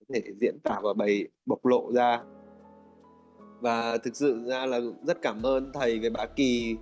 có 0.00 0.14
thể 0.14 0.22
diễn 0.40 0.58
tả 0.64 0.80
và 0.82 0.92
bày 0.92 1.28
bộc 1.46 1.66
lộ 1.66 1.92
ra. 1.92 2.22
Và 3.60 3.98
thực 3.98 4.16
sự 4.16 4.42
ra 4.46 4.66
là 4.66 4.80
rất 5.06 5.22
cảm 5.22 5.42
ơn 5.42 5.72
thầy 5.74 5.98
với 5.98 6.10
bà 6.10 6.26
Kỳ, 6.26 6.76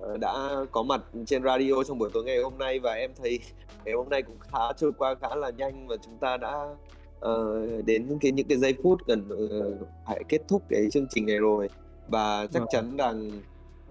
ờ, 0.00 0.16
đã 0.16 0.64
có 0.70 0.82
mặt 0.82 1.00
trên 1.26 1.42
radio 1.44 1.84
trong 1.86 1.98
buổi 1.98 2.10
tối 2.12 2.24
ngày 2.24 2.38
hôm 2.42 2.58
nay. 2.58 2.78
Và 2.78 2.92
em 2.92 3.10
thấy 3.16 3.38
ngày 3.84 3.94
hôm 3.94 4.08
nay 4.08 4.22
cũng 4.22 4.38
khá 4.38 4.72
trôi 4.76 4.92
qua 4.92 5.14
khá 5.14 5.34
là 5.34 5.50
nhanh 5.50 5.86
và 5.88 5.96
chúng 6.04 6.18
ta 6.18 6.36
đã, 6.36 6.74
ờ, 7.22 7.66
đến 7.82 8.18
cái 8.20 8.32
những 8.32 8.46
cái 8.48 8.58
giây 8.58 8.74
phút 8.82 9.06
gần, 9.06 9.28
ờ, 9.50 9.72
phải 10.06 10.22
kết 10.28 10.38
thúc 10.48 10.62
cái 10.68 10.90
chương 10.90 11.06
trình 11.10 11.26
này 11.26 11.38
rồi. 11.38 11.68
Và 12.08 12.46
chắc 12.52 12.60
Vâng. 12.60 12.68
chắn 12.72 12.96
rằng 12.96 13.30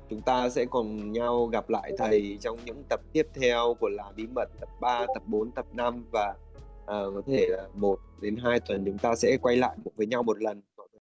chúng 0.10 0.22
ta 0.22 0.50
sẽ 0.50 0.66
cùng 0.66 1.12
nhau 1.12 1.46
gặp 1.46 1.70
lại 1.70 1.92
thầy 1.98 2.38
trong 2.42 2.58
những 2.66 2.84
tập 2.90 3.00
tiếp 3.14 3.28
theo 3.34 3.76
của 3.80 3.90
Là 3.90 4.04
Bí 4.16 4.28
Mật 4.36 4.50
tập 4.60 4.70
3, 4.82 5.06
tập 5.14 5.24
4, 5.26 5.52
tập 5.52 5.66
5 5.74 6.04
và, 6.12 6.34
ờ, 6.86 7.12
có 7.16 7.22
thể 7.28 7.48
là 7.50 7.68
1 7.76 8.00
đến 8.22 8.36
2 8.36 8.60
tuần 8.60 8.86
chúng 8.86 8.98
ta 8.98 9.16
sẽ 9.16 9.38
quay 9.42 9.58
lại 9.58 9.78
với 9.96 10.08
nhau 10.08 10.24
một 10.24 10.42
lần 10.42 10.62